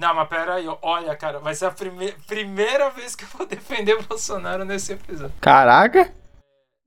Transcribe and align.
Não, 0.00 0.14
mas 0.14 0.28
pera 0.28 0.54
aí, 0.54 0.66
olha, 0.80 1.14
cara, 1.14 1.38
vai 1.38 1.54
ser 1.54 1.66
a 1.66 1.70
prime 1.70 2.12
primeira 2.26 2.88
vez 2.90 3.14
que 3.14 3.24
eu 3.24 3.28
vou 3.28 3.44
defender 3.46 3.94
o 3.98 4.02
Bolsonaro 4.02 4.64
nesse 4.64 4.94
episódio. 4.94 5.34
Caraca! 5.40 6.10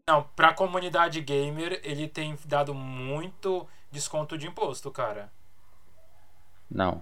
Não, 0.10 0.24
pra 0.36 0.52
comunidade 0.54 1.22
gamer, 1.22 1.80
ele 1.84 2.08
tem 2.08 2.36
dado 2.46 2.74
muito 2.74 3.68
desconto 3.92 4.36
de 4.38 4.48
imposto, 4.48 4.90
cara. 4.90 5.32
Não. 6.70 7.02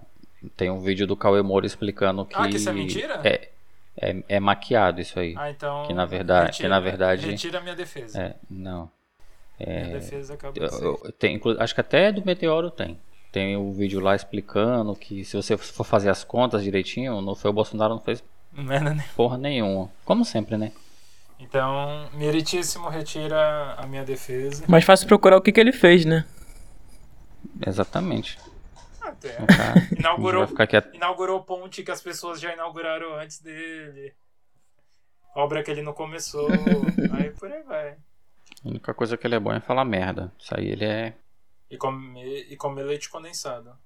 Tem 0.56 0.70
um 0.70 0.80
vídeo 0.80 1.06
do 1.06 1.16
Cauê 1.16 1.40
Moura 1.40 1.64
explicando 1.66 2.26
que. 2.26 2.34
Ah, 2.36 2.48
que 2.48 2.56
isso 2.56 2.68
é 2.68 2.72
mentira? 2.72 3.20
É, 3.24 3.48
é, 3.96 4.22
é 4.28 4.40
maquiado 4.40 5.00
isso 5.00 5.18
aí. 5.18 5.34
Ah, 5.38 5.50
então. 5.50 5.86
Que 5.86 5.94
na 5.94 6.04
verdade. 6.04 6.46
Retira, 6.48 6.66
que 6.66 6.68
na 6.68 6.80
verdade 6.80 7.26
retira 7.30 7.58
a 7.58 7.60
minha 7.62 7.74
defesa. 7.74 8.20
é, 8.20 8.36
não. 8.50 8.90
Minha 9.58 9.98
defesa 10.00 10.34
acaba 10.34 10.58
Eu- 10.58 10.98
eu- 11.04 11.12
tem, 11.12 11.40
acho 11.60 11.74
que 11.74 11.80
até 11.80 12.10
do 12.12 12.24
Meteoro 12.24 12.70
tem. 12.70 13.00
Tem 13.32 13.56
o 13.56 13.72
vídeo 13.72 13.98
lá 13.98 14.14
explicando 14.14 14.94
que 14.94 15.24
se 15.24 15.34
você 15.34 15.56
for 15.56 15.84
fazer 15.84 16.10
as 16.10 16.22
contas 16.22 16.62
direitinho, 16.62 17.22
não 17.22 17.34
foi 17.34 17.50
o 17.50 17.54
Bolsonaro, 17.54 17.94
não 17.94 18.00
fez 18.00 18.22
Merda, 18.52 18.92
né? 18.92 19.04
porra 19.16 19.38
nenhuma. 19.38 19.90
Como 20.04 20.22
sempre, 20.24 20.58
né? 20.58 20.70
Então, 21.40 22.08
meritíssimo 22.12 22.90
retira 22.90 23.74
a 23.78 23.86
minha 23.86 24.04
defesa. 24.04 24.64
Mais 24.68 24.84
fácil 24.84 25.08
procurar 25.08 25.38
o 25.38 25.40
que, 25.40 25.50
que 25.50 25.58
ele 25.58 25.72
fez, 25.72 26.04
né? 26.04 26.26
Exatamente. 27.66 28.38
Até. 29.00 29.38
O 29.42 29.46
cara 29.46 29.88
Inaugurou, 29.98 30.48
inaugurou 30.92 31.42
ponte 31.42 31.82
que 31.82 31.90
as 31.90 32.00
pessoas 32.02 32.38
já 32.38 32.52
inauguraram 32.52 33.14
antes 33.14 33.40
dele. 33.40 34.12
Obra 35.34 35.62
que 35.62 35.70
ele 35.70 35.82
não 35.82 35.94
começou. 35.94 36.48
aí 37.18 37.30
por 37.30 37.50
aí 37.50 37.62
vai. 37.62 37.96
A 38.64 38.68
única 38.68 38.92
coisa 38.92 39.16
que 39.16 39.26
ele 39.26 39.34
é 39.34 39.40
bom 39.40 39.52
é 39.52 39.60
falar 39.60 39.84
merda. 39.84 40.30
Isso 40.38 40.54
aí 40.54 40.68
ele 40.68 40.84
é 40.84 41.14
E 41.72 41.76
comer, 41.78 42.46
e 42.50 42.56
comer 42.56 42.82
leite 42.84 43.08
condensado. 43.08 43.76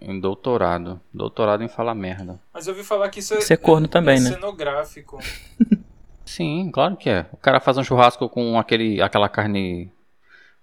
em 0.00 0.20
doutorado. 0.20 1.00
Doutorado 1.12 1.62
em 1.64 1.68
falar 1.68 1.94
merda. 1.94 2.40
Mas 2.52 2.66
eu 2.66 2.74
ouvi 2.74 2.84
falar 2.86 3.08
que 3.08 3.20
isso 3.20 3.34
é, 3.34 3.40
Ser 3.40 3.56
corno 3.56 3.88
também, 3.88 4.18
é 4.18 4.20
né? 4.20 4.30
cenográfico. 4.30 5.18
Sim, 6.24 6.70
claro 6.72 6.96
que 6.96 7.10
é. 7.10 7.26
O 7.32 7.36
cara 7.36 7.58
faz 7.60 7.76
um 7.78 7.82
churrasco 7.84 8.28
com 8.28 8.58
aquele, 8.58 9.00
aquela 9.02 9.28
carne 9.28 9.92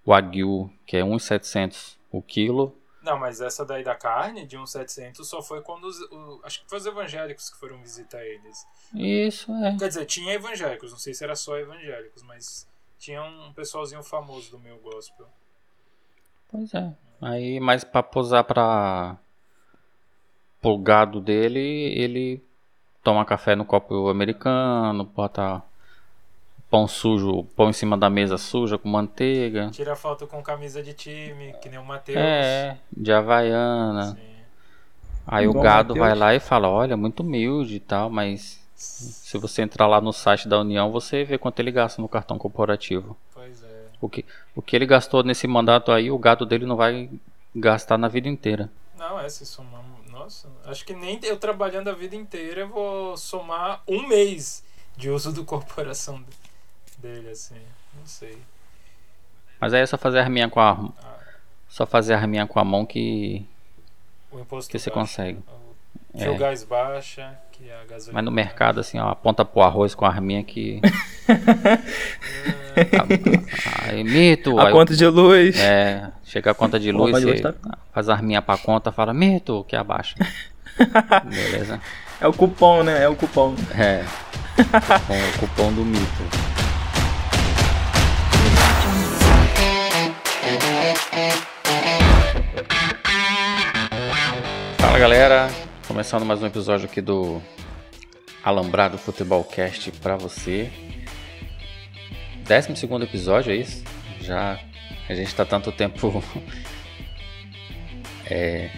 Wagyu, 0.06 0.70
que 0.86 0.96
é 0.96 1.04
1,700 1.04 1.98
o 2.10 2.22
quilo. 2.22 2.74
Não, 3.02 3.18
mas 3.18 3.40
essa 3.40 3.64
daí 3.64 3.84
da 3.84 3.94
carne, 3.94 4.46
de 4.46 4.56
1,700, 4.56 5.26
só 5.28 5.42
foi 5.42 5.60
quando 5.62 5.84
os. 5.84 5.98
o- 6.10 6.40
acho 6.44 6.62
que 6.62 6.68
foi 6.68 6.78
os 6.78 6.86
evangélicos 6.86 7.50
que 7.50 7.58
foram 7.58 7.80
visitar 7.82 8.22
eles. 8.24 8.66
Isso 8.94 9.52
é. 9.64 9.76
Quer 9.78 9.88
dizer, 9.88 10.06
tinha 10.06 10.32
evangélicos, 10.34 10.90
não 10.90 10.98
sei 10.98 11.12
se 11.14 11.22
era 11.24 11.34
só 11.36 11.56
evangélicos, 11.58 12.22
mas 12.22 12.66
tinha 12.98 13.22
um 13.22 13.52
pessoalzinho 13.52 14.02
famoso 14.02 14.50
do 14.50 14.58
meu 14.58 14.78
gospel. 14.78 15.26
Pois 16.50 16.72
é. 16.74 16.92
Aí, 17.20 17.60
mas 17.60 17.84
pra 17.84 18.02
posar 18.02 18.44
pra 18.44 19.16
pro 20.60 20.76
gado 20.76 21.20
dele, 21.20 21.60
ele 21.60 22.42
toma 23.02 23.24
café 23.24 23.54
no 23.54 23.64
copo 23.64 24.08
americano, 24.08 25.04
bota 25.04 25.62
pão 26.70 26.86
sujo, 26.86 27.44
pão 27.56 27.70
em 27.70 27.72
cima 27.72 27.96
da 27.96 28.10
mesa 28.10 28.36
suja 28.36 28.76
com 28.76 28.88
manteiga. 28.88 29.70
Tira 29.70 29.96
foto 29.96 30.26
com 30.26 30.42
camisa 30.42 30.82
de 30.82 30.92
time, 30.92 31.54
que 31.62 31.68
nem 31.68 31.78
o 31.78 31.84
Matheus. 31.84 32.18
É, 32.18 32.76
de 32.94 33.12
havaiana. 33.12 34.14
Sim. 34.14 34.28
Aí 35.26 35.46
o 35.46 35.50
Igual 35.50 35.60
o 35.60 35.64
gado 35.64 35.88
Mateus. 35.94 36.08
vai 36.08 36.18
lá 36.18 36.34
e 36.34 36.40
fala, 36.40 36.68
olha, 36.68 36.96
muito 36.96 37.20
humilde 37.20 37.76
e 37.76 37.80
tal, 37.80 38.10
mas 38.10 38.60
se 38.74 39.36
você 39.38 39.62
entrar 39.62 39.86
lá 39.86 40.00
no 40.00 40.12
site 40.12 40.48
da 40.48 40.58
União, 40.60 40.90
você 40.90 41.24
vê 41.24 41.36
quanto 41.36 41.60
ele 41.60 41.70
gasta 41.70 42.00
no 42.00 42.08
cartão 42.08 42.38
corporativo. 42.38 43.16
É. 44.00 44.04
O 44.04 44.08
que, 44.08 44.24
o 44.54 44.62
que 44.62 44.76
ele 44.76 44.86
gastou 44.86 45.22
nesse 45.22 45.46
mandato 45.46 45.90
aí, 45.92 46.10
o 46.10 46.18
gado 46.18 46.46
dele 46.46 46.66
não 46.66 46.76
vai 46.76 47.10
gastar 47.54 47.98
na 47.98 48.08
vida 48.08 48.28
inteira. 48.28 48.70
Não, 48.96 49.18
é, 49.18 49.28
se 49.28 49.44
somar. 49.46 49.82
Nossa, 50.10 50.48
acho 50.64 50.84
que 50.84 50.94
nem 50.94 51.20
eu 51.22 51.36
trabalhando 51.38 51.88
a 51.88 51.92
vida 51.92 52.16
inteira 52.16 52.62
eu 52.62 52.68
vou 52.68 53.16
somar 53.16 53.82
um 53.86 54.08
mês 54.08 54.64
de 54.96 55.08
uso 55.10 55.32
do 55.32 55.44
corporação 55.44 56.20
de- 56.22 56.98
dele, 56.98 57.30
assim. 57.30 57.60
Não 57.96 58.04
sei. 58.06 58.36
Mas 59.60 59.72
aí 59.72 59.80
é 59.82 59.86
só 59.86 59.96
fazer 59.96 60.18
a 60.18 60.22
arminha 60.22 60.48
com 60.48 60.58
a 60.60 60.70
Ah, 60.72 61.18
só 61.68 61.86
fazer 61.86 62.14
a 62.14 62.18
arminha 62.18 62.46
com 62.48 62.58
a 62.58 62.64
mão 62.64 62.84
que 62.84 63.46
o 64.32 64.40
imposto 64.40 64.70
que 64.70 64.78
você 64.78 64.90
baixa, 64.90 65.00
consegue. 65.00 65.38
o- 65.38 66.18
Que 66.18 66.24
É. 66.24 66.30
o 66.30 66.36
gás 66.38 66.64
baixa. 66.64 67.38
Mas 68.12 68.24
no 68.24 68.30
mercado 68.30 68.80
assim, 68.80 68.98
ó, 68.98 69.08
aponta 69.10 69.44
pro 69.44 69.62
arroz 69.62 69.94
com 69.94 70.04
a 70.04 70.08
arminha 70.08 70.42
que 70.44 70.80
aí 73.82 74.04
mito, 74.04 74.58
A 74.58 74.68
aí, 74.68 74.72
conta 74.72 74.94
de 74.94 75.06
luz. 75.06 75.58
é, 75.58 76.10
chega 76.24 76.52
a 76.52 76.54
conta 76.54 76.78
de 76.78 76.92
luz, 76.92 77.22
você 77.22 77.40
tá- 77.40 77.54
faz 77.92 78.08
a 78.08 78.14
arminha 78.14 78.40
pra 78.40 78.56
conta, 78.56 78.92
fala 78.92 79.12
mito, 79.12 79.64
que 79.68 79.74
abaixa. 79.76 80.14
Beleza? 81.24 81.80
É 82.20 82.26
o 82.28 82.32
cupom, 82.32 82.82
né? 82.82 83.02
É 83.04 83.08
o 83.08 83.16
cupom. 83.16 83.54
É. 83.76 84.04
Com 85.06 85.14
o 85.14 85.38
cupom 85.48 85.72
do 85.72 85.84
mito. 85.84 86.22
Fala 94.78 94.98
galera, 94.98 95.48
começando 95.98 96.24
mais 96.24 96.40
um 96.40 96.46
episódio 96.46 96.86
aqui 96.86 97.00
do 97.00 97.42
Alambrado 98.44 98.96
Futebol 98.96 99.42
Cast 99.42 99.90
pra 99.90 100.16
você. 100.16 100.70
12 102.46 102.76
segundo 102.76 103.02
episódio, 103.02 103.50
é 103.50 103.56
isso? 103.56 103.82
Já 104.20 104.60
a 105.08 105.14
gente 105.14 105.34
tá 105.34 105.44
tanto 105.44 105.72
tempo 105.72 106.22
é, 108.30 108.70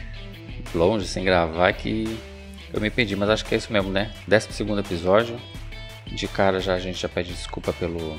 longe 0.74 1.06
sem 1.06 1.22
gravar 1.22 1.70
que 1.74 2.18
eu 2.72 2.80
me 2.80 2.88
perdi, 2.88 3.14
mas 3.14 3.28
acho 3.28 3.44
que 3.44 3.54
é 3.54 3.58
isso 3.58 3.70
mesmo, 3.70 3.90
né? 3.90 4.10
12 4.26 4.54
segundo 4.54 4.80
episódio. 4.80 5.38
De 6.06 6.26
cara 6.26 6.58
já 6.58 6.72
a 6.72 6.78
gente 6.78 6.98
já 6.98 7.08
pede 7.10 7.34
desculpa 7.34 7.70
pelo 7.74 8.18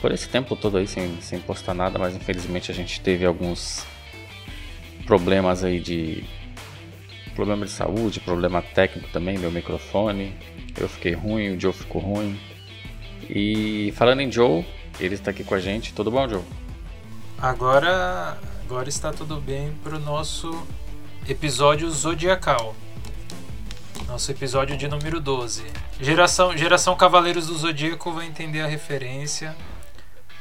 por 0.00 0.12
esse 0.12 0.30
tempo 0.30 0.56
todo 0.56 0.78
aí 0.78 0.86
sem, 0.86 1.20
sem 1.20 1.38
postar 1.40 1.74
nada, 1.74 1.98
mas 1.98 2.16
infelizmente 2.16 2.70
a 2.70 2.74
gente 2.74 3.02
teve 3.02 3.26
alguns 3.26 3.84
problemas 5.04 5.62
aí 5.62 5.78
de 5.78 6.24
problema 7.36 7.66
de 7.66 7.70
saúde, 7.70 8.18
problema 8.18 8.62
técnico 8.62 9.08
também, 9.12 9.38
meu 9.38 9.52
microfone. 9.52 10.34
Eu 10.76 10.88
fiquei 10.88 11.12
ruim, 11.12 11.54
o 11.54 11.60
Joe 11.60 11.72
ficou 11.72 12.00
ruim. 12.00 12.40
E 13.28 13.92
falando 13.94 14.20
em 14.20 14.32
Joe, 14.32 14.66
ele 14.98 15.14
está 15.14 15.30
aqui 15.30 15.44
com 15.44 15.54
a 15.54 15.60
gente. 15.60 15.92
Tudo 15.92 16.10
bom, 16.10 16.26
Joe? 16.26 16.42
Agora, 17.38 18.38
agora 18.64 18.88
está 18.88 19.12
tudo 19.12 19.36
bem 19.36 19.72
pro 19.84 20.00
nosso 20.00 20.66
episódio 21.28 21.90
zodiacal. 21.90 22.74
Nosso 24.08 24.30
episódio 24.30 24.76
de 24.76 24.88
número 24.88 25.20
12. 25.20 25.64
Geração, 26.00 26.56
geração 26.56 26.96
Cavaleiros 26.96 27.48
do 27.48 27.58
Zodíaco 27.58 28.12
vai 28.12 28.26
entender 28.26 28.60
a 28.60 28.66
referência. 28.66 29.54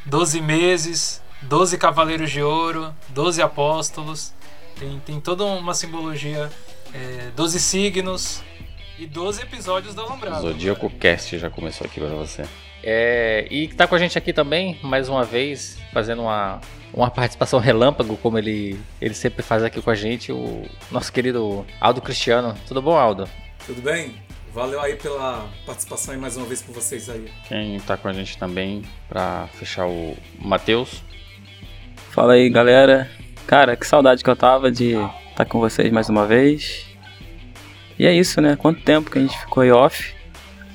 12 0.06 0.40
meses, 0.40 1.22
12 1.42 1.78
Cavaleiros 1.78 2.32
de 2.32 2.42
Ouro, 2.42 2.94
12 3.10 3.42
Apóstolos. 3.42 4.34
Tem, 4.78 5.00
tem 5.00 5.20
toda 5.20 5.44
uma 5.44 5.74
simbologia. 5.74 6.50
É, 6.96 7.32
12 7.36 7.60
signos 7.60 8.42
e 8.98 9.06
12 9.06 9.42
episódios 9.42 9.94
da 9.94 10.04
Alambrado. 10.04 10.42
Zodíaco 10.42 10.90
Cast 10.90 11.38
já 11.38 11.50
começou 11.50 11.86
aqui 11.86 12.00
para 12.00 12.10
você. 12.10 12.44
É, 12.82 13.48
e 13.52 13.68
tá 13.68 13.86
com 13.86 13.96
a 13.96 14.00
gente 14.00 14.18
aqui 14.18 14.32
também, 14.32 14.80
mais 14.82 15.10
uma 15.10 15.26
vez, 15.26 15.78
fazendo 15.92 16.22
uma, 16.22 16.62
uma 16.94 17.10
participação 17.10 17.60
relâmpago, 17.60 18.16
como 18.18 18.38
ele, 18.38 18.80
ele 19.02 19.14
sempre 19.14 19.44
faz 19.44 19.64
aqui 19.64 19.82
com 19.82 19.90
a 19.90 19.96
gente, 19.96 20.32
o 20.32 20.64
nosso 20.90 21.12
querido 21.12 21.66
Aldo 21.82 22.02
Cristiano. 22.02 22.56
Tudo 22.66 22.82
bom, 22.82 22.96
Aldo? 22.96 23.28
Tudo 23.66 23.82
bem? 23.82 24.16
Valeu 24.54 24.80
aí 24.80 24.96
pela 24.96 25.50
participação 25.66 26.14
aí 26.14 26.20
mais 26.20 26.38
uma 26.38 26.46
vez 26.46 26.62
por 26.62 26.74
vocês 26.74 27.10
aí. 27.10 27.30
Quem 27.50 27.78
tá 27.82 27.98
com 27.98 28.08
a 28.08 28.14
gente 28.14 28.38
também 28.38 28.84
para 29.10 29.48
fechar 29.56 29.86
o 29.86 30.16
Matheus. 30.40 31.04
Fala 32.12 32.34
aí, 32.34 32.50
galera. 32.50 33.12
Cara, 33.46 33.76
que 33.76 33.86
saudade 33.86 34.24
que 34.24 34.30
eu 34.30 34.36
tava 34.36 34.72
de 34.72 34.96
estar 35.35 35.44
com 35.44 35.59
vocês 35.59 35.91
mais 35.91 36.07
uma 36.07 36.25
vez. 36.25 36.85
E 38.00 38.06
é 38.06 38.13
isso, 38.13 38.40
né? 38.40 38.55
Quanto 38.55 38.82
tempo 38.82 39.11
que 39.11 39.20
a 39.20 39.22
gente 39.22 39.37
ficou 39.37 39.64
aí 39.64 39.72
off. 39.72 40.16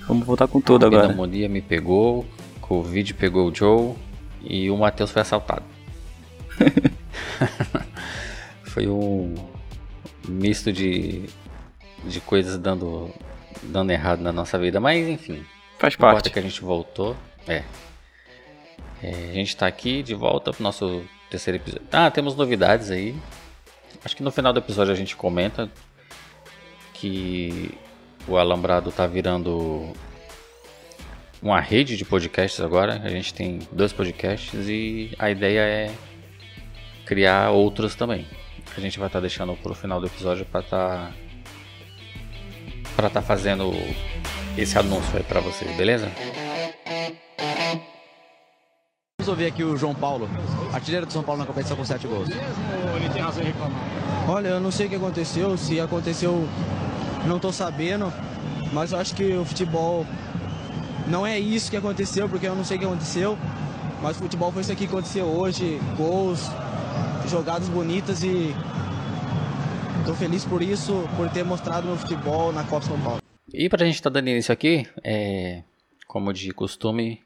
Vamos 0.06 0.26
voltar 0.26 0.46
com 0.48 0.60
tudo 0.60 0.84
agora. 0.84 1.04
Pneumonia 1.04 1.48
me 1.48 1.62
pegou, 1.62 2.26
Covid 2.60 3.14
pegou 3.14 3.48
o 3.48 3.54
Joe 3.54 3.94
e 4.42 4.70
o 4.70 4.76
Matheus 4.76 5.10
foi 5.10 5.22
assaltado. 5.22 5.62
foi 8.64 8.86
um 8.86 9.34
misto 10.28 10.70
de, 10.70 11.24
de 12.04 12.20
coisas 12.20 12.58
dando, 12.58 13.10
dando 13.62 13.90
errado 13.92 14.20
na 14.20 14.32
nossa 14.32 14.58
vida, 14.58 14.78
mas 14.78 15.08
enfim. 15.08 15.42
Faz 15.78 15.96
parte. 15.96 16.28
que 16.28 16.38
a 16.38 16.42
gente 16.42 16.60
voltou. 16.60 17.16
É. 17.48 17.62
É, 19.02 19.30
a 19.30 19.32
gente 19.32 19.56
tá 19.56 19.66
aqui 19.66 20.02
de 20.02 20.14
volta 20.14 20.52
pro 20.52 20.62
nosso 20.62 21.02
terceiro 21.30 21.56
episódio. 21.56 21.86
Ah, 21.90 22.10
temos 22.10 22.36
novidades 22.36 22.90
aí. 22.90 23.16
Acho 24.05 24.17
que 24.17 24.23
no 24.23 24.31
final 24.31 24.52
do 24.52 24.58
episódio 24.58 24.93
a 24.93 24.97
gente 24.97 25.14
comenta 25.14 25.70
que 26.94 27.70
o 28.26 28.37
Alambrado 28.37 28.91
tá 28.91 29.06
virando 29.06 29.93
uma 31.43 31.61
rede 31.61 31.97
de 31.97 32.05
podcasts 32.05 32.61
agora. 32.61 33.00
A 33.05 33.08
gente 33.08 33.32
tem 33.35 33.58
dois 33.73 33.93
podcasts 33.93 34.69
e 34.69 35.14
a 35.19 35.31
ideia 35.31 35.61
é 35.61 35.94
criar 37.05 37.50
outros 37.50 37.94
também. 37.94 38.26
A 38.76 38.81
gente 38.81 38.99
vai 38.99 39.08
estar 39.08 39.20
deixando 39.20 39.55
pro 39.56 39.75
final 39.75 40.00
do 40.00 40.06
episódio 40.06 40.47
para 40.47 40.61
estar 40.61 41.12
para 42.97 43.06
estar 43.06 43.20
tá 43.20 43.26
fazendo 43.26 43.73
esse 44.56 44.79
anúncio 44.79 45.17
aí 45.17 45.23
para 45.23 45.41
vocês, 45.41 45.75
beleza? 45.76 46.11
Vamos 49.20 49.28
ouvir 49.28 49.44
aqui 49.49 49.62
o 49.62 49.76
João 49.76 49.94
Paulo, 49.94 50.31
artilheiro 50.72 51.05
do 51.05 51.12
São 51.12 51.22
Paulo 51.22 51.40
na 51.40 51.46
competição 51.46 51.76
com 51.76 51.84
7 51.84 52.06
gols. 52.06 52.31
Ele 52.31 53.08
tem 53.12 53.20
razão 53.20 53.43
em 53.43 53.49
reclamar. 53.49 53.78
Olha, 54.26 54.49
eu 54.49 54.61
não 54.61 54.70
sei 54.70 54.87
o 54.87 54.88
que 54.88 54.94
aconteceu, 54.94 55.58
se 55.58 55.78
aconteceu, 55.78 56.49
não 57.26 57.37
estou 57.37 57.52
sabendo, 57.52 58.11
mas 58.72 58.93
eu 58.93 58.99
acho 58.99 59.14
que 59.14 59.34
o 59.34 59.44
futebol 59.44 60.06
não 61.06 61.26
é 61.26 61.38
isso 61.38 61.70
que 61.70 61.76
aconteceu, 61.76 62.31
porque 62.31 62.49
eu 62.49 62.55
não 62.55 62.64
sei 62.64 62.78
o 62.78 62.81
que 62.81 62.87
aconteceu, 62.87 63.37
mas 64.00 64.17
o 64.17 64.20
futebol 64.20 64.50
foi 64.50 64.62
isso 64.62 64.72
aqui 64.72 64.87
que 64.87 64.93
aconteceu 64.94 65.26
hoje, 65.26 65.78
gols, 65.99 66.49
jogadas 67.28 67.69
bonitas 67.69 68.23
e 68.23 68.55
estou 69.99 70.14
feliz 70.14 70.46
por 70.46 70.62
isso, 70.62 71.06
por 71.19 71.28
ter 71.28 71.44
mostrado 71.44 71.87
meu 71.87 71.99
futebol 71.99 72.55
na 72.55 72.64
Copa 72.64 72.87
São 72.87 72.99
Paulo. 73.00 73.20
E 73.52 73.69
para 73.69 73.82
a 73.82 73.87
gente 73.87 73.96
estar 73.96 74.08
tá 74.08 74.14
dando 74.14 74.28
início 74.28 74.50
aqui, 74.50 74.88
é, 75.05 75.62
como 76.06 76.32
de 76.32 76.52
costume, 76.52 77.20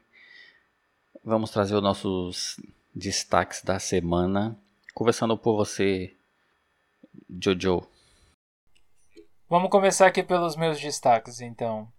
vamos 1.25 1.49
trazer 1.49 1.75
os 1.75 1.81
nossos 1.81 2.59
destaques 2.93 3.63
da 3.63 3.79
semana. 3.79 4.57
Conversando 4.93 5.35
por 5.35 5.55
você, 5.55 6.15
Jojo. 7.41 7.85
Vamos 9.49 9.69
começar 9.69 10.05
aqui 10.05 10.23
pelos 10.23 10.55
meus 10.55 10.79
destaques, 10.79 11.41
então. 11.41 11.91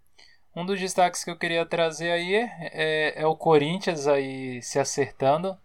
Um 0.54 0.64
dos 0.64 0.80
destaques 0.80 1.22
que 1.22 1.30
eu 1.30 1.36
queria 1.36 1.66
trazer 1.66 2.10
aí 2.10 2.34
é, 2.34 3.20
é 3.20 3.26
o 3.26 3.36
Corinthians 3.36 4.06
aí 4.06 4.62
se 4.62 4.78
acertando 4.78 5.58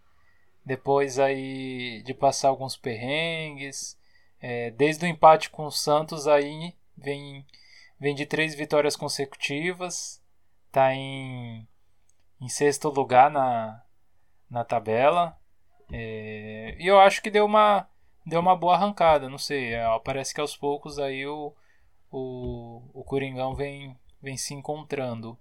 depois 0.66 1.18
aí 1.18 2.02
de 2.04 2.14
passar 2.14 2.50
alguns 2.50 2.76
perrengues. 2.76 3.98
É, 4.42 4.72
desde 4.72 5.06
o 5.06 5.08
empate 5.08 5.50
com 5.50 5.66
o 5.66 5.72
Santos 5.72 6.28
aí 6.28 6.74
vem, 6.98 7.46
vem 8.00 8.16
de 8.16 8.26
três 8.26 8.54
vitórias 8.54 8.96
consecutivas. 8.96 10.22
Tá 10.72 10.94
em, 10.94 11.68
em 12.42 12.50
sexto 12.50 12.90
lugar 12.90 13.30
na, 13.30 13.82
na 14.50 14.66
tabela. 14.66 15.38
É, 15.92 16.76
e 16.80 16.88
eu 16.88 17.00
acho 17.00 17.22
que 17.22 17.30
deu 17.30 17.46
uma, 17.46 17.88
deu 18.26 18.40
uma 18.40 18.56
boa 18.56 18.76
arrancada. 18.76 19.30
Não 19.30 19.38
sei, 19.38 19.76
é, 19.76 19.86
parece 20.04 20.34
que 20.34 20.42
aos 20.42 20.58
poucos 20.58 20.98
aí 20.98 21.26
o, 21.28 21.54
o, 22.12 22.82
o 22.94 23.04
Coringão 23.04 23.54
vem, 23.56 23.96
vem 24.22 24.36
se 24.36 24.54
encontrando. 24.56 25.38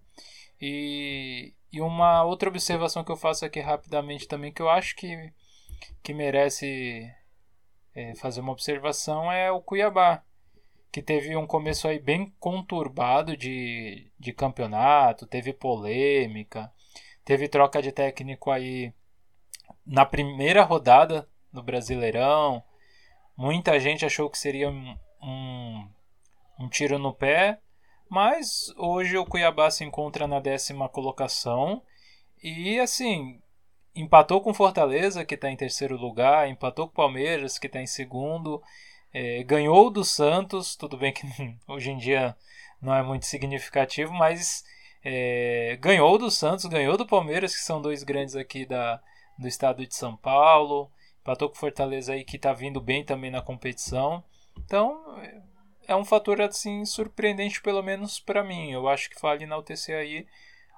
E, 0.60 1.54
e 1.72 1.80
uma 1.80 2.22
outra 2.22 2.50
observação 2.50 3.02
que 3.02 3.10
eu 3.10 3.16
faço 3.16 3.44
aqui 3.46 3.60
rapidamente 3.60 4.28
também, 4.28 4.52
que 4.52 4.60
eu 4.60 4.68
acho 4.68 4.94
que, 4.94 5.32
que 6.02 6.12
merece 6.12 7.10
é, 7.94 8.14
fazer 8.16 8.40
uma 8.40 8.52
observação, 8.52 9.32
é 9.32 9.50
o 9.50 9.62
Cuiabá, 9.62 10.22
que 10.92 11.00
teve 11.00 11.34
um 11.36 11.46
começo 11.46 11.88
aí 11.88 11.98
bem 11.98 12.34
conturbado 12.38 13.36
de, 13.36 14.10
de 14.18 14.32
campeonato, 14.32 15.26
teve 15.26 15.52
polêmica, 15.52 16.70
teve 17.30 17.46
troca 17.46 17.80
de 17.80 17.92
técnico 17.92 18.50
aí 18.50 18.92
na 19.86 20.04
primeira 20.04 20.64
rodada 20.64 21.28
do 21.52 21.62
Brasileirão. 21.62 22.60
Muita 23.36 23.78
gente 23.78 24.04
achou 24.04 24.28
que 24.28 24.36
seria 24.36 24.68
um, 24.68 24.98
um, 25.22 25.88
um 26.58 26.68
tiro 26.68 26.98
no 26.98 27.14
pé, 27.14 27.60
mas 28.08 28.74
hoje 28.76 29.16
o 29.16 29.24
Cuiabá 29.24 29.70
se 29.70 29.84
encontra 29.84 30.26
na 30.26 30.40
décima 30.40 30.88
colocação 30.88 31.84
e 32.42 32.80
assim 32.80 33.40
empatou 33.94 34.40
com 34.40 34.52
Fortaleza 34.52 35.24
que 35.24 35.36
está 35.36 35.48
em 35.48 35.56
terceiro 35.56 35.96
lugar, 35.96 36.48
empatou 36.48 36.88
com 36.88 36.94
Palmeiras 36.94 37.60
que 37.60 37.68
está 37.68 37.80
em 37.80 37.86
segundo, 37.86 38.60
é, 39.14 39.44
ganhou 39.44 39.88
do 39.88 40.02
Santos, 40.02 40.74
tudo 40.74 40.96
bem 40.96 41.12
que 41.12 41.22
hoje 41.68 41.92
em 41.92 41.96
dia 41.96 42.36
não 42.82 42.92
é 42.92 43.04
muito 43.04 43.24
significativo, 43.24 44.12
mas 44.12 44.64
é, 45.04 45.78
ganhou 45.80 46.18
do 46.18 46.30
Santos, 46.30 46.66
ganhou 46.66 46.96
do 46.96 47.06
Palmeiras 47.06 47.54
que 47.54 47.62
são 47.62 47.80
dois 47.80 48.02
grandes 48.02 48.36
aqui 48.36 48.66
da, 48.66 49.00
do 49.38 49.48
estado 49.48 49.86
de 49.86 49.94
São 49.94 50.16
Paulo, 50.16 50.90
empatou 51.20 51.48
com 51.48 51.54
Fortaleza 51.54 52.12
aí 52.12 52.24
que 52.24 52.36
está 52.36 52.52
vindo 52.52 52.80
bem 52.80 53.04
também 53.04 53.30
na 53.30 53.42
competição, 53.42 54.22
então 54.58 55.20
é 55.86 55.96
um 55.96 56.04
fator 56.04 56.40
assim 56.40 56.84
surpreendente 56.84 57.60
pelo 57.60 57.82
menos 57.82 58.20
para 58.20 58.44
mim. 58.44 58.70
Eu 58.70 58.88
acho 58.88 59.10
que 59.10 59.20
vale 59.20 59.44
enaltecer 59.44 59.96
aí 59.96 60.26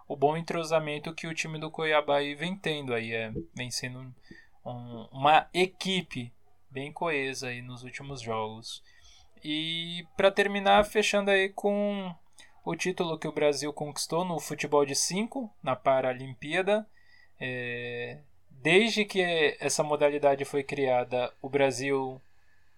o 0.08 0.16
bom 0.16 0.36
entrosamento 0.36 1.14
que 1.14 1.26
o 1.26 1.34
time 1.34 1.58
do 1.58 1.70
Cuiabá 1.70 2.19
aí 2.19 2.34
vem 2.34 2.56
tendo 2.56 2.94
aí, 2.94 3.12
é, 3.12 3.32
vem 3.54 3.70
sendo 3.70 4.14
um, 4.64 5.08
uma 5.12 5.48
equipe 5.52 6.32
bem 6.70 6.92
coesa 6.92 7.48
aí 7.48 7.60
nos 7.60 7.82
últimos 7.82 8.20
jogos. 8.20 8.82
E 9.44 10.06
para 10.16 10.30
terminar, 10.30 10.84
fechando 10.84 11.30
aí 11.30 11.48
com 11.48 12.14
o 12.64 12.76
título 12.76 13.19
que 13.19 13.29
o 13.29 13.32
Brasil 13.32 13.73
conquistou 13.73 14.25
no 14.25 14.38
futebol 14.38 14.85
de 14.87 14.94
5 14.94 15.50
na 15.62 15.75
Paralimpíada. 15.75 16.87
É, 17.41 18.20
desde 18.50 19.05
que 19.05 19.20
essa 19.61 19.82
modalidade 19.82 20.44
foi 20.44 20.62
criada, 20.62 21.32
o 21.43 21.49
Brasil 21.49 22.20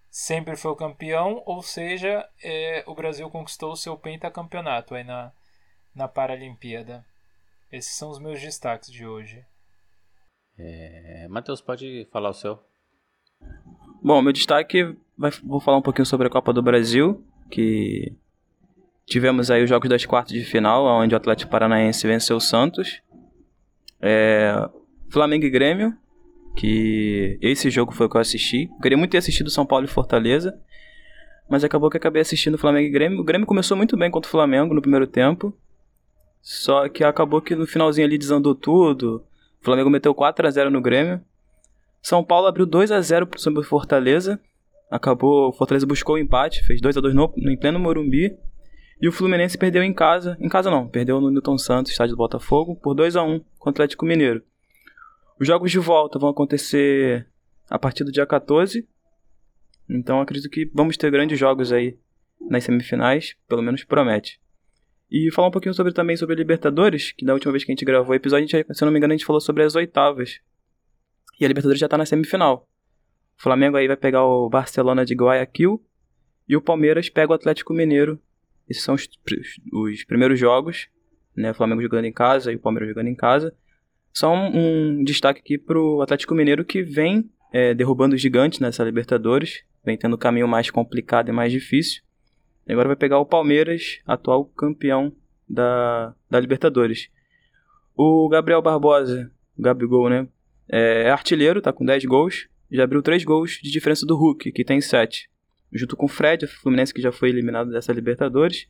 sempre 0.09 0.55
foi 0.55 0.71
o 0.71 0.75
campeão, 0.75 1.43
ou 1.45 1.61
seja, 1.61 2.27
é, 2.43 2.83
o 2.87 2.95
Brasil 2.95 3.29
conquistou 3.29 3.73
o 3.73 3.77
seu 3.77 3.97
pentacampeonato 3.97 4.95
aí 4.95 5.03
na, 5.03 5.31
na 5.93 6.07
Paralimpíada. 6.07 7.05
Esses 7.71 7.95
são 7.95 8.09
os 8.09 8.19
meus 8.19 8.39
destaques 8.41 8.91
de 8.91 9.05
hoje. 9.05 9.45
É, 10.57 11.27
Matheus, 11.29 11.61
pode 11.61 12.07
falar 12.11 12.29
o 12.29 12.33
seu. 12.33 12.59
Bom, 14.01 14.21
meu 14.21 14.31
destaque, 14.31 14.95
vai, 15.17 15.31
vou 15.43 15.59
falar 15.59 15.77
um 15.77 15.81
pouquinho 15.81 16.05
sobre 16.05 16.27
a 16.27 16.29
Copa 16.29 16.53
do 16.53 16.63
Brasil, 16.63 17.23
que 17.51 18.15
tivemos 19.05 19.51
aí 19.51 19.63
os 19.63 19.69
jogos 19.69 19.89
das 19.89 20.05
quartas 20.05 20.33
de 20.33 20.43
final, 20.43 20.85
onde 20.85 21.13
o 21.13 21.17
Atlético 21.17 21.51
Paranaense 21.51 22.05
venceu 22.07 22.37
o 22.37 22.41
Santos. 22.41 23.01
É, 24.01 24.53
Flamengo 25.09 25.45
e 25.45 25.49
Grêmio, 25.49 25.95
que 26.55 27.37
esse 27.41 27.69
jogo 27.69 27.91
foi 27.91 28.07
o 28.07 28.09
que 28.09 28.17
eu 28.17 28.21
assisti. 28.21 28.69
Eu 28.73 28.81
queria 28.81 28.97
muito 28.97 29.11
ter 29.11 29.17
assistido 29.17 29.49
São 29.49 29.65
Paulo 29.65 29.85
e 29.85 29.89
Fortaleza, 29.89 30.57
mas 31.49 31.63
acabou 31.63 31.89
que 31.89 31.97
acabei 31.97 32.21
assistindo 32.21 32.57
Flamengo 32.57 32.87
e 32.87 32.91
Grêmio. 32.91 33.19
O 33.19 33.23
Grêmio 33.23 33.47
começou 33.47 33.77
muito 33.77 33.95
bem 33.95 34.09
contra 34.09 34.27
o 34.27 34.31
Flamengo 34.31 34.73
no 34.73 34.81
primeiro 34.81 35.05
tempo, 35.05 35.55
só 36.41 36.89
que 36.89 37.03
acabou 37.03 37.41
que 37.41 37.55
no 37.55 37.67
finalzinho 37.67 38.07
ali 38.07 38.17
desandou 38.17 38.55
tudo. 38.55 39.23
O 39.61 39.65
Flamengo 39.65 39.89
meteu 39.89 40.13
4 40.13 40.47
a 40.47 40.51
0 40.51 40.71
no 40.71 40.81
Grêmio. 40.81 41.21
São 42.01 42.23
Paulo 42.23 42.47
abriu 42.47 42.65
2 42.65 42.91
a 42.91 43.01
0 43.01 43.27
sobre 43.37 43.61
o 43.61 43.63
Fortaleza. 43.63 44.39
Acabou, 44.91 45.49
o 45.49 45.51
Fortaleza 45.51 45.87
buscou 45.87 46.15
o 46.15 46.19
empate, 46.19 46.63
fez 46.63 46.79
2 46.79 46.97
a 46.97 47.01
2 47.01 47.15
no, 47.15 47.33
no 47.35 47.51
em 47.51 47.57
pleno 47.57 47.79
Morumbi. 47.79 48.37
E 49.01 49.07
o 49.07 49.11
Fluminense 49.11 49.57
perdeu 49.57 49.83
em 49.83 49.93
casa, 49.93 50.37
em 50.39 50.47
casa 50.47 50.71
não, 50.71 50.87
perdeu 50.87 51.19
no 51.19 51.29
Newton 51.29 51.57
Santos, 51.57 51.91
estádio 51.91 52.15
do 52.15 52.17
Botafogo, 52.17 52.75
por 52.75 52.93
2 52.93 53.15
a 53.15 53.23
1 53.23 53.39
contra 53.59 53.81
o 53.81 53.83
Atlético 53.83 54.05
Mineiro. 54.05 54.41
Os 55.39 55.47
jogos 55.47 55.69
de 55.69 55.79
volta 55.79 56.17
vão 56.17 56.29
acontecer 56.29 57.27
a 57.69 57.77
partir 57.77 58.03
do 58.03 58.11
dia 58.11 58.25
14. 58.25 58.87
Então 59.89 60.21
acredito 60.21 60.49
que 60.49 60.69
vamos 60.73 60.97
ter 60.97 61.11
grandes 61.11 61.37
jogos 61.37 61.71
aí 61.71 61.97
nas 62.49 62.63
semifinais, 62.63 63.35
pelo 63.47 63.61
menos 63.61 63.83
promete. 63.83 64.39
E 65.11 65.31
falar 65.31 65.49
um 65.49 65.51
pouquinho 65.51 65.73
sobre 65.73 65.93
também 65.93 66.17
sobre 66.17 66.35
Libertadores, 66.35 67.11
que 67.11 67.25
da 67.25 67.33
última 67.33 67.51
vez 67.51 67.63
que 67.63 67.71
a 67.71 67.73
gente 67.73 67.85
gravou 67.85 68.11
o 68.11 68.15
episódio, 68.15 68.47
gente, 68.47 68.73
se 68.73 68.83
eu 68.83 68.85
não 68.85 68.93
me 68.93 68.97
engano, 68.97 69.13
a 69.13 69.17
gente 69.17 69.25
falou 69.25 69.39
sobre 69.39 69.63
as 69.63 69.75
oitavas. 69.75 70.39
E 71.39 71.45
a 71.45 71.47
Libertadores 71.47 71.79
já 71.79 71.87
tá 71.87 71.97
na 71.97 72.05
semifinal. 72.05 72.67
O 73.37 73.43
Flamengo 73.43 73.77
aí 73.77 73.87
vai 73.87 73.97
pegar 73.97 74.23
o 74.23 74.49
Barcelona 74.49 75.05
de 75.05 75.13
Guayaquil 75.13 75.83
e 76.47 76.55
o 76.55 76.61
Palmeiras 76.61 77.09
pega 77.09 77.31
o 77.31 77.35
Atlético 77.35 77.73
Mineiro. 77.73 78.19
Esses 78.69 78.83
são 78.83 78.95
os, 78.95 79.07
os 79.71 80.03
primeiros 80.03 80.39
jogos, 80.39 80.87
né? 81.35 81.51
O 81.51 81.53
Flamengo 81.53 81.81
jogando 81.81 82.05
em 82.05 82.13
casa 82.13 82.51
e 82.51 82.55
o 82.55 82.59
Palmeiras 82.59 82.89
jogando 82.89 83.07
em 83.07 83.15
casa. 83.15 83.53
Só 84.13 84.33
um, 84.33 84.97
um 84.99 85.03
destaque 85.03 85.41
aqui 85.41 85.57
pro 85.57 86.01
Atlético 86.01 86.33
Mineiro 86.33 86.63
que 86.63 86.81
vem 86.81 87.29
é, 87.51 87.73
derrubando 87.73 88.15
os 88.15 88.21
gigantes 88.21 88.59
nessa 88.59 88.83
Libertadores, 88.83 89.63
vem 89.83 89.97
tendo 89.97 90.13
o 90.13 90.17
caminho 90.17 90.47
mais 90.47 90.69
complicado 90.69 91.29
e 91.29 91.31
mais 91.31 91.51
difícil. 91.51 92.01
Agora 92.67 92.87
vai 92.87 92.95
pegar 92.95 93.19
o 93.19 93.25
Palmeiras, 93.25 93.99
atual 94.05 94.45
campeão 94.45 95.13
da, 95.47 96.15
da 96.29 96.39
Libertadores. 96.39 97.09
O 97.95 98.27
Gabriel 98.27 98.61
Barbosa, 98.61 99.31
o 99.57 99.61
Gabigol, 99.61 100.09
né? 100.09 100.27
É 100.67 101.09
artilheiro, 101.11 101.61
tá 101.61 101.71
com 101.71 101.85
10 101.85 102.05
gols. 102.05 102.47
Já 102.71 102.83
abriu 102.83 103.01
3 103.03 103.23
gols 103.23 103.59
de 103.61 103.71
diferença 103.71 104.05
do 104.05 104.17
Hulk, 104.17 104.51
que 104.51 104.65
tem 104.65 104.81
7. 104.81 105.29
Junto 105.75 105.97
com 105.97 106.05
o 106.05 106.09
Fred, 106.09 106.45
o 106.45 106.47
Fluminense 106.47 106.93
que 106.93 107.01
já 107.01 107.11
foi 107.11 107.27
eliminado 107.27 107.69
dessa 107.69 107.91
Libertadores. 107.91 108.65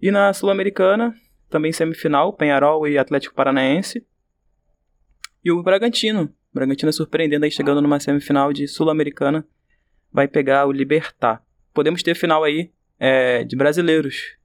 E 0.00 0.08
na 0.12 0.32
Sul-Americana, 0.32 1.12
também 1.50 1.72
semifinal, 1.72 2.32
Penharol 2.32 2.86
e 2.86 2.96
Atlético 2.96 3.34
Paranaense. 3.34 4.06
E 5.44 5.50
o 5.50 5.60
Bragantino. 5.64 6.32
O 6.52 6.54
Bragantino 6.54 6.90
é 6.90 6.92
surpreendendo 6.92 7.44
aí 7.44 7.50
chegando 7.50 7.82
numa 7.82 7.98
semifinal 7.98 8.52
de 8.52 8.68
Sul-Americana. 8.68 9.44
Vai 10.12 10.28
pegar 10.28 10.64
o 10.66 10.70
Libertar. 10.70 11.44
Podemos 11.74 12.04
ter 12.04 12.14
final 12.14 12.44
aí 12.44 12.70
é, 13.00 13.42
de 13.42 13.56
brasileiros. 13.56 14.36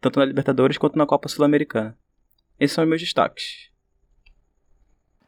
Tanto 0.00 0.20
na 0.20 0.24
Libertadores 0.24 0.78
quanto 0.78 0.96
na 0.96 1.06
Copa 1.06 1.28
Sul-Americana. 1.28 1.98
Esses 2.60 2.76
são 2.76 2.84
os 2.84 2.88
meus 2.88 3.00
destaques. 3.00 3.72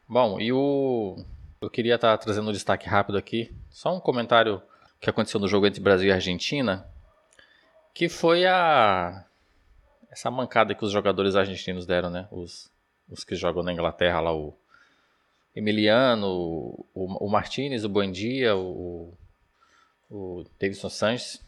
Bom, 0.08 0.40
e 0.40 0.52
o. 0.52 1.16
Eu 1.60 1.68
queria 1.68 1.96
estar 1.96 2.16
tá 2.16 2.24
trazendo 2.24 2.48
um 2.48 2.52
destaque 2.52 2.88
rápido 2.88 3.18
aqui. 3.18 3.52
Só 3.68 3.96
um 3.96 4.00
comentário 4.00 4.62
que 5.00 5.08
aconteceu 5.08 5.40
no 5.40 5.48
jogo 5.48 5.66
entre 5.66 5.80
Brasil 5.80 6.08
e 6.08 6.12
Argentina. 6.12 6.86
Que 7.94 8.08
foi 8.08 8.46
a 8.46 9.24
essa 10.10 10.30
mancada 10.30 10.74
que 10.74 10.84
os 10.84 10.92
jogadores 10.92 11.36
argentinos 11.36 11.86
deram, 11.86 12.10
né? 12.10 12.28
Os, 12.30 12.70
os 13.08 13.24
que 13.24 13.34
jogam 13.34 13.62
na 13.62 13.72
Inglaterra 13.72 14.20
lá, 14.20 14.34
o 14.34 14.54
Emiliano, 15.54 16.26
o, 16.28 16.86
o 16.94 17.28
Martinez, 17.28 17.84
o 17.84 17.88
Buendia, 17.88 18.56
o, 18.56 19.12
o 20.10 20.44
Davidson 20.60 20.88
Sanches, 20.88 21.42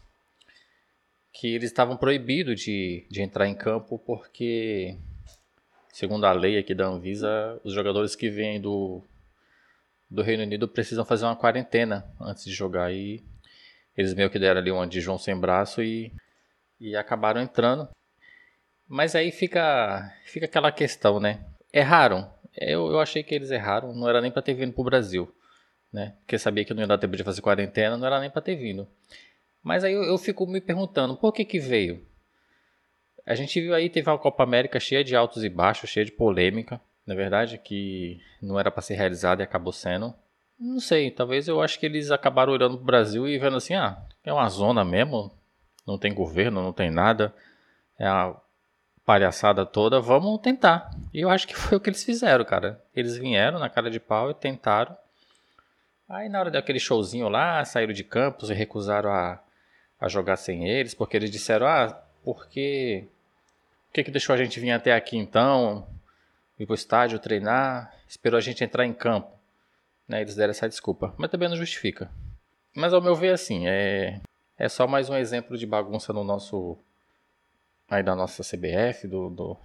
que 1.31 1.47
eles 1.47 1.69
estavam 1.69 1.97
proibidos 1.97 2.61
de, 2.61 3.05
de 3.09 3.21
entrar 3.21 3.47
em 3.47 3.55
campo 3.55 3.99
porque, 3.99 4.97
segundo 5.91 6.25
a 6.25 6.31
lei 6.31 6.57
aqui 6.57 6.73
da 6.73 6.87
Anvisa, 6.87 7.59
os 7.63 7.73
jogadores 7.73 8.15
que 8.15 8.29
vêm 8.29 8.59
do, 8.61 9.01
do 10.09 10.21
Reino 10.21 10.43
Unido 10.43 10.67
precisam 10.67 11.05
fazer 11.05 11.25
uma 11.25 11.35
quarentena 11.35 12.05
antes 12.19 12.45
de 12.45 12.51
jogar. 12.51 12.93
E 12.93 13.23
eles 13.97 14.13
meio 14.13 14.29
que 14.29 14.39
deram 14.39 14.59
ali 14.59 14.71
uma 14.71 14.87
de 14.87 14.99
João 14.99 15.17
sem 15.17 15.35
braço 15.39 15.81
e, 15.81 16.11
e 16.79 16.95
acabaram 16.95 17.41
entrando. 17.41 17.87
Mas 18.87 19.15
aí 19.15 19.31
fica, 19.31 20.11
fica 20.25 20.45
aquela 20.45 20.71
questão, 20.71 21.19
né? 21.19 21.45
Erraram. 21.71 22.31
Eu, 22.55 22.91
eu 22.91 22.99
achei 22.99 23.23
que 23.23 23.33
eles 23.33 23.51
erraram. 23.51 23.93
Não 23.93 24.09
era 24.09 24.21
nem 24.21 24.31
para 24.31 24.41
ter 24.41 24.53
vindo 24.53 24.73
pro 24.73 24.83
Brasil, 24.83 25.33
né? 25.91 26.15
Porque 26.19 26.37
sabia 26.37 26.65
que 26.65 26.73
não 26.73 26.81
ia 26.81 26.87
dar 26.87 26.97
tempo 26.97 27.15
de 27.15 27.23
fazer 27.23 27.41
quarentena, 27.41 27.97
não 27.97 28.05
era 28.05 28.19
nem 28.19 28.29
para 28.29 28.41
ter 28.41 28.55
vindo. 28.55 28.87
Mas 29.63 29.83
aí 29.83 29.93
eu, 29.93 30.03
eu, 30.03 30.17
fico 30.17 30.45
me 30.45 30.59
perguntando, 30.59 31.15
por 31.15 31.31
que 31.31 31.45
que 31.45 31.59
veio? 31.59 32.05
A 33.25 33.33
gente 33.33 33.61
viu 33.61 33.73
aí, 33.73 33.89
teve 33.89 34.09
uma 34.09 34.19
Copa 34.19 34.43
América 34.43 34.79
cheia 34.79 35.03
de 35.03 35.15
altos 35.15 35.43
e 35.45 35.49
baixos, 35.49 35.89
cheia 35.89 36.05
de 36.05 36.11
polêmica, 36.11 36.81
na 37.07 37.15
verdade, 37.15 37.57
que 37.57 38.19
não 38.41 38.59
era 38.59 38.69
para 38.69 38.81
ser 38.81 38.95
realizada 38.95 39.41
e 39.41 39.45
acabou 39.45 39.71
sendo. 39.71 40.13
Não 40.59 40.79
sei, 40.79 41.11
talvez 41.11 41.47
eu 41.47 41.61
acho 41.61 41.79
que 41.79 41.85
eles 41.85 42.11
acabaram 42.11 42.53
olhando 42.53 42.77
pro 42.77 42.85
Brasil 42.85 43.27
e 43.27 43.37
vendo 43.37 43.57
assim, 43.57 43.73
ah, 43.73 43.97
é 44.23 44.31
uma 44.31 44.47
zona 44.49 44.85
mesmo, 44.85 45.31
não 45.85 45.97
tem 45.97 46.13
governo, 46.13 46.61
não 46.61 46.71
tem 46.71 46.89
nada, 46.89 47.33
é 47.99 48.07
a 48.07 48.35
palhaçada 49.05 49.65
toda, 49.65 49.99
vamos 49.99 50.39
tentar. 50.39 50.89
E 51.13 51.21
eu 51.21 51.29
acho 51.29 51.47
que 51.47 51.55
foi 51.55 51.77
o 51.77 51.81
que 51.81 51.89
eles 51.89 52.03
fizeram, 52.03 52.45
cara. 52.45 52.81
Eles 52.95 53.17
vieram 53.17 53.59
na 53.59 53.69
cara 53.69 53.89
de 53.89 53.99
pau 53.99 54.31
e 54.31 54.33
tentaram. 54.33 54.95
Aí 56.07 56.29
na 56.29 56.39
hora 56.39 56.51
daquele 56.51 56.79
showzinho 56.79 57.27
lá, 57.27 57.63
saíram 57.65 57.93
de 57.93 58.03
campos 58.03 58.49
e 58.49 58.53
recusaram 58.53 59.11
a, 59.11 59.39
a 59.99 60.07
jogar 60.07 60.37
sem 60.37 60.67
eles, 60.67 60.93
porque 60.93 61.17
eles 61.17 61.31
disseram, 61.31 61.67
ah, 61.67 61.97
porque... 62.23 63.07
Por 63.87 63.95
que, 63.95 64.05
que 64.05 64.11
deixou 64.11 64.33
a 64.33 64.37
gente 64.37 64.59
vir 64.59 64.71
até 64.71 64.93
aqui 64.93 65.17
então? 65.17 65.87
Ir 66.59 66.65
pro 66.65 66.73
estádio 66.73 67.19
treinar, 67.19 67.93
esperou 68.07 68.39
a 68.39 68.41
gente 68.41 68.63
entrar 68.63 68.85
em 68.85 68.93
campo. 68.93 69.31
Né, 70.07 70.21
eles 70.21 70.35
deram 70.35 70.51
essa 70.51 70.67
desculpa, 70.67 71.13
mas 71.17 71.29
também 71.29 71.49
não 71.49 71.55
justifica. 71.55 72.11
Mas 72.75 72.93
ao 72.93 73.01
meu 73.01 73.15
ver, 73.15 73.33
assim, 73.33 73.67
é, 73.67 74.19
é 74.57 74.67
só 74.67 74.87
mais 74.87 75.09
um 75.09 75.15
exemplo 75.15 75.57
de 75.57 75.65
bagunça 75.65 76.11
no 76.11 76.23
nosso 76.23 76.77
aí 77.89 78.03
da 78.03 78.15
nossa 78.15 78.43
CBF, 78.43 79.07
do, 79.07 79.29
do, 79.29 79.57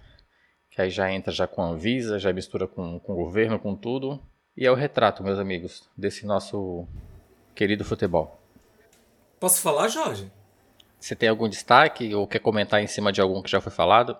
que 0.69 0.81
aí 0.81 0.89
já 0.89 1.11
entra 1.11 1.31
já 1.31 1.47
com 1.47 1.61
a 1.61 1.67
Anvisa, 1.67 2.19
já 2.19 2.31
mistura 2.31 2.67
com, 2.67 2.99
com 2.99 3.13
o 3.13 3.15
governo, 3.15 3.59
com 3.59 3.75
tudo. 3.75 4.21
E 4.55 4.65
é 4.65 4.71
o 4.71 4.75
retrato, 4.75 5.23
meus 5.23 5.39
amigos, 5.39 5.89
desse 5.97 6.25
nosso 6.25 6.87
querido 7.55 7.83
futebol. 7.83 8.39
Posso 9.39 9.61
falar, 9.61 9.87
Jorge? 9.87 10.31
Você 10.99 11.15
tem 11.15 11.29
algum 11.29 11.47
destaque 11.47 12.13
ou 12.13 12.27
quer 12.27 12.39
comentar 12.39 12.81
em 12.81 12.87
cima 12.87 13.11
de 13.11 13.21
algum 13.21 13.41
que 13.41 13.49
já 13.49 13.61
foi 13.61 13.71
falado? 13.71 14.17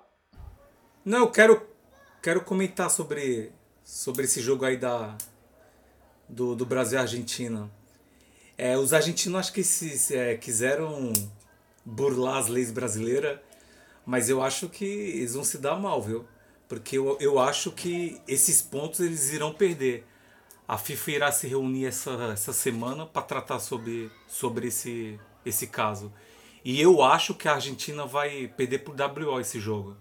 Não, 1.03 1.19
eu 1.19 1.31
quero, 1.31 1.67
quero 2.21 2.43
comentar 2.43 2.89
sobre, 2.89 3.51
sobre 3.83 4.25
esse 4.25 4.39
jogo 4.41 4.63
aí 4.63 4.77
da, 4.77 5.17
do, 6.29 6.55
do 6.55 6.65
Brasil 6.65 6.99
e 6.99 7.01
Argentina. 7.01 7.69
É, 8.57 8.77
os 8.77 8.93
argentinos 8.93 9.39
acho 9.39 9.53
que 9.53 9.63
se, 9.63 10.15
é, 10.15 10.35
quiseram 10.35 11.11
burlar 11.85 12.37
as 12.37 12.47
leis 12.47 12.71
brasileiras 12.71 13.39
mas 14.09 14.27
eu 14.27 14.41
acho 14.41 14.67
que 14.67 14.85
eles 14.85 15.35
vão 15.35 15.43
se 15.43 15.59
dar 15.59 15.75
mal, 15.75 16.01
viu? 16.01 16.25
Porque 16.67 16.97
eu, 16.97 17.15
eu 17.19 17.37
acho 17.37 17.71
que 17.71 18.19
esses 18.27 18.59
pontos 18.59 19.01
eles 19.01 19.31
irão 19.31 19.53
perder. 19.53 20.03
A 20.67 20.79
FIFA 20.79 21.11
irá 21.11 21.31
se 21.31 21.47
reunir 21.47 21.85
essa, 21.85 22.09
essa 22.33 22.51
semana 22.51 23.05
para 23.05 23.21
tratar 23.21 23.59
sobre, 23.59 24.09
sobre 24.27 24.69
esse, 24.69 25.19
esse 25.45 25.67
caso. 25.67 26.11
E 26.65 26.81
eu 26.81 27.03
acho 27.03 27.35
que 27.35 27.47
a 27.47 27.53
Argentina 27.53 28.03
vai 28.07 28.47
perder 28.57 28.79
por 28.79 28.95
WO 28.99 29.39
esse 29.39 29.59
jogo. 29.59 29.95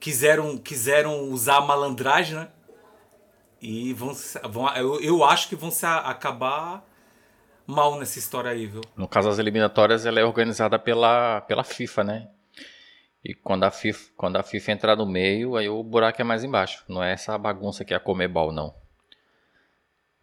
Quiseram, 0.00 0.58
quiseram 0.58 1.30
usar 1.30 1.58
a 1.58 1.60
malandragem, 1.60 2.34
né? 2.34 2.48
E 3.62 3.92
vão, 3.94 4.12
vão 4.50 4.68
eu, 4.74 5.00
eu 5.00 5.24
acho 5.24 5.48
que 5.48 5.54
vão 5.54 5.70
se 5.70 5.86
acabar 5.86 6.84
mal 7.64 7.96
nessa 7.96 8.18
história 8.18 8.50
aí, 8.50 8.66
viu? 8.66 8.80
No 8.96 9.06
caso, 9.06 9.28
as 9.28 9.38
eliminatórias 9.38 10.04
ela 10.04 10.18
é 10.18 10.24
organizada 10.24 10.80
pela, 10.80 11.40
pela 11.42 11.62
FIFA, 11.62 12.02
né? 12.02 12.28
E 13.24 13.32
quando 13.32 13.62
a 13.62 13.70
FIFA, 13.70 14.10
quando 14.16 14.36
a 14.36 14.42
FIFA 14.42 14.72
entrar 14.72 14.96
no 14.96 15.06
meio, 15.06 15.54
aí 15.54 15.68
o 15.68 15.80
buraco 15.84 16.20
é 16.20 16.24
mais 16.24 16.42
embaixo. 16.42 16.84
Não 16.88 17.00
é 17.00 17.12
essa 17.12 17.38
bagunça 17.38 17.84
que 17.84 17.94
é 17.94 17.96
a 17.96 18.00
Comebol, 18.00 18.50
não. 18.50 18.74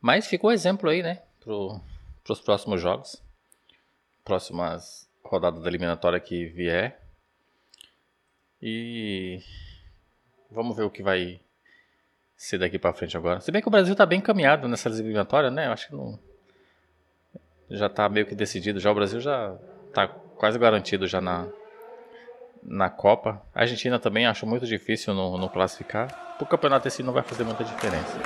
Mas 0.02 0.28
ficou 0.28 0.52
exemplo 0.52 0.90
aí, 0.90 1.02
né? 1.02 1.22
Para 1.40 2.34
os 2.34 2.42
próximos 2.42 2.82
jogos. 2.82 3.24
Próximas 4.26 5.10
rodadas 5.24 5.64
da 5.64 5.70
eliminatória 5.70 6.20
que 6.20 6.46
vier. 6.48 7.02
E 8.62 9.40
vamos 10.52 10.76
ver 10.76 10.84
o 10.84 10.92
que 10.92 11.02
vai 11.02 11.40
ser 12.40 12.58
daqui 12.58 12.80
para 12.80 12.94
frente 12.94 13.18
agora. 13.18 13.42
Se 13.42 13.52
bem 13.52 13.62
que 13.62 13.68
o 13.68 13.72
Brasil 13.72 13.92
está 13.92 14.06
bem 14.06 14.20
encaminhado 14.20 14.66
nessas 14.70 14.98
eliminatórias, 14.98 15.52
né? 15.52 15.68
Eu 15.68 15.74
acho 15.74 15.90
que 15.90 15.96
não 15.96 16.18
já 17.70 17.88
está 17.88 18.08
meio 18.08 18.26
que 18.26 18.34
decidido. 18.34 18.80
Já 18.80 18.90
o 18.92 18.96
Brasil 18.96 19.20
já 19.20 19.58
está 19.90 20.08
quase 20.08 20.58
garantido 20.58 21.06
já 21.06 21.20
na 21.20 21.48
na 22.64 22.90
Copa. 22.90 23.42
A 23.54 23.62
Argentina 23.62 24.00
também 24.00 24.26
acho 24.26 24.48
muito 24.48 24.66
difícil 24.66 25.14
no, 25.14 25.38
no 25.38 25.50
classificar. 25.50 26.38
O 26.40 26.46
campeonato 26.46 26.88
esse 26.88 27.04
não 27.04 27.12
vai 27.12 27.24
fazer 27.24 27.44
muita 27.44 27.66
diferença. 27.66 28.18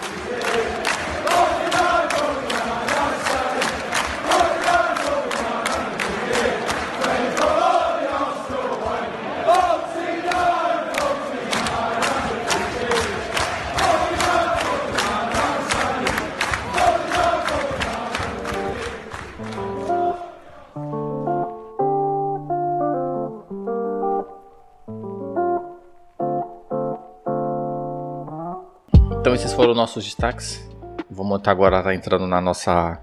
Foram 29.74 29.82
nossos 29.82 30.06
destaques. 30.06 30.70
Vamos 31.10 31.42
agora 31.48 31.82
tá 31.82 31.96
entrando 31.96 32.28
na 32.28 32.40
nossa 32.40 33.02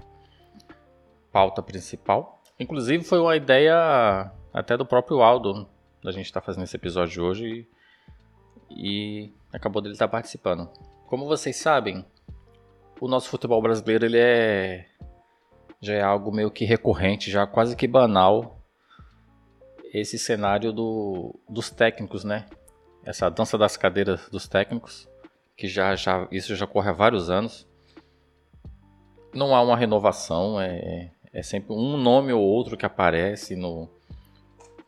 pauta 1.29 1.61
principal. 1.61 2.41
Inclusive 2.57 3.03
foi 3.03 3.19
uma 3.19 3.35
ideia 3.35 4.31
até 4.53 4.77
do 4.77 4.85
próprio 4.85 5.21
Aldo 5.21 5.67
da 6.01 6.11
gente 6.11 6.27
estar 6.27 6.39
tá 6.39 6.45
fazendo 6.45 6.63
esse 6.63 6.75
episódio 6.75 7.23
hoje 7.25 7.67
e, 8.69 9.25
e 9.25 9.33
acabou 9.51 9.81
dele 9.81 9.95
estar 9.95 10.07
tá 10.07 10.11
participando. 10.11 10.69
Como 11.07 11.25
vocês 11.25 11.57
sabem, 11.57 12.05
o 13.01 13.07
nosso 13.07 13.29
futebol 13.29 13.61
brasileiro 13.61 14.05
ele 14.05 14.17
é 14.17 14.87
já 15.81 15.95
é 15.95 16.01
algo 16.01 16.31
meio 16.31 16.49
que 16.49 16.63
recorrente, 16.63 17.29
já 17.29 17.45
quase 17.45 17.75
que 17.75 17.87
banal 17.87 18.61
esse 19.93 20.17
cenário 20.17 20.71
do, 20.71 21.35
dos 21.49 21.69
técnicos, 21.69 22.23
né? 22.23 22.45
Essa 23.03 23.29
dança 23.29 23.57
das 23.57 23.75
cadeiras 23.75 24.29
dos 24.29 24.47
técnicos 24.47 25.10
que 25.61 25.67
já, 25.67 25.95
já 25.95 26.27
isso 26.31 26.55
já 26.55 26.65
ocorre 26.65 26.89
há 26.89 26.91
vários 26.91 27.29
anos. 27.29 27.67
Não 29.31 29.55
há 29.55 29.61
uma 29.61 29.77
renovação, 29.77 30.59
é, 30.59 31.11
é 31.31 31.43
sempre 31.43 31.71
um 31.71 31.97
nome 31.97 32.33
ou 32.33 32.41
outro 32.41 32.75
que 32.75 32.83
aparece 32.83 33.55
no, 33.55 33.87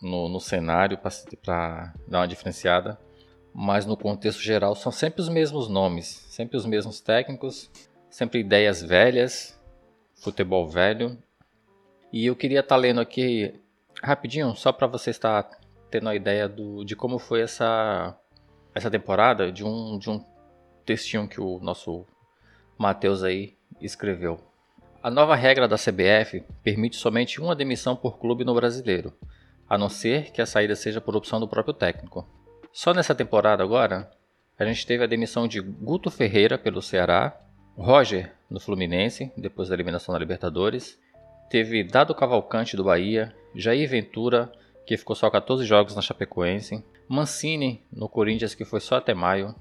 no, 0.01 0.27
no 0.27 0.39
cenário 0.39 0.97
para 0.97 1.93
dar 2.07 2.21
uma 2.21 2.27
diferenciada, 2.27 2.99
mas 3.53 3.85
no 3.85 3.95
contexto 3.95 4.41
geral 4.41 4.73
são 4.73 4.91
sempre 4.91 5.21
os 5.21 5.29
mesmos 5.29 5.69
nomes, 5.69 6.07
sempre 6.07 6.57
os 6.57 6.65
mesmos 6.65 6.99
técnicos, 6.99 7.69
sempre 8.09 8.39
ideias 8.39 8.81
velhas, 8.81 9.55
futebol 10.23 10.67
velho. 10.67 11.15
E 12.11 12.25
eu 12.25 12.35
queria 12.35 12.61
estar 12.61 12.73
tá 12.77 12.81
lendo 12.81 12.99
aqui 12.99 13.61
rapidinho, 14.01 14.55
só 14.55 14.71
para 14.71 14.87
você 14.87 15.11
estar 15.11 15.51
tendo 15.91 16.09
a 16.09 16.15
ideia 16.15 16.49
do, 16.49 16.83
de 16.83 16.95
como 16.95 17.19
foi 17.19 17.41
essa, 17.41 18.17
essa 18.73 18.89
temporada 18.89 19.51
de 19.51 19.63
um, 19.63 19.99
de 19.99 20.09
um 20.09 20.32
textinho 20.83 21.27
que 21.27 21.41
o 21.41 21.59
nosso 21.59 22.05
Matheus 22.77 23.23
aí 23.23 23.55
escreveu. 23.81 24.39
A 25.01 25.09
nova 25.09 25.35
regra 25.35 25.67
da 25.67 25.77
CBF 25.77 26.43
permite 26.63 26.95
somente 26.95 27.41
uma 27.41 27.55
demissão 27.55 27.95
por 27.95 28.17
clube 28.17 28.45
no 28.45 28.53
brasileiro, 28.53 29.13
a 29.69 29.77
não 29.77 29.89
ser 29.89 30.31
que 30.31 30.41
a 30.41 30.45
saída 30.45 30.75
seja 30.75 31.01
por 31.01 31.15
opção 31.15 31.39
do 31.39 31.47
próprio 31.47 31.73
técnico. 31.73 32.27
Só 32.71 32.93
nessa 32.93 33.13
temporada 33.13 33.61
agora, 33.63 34.09
a 34.57 34.65
gente 34.65 34.85
teve 34.85 35.03
a 35.03 35.07
demissão 35.07 35.47
de 35.47 35.59
Guto 35.59 36.09
Ferreira 36.09 36.57
pelo 36.57 36.81
Ceará, 36.81 37.37
Roger 37.77 38.31
no 38.49 38.59
Fluminense, 38.59 39.31
depois 39.35 39.69
da 39.69 39.75
eliminação 39.75 40.13
da 40.13 40.19
Libertadores, 40.19 40.99
teve 41.49 41.83
Dado 41.83 42.15
Cavalcante 42.15 42.77
do 42.77 42.83
Bahia, 42.83 43.35
Jair 43.55 43.89
Ventura, 43.89 44.51
que 44.85 44.97
ficou 44.97 45.15
só 45.15 45.29
14 45.29 45.65
jogos 45.65 45.95
na 45.95 46.01
Chapecoense. 46.01 46.83
Mancini 47.07 47.83
no 47.91 48.07
Corinthians, 48.07 48.55
que 48.55 48.65
foi 48.65 48.79
só 48.79 48.95
até 48.95 49.13
maio. 49.13 49.53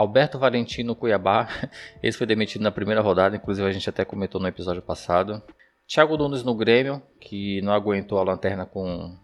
Alberto 0.00 0.38
Valentim 0.38 0.82
no 0.82 0.96
Cuiabá, 0.96 1.46
esse 2.02 2.16
foi 2.16 2.26
demitido 2.26 2.62
na 2.62 2.70
primeira 2.70 3.02
rodada, 3.02 3.36
inclusive 3.36 3.68
a 3.68 3.70
gente 3.70 3.90
até 3.90 4.02
comentou 4.02 4.40
no 4.40 4.48
episódio 4.48 4.80
passado. 4.80 5.42
Thiago 5.86 6.16
Nunes 6.16 6.42
no 6.42 6.54
Grêmio, 6.54 7.02
que 7.20 7.60
não 7.60 7.70
aguentou 7.70 8.18
a 8.18 8.22
lanterna 8.22 8.64
com, 8.64 9.14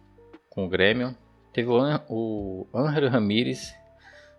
com 0.50 0.66
o 0.66 0.68
Grêmio. 0.68 1.16
Teve 1.50 1.71
o, 1.71 2.66
Angel 2.75 3.09
Ramírez 3.09 3.75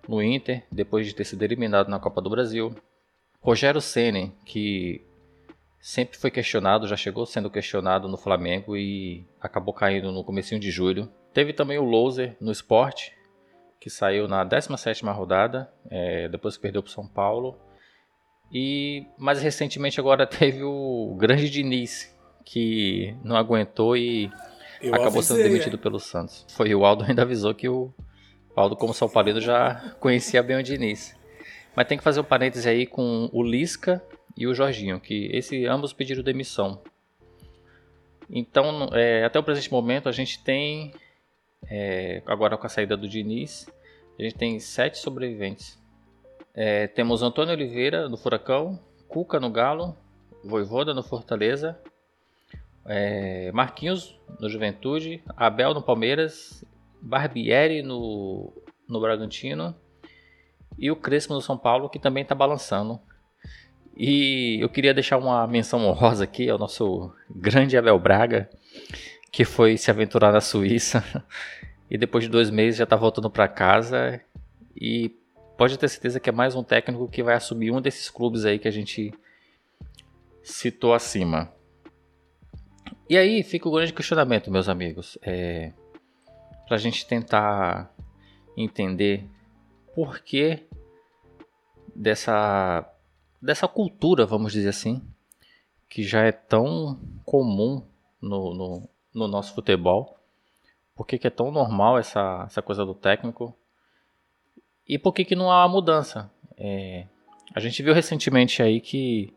no 0.08 0.22
Inter, 0.22 0.64
depois 0.72 1.08
de 1.08 1.16
ter 1.16 1.24
sido 1.24 1.42
eliminado 1.42 1.90
na 1.90 2.00
Copa 2.00 2.22
do 2.22 2.30
Brasil. 2.30 2.72
Rogério 3.42 3.82
Ceni, 3.82 4.32
que 4.46 5.04
sempre 5.80 6.20
foi 6.20 6.30
questionado, 6.30 6.88
já 6.88 6.96
chegou 6.96 7.26
sendo 7.26 7.50
questionado 7.50 8.08
no 8.08 8.16
Flamengo 8.16 8.78
e 8.78 9.26
acabou 9.42 9.74
caindo 9.74 10.12
no 10.12 10.24
comecinho 10.24 10.62
de 10.62 10.70
julho. 10.70 11.12
Teve 11.34 11.52
também 11.52 11.80
o 11.80 11.84
Loser 11.84 12.38
no 12.40 12.52
esporte, 12.52 13.17
que 13.80 13.90
saiu 13.90 14.28
na 14.28 14.46
17ª 14.46 15.14
rodada, 15.14 15.72
é, 15.90 16.28
depois 16.28 16.56
que 16.56 16.62
perdeu 16.62 16.82
para 16.82 16.92
São 16.92 17.08
Paulo. 17.08 17.58
E 18.52 19.06
mais 19.18 19.42
recentemente 19.42 20.00
agora 20.00 20.26
teve 20.28 20.64
o 20.64 21.16
grande 21.20 21.50
Diniz, 21.50 22.16
que 22.46 23.16
não 23.24 23.36
aguentou 23.36 23.96
e 23.96 24.32
Eu 24.82 24.94
acabou 24.94 25.20
avisei, 25.20 25.38
sendo 25.38 25.48
demitido 25.48 25.76
é. 25.76 25.80
pelo 25.80 26.00
Santos. 26.00 26.46
Foi 26.50 26.74
o 26.74 26.86
Aldo 26.86 27.04
ainda 27.04 27.22
avisou 27.24 27.54
que 27.54 27.68
o 27.68 27.94
Aldo, 28.56 28.76
como 28.76 28.94
São 28.94 29.10
Paulino, 29.10 29.40
já 29.42 29.96
conhecia 30.00 30.42
bem 30.42 30.58
o 30.58 30.64
Diniz. 30.64 31.16
Mas 31.76 31.88
tem 31.88 31.98
que 31.98 32.04
fazer 32.04 32.20
um 32.20 32.24
parêntese 32.24 32.68
aí 32.68 32.88
com 32.88 33.30
o 33.32 33.44
Lisca 33.44 34.04
e 34.36 34.48
o 34.48 34.54
Jorginho, 34.54 35.00
que 35.00 35.30
esse 35.32 35.66
ambos 35.68 35.94
pediram 35.94 36.24
demissão. 36.24 36.82
Então, 38.30 38.90
é, 38.94 39.24
até 39.24 39.40
o 39.40 39.44
presente 39.44 39.72
momento, 39.72 40.10
a 40.10 40.12
gente 40.12 40.44
tem, 40.44 40.92
é, 41.70 42.22
agora 42.26 42.58
com 42.58 42.66
a 42.66 42.70
saída 42.70 42.96
do 42.96 43.08
Diniz, 43.08 43.70
a 44.18 44.24
gente 44.24 44.36
tem 44.36 44.60
sete 44.60 44.98
sobreviventes. 44.98 45.78
É, 46.54 46.88
temos 46.88 47.22
Antônio 47.22 47.54
Oliveira 47.54 48.10
no 48.10 48.18
Furacão, 48.18 48.80
Cuca 49.08 49.40
no 49.40 49.50
Galo, 49.50 49.96
Voivoda 50.44 50.94
no 50.94 51.04
Fortaleza, 51.04 51.80
é, 52.86 53.52
Marquinhos 53.52 54.20
no 54.40 54.50
Juventude, 54.50 55.22
Abel 55.36 55.74
no 55.74 55.82
Palmeiras, 55.82 56.64
Barbieri 57.02 57.82
no, 57.82 58.52
no 58.88 59.00
Bragantino 59.00 59.76
e 60.80 60.90
o 60.90 60.96
Crespo 60.96 61.34
no 61.34 61.42
São 61.42 61.58
Paulo, 61.58 61.90
que 61.90 62.00
também 62.00 62.24
está 62.24 62.34
balançando. 62.34 63.00
E 63.96 64.60
eu 64.62 64.70
queria 64.70 64.94
deixar 64.94 65.18
uma 65.18 65.46
menção 65.48 65.86
honrosa 65.86 66.24
aqui 66.24 66.50
ao 66.50 66.58
nosso 66.58 67.12
grande 67.30 67.76
Abel 67.76 68.00
Braga, 68.00 68.50
que 69.32 69.46
foi 69.46 69.78
se 69.78 69.92
aventurar 69.92 70.32
na 70.32 70.42
Suíça 70.42 71.04
e 71.90 71.98
depois 71.98 72.24
de 72.24 72.30
dois 72.30 72.50
meses 72.50 72.78
já 72.78 72.84
está 72.84 72.96
voltando 72.96 73.30
para 73.30 73.48
casa. 73.48 74.22
E 74.76 75.16
pode 75.58 75.78
ter 75.78 75.88
certeza 75.88 76.20
que 76.20 76.30
é 76.30 76.34
mais 76.34 76.56
um 76.56 76.64
técnico 76.64 77.08
que 77.08 77.24
vai 77.24 77.36
assumir 77.36 77.72
um 77.72 77.82
desses 77.82 78.10
clubes 78.10 78.46
aí 78.46 78.60
que 78.60 78.68
a 78.68 78.72
gente 78.72 79.14
citou 80.44 80.94
acima. 80.94 81.52
E 83.10 83.18
aí 83.18 83.42
fica 83.44 83.68
o 83.68 83.72
grande 83.72 83.94
questionamento, 83.94 84.52
meus 84.52 84.68
amigos. 84.68 85.18
É, 85.22 85.72
para 86.68 86.76
a 86.76 86.80
gente 86.80 87.06
tentar 87.08 87.94
entender 88.56 89.26
por 89.96 90.20
que 90.20 90.64
dessa, 91.96 92.88
dessa 93.42 93.68
cultura, 93.68 94.26
vamos 94.26 94.52
dizer 94.52 94.70
assim, 94.70 95.02
que 95.90 96.04
já 96.04 96.24
é 96.24 96.32
tão 96.32 97.00
comum 97.24 97.84
no, 98.22 98.54
no, 98.54 98.90
no 99.18 99.28
nosso 99.28 99.54
futebol. 99.54 100.18
Por 100.96 101.06
que, 101.06 101.18
que, 101.18 101.28
é 101.28 101.32
tão 101.32 101.52
normal 101.52 101.98
essa, 101.98 102.44
essa 102.46 102.62
coisa 102.62 102.86
do 102.86 102.94
técnico? 102.94 103.56
E 104.88 104.98
por 104.98 105.14
que, 105.14 105.26
que 105.26 105.36
não 105.36 105.52
há 105.52 105.68
mudança? 105.68 106.32
É, 106.58 107.06
a 107.54 107.60
gente 107.60 107.82
viu 107.84 107.94
recentemente 107.94 108.62
aí 108.62 108.80
que 108.80 109.34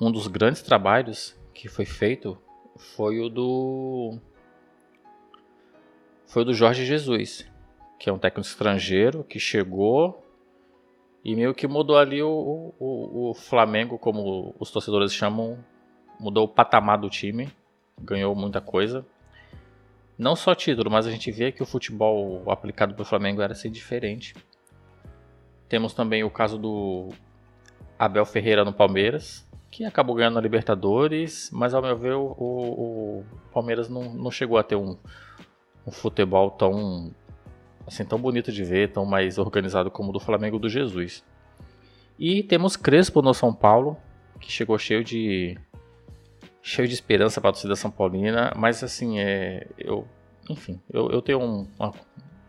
um 0.00 0.10
dos 0.10 0.26
grandes 0.26 0.62
trabalhos 0.62 1.36
que 1.54 1.68
foi 1.68 1.84
feito 1.84 2.36
foi 2.76 3.20
o 3.20 3.28
do 3.28 4.18
foi 6.26 6.42
o 6.42 6.44
do 6.44 6.52
Jorge 6.52 6.84
Jesus, 6.84 7.48
que 7.98 8.10
é 8.10 8.12
um 8.12 8.18
técnico 8.18 8.46
estrangeiro 8.46 9.24
que 9.24 9.38
chegou 9.38 10.22
e 11.24 11.34
meio 11.34 11.54
que 11.54 11.66
mudou 11.66 11.96
ali 11.96 12.22
o, 12.22 12.74
o, 12.78 13.30
o 13.30 13.34
Flamengo, 13.34 13.98
como 13.98 14.54
os 14.58 14.70
torcedores 14.70 15.14
chamam, 15.14 15.64
mudou 16.20 16.44
o 16.44 16.48
patamar 16.48 16.98
do 16.98 17.08
time, 17.08 17.48
ganhou 18.00 18.34
muita 18.34 18.60
coisa. 18.60 19.04
Não 20.18 20.34
só 20.34 20.54
título, 20.54 20.90
mas 20.90 21.06
a 21.06 21.10
gente 21.10 21.30
vê 21.30 21.52
que 21.52 21.62
o 21.62 21.66
futebol 21.66 22.50
aplicado 22.50 22.94
pelo 22.94 23.04
Flamengo 23.04 23.42
era 23.42 23.52
assim 23.52 23.70
diferente. 23.70 24.34
Temos 25.68 25.92
também 25.92 26.24
o 26.24 26.30
caso 26.30 26.56
do 26.56 27.08
Abel 27.98 28.24
Ferreira 28.24 28.64
no 28.64 28.72
Palmeiras, 28.72 29.46
que 29.70 29.84
acabou 29.84 30.14
ganhando 30.14 30.38
a 30.38 30.42
Libertadores, 30.42 31.50
mas 31.52 31.74
ao 31.74 31.82
meu 31.82 31.96
ver 31.96 32.14
o, 32.14 32.34
o, 32.38 33.18
o 33.20 33.24
Palmeiras 33.52 33.88
não, 33.88 34.14
não 34.14 34.30
chegou 34.30 34.56
a 34.56 34.62
ter 34.62 34.76
um, 34.76 34.96
um 35.86 35.90
futebol 35.90 36.50
tão 36.50 37.12
assim 37.86 38.04
tão 38.04 38.18
bonito 38.18 38.50
de 38.50 38.64
ver, 38.64 38.90
tão 38.90 39.04
mais 39.04 39.38
organizado 39.38 39.90
como 39.90 40.10
o 40.10 40.12
do 40.12 40.18
Flamengo 40.18 40.58
do 40.58 40.68
Jesus. 40.68 41.24
E 42.18 42.42
temos 42.42 42.76
Crespo 42.76 43.22
no 43.22 43.34
São 43.34 43.54
Paulo, 43.54 43.96
que 44.40 44.50
chegou 44.50 44.78
cheio 44.78 45.04
de 45.04 45.58
cheio 46.66 46.88
de 46.88 46.94
esperança 46.94 47.40
para 47.40 47.50
a 47.50 47.52
torcida 47.52 47.76
São 47.76 47.92
Paulina, 47.92 48.52
mas 48.56 48.82
assim, 48.82 49.20
é, 49.20 49.68
eu, 49.78 50.04
enfim, 50.50 50.80
eu, 50.92 51.08
eu 51.12 51.22
tenho 51.22 51.38
um, 51.40 51.68
uma, 51.78 51.94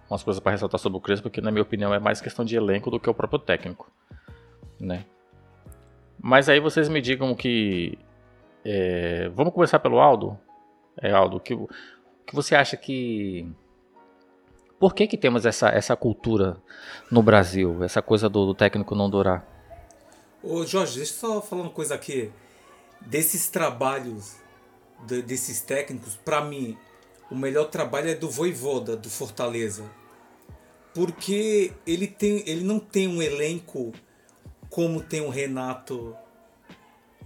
umas 0.10 0.23
coisas 0.23 0.41
para 0.41 0.53
ressaltar 0.53 0.80
sobre 0.80 0.97
o 0.97 1.01
Crespo, 1.01 1.30
que 1.30 1.39
na 1.39 1.51
minha 1.51 1.62
opinião 1.62 1.93
é 1.93 1.99
mais 1.99 2.19
questão 2.19 2.43
de 2.43 2.56
elenco 2.56 2.89
do 2.89 2.99
que 2.99 3.08
o 3.08 3.13
próprio 3.13 3.38
técnico, 3.38 3.91
né? 4.80 5.06
Mas 6.19 6.49
aí 6.49 6.60
vocês 6.60 6.89
me 6.89 6.99
digam 6.99 7.36
que 7.36 7.95
é, 8.65 9.30
vamos 9.36 9.53
começar 9.53 9.77
pelo 9.77 9.99
Aldo, 9.99 10.36
é 10.99 11.12
Aldo, 11.12 11.39
que 11.39 11.56
que 12.25 12.34
você 12.34 12.56
acha 12.56 12.75
que 12.75 13.47
por 14.80 14.95
que, 14.95 15.06
que 15.06 15.15
temos 15.15 15.45
essa, 15.45 15.69
essa 15.69 15.95
cultura 15.95 16.58
no 17.12 17.21
Brasil, 17.21 17.84
essa 17.84 18.01
coisa 18.01 18.27
do, 18.27 18.47
do 18.47 18.56
técnico 18.56 18.95
não 18.95 19.12
durar? 19.12 19.45
Ô 20.41 20.65
Jorge, 20.65 20.97
deixa 20.97 21.13
eu 21.13 21.34
só 21.34 21.41
falar 21.41 21.62
uma 21.62 21.71
coisa 21.71 21.93
aqui. 21.93 22.32
Desses 23.01 23.47
trabalhos, 23.49 24.36
de, 25.05 25.21
desses 25.21 25.62
técnicos, 25.62 26.15
para 26.15 26.41
mim, 26.41 26.77
o 27.29 27.36
melhor 27.36 27.65
trabalho 27.65 28.10
é 28.10 28.15
do 28.15 28.29
Voivoda, 28.29 28.95
do 28.95 29.10
Fortaleza. 29.10 29.83
Porque 30.93 31.73
ele, 31.86 32.07
tem, 32.07 32.43
ele 32.47 32.63
não 32.63 32.79
tem 32.79 33.07
um 33.07 33.21
elenco 33.21 33.93
como 34.69 35.01
tem 35.01 35.21
o 35.21 35.29
Renato 35.29 36.15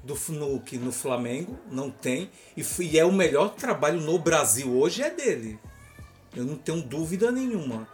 do 0.04 0.16
FNUC 0.16 0.78
no 0.78 0.92
Flamengo, 0.92 1.58
não 1.70 1.90
tem. 1.90 2.30
E, 2.58 2.66
e 2.80 3.00
é 3.00 3.06
o 3.06 3.12
melhor 3.12 3.56
trabalho 3.56 4.02
no 4.02 4.18
Brasil 4.20 4.76
hoje 4.76 5.02
é 5.02 5.10
dele. 5.10 5.60
Eu 6.36 6.46
não 6.46 6.56
tenho 6.58 6.82
dúvida 6.82 7.32
nenhuma. 7.32 7.88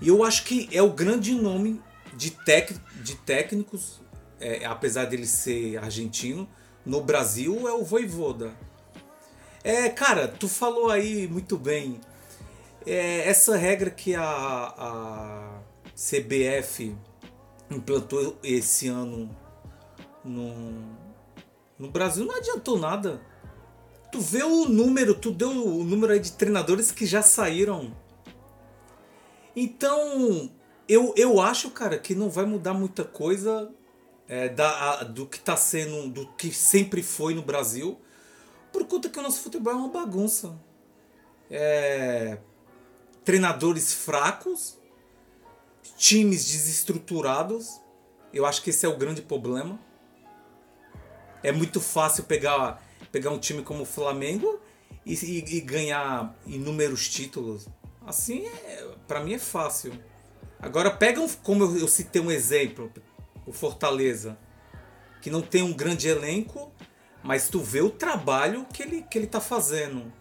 E 0.00 0.08
eu 0.08 0.24
acho 0.24 0.44
que 0.44 0.68
é 0.72 0.82
o 0.82 0.90
grande 0.90 1.34
nome 1.34 1.80
de, 2.14 2.30
tec, 2.30 2.72
de 3.02 3.16
técnicos, 3.16 4.00
é, 4.40 4.64
apesar 4.64 5.04
dele 5.04 5.26
ser 5.26 5.76
argentino, 5.78 6.48
no 6.84 7.00
Brasil 7.00 7.68
é 7.68 7.72
o 7.72 7.84
Voivoda. 7.84 8.52
É, 9.62 9.88
cara, 9.88 10.26
tu 10.26 10.48
falou 10.48 10.90
aí 10.90 11.28
muito 11.28 11.58
bem. 11.58 12.00
É, 12.86 13.28
essa 13.28 13.56
regra 13.56 13.90
que 13.90 14.14
a, 14.14 14.24
a 14.24 15.60
CBF 15.94 16.96
implantou 17.70 18.38
esse 18.42 18.88
ano 18.88 19.30
no, 20.24 20.96
no 21.78 21.90
Brasil 21.90 22.24
não 22.24 22.36
adiantou 22.36 22.78
nada. 22.78 23.20
Tu 24.10 24.20
vê 24.20 24.42
o 24.42 24.66
número, 24.66 25.14
tu 25.14 25.30
deu 25.30 25.50
o 25.50 25.84
número 25.84 26.12
aí 26.12 26.18
de 26.18 26.32
treinadores 26.32 26.90
que 26.90 27.06
já 27.06 27.22
saíram. 27.22 27.94
Então, 29.54 30.50
eu, 30.88 31.14
eu 31.16 31.40
acho, 31.40 31.70
cara, 31.70 31.98
que 31.98 32.14
não 32.14 32.30
vai 32.30 32.44
mudar 32.44 32.74
muita 32.74 33.04
coisa 33.04 33.70
é, 34.30 34.48
da, 34.48 35.00
a, 35.00 35.04
do 35.04 35.26
que 35.26 35.38
tá 35.38 35.56
sendo, 35.56 36.08
do 36.08 36.26
que 36.34 36.52
sempre 36.52 37.02
foi 37.02 37.34
no 37.34 37.42
Brasil, 37.42 38.00
por 38.72 38.86
conta 38.86 39.08
que 39.08 39.18
o 39.18 39.22
nosso 39.22 39.40
futebol 39.40 39.72
é 39.72 39.76
uma 39.76 39.88
bagunça. 39.88 40.56
É, 41.50 42.38
treinadores 43.24 43.92
fracos, 43.92 44.78
times 45.96 46.44
desestruturados. 46.44 47.80
Eu 48.32 48.46
acho 48.46 48.62
que 48.62 48.70
esse 48.70 48.86
é 48.86 48.88
o 48.88 48.96
grande 48.96 49.20
problema 49.20 49.78
é 51.42 51.52
muito 51.52 51.80
fácil 51.80 52.24
pegar, 52.24 52.82
pegar 53.10 53.30
um 53.30 53.38
time 53.38 53.62
como 53.62 53.82
o 53.82 53.86
Flamengo 53.86 54.60
e, 55.04 55.14
e, 55.14 55.56
e 55.56 55.60
ganhar 55.60 56.34
inúmeros 56.46 57.08
títulos. 57.08 57.66
Assim, 58.06 58.46
é, 58.46 58.88
para 59.06 59.20
mim 59.20 59.34
é 59.34 59.38
fácil. 59.38 59.92
Agora 60.58 60.90
pega, 60.90 61.20
um, 61.20 61.28
como 61.28 61.64
eu, 61.64 61.78
eu 61.78 61.88
citei 61.88 62.20
um 62.20 62.30
exemplo, 62.30 62.92
o 63.46 63.52
Fortaleza, 63.52 64.38
que 65.20 65.30
não 65.30 65.42
tem 65.42 65.62
um 65.62 65.72
grande 65.72 66.08
elenco, 66.08 66.72
mas 67.22 67.48
tu 67.48 67.60
vê 67.60 67.80
o 67.80 67.90
trabalho 67.90 68.66
que 68.72 68.82
ele, 68.82 69.02
que 69.02 69.18
ele 69.18 69.26
tá 69.26 69.40
fazendo. 69.40 70.12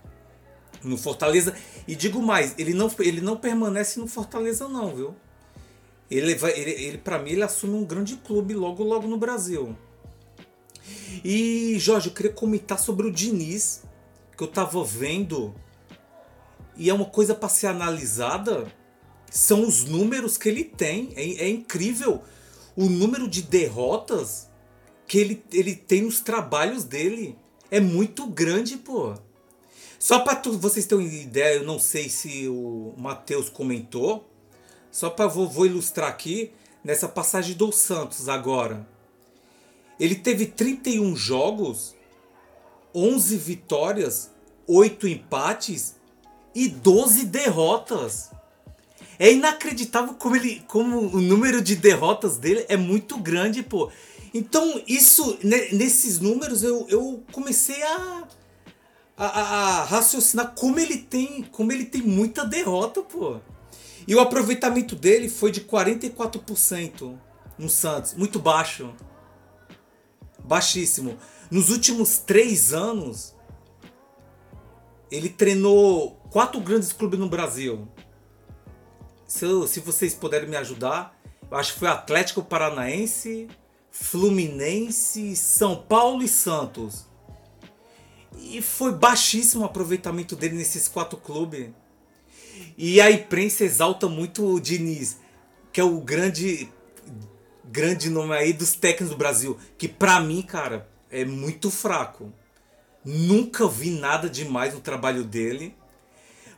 no 0.84 0.98
Fortaleza. 0.98 1.56
E 1.88 1.96
digo 1.96 2.22
mais, 2.22 2.56
ele 2.58 2.74
não, 2.74 2.92
ele 3.00 3.22
não 3.22 3.38
permanece 3.38 4.00
no 4.00 4.08
Fortaleza 4.08 4.68
não, 4.68 4.96
viu? 4.96 5.16
Ele, 6.10 6.36
vai, 6.36 6.52
ele, 6.58 6.72
ele 6.72 6.98
para 6.98 7.20
mim, 7.20 7.32
ele 7.32 7.44
assume 7.44 7.76
um 7.76 7.86
grande 7.86 8.16
clube 8.18 8.54
logo, 8.54 8.84
logo 8.84 9.08
no 9.08 9.18
Brasil. 9.18 9.78
E, 11.24 11.78
Jorge, 11.80 12.08
eu 12.08 12.14
queria 12.14 12.32
comentar 12.32 12.80
sobre 12.80 13.08
o 13.08 13.12
Diniz, 13.12 13.84
que 14.36 14.44
eu 14.44 14.48
tava 14.48 14.84
vendo. 14.84 15.54
E 16.76 16.90
é 16.90 16.94
uma 16.94 17.06
coisa 17.06 17.36
para 17.36 17.50
ser 17.50 17.68
analisada. 17.68 18.66
São 19.30 19.68
os 19.68 19.86
números 19.86 20.38
que 20.38 20.50
ele 20.50 20.64
tem. 20.64 21.14
É, 21.16 21.46
é 21.46 21.50
incrível 21.50 22.24
o 22.80 22.90
número 22.90 23.28
de 23.28 23.42
derrotas 23.42 24.50
que 25.06 25.18
ele, 25.18 25.44
ele 25.52 25.76
tem 25.76 26.04
nos 26.04 26.22
trabalhos 26.22 26.86
dele. 26.86 27.38
É 27.70 27.82
muito 27.82 28.26
grande, 28.26 28.78
pô. 28.78 29.16
Só 30.00 30.20
para 30.20 30.42
vocês 30.52 30.86
terem 30.86 31.06
ideia, 31.22 31.58
eu 31.58 31.66
não 31.66 31.78
sei 31.78 32.08
se 32.08 32.48
o 32.48 32.94
Matheus 32.98 33.50
comentou. 33.50 34.30
Só 34.90 35.10
para 35.10 35.28
vou, 35.28 35.50
vou 35.50 35.66
ilustrar 35.66 36.08
aqui 36.08 36.54
nessa 36.82 37.10
passagem 37.10 37.54
do 37.54 37.70
Santos 37.70 38.30
agora. 38.30 38.88
Ele 40.00 40.16
teve 40.16 40.46
31 40.46 41.18
jogos, 41.18 41.94
11 42.96 43.36
vitórias, 43.36 44.32
8 44.66 45.06
empates 45.06 45.98
e 46.56 46.70
12 46.70 47.26
derrotas. 47.26 48.32
É 49.20 49.34
inacreditável 49.34 50.14
como 50.14 50.38
ele, 50.38 50.64
como 50.66 50.98
o 50.98 51.20
número 51.20 51.62
de 51.62 51.76
derrotas 51.76 52.38
dele 52.38 52.66
é 52.70 52.78
muito 52.78 53.18
grande, 53.18 53.62
pô. 53.62 53.92
Então, 54.34 54.82
isso, 54.88 55.38
nesses 55.44 56.20
números, 56.20 56.64
eu, 56.64 56.88
eu 56.88 57.22
comecei 57.32 57.84
a, 57.84 58.28
a, 59.18 59.26
a, 59.26 59.84
raciocinar 59.84 60.54
como 60.56 60.80
ele 60.80 60.98
tem, 60.98 61.44
como 61.52 61.72
ele 61.74 61.84
tem 61.84 62.02
muita 62.02 62.46
derrota, 62.46 63.02
pô. 63.02 63.42
E 64.08 64.16
o 64.16 64.22
aproveitamento 64.22 64.96
dele 64.96 65.28
foi 65.28 65.52
de 65.52 65.62
44% 65.62 67.18
no 67.58 67.70
Santos, 67.70 68.14
muito 68.14 68.40
baixo. 68.40 68.94
Baixíssimo. 70.46 71.18
Nos 71.52 71.70
últimos 71.70 72.20
três 72.20 72.72
anos, 72.72 73.36
ele 75.12 75.28
treinou 75.28 76.12
quatro 76.30 76.62
grandes 76.62 76.94
clubes 76.94 77.20
no 77.20 77.28
Brasil. 77.28 77.88
Se, 79.30 79.46
se 79.68 79.80
vocês 79.80 80.16
puderem 80.16 80.50
me 80.50 80.58
ajudar, 80.58 81.16
eu 81.52 81.56
acho 81.56 81.74
que 81.74 81.80
foi 81.80 81.88
Atlético 81.88 82.42
Paranaense, 82.42 83.48
Fluminense, 83.92 85.36
São 85.36 85.76
Paulo 85.76 86.24
e 86.24 86.28
Santos. 86.28 87.06
E 88.40 88.60
foi 88.60 88.92
baixíssimo 88.92 89.62
o 89.62 89.66
aproveitamento 89.68 90.36
dele 90.36 90.56
nesses 90.56 90.88
quatro 90.88 91.16
clubes. 91.16 91.70
E 92.76 93.00
a 93.00 93.12
imprensa 93.12 93.64
exalta 93.64 94.10
muito 94.10 94.44
o 94.44 94.60
Diniz, 94.60 95.18
que 95.72 95.80
é 95.80 95.84
o 95.84 96.02
grande 96.02 96.68
grande 97.64 98.10
nome 98.10 98.36
aí 98.36 98.52
dos 98.52 98.74
técnicos 98.74 99.10
do 99.10 99.18
Brasil, 99.18 99.60
que 99.78 99.88
pra 99.88 100.20
mim, 100.20 100.42
cara, 100.42 100.90
é 101.12 101.24
muito 101.24 101.70
fraco. 101.70 102.34
Nunca 103.06 103.68
vi 103.68 103.92
nada 103.92 104.28
demais 104.28 104.74
no 104.74 104.80
trabalho 104.80 105.24
dele. 105.24 105.76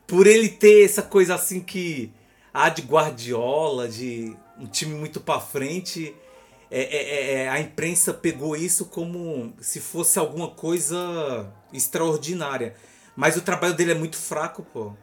Por 0.07 0.25
ele 0.25 0.47
ter 0.47 0.85
essa 0.85 1.01
coisa 1.01 1.35
assim 1.35 1.59
que 1.59 2.13
há 2.53 2.69
de 2.69 2.81
Guardiola, 2.81 3.87
de 3.87 4.35
um 4.59 4.67
time 4.67 4.93
muito 4.93 5.19
para 5.19 5.39
frente, 5.39 6.15
é, 6.69 6.81
é, 6.81 7.03
é, 7.03 7.33
é, 7.33 7.49
a 7.49 7.59
imprensa 7.59 8.13
pegou 8.13 8.55
isso 8.55 8.85
como 8.85 9.53
se 9.59 9.81
fosse 9.81 10.17
alguma 10.17 10.49
coisa 10.49 11.51
extraordinária. 11.73 12.75
Mas 13.15 13.35
o 13.35 13.41
trabalho 13.41 13.73
dele 13.73 13.91
é 13.91 13.95
muito 13.95 14.15
fraco, 14.15 14.63
pô. 14.63 14.93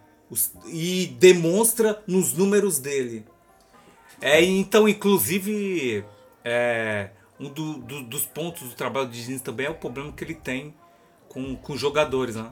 E 0.66 1.14
demonstra 1.18 2.02
nos 2.06 2.32
números 2.32 2.78
dele. 2.78 3.26
É, 4.20 4.42
então, 4.42 4.88
inclusive, 4.88 6.04
é, 6.42 7.10
um 7.38 7.50
do, 7.50 7.74
do, 7.78 8.02
dos 8.02 8.24
pontos 8.24 8.68
do 8.68 8.74
trabalho 8.74 9.08
de 9.08 9.24
Diniz 9.24 9.42
também 9.42 9.66
é 9.66 9.70
o 9.70 9.74
problema 9.74 10.12
que 10.12 10.24
ele 10.24 10.34
tem 10.34 10.74
com, 11.28 11.54
com 11.54 11.76
jogadores, 11.76 12.34
né? 12.34 12.50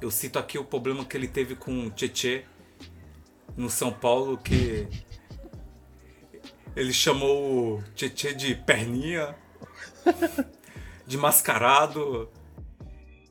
Eu 0.00 0.10
cito 0.10 0.38
aqui 0.38 0.58
o 0.58 0.64
problema 0.64 1.04
que 1.04 1.16
ele 1.16 1.28
teve 1.28 1.54
com 1.54 1.86
o 1.86 1.90
Tietê 1.90 2.44
no 3.56 3.68
São 3.68 3.92
Paulo, 3.92 4.38
que 4.38 4.88
ele 6.76 6.92
chamou 6.92 7.78
o 7.78 7.82
Tietê 7.94 8.32
de 8.34 8.54
perninha, 8.54 9.36
de 11.06 11.16
mascarado. 11.16 12.30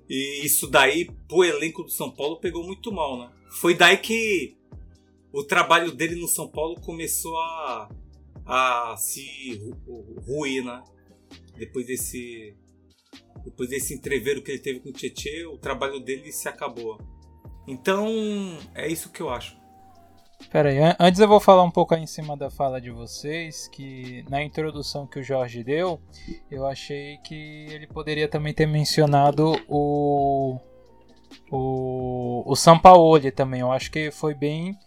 E 0.10 0.46
isso 0.46 0.68
daí, 0.68 1.10
pro 1.28 1.44
elenco 1.44 1.84
do 1.84 1.92
São 1.92 2.12
Paulo, 2.12 2.40
pegou 2.40 2.64
muito 2.64 2.92
mal, 2.92 3.18
né? 3.20 3.32
Foi 3.50 3.74
daí 3.74 3.98
que 3.98 4.58
o 5.32 5.44
trabalho 5.44 5.92
dele 5.92 6.16
no 6.16 6.28
São 6.28 6.48
Paulo 6.48 6.80
começou 6.82 7.38
a, 7.38 7.90
a 8.46 8.96
se 8.98 9.60
ruir, 10.26 10.64
né? 10.64 10.84
Depois 11.56 11.86
desse, 11.86 12.56
depois 13.44 13.70
desse 13.70 13.94
entreveiro 13.94 14.42
que 14.42 14.52
ele 14.52 14.60
teve 14.60 14.80
com 14.80 14.90
o 14.90 14.94
Tietê, 14.94 15.46
o 15.46 15.58
trabalho 15.58 16.00
dele 16.00 16.32
se 16.32 16.48
acabou. 16.48 16.98
Então, 17.68 18.08
é 18.74 18.88
isso 18.88 19.12
que 19.12 19.22
eu 19.22 19.30
acho. 19.30 19.59
Pera 20.52 20.70
aí, 20.70 20.78
antes 21.00 21.20
eu 21.20 21.28
vou 21.28 21.40
falar 21.40 21.64
um 21.64 21.70
pouco 21.70 21.94
aí 21.94 22.02
em 22.02 22.08
cima 22.08 22.36
da 22.36 22.50
fala 22.50 22.82
de 22.82 22.90
vocês, 22.90 23.68
que 23.68 24.26
na 24.30 24.42
introdução 24.42 25.06
que 25.06 25.20
o 25.20 25.24
Jorge 25.24 25.64
deu, 25.64 26.02
eu 26.50 26.66
achei 26.66 27.18
que 27.18 27.68
ele 27.70 27.86
poderia 27.86 28.28
também 28.28 28.54
ter 28.54 28.66
mencionado 28.66 29.54
o 29.68 30.58
o, 31.52 32.44
o 32.46 32.56
Sampaoli 32.56 33.32
também. 33.32 33.62
Eu 33.62 33.72
acho 33.72 33.92
que 33.92 34.12
foi 34.12 34.34
bem 34.34 34.78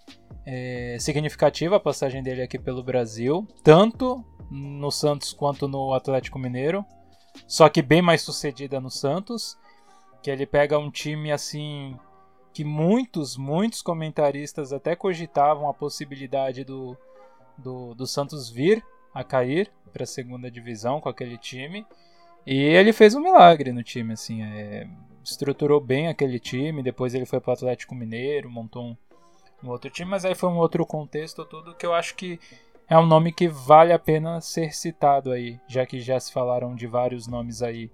é, 0.45 0.97
significativa 0.99 1.77
a 1.77 1.81
passagem 1.81 2.23
dele 2.23 2.43
aqui 2.43 2.59
pelo 2.59 2.83
Brasil, 2.83 3.47
tanto 3.63 4.25
no 4.51 4.91
Santos 4.91 5.33
quanto 5.33 5.69
no 5.69 5.95
Atlético 5.95 6.39
Mineiro, 6.39 6.85
só 7.47 7.69
que 7.69 7.81
bem 7.81 8.03
mais 8.03 8.23
sucedida 8.23 8.81
no 8.81 8.91
Santos, 8.91 9.57
que 10.23 10.31
ele 10.31 10.47
pega 10.47 10.79
um 10.79 10.91
time 10.91 11.33
assim 11.33 11.97
que 12.53 12.65
muitos, 12.65 13.37
muitos 13.37 13.83
comentaristas 13.83 14.73
até 14.73 14.95
cogitavam 14.95 15.69
a 15.69 15.75
possibilidade 15.75 16.65
do, 16.65 16.97
do, 17.57 17.95
do 17.95 18.07
Santos 18.07 18.51
vir 18.51 18.85
a 19.15 19.25
cair 19.25 19.71
para 19.93 20.05
a 20.05 20.07
segunda 20.07 20.51
divisão 20.51 21.01
com 21.01 21.09
aquele 21.09 21.39
time. 21.39 21.87
E 22.47 22.57
ele 22.57 22.93
fez 22.93 23.15
um 23.15 23.21
milagre 23.21 23.73
no 23.73 23.83
time, 23.83 24.13
assim, 24.13 24.43
é, 24.43 24.89
estruturou 25.23 25.81
bem 25.81 26.09
aquele 26.09 26.39
time. 26.39 26.83
Depois 26.83 27.15
ele 27.15 27.27
foi 27.27 27.41
para 27.41 27.51
o 27.51 27.55
Atlético 27.55 27.95
Mineiro, 27.95 28.51
montou 28.51 28.83
um, 28.85 28.97
um, 29.63 29.69
outro 29.71 29.91
time, 29.91 30.11
mas 30.11 30.25
aí 30.25 30.35
foi 30.35 30.49
um 30.49 30.59
outro 30.59 30.85
contexto 30.85 31.45
tudo 31.45 31.75
que 31.75 31.87
eu 31.87 31.95
acho 31.95 32.15
que 32.15 32.41
é 32.89 32.99
um 32.99 33.07
nome 33.07 33.33
que 33.33 33.49
vale 33.49 33.93
a 33.93 33.99
pena 33.99 34.41
ser 34.41 34.75
citado 34.75 35.31
aí, 35.31 35.59
já 35.69 35.87
que 35.87 36.01
já 36.01 36.19
se 36.19 36.33
falaram 36.33 36.75
de 36.75 36.87
vários 36.87 37.27
nomes 37.27 37.63
aí 37.63 37.91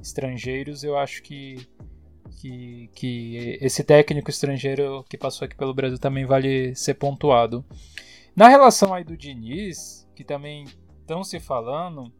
estrangeiros. 0.00 0.84
Eu 0.84 0.96
acho 0.96 1.22
que 1.22 1.68
que, 2.28 2.90
que 2.94 3.58
esse 3.60 3.82
técnico 3.82 4.30
estrangeiro 4.30 5.04
que 5.08 5.18
passou 5.18 5.46
aqui 5.46 5.56
pelo 5.56 5.74
Brasil 5.74 5.98
também 5.98 6.24
vale 6.24 6.74
ser 6.74 6.94
pontuado. 6.94 7.64
Na 8.34 8.48
relação 8.48 8.94
aí 8.94 9.04
do 9.04 9.16
Diniz, 9.16 10.08
que 10.14 10.22
também 10.22 10.64
estão 11.00 11.24
se 11.24 11.40
falando, 11.40 12.12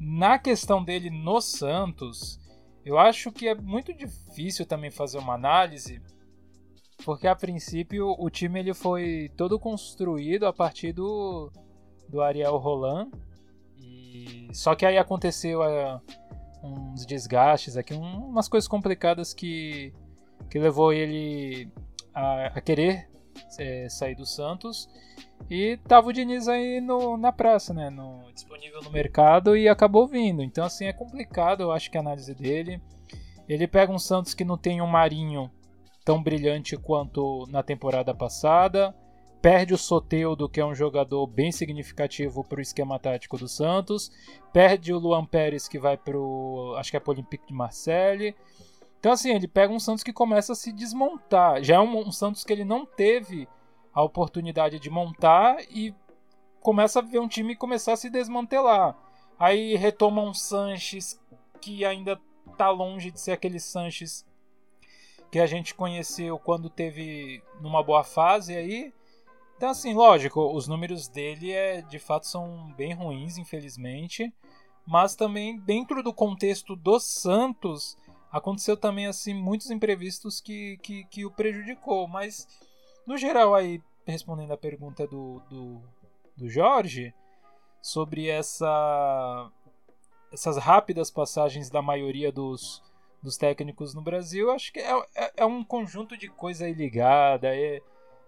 na 0.00 0.38
questão 0.38 0.82
dele 0.82 1.10
no 1.10 1.40
Santos, 1.40 2.40
eu 2.84 2.98
acho 2.98 3.30
que 3.30 3.46
é 3.46 3.54
muito 3.54 3.92
difícil 3.94 4.66
também 4.66 4.90
fazer 4.90 5.18
uma 5.18 5.34
análise, 5.34 6.00
porque 7.04 7.26
a 7.26 7.36
princípio 7.36 8.14
o 8.18 8.28
time 8.28 8.58
ele 8.58 8.74
foi 8.74 9.30
todo 9.36 9.58
construído 9.58 10.46
a 10.46 10.52
partir 10.52 10.92
do, 10.92 11.50
do 12.08 12.20
Ariel 12.20 12.56
Roland, 12.56 13.10
e 13.78 14.48
só 14.52 14.74
que 14.74 14.84
aí 14.84 14.98
aconteceu 14.98 15.62
a, 15.62 16.00
uns 16.62 17.04
desgastes 17.04 17.76
aqui, 17.76 17.94
um, 17.94 18.28
umas 18.28 18.48
coisas 18.48 18.68
complicadas 18.68 19.34
que, 19.34 19.92
que 20.50 20.58
levou 20.58 20.92
ele 20.92 21.68
a, 22.14 22.46
a 22.46 22.60
querer 22.60 23.08
é, 23.58 23.88
sair 23.88 24.14
do 24.14 24.24
Santos. 24.24 24.88
E 25.50 25.76
tava 25.88 26.08
o 26.08 26.12
Diniz 26.12 26.48
aí 26.48 26.80
no, 26.80 27.16
na 27.16 27.32
praça, 27.32 27.74
né? 27.74 27.90
No, 27.90 28.30
disponível 28.32 28.80
no 28.82 28.90
mercado 28.90 29.56
e 29.56 29.68
acabou 29.68 30.06
vindo. 30.06 30.42
Então, 30.42 30.64
assim, 30.64 30.86
é 30.86 30.92
complicado, 30.92 31.62
eu 31.62 31.72
acho 31.72 31.90
que 31.90 31.96
a 31.96 32.00
análise 32.00 32.34
dele. 32.34 32.80
Ele 33.48 33.66
pega 33.66 33.92
um 33.92 33.98
Santos 33.98 34.34
que 34.34 34.44
não 34.44 34.56
tem 34.56 34.80
um 34.80 34.86
Marinho 34.86 35.50
tão 36.04 36.22
brilhante 36.22 36.76
quanto 36.76 37.44
na 37.50 37.62
temporada 37.62 38.14
passada 38.14 38.94
perde 39.42 39.74
o 39.74 39.78
Soteudo, 39.78 40.48
que 40.48 40.60
é 40.60 40.64
um 40.64 40.74
jogador 40.74 41.26
bem 41.26 41.50
significativo 41.50 42.44
para 42.44 42.60
o 42.60 42.62
esquema 42.62 42.96
tático 42.96 43.36
do 43.36 43.48
Santos, 43.48 44.12
perde 44.52 44.92
o 44.92 44.98
Luan 44.98 45.26
Pérez, 45.26 45.66
que 45.66 45.80
vai 45.80 45.96
para 45.96 46.16
o, 46.16 46.76
acho 46.78 46.92
que 46.92 46.96
é 46.96 47.00
para 47.00 47.10
o 47.10 47.14
Olympique 47.14 47.48
de 47.48 47.52
Marseille. 47.52 48.36
Então, 49.00 49.10
assim, 49.10 49.34
ele 49.34 49.48
pega 49.48 49.72
um 49.72 49.80
Santos 49.80 50.04
que 50.04 50.12
começa 50.12 50.52
a 50.52 50.56
se 50.56 50.72
desmontar. 50.72 51.60
Já 51.60 51.74
é 51.74 51.80
um, 51.80 51.98
um 51.98 52.12
Santos 52.12 52.44
que 52.44 52.52
ele 52.52 52.64
não 52.64 52.86
teve 52.86 53.48
a 53.92 54.00
oportunidade 54.00 54.78
de 54.78 54.88
montar 54.88 55.56
e 55.68 55.92
começa 56.60 57.00
a 57.00 57.02
ver 57.02 57.18
um 57.18 57.26
time 57.26 57.56
começar 57.56 57.94
a 57.94 57.96
se 57.96 58.08
desmantelar. 58.08 58.96
Aí 59.36 59.74
retoma 59.74 60.22
um 60.22 60.32
Sanches 60.32 61.20
que 61.60 61.84
ainda 61.84 62.20
está 62.48 62.70
longe 62.70 63.10
de 63.10 63.20
ser 63.20 63.32
aquele 63.32 63.58
Sanches 63.58 64.24
que 65.32 65.40
a 65.40 65.46
gente 65.46 65.74
conheceu 65.74 66.38
quando 66.38 66.70
teve 66.70 67.42
numa 67.60 67.82
boa 67.82 68.04
fase 68.04 68.54
aí. 68.54 68.94
Então, 69.62 69.70
assim, 69.70 69.94
lógico, 69.94 70.52
os 70.52 70.66
números 70.66 71.06
dele 71.06 71.52
é, 71.52 71.82
de 71.82 72.00
fato 72.00 72.26
são 72.26 72.74
bem 72.76 72.94
ruins, 72.94 73.38
infelizmente. 73.38 74.34
Mas 74.84 75.14
também, 75.14 75.56
dentro 75.56 76.02
do 76.02 76.12
contexto 76.12 76.74
do 76.74 76.98
Santos, 76.98 77.96
aconteceu 78.32 78.76
também 78.76 79.06
assim 79.06 79.32
muitos 79.32 79.70
imprevistos 79.70 80.40
que, 80.40 80.78
que, 80.78 81.04
que 81.04 81.24
o 81.24 81.30
prejudicou. 81.30 82.08
Mas, 82.08 82.48
no 83.06 83.16
geral, 83.16 83.54
aí, 83.54 83.80
respondendo 84.04 84.50
a 84.50 84.56
pergunta 84.56 85.06
do, 85.06 85.40
do, 85.48 85.80
do 86.36 86.48
Jorge, 86.48 87.14
sobre 87.80 88.28
essa, 88.28 89.48
essas 90.32 90.56
rápidas 90.56 91.08
passagens 91.08 91.70
da 91.70 91.80
maioria 91.80 92.32
dos, 92.32 92.82
dos 93.22 93.36
técnicos 93.36 93.94
no 93.94 94.02
Brasil, 94.02 94.50
acho 94.50 94.72
que 94.72 94.80
é, 94.80 95.06
é, 95.14 95.32
é 95.36 95.46
um 95.46 95.62
conjunto 95.62 96.16
de 96.16 96.26
coisa 96.26 96.64
aí 96.64 96.72
ligada, 96.72 97.54
é 97.56 97.80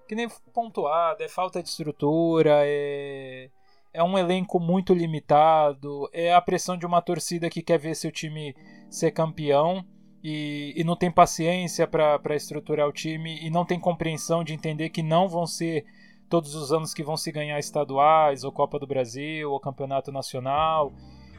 que 0.08 0.14
nem 0.14 0.28
pontuada, 0.52 1.24
é 1.24 1.28
falta 1.28 1.62
de 1.62 1.68
estrutura, 1.68 2.60
é, 2.64 3.50
é 3.92 4.02
um 4.02 4.18
elenco 4.18 4.60
muito 4.60 4.92
limitado, 4.92 6.08
é 6.12 6.34
a 6.34 6.40
pressão 6.40 6.76
de 6.76 6.86
uma 6.86 7.00
torcida 7.00 7.50
que 7.50 7.62
quer 7.62 7.78
ver 7.78 7.94
seu 7.94 8.12
time 8.12 8.54
ser 8.90 9.10
campeão 9.10 9.84
e, 10.22 10.72
e 10.76 10.84
não 10.84 10.96
tem 10.96 11.10
paciência 11.10 11.86
para 11.86 12.36
estruturar 12.36 12.88
o 12.88 12.92
time 12.92 13.38
e 13.44 13.50
não 13.50 13.64
tem 13.64 13.78
compreensão 13.78 14.44
de 14.44 14.52
entender 14.52 14.90
que 14.90 15.02
não 15.02 15.28
vão 15.28 15.46
ser 15.46 15.84
todos 16.28 16.54
os 16.54 16.72
anos 16.72 16.94
que 16.94 17.02
vão 17.02 17.16
se 17.16 17.30
ganhar 17.30 17.58
estaduais, 17.58 18.44
ou 18.44 18.50
Copa 18.50 18.78
do 18.78 18.86
Brasil, 18.86 19.52
ou 19.52 19.60
Campeonato 19.60 20.10
Nacional. 20.10 20.92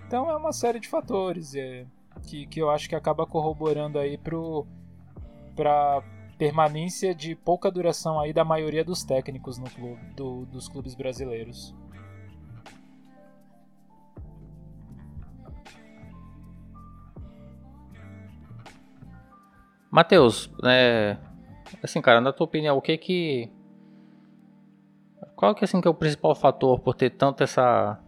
Então 0.08 0.30
é 0.30 0.36
uma 0.38 0.54
série 0.54 0.80
de 0.80 0.88
fatores. 0.88 1.56
É, 1.56 1.86
que, 2.24 2.46
que 2.46 2.62
eu 2.62 2.70
acho 2.70 2.88
que 2.88 2.96
acaba 2.96 3.26
corroborando 3.26 4.00
aí 4.00 4.18
para 4.18 6.04
permanência 6.38 7.16
de 7.16 7.36
pouca 7.36 7.72
duração 7.72 8.20
aí 8.20 8.34
da 8.34 8.44
maioria 8.44 8.84
dos 8.84 9.04
técnicos 9.04 9.58
no 9.58 9.70
clube, 9.70 10.02
do, 10.16 10.46
dos 10.46 10.68
clubes 10.68 10.94
brasileiros. 10.96 11.74
Matheus, 19.90 20.52
é, 20.66 21.16
assim, 21.82 22.02
cara, 22.02 22.20
na 22.20 22.34
tua 22.34 22.46
opinião, 22.46 22.76
o 22.76 22.82
que 22.82 22.98
que 22.98 23.50
qual 25.36 25.54
que 25.54 25.64
assim 25.64 25.80
que 25.80 25.88
é 25.88 25.92
o 25.92 25.94
principal 25.94 26.34
fator 26.34 26.80
por 26.80 26.96
ter 26.96 27.12
tanto 27.12 27.44
essa 27.44 28.00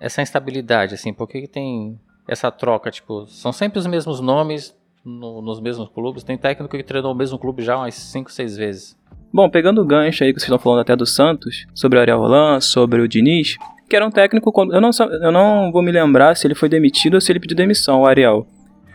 essa 0.00 0.22
instabilidade 0.22 0.94
assim? 0.94 1.12
Por 1.12 1.28
que, 1.28 1.42
que 1.42 1.48
tem 1.48 2.00
essa 2.26 2.50
troca? 2.50 2.90
Tipo, 2.90 3.26
são 3.26 3.52
sempre 3.52 3.78
os 3.78 3.86
mesmos 3.86 4.20
nomes 4.20 4.76
no, 5.04 5.42
nos 5.42 5.60
mesmos 5.60 5.88
clubes. 5.88 6.22
Tem 6.22 6.36
técnico 6.36 6.76
que 6.76 6.82
treinou 6.82 7.12
o 7.12 7.16
mesmo 7.16 7.38
clube 7.38 7.62
já 7.62 7.76
umas 7.76 7.94
5, 7.94 8.30
6 8.30 8.56
vezes. 8.56 8.96
Bom, 9.32 9.48
pegando 9.48 9.80
o 9.80 9.84
gancho 9.84 10.24
aí 10.24 10.32
que 10.32 10.40
vocês 10.40 10.48
estão 10.48 10.58
falando 10.58 10.80
até 10.80 10.96
do 10.96 11.06
Santos, 11.06 11.66
sobre 11.74 11.98
o 11.98 12.00
Ariel 12.00 12.18
Roland, 12.18 12.60
sobre 12.60 13.00
o 13.00 13.08
Diniz, 13.08 13.56
que 13.88 13.94
era 13.94 14.06
um 14.06 14.10
técnico. 14.10 14.52
Eu 14.72 14.80
não, 14.80 14.90
eu 15.22 15.32
não 15.32 15.70
vou 15.72 15.82
me 15.82 15.92
lembrar 15.92 16.36
se 16.36 16.46
ele 16.46 16.54
foi 16.54 16.68
demitido 16.68 17.14
ou 17.14 17.20
se 17.20 17.30
ele 17.30 17.40
pediu 17.40 17.56
demissão, 17.56 18.00
o 18.00 18.06
Ariel. 18.06 18.46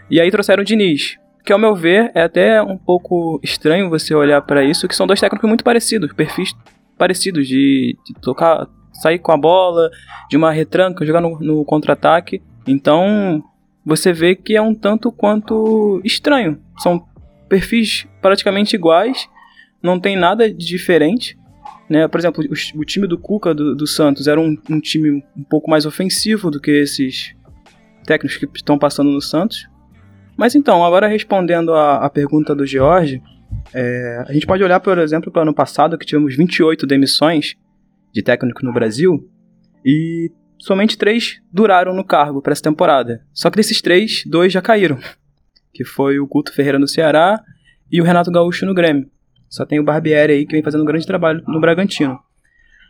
E 0.10 0.20
aí 0.20 0.30
trouxeram 0.30 0.62
o 0.62 0.66
Diniz, 0.66 1.18
que 1.46 1.54
ao 1.54 1.60
meu 1.60 1.74
ver 1.74 2.12
é 2.14 2.24
até 2.24 2.62
um 2.62 2.78
pouco 2.78 3.40
estranho 3.42 3.90
você 3.90 4.14
olhar 4.14 4.42
para 4.42 4.64
isso, 4.64 4.88
que 4.88 4.96
são 4.96 5.08
dois 5.08 5.20
técnicos 5.20 5.48
muito 5.48 5.64
parecidos, 5.64 6.12
perfis 6.14 6.54
parecidos 6.98 7.48
de, 7.48 7.98
de 8.06 8.14
tocar, 8.22 8.68
sair 8.94 9.20
com 9.20 9.32
a 9.32 9.38
bola, 9.38 9.90
de 10.30 10.38
uma 10.38 10.52
retranca, 10.52 11.06
jogar 11.06 11.22
no, 11.22 11.40
no 11.40 11.66
contra-ataque. 11.66 12.42
Então, 12.68 13.44
você 13.86 14.12
vê 14.12 14.36
que 14.36 14.56
é 14.56 14.62
um 14.62 14.74
tanto 14.74 15.12
quanto 15.12 16.02
estranho. 16.04 16.60
São 16.80 17.06
perfis 17.48 18.08
praticamente 18.22 18.76
iguais, 18.76 19.30
não 19.82 20.00
tem 20.00 20.18
nada 20.18 20.52
de 20.52 20.66
diferente. 20.66 21.38
Né? 21.88 22.08
Por 22.08 22.20
exemplo, 22.20 22.44
o, 22.44 22.80
o 22.80 22.86
time 22.86 23.08
do 23.08 23.18
Cuca 23.18 23.54
do, 23.54 23.76
do 23.76 23.86
Santos 23.86 24.28
era 24.28 24.40
um, 24.40 24.58
um, 24.70 24.80
time 24.80 25.24
um 25.38 25.44
pouco 25.44 25.70
mais 25.70 25.86
ofensivo 25.86 26.50
do 26.50 26.60
que 26.60 26.72
esses 26.72 27.36
técnicos 28.06 28.38
que 28.38 28.48
estão 28.56 28.78
passando 28.78 29.12
no 29.12 29.22
Santos. 29.22 29.68
Mas 30.36 30.56
então, 30.56 30.84
agora 30.84 31.08
respondendo 31.08 31.74
a 31.74 32.10
pergunta 32.10 32.56
do 32.56 32.66
George, 32.66 33.22
é, 33.74 34.26
a 34.28 34.34
gente 34.34 34.46
pode 34.46 34.64
olhar, 34.64 34.80
por 34.80 34.98
exemplo, 34.98 35.32
para 35.32 35.40
o 35.40 35.44
ano 35.44 35.54
passado, 35.54 35.98
que 35.98 36.06
tivemos 36.06 36.36
28 36.36 36.86
demissões 36.86 37.56
de 38.12 38.22
técnico 38.22 38.66
no 38.66 38.74
Brasil, 38.74 39.30
e 39.84 40.32
somente 40.66 40.98
três 40.98 41.40
duraram 41.54 41.94
no 41.94 42.04
cargo 42.04 42.42
para 42.42 42.52
essa 42.52 42.64
temporada. 42.64 43.24
Só 43.32 43.52
que 43.52 43.58
desses 43.58 43.82
três, 43.82 44.24
dois 44.26 44.52
já 44.52 44.64
caíram. 44.64 44.98
Que 45.72 45.86
foi 45.86 46.18
o 46.18 46.26
Guto 46.26 46.52
Ferreira 46.52 46.80
no 46.80 46.88
Ceará 46.88 47.40
e 47.92 48.02
o 48.02 48.04
Renato 48.04 48.32
Gaúcho 48.32 48.66
no 48.66 48.74
Grêmio. 48.74 49.08
Só 49.48 49.64
tem 49.64 49.80
o 49.80 49.84
Barbieri 49.84 50.34
aí 50.34 50.46
que 50.46 50.54
vem 50.54 50.64
fazendo 50.64 50.82
um 50.82 50.86
grande 50.86 51.06
trabalho 51.06 51.44
no 51.48 51.62
Bragantino. 51.62 52.20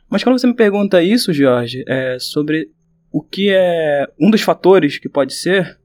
Mas 0.10 0.24
quando 0.24 0.40
você 0.40 0.48
me 0.48 0.54
pergunta 0.54 1.04
isso, 1.04 1.34
Jorge, 1.34 1.84
é, 1.86 2.18
sobre 2.18 2.70
o 3.12 3.22
que 3.22 3.50
é 3.50 4.08
um 4.18 4.32
dos 4.32 4.42
fatores 4.42 4.98
que 4.98 5.10
pode 5.10 5.34
ser, 5.34 5.78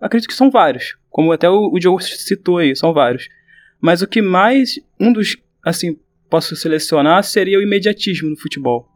acredito 0.00 0.28
que 0.28 0.34
são 0.34 0.50
vários. 0.50 0.96
Como 1.10 1.32
até 1.32 1.50
o, 1.50 1.70
o 1.70 1.78
Diogo 1.78 2.00
citou 2.00 2.58
aí, 2.58 2.74
são 2.74 2.94
vários. 2.94 3.28
Mas 3.78 4.00
o 4.00 4.06
que 4.06 4.22
mais, 4.22 4.80
um 4.98 5.12
dos, 5.12 5.36
assim, 5.62 5.98
posso 6.30 6.56
selecionar 6.56 7.22
seria 7.24 7.58
o 7.58 7.62
imediatismo 7.62 8.30
no 8.30 8.38
futebol 8.38 8.95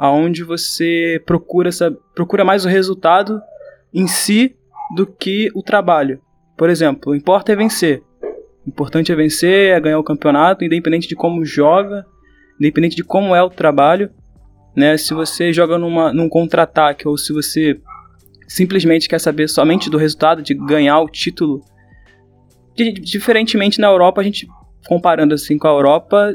aonde 0.00 0.42
você 0.42 1.22
procura, 1.26 1.68
procura 2.14 2.42
mais 2.42 2.64
o 2.64 2.68
resultado 2.68 3.38
em 3.92 4.06
si 4.06 4.56
do 4.96 5.06
que 5.06 5.50
o 5.54 5.62
trabalho. 5.62 6.22
Por 6.56 6.70
exemplo, 6.70 7.12
o 7.12 7.14
importa 7.14 7.52
é 7.52 7.56
vencer. 7.56 8.02
O 8.64 8.70
importante 8.70 9.12
é 9.12 9.14
vencer, 9.14 9.76
é 9.76 9.78
ganhar 9.78 9.98
o 9.98 10.02
campeonato, 10.02 10.64
independente 10.64 11.06
de 11.06 11.14
como 11.14 11.44
joga, 11.44 12.06
independente 12.58 12.96
de 12.96 13.04
como 13.04 13.34
é 13.36 13.42
o 13.42 13.50
trabalho. 13.50 14.10
Né? 14.74 14.96
Se 14.96 15.12
você 15.12 15.52
joga 15.52 15.76
numa, 15.76 16.14
num 16.14 16.30
contra-ataque 16.30 17.06
ou 17.06 17.18
se 17.18 17.34
você 17.34 17.78
simplesmente 18.48 19.06
quer 19.06 19.20
saber 19.20 19.48
somente 19.48 19.90
do 19.90 19.98
resultado, 19.98 20.40
de 20.40 20.54
ganhar 20.54 20.98
o 21.00 21.10
título. 21.10 21.60
Diferentemente 22.74 23.78
na 23.78 23.88
Europa, 23.88 24.22
a 24.22 24.24
gente 24.24 24.48
comparando 24.88 25.34
assim 25.34 25.58
com 25.58 25.68
a 25.68 25.72
Europa, 25.72 26.32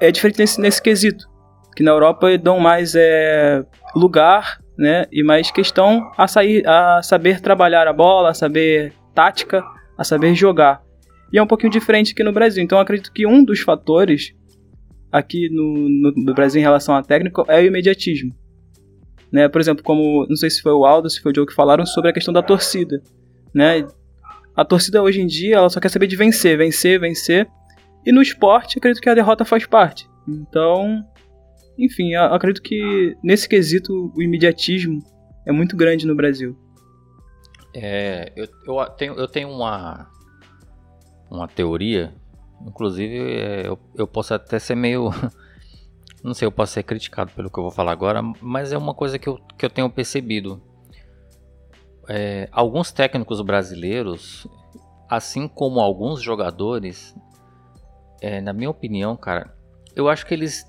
é 0.00 0.10
diferente 0.10 0.38
nesse, 0.38 0.60
nesse 0.62 0.80
quesito 0.80 1.30
que 1.74 1.82
na 1.82 1.90
Europa 1.90 2.36
dão 2.38 2.58
mais 2.60 2.94
é, 2.94 3.64
lugar, 3.94 4.58
né, 4.76 5.06
e 5.12 5.22
mais 5.22 5.50
questão 5.50 6.10
a 6.16 6.26
sair, 6.26 6.66
a 6.66 7.02
saber 7.02 7.40
trabalhar 7.40 7.86
a 7.86 7.92
bola, 7.92 8.30
a 8.30 8.34
saber 8.34 8.92
tática, 9.14 9.64
a 9.96 10.04
saber 10.04 10.34
jogar. 10.34 10.82
E 11.32 11.38
é 11.38 11.42
um 11.42 11.46
pouquinho 11.46 11.72
diferente 11.72 12.12
aqui 12.12 12.22
no 12.22 12.32
Brasil. 12.32 12.62
Então 12.62 12.78
acredito 12.78 13.12
que 13.12 13.26
um 13.26 13.44
dos 13.44 13.60
fatores 13.60 14.34
aqui 15.10 15.48
no, 15.50 16.12
no, 16.16 16.34
Brasil 16.34 16.60
em 16.60 16.64
relação 16.64 16.94
a 16.94 17.02
técnico 17.02 17.44
é 17.48 17.60
o 17.60 17.66
imediatismo. 17.66 18.34
Né? 19.30 19.48
Por 19.48 19.60
exemplo, 19.60 19.82
como 19.82 20.26
não 20.28 20.36
sei 20.36 20.50
se 20.50 20.60
foi 20.60 20.72
o 20.72 20.84
Aldo, 20.84 21.08
se 21.08 21.20
foi 21.20 21.32
o 21.32 21.34
Joe 21.34 21.46
que 21.46 21.54
falaram 21.54 21.86
sobre 21.86 22.10
a 22.10 22.12
questão 22.12 22.34
da 22.34 22.42
torcida, 22.42 23.00
né? 23.54 23.86
A 24.54 24.64
torcida 24.64 25.02
hoje 25.02 25.20
em 25.22 25.26
dia 25.26 25.56
ela 25.56 25.70
só 25.70 25.80
quer 25.80 25.88
saber 25.88 26.06
de 26.06 26.16
vencer, 26.16 26.58
vencer, 26.58 27.00
vencer. 27.00 27.48
E 28.04 28.12
no 28.12 28.20
esporte, 28.20 28.78
acredito 28.78 29.02
que 29.02 29.08
a 29.08 29.14
derrota 29.14 29.44
faz 29.44 29.64
parte. 29.64 30.06
Então, 30.28 31.02
enfim, 31.78 32.14
acredito 32.14 32.62
que 32.62 33.16
nesse 33.22 33.48
quesito 33.48 34.12
o 34.14 34.22
imediatismo 34.22 34.98
é 35.46 35.52
muito 35.52 35.76
grande 35.76 36.06
no 36.06 36.14
Brasil. 36.14 36.56
É, 37.74 38.32
eu, 38.36 38.46
eu, 38.66 38.86
tenho, 38.90 39.14
eu 39.14 39.26
tenho 39.26 39.48
uma, 39.48 40.10
uma 41.30 41.48
teoria, 41.48 42.14
inclusive 42.66 43.16
é, 43.18 43.66
eu, 43.66 43.78
eu 43.96 44.06
posso 44.06 44.34
até 44.34 44.58
ser 44.58 44.74
meio. 44.74 45.10
Não 46.22 46.34
sei, 46.34 46.46
eu 46.46 46.52
posso 46.52 46.74
ser 46.74 46.84
criticado 46.84 47.32
pelo 47.32 47.50
que 47.50 47.58
eu 47.58 47.64
vou 47.64 47.72
falar 47.72 47.90
agora, 47.90 48.22
mas 48.40 48.72
é 48.72 48.78
uma 48.78 48.94
coisa 48.94 49.18
que 49.18 49.28
eu, 49.28 49.38
que 49.58 49.66
eu 49.66 49.70
tenho 49.70 49.90
percebido. 49.90 50.62
É, 52.08 52.48
alguns 52.52 52.92
técnicos 52.92 53.40
brasileiros, 53.40 54.46
assim 55.08 55.48
como 55.48 55.80
alguns 55.80 56.22
jogadores, 56.22 57.12
é, 58.20 58.40
na 58.40 58.52
minha 58.52 58.70
opinião, 58.70 59.16
cara, 59.16 59.52
eu 59.96 60.08
acho 60.08 60.24
que 60.24 60.32
eles 60.32 60.64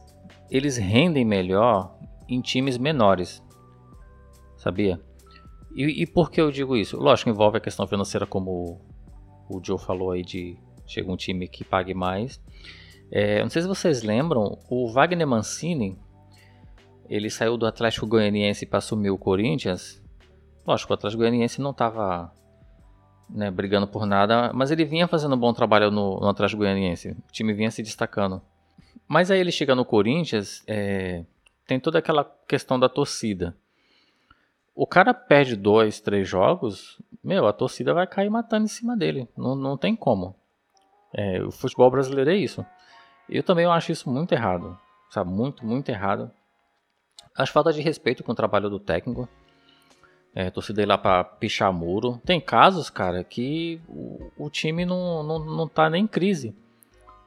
eles 0.53 0.77
rendem 0.77 1.25
melhor 1.25 1.97
em 2.29 2.39
times 2.39 2.77
menores. 2.77 3.43
Sabia? 4.55 5.01
E, 5.75 6.03
e 6.03 6.05
por 6.05 6.29
que 6.29 6.39
eu 6.39 6.51
digo 6.51 6.77
isso? 6.77 6.95
Lógico, 6.97 7.31
envolve 7.31 7.57
a 7.57 7.59
questão 7.59 7.87
financeira, 7.87 8.27
como 8.27 8.79
o 9.49 9.59
Joe 9.63 9.79
falou 9.79 10.11
aí, 10.11 10.21
de 10.21 10.55
chega 10.85 11.11
um 11.11 11.17
time 11.17 11.47
que 11.47 11.63
pague 11.63 11.95
mais. 11.95 12.39
É, 13.11 13.41
não 13.41 13.49
sei 13.49 13.63
se 13.63 13.67
vocês 13.67 14.03
lembram, 14.03 14.59
o 14.69 14.87
Wagner 14.91 15.27
Mancini, 15.27 15.97
ele 17.09 17.31
saiu 17.31 17.57
do 17.57 17.65
Atlético 17.65 18.05
Goianiense 18.05 18.67
para 18.67 18.77
assumir 18.77 19.09
o 19.09 19.17
Corinthians. 19.17 20.03
Lógico, 20.67 20.93
o 20.93 20.93
Atlético 20.93 21.21
Goianiense 21.21 21.59
não 21.59 21.71
estava 21.71 22.31
né, 23.27 23.49
brigando 23.49 23.87
por 23.87 24.05
nada, 24.05 24.51
mas 24.53 24.69
ele 24.69 24.85
vinha 24.85 25.07
fazendo 25.07 25.35
um 25.35 25.39
bom 25.39 25.51
trabalho 25.51 25.89
no, 25.89 26.19
no 26.19 26.27
Atlético 26.27 26.59
Goianiense. 26.59 27.09
O 27.09 27.31
time 27.31 27.53
vinha 27.53 27.71
se 27.71 27.81
destacando. 27.81 28.39
Mas 29.07 29.29
aí 29.29 29.39
ele 29.39 29.51
chega 29.51 29.75
no 29.75 29.85
Corinthians, 29.85 30.63
é, 30.67 31.23
tem 31.67 31.79
toda 31.79 31.99
aquela 31.99 32.23
questão 32.47 32.79
da 32.79 32.89
torcida. 32.89 33.55
O 34.75 34.87
cara 34.87 35.13
perde 35.13 35.55
dois, 35.55 35.99
três 35.99 36.27
jogos, 36.27 36.99
meu, 37.23 37.47
a 37.47 37.53
torcida 37.53 37.93
vai 37.93 38.07
cair 38.07 38.29
matando 38.29 38.65
em 38.65 38.69
cima 38.69 38.97
dele. 38.97 39.27
Não, 39.37 39.55
não 39.55 39.77
tem 39.77 39.95
como. 39.95 40.35
É, 41.13 41.41
o 41.43 41.51
futebol 41.51 41.91
brasileiro 41.91 42.31
é 42.31 42.35
isso. 42.35 42.65
Eu 43.29 43.43
também 43.43 43.65
acho 43.65 43.91
isso 43.91 44.09
muito 44.09 44.33
errado, 44.33 44.77
sabe? 45.09 45.29
Muito, 45.29 45.65
muito 45.65 45.89
errado. 45.89 46.31
Acho 47.37 47.51
falta 47.51 47.71
de 47.71 47.81
respeito 47.81 48.23
com 48.23 48.31
o 48.31 48.35
trabalho 48.35 48.69
do 48.69 48.79
técnico. 48.79 49.29
É, 50.35 50.49
torcida 50.49 50.81
ir 50.81 50.87
lá 50.87 50.97
pra 50.97 51.23
pichar 51.23 51.71
muro. 51.71 52.19
Tem 52.25 52.41
casos, 52.41 52.89
cara, 52.89 53.23
que 53.23 53.79
o, 53.87 54.31
o, 54.37 54.49
time 54.49 54.83
não, 54.85 55.23
não, 55.23 55.39
não 55.39 55.67
tá 55.67 55.89
nem 55.89 56.03
em 56.03 56.07
crise. 56.07 56.55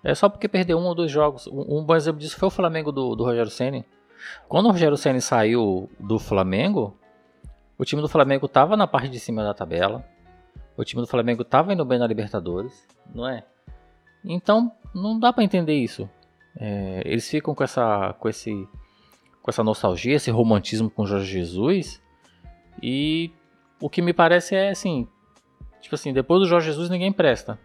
É 0.07 0.14
só 0.14 0.29
porque 0.29 0.47
perdeu 0.47 0.79
um 0.79 0.85
ou 0.85 0.95
dois 0.95 1.11
jogos. 1.11 1.49
Um, 1.49 1.79
um 1.79 1.85
bom 1.85 1.97
exemplo 1.97 2.21
disso 2.21 2.38
foi 2.38 2.47
o 2.47 2.51
Flamengo 2.51 2.92
do, 2.92 3.16
do 3.16 3.25
Rogério 3.25 3.51
Senni. 3.51 3.85
Quando 4.49 4.66
o 4.66 4.71
Rogério 4.71 4.97
Senni 4.97 5.21
saiu 5.21 5.90
do 5.99 6.16
Flamengo, 6.16 6.97
o 7.77 7.85
time 7.85 8.01
do 8.01 8.09
Flamengo 8.09 8.47
tava 8.47 8.77
na 8.77 8.87
parte 8.87 9.09
de 9.09 9.19
cima 9.19 9.42
da 9.42 9.53
tabela. 9.53 10.05
O 10.77 10.85
time 10.85 11.03
do 11.03 11.09
Flamengo 11.09 11.42
tava 11.42 11.73
indo 11.73 11.85
bem 11.85 11.99
na 11.99 12.07
Libertadores, 12.07 12.87
não 13.12 13.29
é? 13.29 13.42
Então, 14.25 14.71
não 14.95 15.19
dá 15.19 15.33
para 15.33 15.42
entender 15.42 15.75
isso. 15.75 16.09
É, 16.57 17.03
eles 17.05 17.29
ficam 17.29 17.53
com 17.53 17.64
essa, 17.64 18.14
com 18.21 18.29
esse, 18.29 18.53
com 19.42 19.51
essa 19.51 19.64
nostalgia, 19.64 20.14
esse 20.14 20.31
romantismo 20.31 20.88
com 20.88 21.05
Jorge 21.05 21.33
Jesus 21.33 22.01
e 22.81 23.33
o 23.81 23.90
que 23.90 24.01
me 24.01 24.12
parece 24.12 24.55
é 24.55 24.71
assim, 24.71 25.09
tipo 25.81 25.97
assim, 25.97 26.12
depois 26.12 26.42
do 26.42 26.47
Jorge 26.47 26.66
Jesus 26.66 26.88
ninguém 26.88 27.12
presta. 27.12 27.59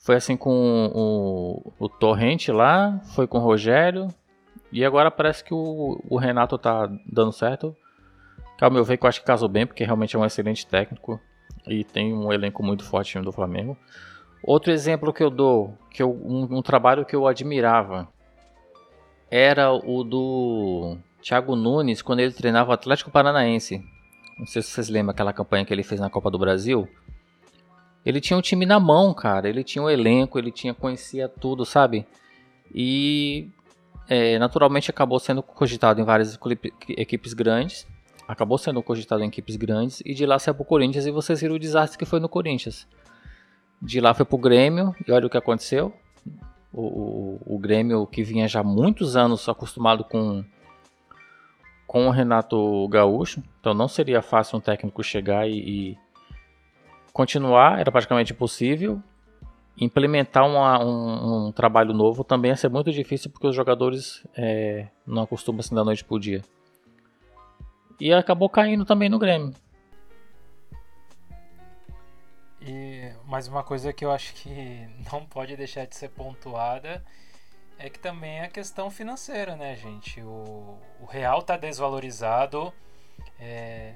Foi 0.00 0.16
assim 0.16 0.36
com 0.36 0.90
o, 0.94 1.72
o 1.78 1.88
Torrente 1.88 2.50
lá, 2.50 3.00
foi 3.14 3.26
com 3.26 3.38
o 3.38 3.40
Rogério, 3.40 4.08
e 4.72 4.84
agora 4.84 5.10
parece 5.10 5.44
que 5.44 5.52
o, 5.52 6.00
o 6.08 6.16
Renato 6.16 6.56
tá 6.56 6.90
dando 7.06 7.32
certo. 7.32 7.76
Que 8.56 8.64
ao 8.64 8.70
meu 8.70 8.82
ver, 8.82 8.96
que 8.96 9.04
eu 9.04 9.08
acho 9.08 9.20
que 9.20 9.26
casou 9.26 9.48
bem, 9.48 9.66
porque 9.66 9.84
realmente 9.84 10.16
é 10.16 10.18
um 10.18 10.24
excelente 10.24 10.66
técnico 10.66 11.20
e 11.66 11.84
tem 11.84 12.14
um 12.14 12.32
elenco 12.32 12.62
muito 12.62 12.84
forte 12.84 13.18
do 13.20 13.32
Flamengo. 13.32 13.76
Outro 14.42 14.72
exemplo 14.72 15.12
que 15.12 15.22
eu 15.22 15.30
dou, 15.30 15.76
que 15.90 16.02
eu, 16.02 16.10
um, 16.10 16.58
um 16.58 16.62
trabalho 16.62 17.04
que 17.04 17.14
eu 17.14 17.26
admirava, 17.26 18.08
era 19.30 19.70
o 19.70 20.02
do 20.02 20.96
Thiago 21.22 21.54
Nunes, 21.54 22.00
quando 22.00 22.20
ele 22.20 22.32
treinava 22.32 22.70
o 22.70 22.72
Atlético 22.72 23.10
Paranaense, 23.10 23.84
não 24.38 24.46
sei 24.46 24.62
se 24.62 24.70
vocês 24.70 24.88
lembram 24.88 25.10
aquela 25.10 25.34
campanha 25.34 25.64
que 25.66 25.72
ele 25.72 25.82
fez 25.82 26.00
na 26.00 26.08
Copa 26.08 26.30
do 26.30 26.38
Brasil. 26.38 26.88
Ele 28.04 28.20
tinha 28.20 28.36
um 28.36 28.40
time 28.40 28.64
na 28.64 28.80
mão, 28.80 29.12
cara. 29.12 29.48
Ele 29.48 29.62
tinha 29.62 29.82
um 29.82 29.90
elenco, 29.90 30.38
ele 30.38 30.50
tinha 30.50 30.72
conhecia 30.72 31.28
tudo, 31.28 31.64
sabe? 31.64 32.06
E 32.74 33.48
é, 34.08 34.38
naturalmente 34.38 34.90
acabou 34.90 35.18
sendo 35.18 35.42
cogitado 35.42 36.00
em 36.00 36.04
várias 36.04 36.38
equipes 36.88 37.34
grandes. 37.34 37.86
Acabou 38.26 38.58
sendo 38.58 38.82
cogitado 38.82 39.22
em 39.22 39.28
equipes 39.28 39.56
grandes 39.56 40.00
e 40.04 40.14
de 40.14 40.24
lá 40.24 40.38
saiu 40.38 40.54
pro 40.54 40.64
Corinthians 40.64 41.04
e 41.04 41.10
vocês 41.10 41.40
viram 41.40 41.56
o 41.56 41.58
desastre 41.58 41.98
que 41.98 42.04
foi 42.04 42.20
no 42.20 42.28
Corinthians. 42.28 42.86
De 43.82 44.00
lá 44.00 44.14
foi 44.14 44.24
pro 44.24 44.38
Grêmio 44.38 44.94
e 45.06 45.10
olha 45.10 45.26
o 45.26 45.30
que 45.30 45.36
aconteceu. 45.36 45.92
O, 46.72 46.82
o, 46.82 47.56
o 47.56 47.58
Grêmio 47.58 48.06
que 48.06 48.22
vinha 48.22 48.46
já 48.46 48.62
muitos 48.62 49.16
anos 49.16 49.48
acostumado 49.48 50.04
com 50.04 50.44
com 51.86 52.06
o 52.06 52.10
Renato 52.10 52.86
Gaúcho, 52.86 53.42
então 53.58 53.74
não 53.74 53.88
seria 53.88 54.22
fácil 54.22 54.58
um 54.58 54.60
técnico 54.60 55.02
chegar 55.02 55.48
e, 55.48 55.58
e 55.58 55.98
continuar, 57.12 57.80
era 57.80 57.90
praticamente 57.90 58.32
impossível. 58.32 59.02
Implementar 59.76 60.46
uma, 60.46 60.84
um, 60.84 61.46
um, 61.46 61.52
trabalho 61.52 61.94
novo 61.94 62.22
também 62.22 62.50
ia 62.50 62.56
ser 62.56 62.68
muito 62.68 62.92
difícil 62.92 63.30
porque 63.30 63.46
os 63.46 63.56
jogadores 63.56 64.26
é, 64.36 64.88
não 65.06 65.22
acostumam 65.22 65.60
assim 65.60 65.74
da 65.74 65.84
noite 65.84 66.04
pro 66.04 66.18
dia. 66.18 66.42
E 67.98 68.12
acabou 68.12 68.48
caindo 68.48 68.84
também 68.84 69.08
no 69.08 69.18
Grêmio. 69.18 69.54
E 72.60 73.10
mais 73.26 73.48
uma 73.48 73.62
coisa 73.62 73.92
que 73.92 74.04
eu 74.04 74.10
acho 74.10 74.34
que 74.34 74.86
não 75.10 75.24
pode 75.24 75.56
deixar 75.56 75.86
de 75.86 75.96
ser 75.96 76.10
pontuada 76.10 77.02
é 77.78 77.88
que 77.88 77.98
também 77.98 78.40
é 78.40 78.44
a 78.44 78.48
questão 78.48 78.90
financeira, 78.90 79.56
né, 79.56 79.74
gente? 79.74 80.20
O, 80.20 80.78
o 81.00 81.06
real 81.06 81.42
tá 81.42 81.56
desvalorizado. 81.56 82.70
É... 83.38 83.94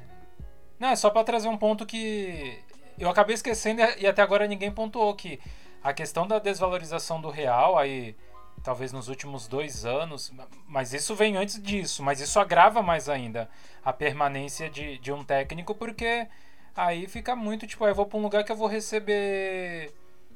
Não, 0.78 0.88
é 0.88 0.96
só 0.96 1.10
para 1.10 1.22
trazer 1.22 1.48
um 1.48 1.58
ponto 1.58 1.84
que 1.84 2.58
eu 2.98 3.08
acabei 3.08 3.34
esquecendo 3.34 3.82
e 3.98 4.06
até 4.06 4.22
agora 4.22 4.46
ninguém 4.46 4.70
pontuou 4.70 5.14
que 5.14 5.40
a 5.82 5.92
questão 5.92 6.26
da 6.26 6.38
desvalorização 6.38 7.20
do 7.20 7.30
real 7.30 7.76
aí 7.76 8.16
talvez 8.62 8.92
nos 8.92 9.08
últimos 9.08 9.46
dois 9.46 9.84
anos, 9.84 10.32
mas 10.66 10.94
isso 10.94 11.14
vem 11.14 11.36
antes 11.36 11.60
disso, 11.62 12.02
mas 12.02 12.20
isso 12.20 12.40
agrava 12.40 12.82
mais 12.82 13.08
ainda 13.10 13.48
a 13.84 13.92
permanência 13.92 14.70
de, 14.70 14.96
de 14.98 15.12
um 15.12 15.22
técnico, 15.22 15.74
porque 15.74 16.26
aí 16.74 17.06
fica 17.06 17.36
muito 17.36 17.66
tipo, 17.66 17.84
ah, 17.84 17.88
eu 17.88 17.94
vou 17.94 18.06
para 18.06 18.18
um 18.18 18.22
lugar 18.22 18.42
que 18.42 18.50
eu 18.50 18.56
vou 18.56 18.66
receber 18.66 19.92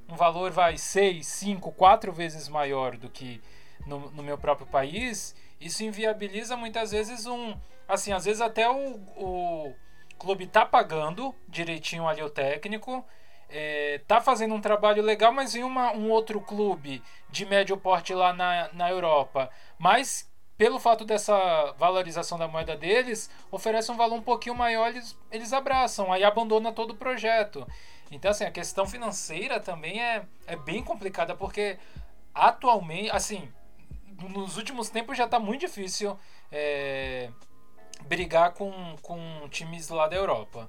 um 0.08 0.16
valor 0.16 0.50
vai 0.50 0.76
6, 0.76 1.26
5, 1.26 1.72
4 1.72 2.12
vezes 2.12 2.48
maior 2.48 2.96
do 2.96 3.08
que 3.08 3.40
no, 3.86 4.10
no, 4.10 4.22
meu 4.22 4.38
próprio 4.38 4.66
país, 4.66 5.34
isso 5.60 5.84
inviabiliza 5.84 6.56
muitas 6.56 6.90
vezes 6.90 7.26
um. 7.26 7.54
Assim, 7.86 8.12
às 8.12 8.24
vezes 8.24 8.40
até 8.40 8.68
o, 8.68 8.96
o 9.16 9.74
clube 10.18 10.46
tá 10.46 10.66
pagando 10.66 11.34
direitinho 11.48 12.06
ali 12.06 12.22
o 12.22 12.30
técnico, 12.30 13.04
é, 13.48 14.00
tá 14.06 14.20
fazendo 14.20 14.54
um 14.54 14.60
trabalho 14.60 15.02
legal, 15.02 15.32
mas 15.32 15.54
em 15.54 15.62
uma, 15.62 15.92
um 15.92 16.10
outro 16.10 16.40
clube 16.40 17.02
de 17.30 17.46
médio 17.46 17.76
porte 17.76 18.12
lá 18.12 18.32
na, 18.32 18.68
na 18.72 18.90
Europa, 18.90 19.50
mas 19.78 20.28
pelo 20.58 20.80
fato 20.80 21.04
dessa 21.04 21.72
valorização 21.78 22.36
da 22.36 22.48
moeda 22.48 22.76
deles, 22.76 23.30
oferece 23.48 23.92
um 23.92 23.96
valor 23.96 24.16
um 24.16 24.22
pouquinho 24.22 24.56
maior, 24.56 24.88
eles, 24.88 25.16
eles 25.30 25.52
abraçam, 25.52 26.12
aí 26.12 26.24
abandona 26.24 26.72
todo 26.72 26.90
o 26.90 26.96
projeto. 26.96 27.64
Então, 28.10 28.32
assim, 28.32 28.44
a 28.44 28.50
questão 28.50 28.84
financeira 28.84 29.60
também 29.60 30.02
é, 30.02 30.24
é 30.48 30.56
bem 30.56 30.82
complicada, 30.82 31.36
porque 31.36 31.78
atualmente, 32.34 33.08
assim, 33.10 33.48
nos 34.28 34.56
últimos 34.56 34.90
tempos 34.90 35.16
já 35.16 35.26
está 35.26 35.38
muito 35.38 35.60
difícil 35.60 36.18
é, 36.50 37.30
brigar 38.06 38.52
com, 38.54 38.96
com 39.02 39.48
times 39.50 39.88
lá 39.88 40.08
da 40.08 40.16
Europa. 40.16 40.68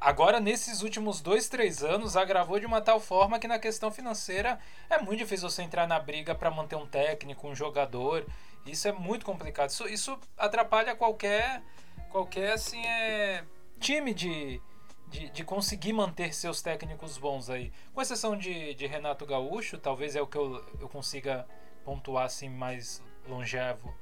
Agora, 0.00 0.38
nesses 0.38 0.82
últimos 0.82 1.20
dois, 1.20 1.48
três 1.48 1.82
anos, 1.82 2.16
agravou 2.16 2.60
de 2.60 2.66
uma 2.66 2.80
tal 2.80 3.00
forma 3.00 3.38
que 3.38 3.48
na 3.48 3.58
questão 3.58 3.90
financeira 3.90 4.58
é 4.90 5.00
muito 5.00 5.18
difícil 5.18 5.48
você 5.48 5.62
entrar 5.62 5.86
na 5.86 5.98
briga 5.98 6.34
para 6.34 6.50
manter 6.50 6.76
um 6.76 6.86
técnico, 6.86 7.48
um 7.48 7.54
jogador. 7.54 8.26
Isso 8.66 8.86
é 8.86 8.92
muito 8.92 9.24
complicado. 9.24 9.70
Isso, 9.70 9.88
isso 9.88 10.18
atrapalha 10.36 10.94
qualquer, 10.94 11.62
qualquer 12.10 12.52
assim, 12.52 12.84
é, 12.84 13.44
time 13.80 14.12
de, 14.12 14.60
de, 15.08 15.30
de, 15.30 15.44
conseguir 15.44 15.92
manter 15.92 16.34
seus 16.34 16.60
técnicos 16.60 17.16
bons 17.16 17.48
aí. 17.48 17.72
Com 17.94 18.02
exceção 18.02 18.36
de, 18.36 18.74
de 18.74 18.86
Renato 18.86 19.24
Gaúcho, 19.24 19.78
talvez 19.78 20.14
é 20.14 20.20
o 20.20 20.26
que 20.26 20.36
eu, 20.36 20.64
eu 20.78 20.88
consiga 20.88 21.46
pontuar 21.84 22.26
assim 22.26 22.48
mais 22.48 23.02
longevo. 23.26 23.94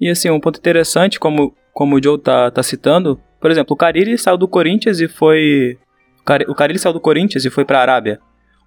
E 0.00 0.08
assim, 0.08 0.30
um 0.30 0.40
ponto 0.40 0.58
interessante, 0.58 1.18
como, 1.18 1.54
como 1.72 1.96
o 1.96 2.02
Joe 2.02 2.18
tá, 2.18 2.50
tá 2.50 2.62
citando, 2.62 3.20
por 3.40 3.50
exemplo, 3.50 3.74
o 3.74 3.76
Carille 3.76 4.18
saiu 4.18 4.36
do 4.36 4.48
Corinthians 4.48 5.00
e 5.00 5.08
foi. 5.08 5.78
O 6.48 6.54
Carille 6.54 6.78
saiu 6.78 6.92
do 6.92 7.00
Corinthians 7.00 7.44
e 7.44 7.50
foi 7.50 7.64
para 7.64 7.78
a 7.78 7.82
Arábia. 7.82 8.18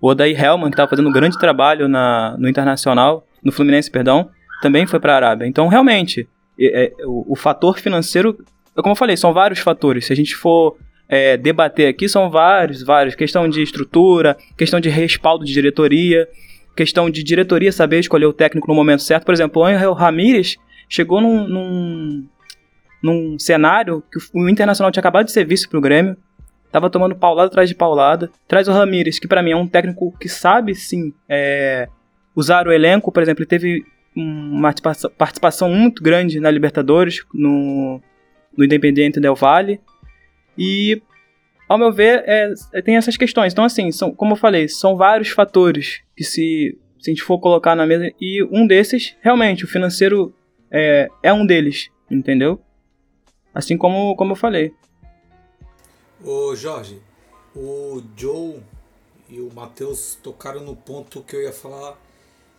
O 0.01 0.07
Odair 0.07 0.41
Helman, 0.41 0.69
que 0.69 0.75
estava 0.75 0.89
fazendo 0.89 1.09
um 1.09 1.11
grande 1.11 1.37
trabalho 1.37 1.89
na, 1.89 2.37
no 2.37 2.47
Internacional, 2.47 3.25
no 3.43 3.51
Fluminense, 3.51 3.91
perdão, 3.91 4.29
também 4.61 4.87
foi 4.87 4.99
para 4.99 5.13
a 5.13 5.15
Arábia. 5.17 5.45
Então, 5.45 5.67
realmente, 5.67 6.29
é, 6.57 6.85
é, 6.85 6.93
o, 7.05 7.33
o 7.33 7.35
fator 7.35 7.77
financeiro 7.77 8.37
como 8.81 8.93
eu 8.93 8.97
falei, 8.97 9.17
são 9.17 9.33
vários 9.33 9.59
fatores. 9.59 10.05
Se 10.05 10.13
a 10.13 10.15
gente 10.15 10.35
for 10.35 10.77
é, 11.07 11.37
debater 11.37 11.87
aqui, 11.87 12.07
são 12.07 12.29
vários, 12.29 12.83
vários. 12.83 13.15
Questão 13.15 13.47
de 13.47 13.61
estrutura, 13.61 14.37
questão 14.57 14.79
de 14.79 14.89
respaldo 14.89 15.45
de 15.45 15.53
diretoria, 15.53 16.27
questão 16.75 17.09
de 17.09 17.23
diretoria 17.23 17.71
saber 17.71 17.99
escolher 17.99 18.25
o 18.25 18.33
técnico 18.33 18.67
no 18.67 18.75
momento 18.75 19.03
certo. 19.03 19.25
Por 19.25 19.33
exemplo, 19.33 19.61
o 19.61 19.65
Angel 19.65 19.93
Ramírez 19.93 20.57
chegou 20.89 21.21
num, 21.21 21.47
num, 21.47 22.27
num 23.01 23.39
cenário 23.39 24.03
que 24.11 24.19
o 24.33 24.49
Internacional 24.49 24.91
tinha 24.91 25.01
acabado 25.01 25.25
de 25.25 25.31
ser 25.31 25.45
vice 25.45 25.69
pro 25.69 25.79
Grêmio, 25.79 26.17
tava 26.71 26.89
tomando 26.89 27.15
paulada 27.15 27.47
atrás 27.47 27.69
de 27.69 27.75
paulada. 27.75 28.29
Traz 28.47 28.67
o 28.67 28.71
Ramírez, 28.71 29.19
que 29.19 29.27
para 29.27 29.43
mim 29.43 29.51
é 29.51 29.55
um 29.55 29.67
técnico 29.67 30.13
que 30.19 30.27
sabe 30.27 30.75
sim 30.75 31.13
é, 31.27 31.87
usar 32.35 32.67
o 32.67 32.71
elenco. 32.71 33.11
Por 33.11 33.21
exemplo, 33.21 33.43
ele 33.43 33.49
teve 33.49 33.85
uma 34.15 34.73
participação 35.17 35.69
muito 35.69 36.03
grande 36.03 36.39
na 36.39 36.51
Libertadores, 36.51 37.23
no, 37.33 38.01
no 38.57 38.65
Independiente 38.65 39.19
Del 39.19 39.35
Valle. 39.35 39.79
E, 40.57 41.01
ao 41.67 41.77
meu 41.77 41.91
ver, 41.91 42.23
é, 42.25 42.53
é, 42.73 42.81
tem 42.81 42.97
essas 42.97 43.15
questões. 43.15 43.53
Então, 43.53 43.63
assim, 43.63 43.91
são, 43.91 44.11
como 44.11 44.33
eu 44.33 44.37
falei, 44.37 44.67
são 44.67 44.97
vários 44.97 45.29
fatores 45.29 46.01
que 46.15 46.23
se, 46.23 46.77
se 46.99 47.09
a 47.09 47.13
gente 47.13 47.23
for 47.23 47.39
colocar 47.39 47.75
na 47.75 47.85
mesa. 47.85 48.11
E 48.19 48.43
um 48.51 48.67
desses, 48.67 49.15
realmente, 49.21 49.63
o 49.63 49.67
financeiro 49.67 50.33
é, 50.71 51.09
é 51.23 51.33
um 51.33 51.45
deles, 51.45 51.89
entendeu? 52.09 52.61
Assim 53.53 53.77
como, 53.77 54.15
como 54.15 54.33
eu 54.33 54.35
falei. 54.35 54.73
Ô 56.23 56.55
Jorge, 56.55 57.01
o 57.55 58.01
Joe 58.15 58.61
e 59.29 59.39
o 59.39 59.53
Matheus 59.53 60.17
tocaram 60.21 60.61
no 60.61 60.75
ponto 60.75 61.23
que 61.23 61.35
eu 61.35 61.41
ia 61.41 61.53
falar, 61.53 61.97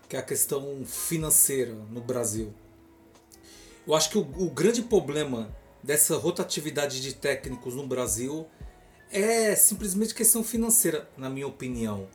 que 0.08 0.16
é 0.16 0.18
a 0.18 0.22
questão 0.22 0.84
financeira 0.84 1.74
no 1.90 2.00
Brasil. 2.00 2.52
Eu 3.86 3.94
acho 3.94 4.10
que 4.10 4.18
o, 4.18 4.20
o 4.20 4.50
grande 4.50 4.82
problema 4.82 5.50
dessa 5.82 6.16
rotatividade 6.16 7.00
de 7.00 7.14
técnicos 7.14 7.74
no 7.74 7.86
Brasil 7.86 8.46
é 9.10 9.54
simplesmente 9.56 10.14
questão 10.14 10.44
financeira, 10.44 11.08
na 11.16 11.28
minha 11.28 11.46
opinião. 11.46 12.06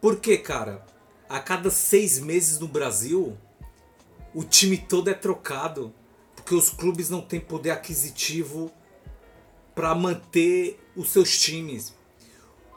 Por 0.00 0.20
quê, 0.20 0.38
cara? 0.38 0.84
A 1.28 1.38
cada 1.38 1.70
seis 1.70 2.18
meses 2.18 2.58
no 2.58 2.68
Brasil, 2.68 3.36
o 4.34 4.42
time 4.44 4.78
todo 4.78 5.08
é 5.08 5.14
trocado 5.14 5.92
porque 6.34 6.54
os 6.54 6.70
clubes 6.70 7.08
não 7.08 7.20
têm 7.20 7.40
poder 7.40 7.70
aquisitivo 7.70 8.72
para 9.74 9.94
manter 9.94 10.78
os 10.96 11.10
seus 11.10 11.38
times. 11.38 11.94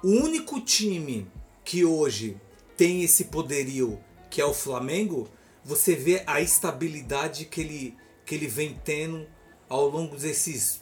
O 0.04 0.10
único 0.10 0.62
time 0.62 1.28
que 1.64 1.84
hoje 1.84 2.40
tem 2.78 3.04
esse 3.04 3.26
poderio, 3.26 4.00
que 4.30 4.40
é 4.40 4.46
o 4.46 4.54
Flamengo, 4.54 5.28
você 5.64 5.96
vê 5.96 6.24
a 6.28 6.40
estabilidade 6.42 7.46
que 7.46 7.62
ele, 7.62 7.98
que 8.26 8.36
ele 8.36 8.48
vem 8.48 8.80
tendo 8.84 9.28
ao 9.68 9.90
longo 9.90 10.16
desses 10.16 10.82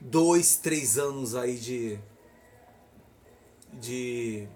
dois, 0.00 0.56
três 0.56 0.96
anos 0.96 1.34
aí 1.34 1.56
de, 1.56 1.98
de, 3.72 4.46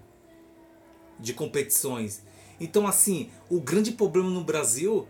de 1.19 1.33
competições. 1.33 2.23
Então, 2.59 2.87
assim, 2.87 3.29
o 3.49 3.59
grande 3.59 3.91
problema 3.91 4.29
no 4.29 4.43
Brasil 4.43 5.07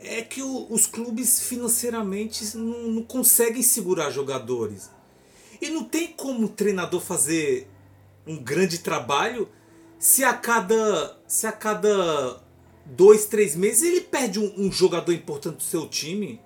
é 0.00 0.22
que 0.22 0.42
o, 0.42 0.66
os 0.70 0.86
clubes 0.86 1.40
financeiramente 1.40 2.56
não, 2.56 2.88
não 2.88 3.02
conseguem 3.02 3.62
segurar 3.62 4.10
jogadores. 4.10 4.90
E 5.60 5.70
não 5.70 5.84
tem 5.84 6.08
como 6.12 6.46
o 6.46 6.48
treinador 6.48 7.00
fazer 7.00 7.68
um 8.26 8.36
grande 8.36 8.78
trabalho 8.78 9.48
se 9.98 10.22
a 10.22 10.32
cada, 10.32 11.18
se 11.26 11.46
a 11.46 11.52
cada 11.52 12.40
dois, 12.86 13.26
três 13.26 13.56
meses 13.56 13.82
ele 13.82 14.00
perde 14.00 14.38
um, 14.38 14.66
um 14.66 14.72
jogador 14.72 15.12
importante 15.12 15.56
do 15.56 15.62
seu 15.62 15.88
time. 15.88 16.40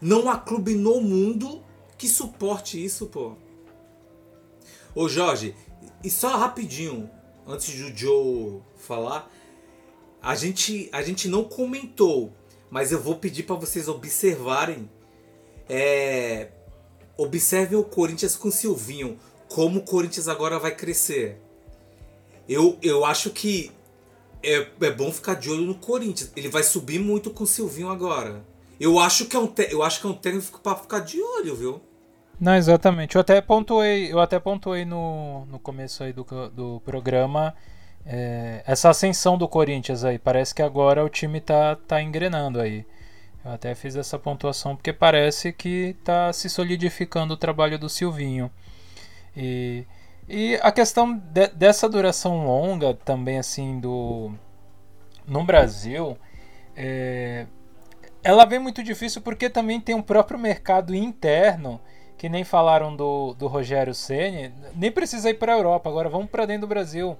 Não 0.00 0.28
há 0.28 0.36
clube 0.36 0.74
no 0.74 1.00
mundo 1.00 1.62
que 1.96 2.08
suporte 2.08 2.82
isso, 2.82 3.06
pô. 3.06 3.36
Ô 4.94 5.08
Jorge, 5.08 5.54
e 6.02 6.10
só 6.10 6.36
rapidinho, 6.36 7.10
antes 7.46 7.74
do 7.74 7.96
Joe 7.96 8.60
falar, 8.76 9.30
a 10.20 10.34
gente, 10.34 10.88
a 10.92 11.02
gente 11.02 11.28
não 11.28 11.44
comentou, 11.44 12.32
mas 12.70 12.92
eu 12.92 13.00
vou 13.00 13.16
pedir 13.16 13.44
para 13.44 13.56
vocês 13.56 13.88
observarem. 13.88 14.88
É, 15.68 16.48
observem 17.16 17.78
o 17.78 17.84
Corinthians 17.84 18.36
com 18.36 18.50
Silvinho, 18.50 19.18
como 19.48 19.80
o 19.80 19.82
Corinthians 19.82 20.28
agora 20.28 20.58
vai 20.58 20.74
crescer. 20.74 21.40
Eu, 22.48 22.78
eu 22.82 23.04
acho 23.04 23.30
que 23.30 23.70
é, 24.42 24.66
é 24.80 24.90
bom 24.90 25.12
ficar 25.12 25.34
de 25.34 25.50
olho 25.50 25.62
no 25.62 25.74
Corinthians. 25.74 26.32
Ele 26.34 26.48
vai 26.48 26.62
subir 26.62 26.98
muito 26.98 27.30
com 27.30 27.44
o 27.44 27.46
Silvinho 27.46 27.90
agora. 27.90 28.44
Eu 28.80 28.98
acho 28.98 29.26
que 29.26 29.36
é 29.36 29.38
um, 29.38 29.52
eu 29.70 29.82
acho 29.82 30.00
que 30.00 30.06
é 30.06 30.10
um 30.10 30.14
técnico 30.14 30.60
para 30.60 30.76
ficar 30.76 31.00
de 31.00 31.20
olho, 31.20 31.56
viu? 31.56 31.80
Não, 32.40 32.54
exatamente. 32.54 33.16
Eu 33.16 33.20
até 33.20 33.40
pontuei, 33.40 34.12
eu 34.12 34.20
até 34.20 34.38
pontuei 34.38 34.84
no, 34.84 35.44
no 35.46 35.58
começo 35.58 36.04
aí 36.04 36.12
do, 36.12 36.24
do 36.54 36.80
programa 36.84 37.54
é, 38.10 38.62
essa 38.66 38.88
ascensão 38.88 39.36
do 39.36 39.46
Corinthians 39.46 40.02
aí. 40.02 40.18
Parece 40.18 40.54
que 40.54 40.62
agora 40.62 41.04
o 41.04 41.10
time 41.10 41.40
tá, 41.40 41.76
tá 41.76 42.02
engrenando 42.02 42.58
aí. 42.58 42.86
Eu 43.44 43.52
até 43.52 43.74
fiz 43.74 43.94
essa 43.96 44.18
pontuação 44.18 44.74
porque 44.74 44.92
parece 44.92 45.52
que 45.52 45.94
tá 46.02 46.32
se 46.32 46.48
solidificando 46.48 47.34
o 47.34 47.36
trabalho 47.36 47.78
do 47.78 47.88
Silvinho. 47.88 48.50
E, 49.36 49.84
e 50.26 50.58
a 50.62 50.72
questão 50.72 51.16
de, 51.16 51.48
dessa 51.48 51.88
duração 51.88 52.46
longa 52.46 52.94
também 52.94 53.38
assim 53.38 53.78
do 53.78 54.32
no 55.26 55.44
Brasil 55.44 56.16
é, 56.74 57.46
ela 58.24 58.46
vem 58.46 58.58
muito 58.58 58.82
difícil 58.82 59.20
porque 59.20 59.50
também 59.50 59.80
tem 59.80 59.94
um 59.94 60.02
próprio 60.02 60.38
mercado 60.38 60.94
interno 60.94 61.80
que 62.16 62.28
nem 62.28 62.42
falaram 62.42 62.96
do, 62.96 63.34
do 63.34 63.46
Rogério 63.46 63.94
Ceni, 63.94 64.52
nem 64.74 64.90
precisa 64.90 65.30
ir 65.30 65.34
para 65.34 65.54
a 65.54 65.56
Europa, 65.56 65.88
agora 65.88 66.08
vamos 66.08 66.28
para 66.28 66.46
dentro 66.46 66.62
do 66.62 66.66
Brasil. 66.66 67.16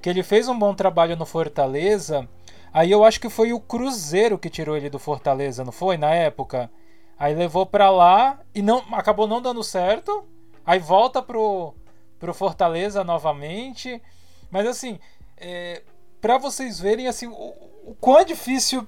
Que 0.00 0.08
ele 0.08 0.22
fez 0.22 0.48
um 0.48 0.58
bom 0.58 0.74
trabalho 0.74 1.16
no 1.16 1.26
Fortaleza. 1.26 2.28
Aí 2.72 2.90
eu 2.90 3.04
acho 3.04 3.20
que 3.20 3.28
foi 3.28 3.52
o 3.52 3.60
Cruzeiro 3.60 4.38
que 4.38 4.50
tirou 4.50 4.76
ele 4.76 4.90
do 4.90 4.98
Fortaleza, 4.98 5.64
não 5.64 5.72
foi 5.72 5.96
na 5.96 6.14
época? 6.14 6.70
Aí 7.18 7.34
levou 7.34 7.66
para 7.66 7.90
lá 7.90 8.38
e 8.54 8.62
não 8.62 8.84
acabou 8.92 9.26
não 9.26 9.42
dando 9.42 9.62
certo. 9.64 10.24
Aí 10.64 10.78
volta 10.78 11.22
pro 11.22 11.74
pro 12.18 12.34
Fortaleza 12.34 13.04
novamente. 13.04 14.02
Mas 14.50 14.66
assim, 14.66 14.98
é, 15.36 15.82
para 16.20 16.38
vocês 16.38 16.80
verem 16.80 17.06
assim 17.06 17.26
o, 17.26 17.54
o 17.86 17.96
quão 18.00 18.18
é 18.18 18.24
difícil 18.24 18.86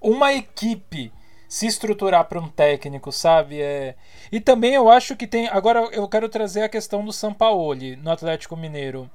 uma 0.00 0.32
equipe 0.32 1.12
se 1.48 1.66
estruturar 1.66 2.24
para 2.26 2.38
um 2.38 2.48
técnico, 2.48 3.10
sabe? 3.10 3.60
É... 3.60 3.96
E 4.30 4.38
também 4.38 4.74
eu 4.74 4.90
acho 4.90 5.16
que 5.16 5.26
tem. 5.26 5.48
Agora 5.48 5.80
eu 5.92 6.06
quero 6.06 6.28
trazer 6.28 6.62
a 6.62 6.68
questão 6.68 7.04
do 7.04 7.12
Sampaoli 7.12 7.96
no 7.96 8.10
Atlético 8.10 8.56
Mineiro. 8.56 9.10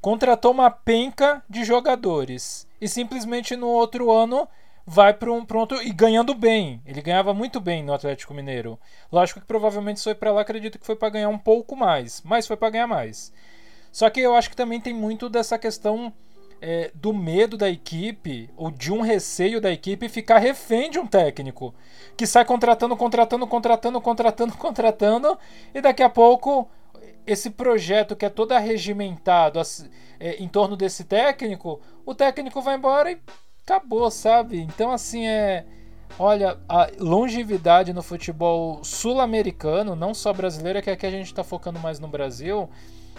Contratou 0.00 0.52
uma 0.52 0.70
penca 0.70 1.42
de 1.48 1.64
jogadores 1.64 2.66
e 2.80 2.88
simplesmente 2.88 3.56
no 3.56 3.66
outro 3.66 4.10
ano 4.10 4.48
vai 4.86 5.12
para 5.12 5.30
um 5.30 5.44
pronto 5.44 5.74
e 5.82 5.92
ganhando 5.92 6.34
bem. 6.34 6.80
Ele 6.86 7.02
ganhava 7.02 7.34
muito 7.34 7.60
bem 7.60 7.82
no 7.82 7.92
Atlético 7.92 8.32
Mineiro. 8.32 8.78
Lógico 9.12 9.40
que 9.40 9.46
provavelmente 9.46 10.02
foi 10.02 10.14
para 10.14 10.32
lá, 10.32 10.40
acredito 10.40 10.78
que 10.78 10.86
foi 10.86 10.96
para 10.96 11.10
ganhar 11.10 11.28
um 11.28 11.38
pouco 11.38 11.76
mais, 11.76 12.22
mas 12.24 12.46
foi 12.46 12.56
para 12.56 12.70
ganhar 12.70 12.86
mais. 12.86 13.32
Só 13.92 14.08
que 14.08 14.20
eu 14.20 14.34
acho 14.34 14.48
que 14.48 14.56
também 14.56 14.80
tem 14.80 14.94
muito 14.94 15.28
dessa 15.28 15.58
questão 15.58 16.12
é, 16.60 16.90
do 16.94 17.12
medo 17.12 17.56
da 17.56 17.68
equipe 17.68 18.50
ou 18.56 18.70
de 18.70 18.92
um 18.92 19.00
receio 19.00 19.60
da 19.60 19.70
equipe 19.70 20.08
ficar 20.08 20.38
refém 20.38 20.90
de 20.90 20.98
um 20.98 21.06
técnico 21.06 21.74
que 22.16 22.26
sai 22.26 22.44
contratando, 22.44 22.96
contratando, 22.96 23.46
contratando, 23.46 24.00
contratando, 24.00 24.56
contratando 24.56 25.38
e 25.74 25.80
daqui 25.80 26.02
a 26.02 26.08
pouco 26.08 26.68
esse 27.32 27.50
projeto 27.50 28.16
que 28.16 28.24
é 28.24 28.28
todo 28.28 28.52
arregimentado 28.52 29.60
é, 30.18 30.36
em 30.42 30.48
torno 30.48 30.76
desse 30.76 31.04
técnico, 31.04 31.80
o 32.04 32.14
técnico 32.14 32.60
vai 32.60 32.76
embora 32.76 33.12
e 33.12 33.18
acabou, 33.62 34.10
sabe? 34.10 34.60
Então 34.60 34.90
assim 34.90 35.26
é 35.26 35.64
Olha, 36.18 36.58
a 36.68 36.88
longevidade 36.98 37.92
no 37.92 38.02
futebol 38.02 38.82
sul-americano, 38.82 39.94
não 39.94 40.14
só 40.14 40.32
brasileiro, 40.32 40.82
que 40.82 40.90
aqui 40.90 41.06
a 41.06 41.10
gente 41.10 41.26
está 41.26 41.44
focando 41.44 41.78
mais 41.78 42.00
no 42.00 42.08
Brasil, 42.08 42.68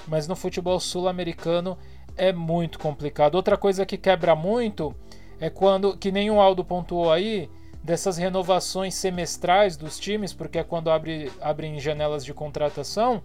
mas 0.07 0.27
no 0.27 0.35
futebol 0.35 0.79
sul-americano 0.79 1.77
é 2.17 2.33
muito 2.33 2.77
complicado. 2.77 3.35
Outra 3.35 3.57
coisa 3.57 3.85
que 3.85 3.97
quebra 3.97 4.35
muito 4.35 4.93
é 5.39 5.49
quando, 5.49 5.95
que 5.95 6.11
nem 6.11 6.29
o 6.29 6.41
Aldo 6.41 6.65
pontuou 6.65 7.11
aí, 7.11 7.49
dessas 7.81 8.17
renovações 8.17 8.95
semestrais 8.95 9.77
dos 9.77 9.97
times, 9.97 10.33
porque 10.33 10.59
é 10.59 10.63
quando 10.63 10.91
abre, 10.91 11.31
abrem 11.39 11.79
janelas 11.79 12.25
de 12.25 12.33
contratação 12.33 13.23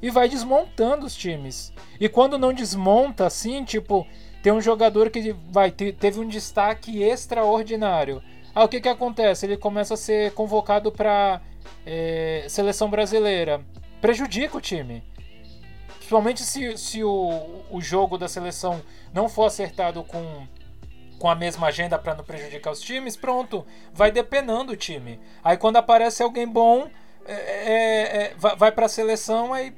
e 0.00 0.10
vai 0.10 0.28
desmontando 0.28 1.06
os 1.06 1.14
times. 1.14 1.72
E 1.98 2.08
quando 2.08 2.38
não 2.38 2.52
desmonta 2.52 3.26
assim, 3.26 3.64
tipo, 3.64 4.06
tem 4.42 4.52
um 4.52 4.60
jogador 4.60 5.10
que 5.10 5.34
vai 5.50 5.70
teve 5.70 6.20
um 6.20 6.28
destaque 6.28 7.02
extraordinário. 7.02 8.22
Ah, 8.54 8.64
o 8.64 8.68
que 8.68 8.80
que 8.80 8.88
acontece? 8.88 9.44
Ele 9.44 9.56
começa 9.56 9.94
a 9.94 9.96
ser 9.96 10.32
convocado 10.32 10.90
para 10.90 11.42
é, 11.84 12.46
seleção 12.48 12.88
brasileira. 12.88 13.60
Prejudica 14.00 14.56
o 14.56 14.60
time. 14.60 15.02
Principalmente 15.96 16.42
se, 16.42 16.78
se 16.78 17.02
o, 17.02 17.64
o 17.70 17.80
jogo 17.80 18.16
da 18.16 18.28
seleção 18.28 18.80
não 19.12 19.28
for 19.28 19.46
acertado 19.46 20.04
com, 20.04 20.46
com 21.18 21.28
a 21.28 21.34
mesma 21.34 21.66
agenda 21.66 21.98
para 21.98 22.14
não 22.14 22.22
prejudicar 22.22 22.70
os 22.70 22.80
times, 22.80 23.16
pronto, 23.16 23.66
vai 23.92 24.12
depenando 24.12 24.72
o 24.72 24.76
time. 24.76 25.18
Aí 25.42 25.56
quando 25.56 25.76
aparece 25.76 26.22
alguém 26.22 26.46
bom, 26.46 26.88
é, 27.26 27.34
é, 27.34 28.26
é 28.26 28.34
vai 28.36 28.70
para 28.70 28.86
a 28.86 28.88
seleção, 28.88 29.52
aí 29.52 29.74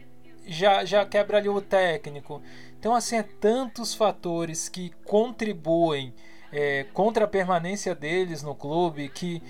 já, 0.49 0.85
já 0.85 1.05
quebra 1.05 1.39
ali 1.39 1.49
o 1.49 1.61
técnico. 1.61 2.43
Então, 2.79 2.95
assim, 2.95 3.17
é 3.17 3.23
tantos 3.23 3.95
fatores 3.95 4.69
que 4.69 4.91
contribuem 5.05 6.13
é, 6.53 6.85
contra 6.93 7.25
a 7.25 7.29
permanência 7.29 7.95
deles 7.95 8.43
no 8.43 8.55
clube 8.55 9.09
que, 9.09 9.43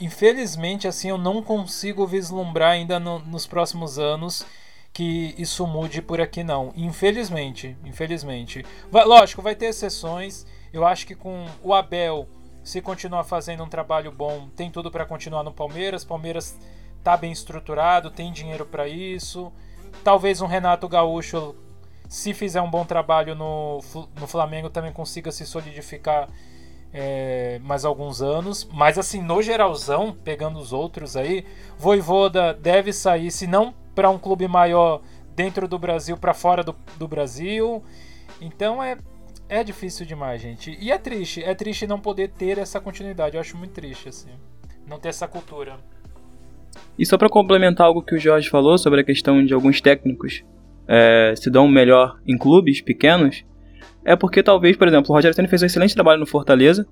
infelizmente, 0.00 0.86
assim, 0.86 1.08
eu 1.08 1.18
não 1.18 1.42
consigo 1.42 2.06
vislumbrar 2.06 2.72
ainda 2.72 3.00
no, 3.00 3.18
nos 3.18 3.46
próximos 3.46 3.98
anos 3.98 4.46
que 4.92 5.34
isso 5.36 5.66
mude 5.66 6.00
por 6.00 6.20
aqui 6.20 6.44
não. 6.44 6.72
Infelizmente, 6.76 7.76
infelizmente. 7.84 8.64
Vai, 8.90 9.04
lógico, 9.04 9.42
vai 9.42 9.56
ter 9.56 9.66
exceções. 9.66 10.46
Eu 10.72 10.86
acho 10.86 11.04
que 11.04 11.16
com 11.16 11.46
o 11.62 11.74
Abel, 11.74 12.28
se 12.62 12.80
continuar 12.80 13.24
fazendo 13.24 13.64
um 13.64 13.68
trabalho 13.68 14.12
bom, 14.12 14.48
tem 14.54 14.70
tudo 14.70 14.90
para 14.92 15.04
continuar 15.04 15.42
no 15.42 15.52
Palmeiras. 15.52 16.04
Palmeiras 16.04 16.56
tá 17.02 17.16
bem 17.16 17.32
estruturado, 17.32 18.10
tem 18.10 18.32
dinheiro 18.32 18.64
para 18.64 18.86
isso. 18.86 19.52
Talvez 20.02 20.40
um 20.40 20.46
Renato 20.46 20.88
Gaúcho, 20.88 21.54
se 22.08 22.34
fizer 22.34 22.60
um 22.60 22.70
bom 22.70 22.84
trabalho 22.84 23.34
no, 23.34 23.80
no 24.18 24.26
Flamengo, 24.26 24.68
também 24.68 24.92
consiga 24.92 25.30
se 25.32 25.46
solidificar 25.46 26.28
é, 26.92 27.58
mais 27.62 27.84
alguns 27.84 28.22
anos. 28.22 28.68
Mas 28.72 28.98
assim, 28.98 29.20
no 29.20 29.42
geralzão, 29.42 30.16
pegando 30.24 30.58
os 30.58 30.72
outros 30.72 31.16
aí, 31.16 31.44
Voivoda 31.76 32.54
deve 32.54 32.92
sair, 32.92 33.30
se 33.30 33.46
não 33.46 33.74
para 33.94 34.10
um 34.10 34.18
clube 34.18 34.46
maior 34.48 35.00
dentro 35.34 35.66
do 35.66 35.78
Brasil 35.78 36.16
para 36.16 36.32
fora 36.32 36.62
do, 36.62 36.74
do 36.96 37.08
Brasil. 37.08 37.82
Então 38.40 38.82
é, 38.82 38.96
é 39.48 39.64
difícil 39.64 40.06
demais, 40.06 40.40
gente. 40.40 40.76
E 40.80 40.90
é 40.90 40.98
triste, 40.98 41.42
é 41.42 41.54
triste 41.54 41.86
não 41.86 42.00
poder 42.00 42.30
ter 42.30 42.58
essa 42.58 42.80
continuidade. 42.80 43.36
Eu 43.36 43.40
acho 43.40 43.56
muito 43.56 43.72
triste, 43.72 44.08
assim. 44.08 44.30
Não 44.86 44.98
ter 44.98 45.08
essa 45.08 45.26
cultura. 45.26 45.78
E 46.98 47.04
só 47.04 47.16
para 47.16 47.28
complementar 47.28 47.86
algo 47.86 48.02
que 48.02 48.14
o 48.14 48.18
Jorge 48.18 48.48
falou 48.48 48.78
sobre 48.78 49.00
a 49.00 49.04
questão 49.04 49.44
de 49.44 49.52
alguns 49.54 49.80
técnicos 49.80 50.44
é, 50.86 51.34
se 51.36 51.50
dão 51.50 51.66
melhor 51.66 52.18
em 52.26 52.36
clubes 52.36 52.80
pequenos 52.80 53.44
é 54.04 54.14
porque 54.14 54.42
talvez, 54.42 54.76
por 54.76 54.86
exemplo, 54.86 55.10
o 55.10 55.14
Rogério 55.14 55.34
Ceni 55.34 55.48
fez 55.48 55.62
um 55.62 55.66
excelente 55.66 55.94
trabalho 55.94 56.20
no 56.20 56.26
Fortaleza, 56.26 56.86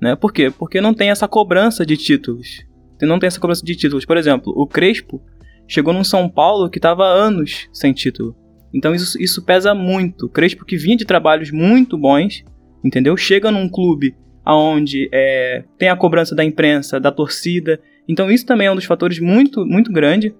né? 0.00 0.14
Por 0.14 0.32
quê? 0.32 0.50
Porque 0.50 0.80
não 0.80 0.94
tem 0.94 1.10
essa 1.10 1.26
cobrança 1.26 1.84
de 1.84 1.96
títulos. 1.96 2.64
Não 3.02 3.18
tem 3.18 3.26
essa 3.26 3.40
cobrança 3.40 3.64
de 3.64 3.74
títulos. 3.74 4.04
Por 4.04 4.16
exemplo, 4.16 4.52
o 4.56 4.66
Crespo 4.66 5.20
chegou 5.66 5.92
num 5.92 6.04
São 6.04 6.28
Paulo 6.28 6.70
que 6.70 6.78
estava 6.78 7.04
anos 7.04 7.68
sem 7.72 7.92
título. 7.92 8.36
Então 8.72 8.94
isso, 8.94 9.20
isso 9.20 9.44
pesa 9.44 9.74
muito. 9.74 10.26
O 10.26 10.28
Crespo 10.28 10.64
que 10.64 10.76
vinha 10.76 10.96
de 10.96 11.04
trabalhos 11.04 11.50
muito 11.50 11.98
bons, 11.98 12.44
entendeu? 12.84 13.16
Chega 13.16 13.50
num 13.50 13.68
clube 13.68 14.14
onde 14.46 15.08
é, 15.12 15.64
tem 15.76 15.88
a 15.88 15.96
cobrança 15.96 16.34
da 16.34 16.44
imprensa, 16.44 17.00
da 17.00 17.10
torcida. 17.10 17.80
Então 18.08 18.30
isso 18.30 18.46
também 18.46 18.66
é 18.66 18.72
um 18.72 18.76
dos 18.76 18.84
fatores 18.84 19.18
muito, 19.18 19.66
muito 19.66 19.92
grande, 19.92 20.34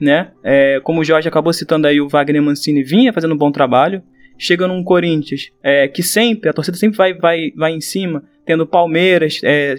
né? 0.00 0.32
É, 0.42 0.80
como 0.80 1.00
o 1.00 1.04
Jorge 1.04 1.28
acabou 1.28 1.52
citando 1.52 1.86
aí, 1.86 2.00
o 2.00 2.08
Wagner 2.08 2.42
Mancini 2.42 2.82
vinha 2.82 3.12
fazendo 3.12 3.34
um 3.34 3.38
bom 3.38 3.52
trabalho. 3.52 4.02
Chega 4.38 4.66
num 4.66 4.82
Corinthians 4.82 5.52
é, 5.62 5.86
que 5.86 6.02
sempre, 6.02 6.50
a 6.50 6.52
torcida 6.52 6.76
sempre 6.76 6.96
vai, 6.96 7.14
vai, 7.14 7.52
vai 7.54 7.72
em 7.72 7.80
cima, 7.80 8.24
tendo 8.44 8.66
Palmeiras 8.66 9.40
é, 9.44 9.76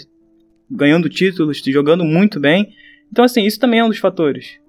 ganhando 0.69 1.09
títulos, 1.09 1.61
jogando 1.65 2.05
muito 2.05 2.39
bem. 2.39 2.73
Então, 3.11 3.25
assim, 3.25 3.43
isso 3.45 3.59
também 3.59 3.79
é 3.79 3.83
um 3.83 3.89
dos 3.89 3.99
fatores. 3.99 4.59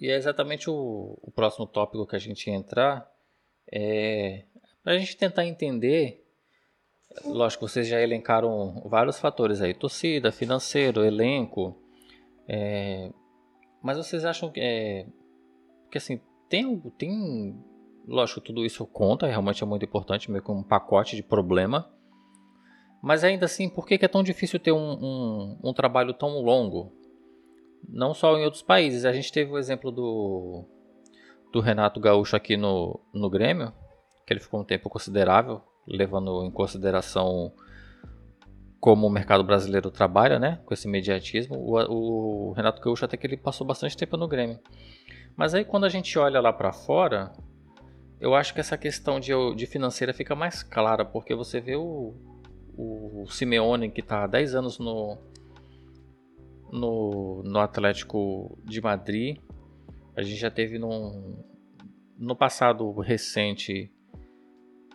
E 0.00 0.08
é 0.08 0.16
exatamente 0.16 0.68
o, 0.70 1.18
o 1.22 1.30
próximo 1.30 1.66
tópico 1.66 2.06
que 2.06 2.16
a 2.16 2.18
gente 2.18 2.48
ia 2.48 2.56
entrar. 2.56 3.06
É, 3.70 4.42
para 4.82 4.94
a 4.94 4.98
gente 4.98 5.16
tentar 5.16 5.46
entender 5.46 6.21
Lógico, 7.24 7.68
vocês 7.68 7.86
já 7.86 8.00
elencaram 8.00 8.82
vários 8.86 9.18
fatores 9.18 9.60
aí: 9.60 9.74
torcida, 9.74 10.32
financeiro, 10.32 11.04
elenco. 11.04 11.76
É, 12.48 13.10
mas 13.82 13.98
vocês 13.98 14.24
acham 14.24 14.50
que, 14.50 14.60
é, 14.60 15.06
que 15.90 15.98
assim, 15.98 16.20
tem, 16.48 16.78
tem. 16.98 17.56
Lógico, 18.06 18.40
tudo 18.40 18.64
isso 18.64 18.84
conta, 18.86 19.26
realmente 19.26 19.62
é 19.62 19.66
muito 19.66 19.84
importante, 19.84 20.30
meio 20.30 20.42
que 20.42 20.50
um 20.50 20.62
pacote 20.62 21.14
de 21.14 21.22
problema. 21.22 21.88
Mas 23.02 23.24
ainda 23.24 23.46
assim, 23.46 23.68
por 23.68 23.86
que, 23.86 23.94
é 23.94 24.08
tão 24.08 24.22
difícil 24.22 24.58
ter 24.58 24.72
um, 24.72 24.92
um, 24.92 25.58
um, 25.62 25.72
trabalho 25.72 26.14
tão 26.14 26.40
longo? 26.40 26.92
Não 27.88 28.14
só 28.14 28.36
em 28.38 28.44
outros 28.44 28.62
países. 28.62 29.04
A 29.04 29.12
gente 29.12 29.32
teve 29.32 29.50
o 29.50 29.58
exemplo 29.58 29.90
do, 29.90 30.64
do 31.52 31.60
Renato 31.60 32.00
Gaúcho 32.00 32.36
aqui 32.36 32.56
no, 32.56 33.00
no 33.12 33.28
Grêmio, 33.28 33.72
que 34.26 34.32
ele 34.32 34.40
ficou 34.40 34.60
um 34.60 34.64
tempo 34.64 34.88
considerável 34.88 35.62
levando 35.86 36.44
em 36.44 36.50
consideração 36.50 37.52
como 38.80 39.06
o 39.06 39.10
mercado 39.10 39.44
brasileiro 39.44 39.90
trabalha, 39.90 40.38
né, 40.38 40.60
com 40.64 40.74
esse 40.74 40.88
mediatismo, 40.88 41.56
o, 41.56 42.48
o 42.48 42.52
Renato 42.52 42.82
Gaúcho 42.82 43.04
até 43.04 43.16
que 43.16 43.26
ele 43.26 43.36
passou 43.36 43.66
bastante 43.66 43.96
tempo 43.96 44.16
no 44.16 44.26
Grêmio. 44.26 44.58
Mas 45.36 45.54
aí 45.54 45.64
quando 45.64 45.84
a 45.84 45.88
gente 45.88 46.18
olha 46.18 46.40
lá 46.40 46.52
para 46.52 46.72
fora, 46.72 47.32
eu 48.20 48.34
acho 48.34 48.52
que 48.52 48.60
essa 48.60 48.76
questão 48.76 49.20
de, 49.20 49.32
de 49.54 49.66
financeira 49.66 50.12
fica 50.12 50.34
mais 50.34 50.62
clara, 50.62 51.04
porque 51.04 51.34
você 51.34 51.60
vê 51.60 51.76
o, 51.76 52.14
o 52.76 53.24
Simeone 53.28 53.90
que 53.90 54.00
está 54.00 54.24
há 54.24 54.26
10 54.26 54.54
anos 54.54 54.78
no, 54.78 55.18
no, 56.72 57.42
no 57.44 57.58
Atlético 57.58 58.58
de 58.64 58.80
Madrid, 58.80 59.38
a 60.16 60.22
gente 60.22 60.36
já 60.36 60.50
teve 60.50 60.78
num, 60.78 61.44
no 62.18 62.34
passado 62.34 62.90
recente 63.00 63.92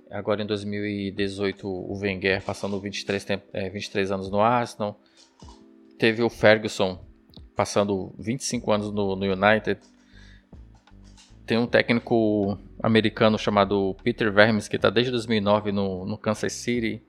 Agora 0.10 0.42
em 0.42 0.46
2018 0.46 1.68
o 1.68 1.98
Wenger 2.00 2.42
passando 2.44 2.80
23, 2.80 3.26
é, 3.54 3.70
23 3.70 4.12
anos 4.12 4.30
no 4.30 4.40
Arsenal. 4.40 5.00
Teve 5.98 6.24
o 6.24 6.30
Ferguson 6.30 7.06
passando 7.56 8.14
25 8.18 8.72
anos 8.72 8.92
no, 8.92 9.16
no 9.16 9.26
United. 9.26 9.80
Tem 11.46 11.58
um 11.58 11.68
técnico 11.68 12.58
americano 12.82 13.38
chamado 13.38 13.96
Peter 14.04 14.32
Vermes 14.32 14.68
que 14.68 14.76
está 14.76 14.90
desde 14.90 15.12
2009 15.12 15.72
no, 15.72 16.06
no 16.06 16.18
Kansas 16.18 16.54
City. 16.54 17.02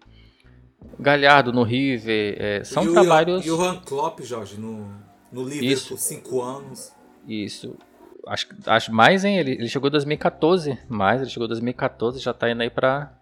Galhardo 0.99 1.53
no 1.53 1.63
River. 1.63 2.37
É, 2.41 2.65
são 2.65 2.85
e 2.85 2.93
trabalhos. 2.93 3.45
E 3.45 3.51
o 3.51 3.61
Han 3.61 3.81
Klopp, 3.81 4.21
Jorge, 4.21 4.59
no, 4.59 4.89
no 5.31 5.45
Liverpool, 5.45 5.99
5 5.99 6.41
anos. 6.41 6.93
Isso 7.27 7.77
acho, 8.29 8.49
acho 8.67 8.93
mais, 8.93 9.25
hein? 9.25 9.39
Ele, 9.39 9.53
ele 9.53 9.69
chegou 9.69 9.89
em 9.89 9.93
2014, 9.93 10.79
mais, 10.89 11.21
ele 11.21 11.31
chegou 11.31 11.47
em 11.47 11.49
2014, 11.49 12.21
já 12.21 12.33
tá 12.33 12.51
indo 12.51 12.63
aí 12.63 12.71
pra. 12.71 13.13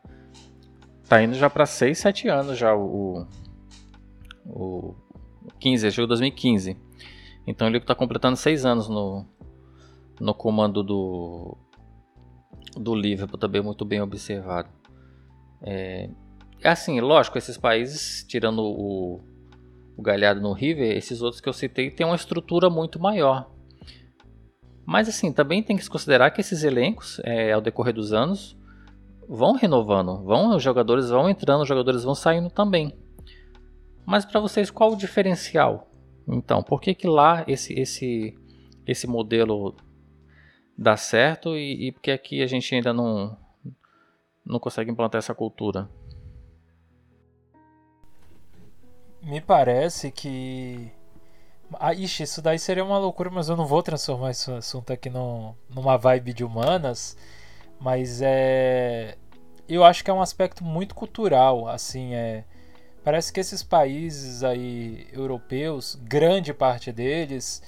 Tá 1.08 1.22
indo 1.22 1.34
já 1.34 1.48
pra 1.48 1.64
6, 1.64 1.96
7 1.96 2.28
anos 2.28 2.58
já 2.58 2.74
o. 2.74 3.26
O. 4.44 4.94
15, 5.60 5.86
ele 5.86 5.92
chegou 5.92 6.06
em 6.06 6.08
2015. 6.08 6.76
Então 7.46 7.68
ele 7.68 7.80
tá 7.80 7.94
completando 7.94 8.36
6 8.36 8.64
anos 8.64 8.88
no. 8.88 9.24
No 10.20 10.34
comando 10.34 10.82
do. 10.82 11.56
Do 12.76 12.94
Liverpool, 12.94 13.38
também 13.38 13.62
muito 13.62 13.84
bem 13.84 14.02
observado. 14.02 14.68
É, 15.62 16.10
é 16.62 16.68
assim, 16.68 17.00
lógico, 17.00 17.38
esses 17.38 17.56
países, 17.56 18.24
tirando 18.28 18.60
o, 18.62 19.20
o 19.96 20.02
Galhardo 20.02 20.42
no 20.42 20.52
River, 20.52 20.94
esses 20.94 21.22
outros 21.22 21.40
que 21.40 21.48
eu 21.48 21.54
citei, 21.54 21.90
tem 21.90 22.04
uma 22.04 22.16
estrutura 22.16 22.68
muito 22.68 23.00
maior. 23.00 23.50
Mas 24.86 25.08
assim, 25.08 25.32
também 25.32 25.64
tem 25.64 25.76
que 25.76 25.82
se 25.82 25.90
considerar 25.90 26.30
que 26.30 26.40
esses 26.40 26.62
elencos, 26.62 27.20
é, 27.24 27.52
ao 27.52 27.60
decorrer 27.60 27.92
dos 27.92 28.12
anos, 28.12 28.56
vão 29.28 29.54
renovando, 29.54 30.22
vão 30.22 30.54
os 30.54 30.62
jogadores 30.62 31.10
vão 31.10 31.28
entrando, 31.28 31.62
os 31.62 31.68
jogadores 31.68 32.04
vão 32.04 32.14
saindo 32.14 32.48
também. 32.48 32.96
Mas 34.06 34.24
para 34.24 34.40
vocês, 34.40 34.70
qual 34.70 34.92
o 34.92 34.96
diferencial? 34.96 35.90
Então, 36.28 36.62
por 36.62 36.80
que, 36.80 36.94
que 36.94 37.08
lá 37.08 37.44
esse, 37.48 37.74
esse, 37.74 38.38
esse 38.86 39.08
modelo 39.08 39.74
dá 40.78 40.96
certo 40.96 41.56
e, 41.56 41.88
e 41.88 41.92
por 41.92 42.00
que 42.00 42.12
aqui 42.12 42.40
a 42.40 42.46
gente 42.46 42.72
ainda 42.72 42.92
não, 42.92 43.36
não 44.44 44.60
consegue 44.60 44.92
implantar 44.92 45.18
essa 45.18 45.34
cultura? 45.34 45.88
Me 49.20 49.40
parece 49.40 50.12
que 50.12 50.92
ah, 51.74 51.92
ixi, 51.94 52.22
isso 52.22 52.40
daí 52.40 52.58
seria 52.58 52.84
uma 52.84 52.98
loucura, 52.98 53.30
mas 53.30 53.48
eu 53.48 53.56
não 53.56 53.66
vou 53.66 53.82
transformar 53.82 54.30
esse 54.30 54.50
assunto 54.50 54.92
aqui 54.92 55.10
no, 55.10 55.56
numa 55.68 55.96
vibe 55.96 56.32
de 56.32 56.44
humanas. 56.44 57.16
Mas 57.80 58.20
é. 58.22 59.16
Eu 59.68 59.84
acho 59.84 60.04
que 60.04 60.10
é 60.10 60.14
um 60.14 60.22
aspecto 60.22 60.64
muito 60.64 60.94
cultural, 60.94 61.68
assim, 61.68 62.14
é. 62.14 62.44
Parece 63.04 63.32
que 63.32 63.40
esses 63.40 63.62
países 63.62 64.42
aí 64.42 65.08
europeus, 65.12 65.96
grande 66.02 66.52
parte 66.54 66.90
deles, 66.92 67.62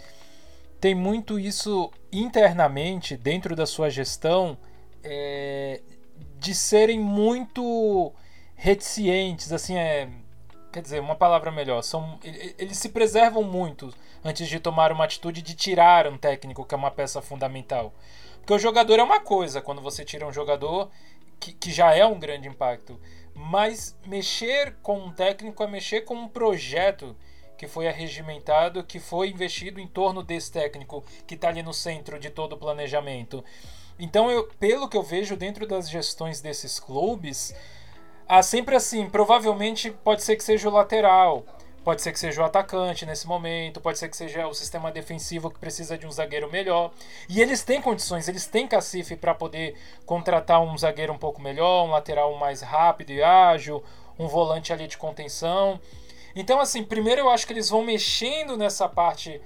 tem 0.80 0.94
muito 0.94 1.38
isso 1.38 1.92
internamente, 2.12 3.16
dentro 3.16 3.54
da 3.54 3.66
sua 3.66 3.90
gestão, 3.90 4.58
é, 5.02 5.80
de 6.38 6.54
serem 6.54 7.00
muito 7.00 8.12
reticentes, 8.54 9.52
assim, 9.52 9.76
é 9.76 10.08
quer 10.72 10.82
dizer, 10.82 11.00
uma 11.00 11.16
palavra 11.16 11.50
melhor, 11.50 11.82
são 11.82 12.18
eles 12.22 12.78
se 12.78 12.90
preservam 12.90 13.42
muito 13.42 13.92
antes 14.24 14.48
de 14.48 14.60
tomar 14.60 14.92
uma 14.92 15.04
atitude 15.04 15.42
de 15.42 15.54
tirar 15.54 16.06
um 16.06 16.18
técnico 16.18 16.64
que 16.64 16.74
é 16.74 16.78
uma 16.78 16.90
peça 16.90 17.22
fundamental. 17.22 17.92
Porque 18.38 18.52
o 18.52 18.58
jogador 18.58 18.98
é 18.98 19.02
uma 19.02 19.20
coisa, 19.20 19.60
quando 19.60 19.82
você 19.82 20.04
tira 20.04 20.26
um 20.26 20.32
jogador 20.32 20.90
que, 21.38 21.52
que 21.52 21.70
já 21.70 21.94
é 21.94 22.04
um 22.04 22.18
grande 22.18 22.48
impacto, 22.48 23.00
mas 23.34 23.96
mexer 24.06 24.76
com 24.82 24.98
um 24.98 25.12
técnico 25.12 25.62
é 25.62 25.66
mexer 25.66 26.02
com 26.02 26.14
um 26.14 26.28
projeto 26.28 27.16
que 27.56 27.66
foi 27.66 27.88
arregimentado, 27.88 28.84
que 28.84 29.00
foi 29.00 29.30
investido 29.30 29.80
em 29.80 29.86
torno 29.86 30.22
desse 30.22 30.50
técnico 30.52 31.04
que 31.26 31.34
está 31.34 31.48
ali 31.48 31.62
no 31.62 31.74
centro 31.74 32.18
de 32.18 32.30
todo 32.30 32.52
o 32.52 32.58
planejamento. 32.58 33.44
Então, 33.98 34.30
eu, 34.30 34.48
pelo 34.60 34.88
que 34.88 34.96
eu 34.96 35.02
vejo 35.02 35.36
dentro 35.36 35.66
das 35.66 35.90
gestões 35.90 36.40
desses 36.40 36.78
clubes, 36.78 37.52
ah, 38.28 38.42
sempre 38.42 38.76
assim, 38.76 39.08
provavelmente 39.08 39.90
pode 39.90 40.22
ser 40.22 40.36
que 40.36 40.44
seja 40.44 40.68
o 40.68 40.72
lateral, 40.72 41.44
pode 41.82 42.02
ser 42.02 42.12
que 42.12 42.18
seja 42.18 42.42
o 42.42 42.44
atacante 42.44 43.06
nesse 43.06 43.26
momento, 43.26 43.80
pode 43.80 43.98
ser 43.98 44.10
que 44.10 44.16
seja 44.16 44.46
o 44.46 44.52
sistema 44.52 44.92
defensivo 44.92 45.50
que 45.50 45.58
precisa 45.58 45.96
de 45.96 46.06
um 46.06 46.10
zagueiro 46.10 46.50
melhor. 46.52 46.92
E 47.26 47.40
eles 47.40 47.64
têm 47.64 47.80
condições, 47.80 48.28
eles 48.28 48.46
têm 48.46 48.68
cacife 48.68 49.16
para 49.16 49.34
poder 49.34 49.74
contratar 50.04 50.60
um 50.60 50.76
zagueiro 50.76 51.14
um 51.14 51.18
pouco 51.18 51.40
melhor, 51.40 51.86
um 51.86 51.90
lateral 51.90 52.36
mais 52.36 52.60
rápido 52.60 53.10
e 53.12 53.22
ágil, 53.22 53.82
um 54.18 54.28
volante 54.28 54.74
ali 54.74 54.86
de 54.86 54.98
contenção. 54.98 55.80
Então, 56.36 56.60
assim, 56.60 56.84
primeiro 56.84 57.22
eu 57.22 57.30
acho 57.30 57.46
que 57.46 57.54
eles 57.54 57.70
vão 57.70 57.82
mexendo 57.82 58.58
nessa 58.58 58.86
parte 58.86 59.40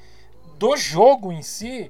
do 0.59 0.77
jogo 0.77 1.33
em 1.33 1.43
si, 1.43 1.89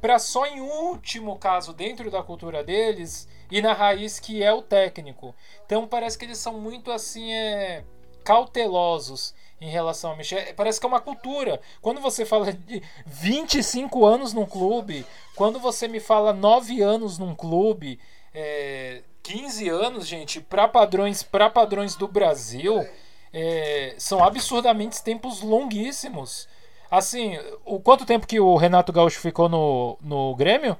para 0.00 0.18
só 0.18 0.44
em 0.46 0.60
último 0.60 1.38
caso, 1.38 1.72
dentro 1.72 2.10
da 2.10 2.24
cultura 2.24 2.64
deles, 2.64 3.28
e 3.52 3.62
na 3.62 3.72
raiz 3.72 4.18
que 4.18 4.42
é 4.42 4.52
o 4.52 4.62
técnico. 4.62 5.34
Então 5.72 5.88
parece 5.88 6.18
que 6.18 6.26
eles 6.26 6.36
são 6.36 6.60
muito 6.60 6.92
assim 6.92 7.32
é, 7.32 7.82
cautelosos 8.22 9.34
em 9.58 9.70
relação 9.70 10.12
a 10.12 10.16
mexer. 10.16 10.54
Parece 10.54 10.78
que 10.78 10.84
é 10.84 10.88
uma 10.88 11.00
cultura. 11.00 11.62
Quando 11.80 11.98
você 11.98 12.26
fala 12.26 12.52
de 12.52 12.82
25 13.06 14.04
anos 14.04 14.34
num 14.34 14.44
clube, 14.44 15.06
quando 15.34 15.58
você 15.58 15.88
me 15.88 15.98
fala 15.98 16.34
9 16.34 16.82
anos 16.82 17.18
num 17.18 17.34
clube, 17.34 17.98
é, 18.34 19.00
15 19.22 19.70
anos, 19.70 20.06
gente, 20.06 20.42
para 20.42 20.68
padrões, 20.68 21.22
para 21.22 21.48
padrões 21.48 21.96
do 21.96 22.06
Brasil, 22.06 22.86
é, 23.32 23.94
são 23.96 24.22
absurdamente 24.22 25.02
tempos 25.02 25.40
longuíssimos. 25.40 26.50
Assim, 26.90 27.38
o 27.64 27.80
quanto 27.80 28.04
tempo 28.04 28.26
que 28.26 28.38
o 28.38 28.56
Renato 28.56 28.92
Gaúcho 28.92 29.20
ficou 29.20 29.48
no, 29.48 29.96
no 30.02 30.34
Grêmio? 30.36 30.76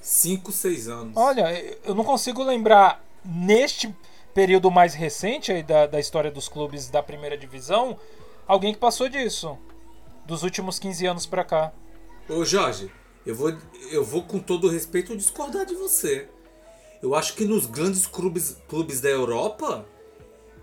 5, 0.00 0.50
6 0.50 0.88
anos. 0.88 1.16
Olha, 1.18 1.52
eu 1.84 1.94
não 1.94 2.02
consigo 2.02 2.42
lembrar 2.42 3.11
neste 3.24 3.94
período 4.34 4.70
mais 4.70 4.94
recente 4.94 5.62
da, 5.62 5.86
da 5.86 6.00
história 6.00 6.30
dos 6.30 6.48
clubes 6.48 6.88
da 6.88 7.02
primeira 7.02 7.36
divisão 7.36 7.98
alguém 8.46 8.72
que 8.72 8.80
passou 8.80 9.08
disso. 9.08 9.58
Dos 10.26 10.42
últimos 10.42 10.78
15 10.78 11.06
anos 11.06 11.26
pra 11.26 11.44
cá. 11.44 11.72
Ô 12.28 12.44
Jorge, 12.44 12.90
eu 13.26 13.34
vou, 13.34 13.56
eu 13.90 14.04
vou 14.04 14.22
com 14.22 14.38
todo 14.38 14.68
respeito 14.68 15.16
discordar 15.16 15.66
de 15.66 15.74
você. 15.74 16.28
Eu 17.02 17.14
acho 17.14 17.34
que 17.34 17.44
nos 17.44 17.66
grandes 17.66 18.06
clubes, 18.06 18.56
clubes 18.68 19.00
da 19.00 19.08
Europa 19.08 19.84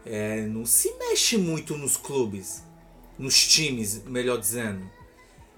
é, 0.05 0.41
não 0.41 0.65
se 0.65 0.93
mexe 0.97 1.37
muito 1.37 1.77
nos 1.77 1.97
clubes. 1.97 2.63
Nos 3.17 3.45
times, 3.47 4.03
melhor 4.05 4.37
dizendo. 4.37 4.89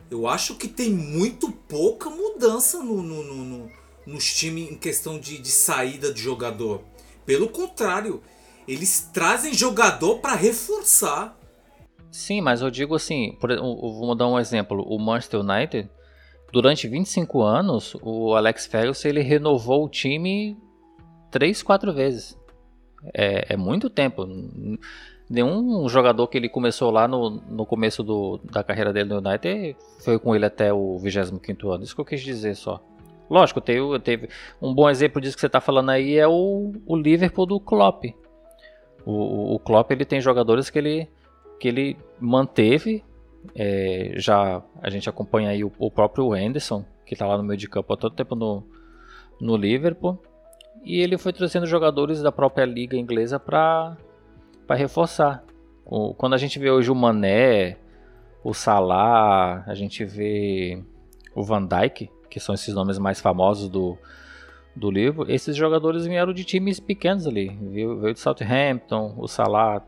Eu 0.09 0.27
acho 0.27 0.55
que 0.55 0.67
tem 0.67 0.89
muito 0.89 1.51
pouca 1.51 2.09
mudança 2.09 2.79
no, 2.79 3.03
no, 3.03 3.23
no, 3.23 3.35
no 3.45 3.81
nos 4.05 4.33
times 4.33 4.71
em 4.71 4.75
questão 4.75 5.19
de, 5.19 5.37
de 5.37 5.49
saída 5.49 6.11
de 6.11 6.19
jogador. 6.19 6.83
Pelo 7.25 7.49
contrário, 7.49 8.21
eles 8.67 9.09
trazem 9.13 9.53
jogador 9.53 10.19
para 10.19 10.35
reforçar. 10.35 11.37
Sim, 12.11 12.41
mas 12.41 12.61
eu 12.61 12.69
digo 12.69 12.95
assim, 12.95 13.37
por, 13.39 13.55
vou 13.57 14.15
dar 14.15 14.27
um 14.27 14.39
exemplo. 14.39 14.83
O 14.83 14.99
Manchester 14.99 15.39
United, 15.39 15.89
durante 16.51 16.87
25 16.87 17.41
anos, 17.41 17.95
o 18.01 18.35
Alex 18.35 18.65
Ferguson 18.65 19.07
ele 19.07 19.21
renovou 19.21 19.85
o 19.85 19.89
time 19.89 20.57
três, 21.31 21.63
quatro 21.63 21.93
vezes. 21.93 22.37
É, 23.13 23.53
é, 23.53 23.57
muito 23.57 23.89
tempo. 23.89 24.27
Nenhum 25.29 25.87
jogador 25.87 26.27
que 26.27 26.37
ele 26.37 26.49
começou 26.49 26.91
lá 26.91 27.07
no, 27.07 27.29
no 27.29 27.65
começo 27.65 28.03
do, 28.03 28.39
da 28.43 28.63
carreira 28.63 28.91
dele 28.91 29.09
no 29.09 29.17
United 29.17 29.75
foi 30.03 30.19
com 30.19 30.35
ele 30.35 30.45
até 30.45 30.73
o 30.73 30.97
25 30.99 31.69
ano. 31.69 31.83
Isso 31.83 31.95
que 31.95 32.01
eu 32.01 32.05
quis 32.05 32.21
dizer 32.21 32.55
só. 32.55 32.83
Lógico, 33.31 33.61
teve, 33.61 33.97
teve 33.99 34.29
um 34.61 34.73
bom 34.73 34.89
exemplo 34.89 35.21
disso 35.21 35.37
que 35.37 35.39
você 35.39 35.47
está 35.47 35.61
falando 35.61 35.89
aí 35.89 36.17
é 36.17 36.27
o, 36.27 36.73
o 36.85 36.97
Liverpool 36.97 37.45
do 37.45 37.61
Klopp. 37.61 38.03
O, 39.05 39.55
o 39.55 39.59
Klopp 39.59 39.89
ele 39.89 40.03
tem 40.03 40.19
jogadores 40.19 40.69
que 40.69 40.77
ele, 40.77 41.07
que 41.57 41.69
ele 41.69 41.97
manteve. 42.19 43.05
É, 43.55 44.11
já 44.17 44.61
a 44.81 44.89
gente 44.89 45.07
acompanha 45.07 45.51
aí 45.51 45.63
o, 45.63 45.71
o 45.79 45.89
próprio 45.89 46.33
Anderson, 46.33 46.83
que 47.05 47.13
está 47.13 47.25
lá 47.25 47.37
no 47.37 47.43
meio 47.43 47.57
de 47.57 47.69
campo 47.69 47.93
há 47.93 47.95
todo 47.95 48.13
tempo 48.13 48.35
no, 48.35 48.65
no 49.39 49.55
Liverpool. 49.55 50.21
E 50.83 50.99
ele 50.99 51.17
foi 51.17 51.31
trazendo 51.31 51.65
jogadores 51.65 52.21
da 52.21 52.33
própria 52.33 52.65
liga 52.65 52.97
inglesa 52.97 53.39
para 53.39 53.95
reforçar. 54.71 55.41
O, 55.85 56.13
quando 56.13 56.33
a 56.33 56.37
gente 56.37 56.59
vê 56.59 56.69
hoje 56.69 56.91
o 56.91 56.95
Mané, 56.95 57.77
o 58.43 58.53
Salah, 58.53 59.63
a 59.65 59.73
gente 59.73 60.03
vê 60.03 60.83
o 61.33 61.41
Van 61.41 61.65
Dijk, 61.65 62.09
que 62.31 62.39
são 62.39 62.55
esses 62.55 62.73
nomes 62.73 62.97
mais 62.97 63.19
famosos 63.19 63.69
do, 63.69 63.97
do 64.73 64.89
livro, 64.89 65.29
esses 65.29 65.53
jogadores 65.53 66.05
vieram 66.05 66.33
de 66.33 66.45
times 66.45 66.79
pequenos 66.79 67.27
ali. 67.27 67.49
Veio, 67.49 67.99
veio 67.99 68.13
de 68.13 68.19
Southampton, 68.21 69.13
o 69.17 69.27
Salah 69.27 69.85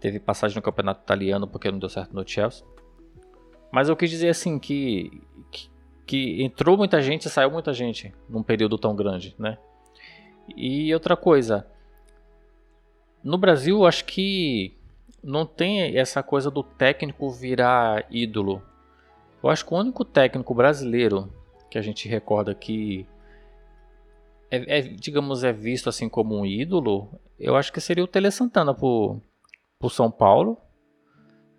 teve 0.00 0.18
passagem 0.18 0.56
no 0.56 0.62
campeonato 0.62 1.02
italiano 1.02 1.46
porque 1.46 1.70
não 1.70 1.78
deu 1.78 1.90
certo 1.90 2.14
no 2.14 2.26
Chelsea. 2.26 2.64
Mas 3.70 3.90
eu 3.90 3.96
quis 3.96 4.08
dizer 4.08 4.30
assim 4.30 4.58
que, 4.58 5.22
que, 5.50 5.70
que 6.06 6.42
entrou 6.42 6.78
muita 6.78 7.02
gente 7.02 7.26
e 7.26 7.30
saiu 7.30 7.50
muita 7.50 7.74
gente 7.74 8.12
num 8.26 8.42
período 8.42 8.78
tão 8.78 8.96
grande, 8.96 9.36
né? 9.38 9.58
E 10.56 10.92
outra 10.94 11.14
coisa, 11.14 11.66
no 13.22 13.36
Brasil 13.36 13.84
acho 13.84 14.06
que 14.06 14.74
não 15.22 15.44
tem 15.44 15.98
essa 15.98 16.22
coisa 16.22 16.50
do 16.50 16.62
técnico 16.62 17.30
virar 17.30 18.06
ídolo. 18.10 18.62
Eu 19.42 19.50
acho 19.50 19.64
que 19.64 19.74
o 19.74 19.76
único 19.76 20.06
técnico 20.06 20.54
brasileiro 20.54 21.30
que 21.70 21.78
a 21.78 21.82
gente 21.82 22.08
recorda 22.08 22.54
que 22.54 23.06
é, 24.50 24.78
é, 24.78 24.82
digamos 24.82 25.44
é 25.44 25.52
visto 25.52 25.88
assim 25.88 26.08
como 26.08 26.36
um 26.36 26.44
ídolo, 26.44 27.08
eu 27.38 27.56
acho 27.56 27.72
que 27.72 27.80
seria 27.80 28.02
o 28.02 28.08
Tele 28.08 28.30
Santana 28.30 28.74
por, 28.74 29.22
por 29.78 29.90
São 29.90 30.10
Paulo, 30.10 30.58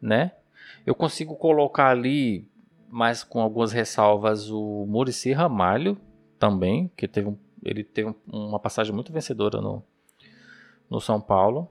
né? 0.02 0.34
Eu 0.86 0.94
consigo 0.94 1.36
colocar 1.36 1.90
ali, 1.90 2.50
mas 2.90 3.24
com 3.24 3.40
algumas 3.40 3.72
ressalvas, 3.72 4.50
o 4.50 4.86
Murici 4.88 5.32
Ramalho 5.32 5.98
também, 6.38 6.92
que 6.98 7.08
teve 7.08 7.30
um, 7.30 7.38
ele 7.64 7.84
teve 7.84 8.14
uma 8.28 8.60
passagem 8.60 8.94
muito 8.94 9.14
vencedora 9.14 9.62
no, 9.62 9.84
no 10.90 11.00
São 11.00 11.22
Paulo. 11.22 11.70